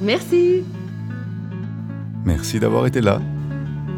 Merci. 0.00 0.64
Merci 2.24 2.58
d'avoir 2.58 2.86
été 2.86 3.00
là. 3.00 3.20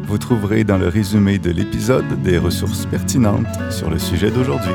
Vous 0.05 0.17
trouverez 0.17 0.63
dans 0.63 0.77
le 0.77 0.87
résumé 0.87 1.39
de 1.39 1.49
l'épisode 1.49 2.21
des 2.21 2.37
ressources 2.37 2.85
pertinentes 2.85 3.47
sur 3.71 3.89
le 3.89 3.97
sujet 3.97 4.29
d'aujourd'hui. 4.29 4.73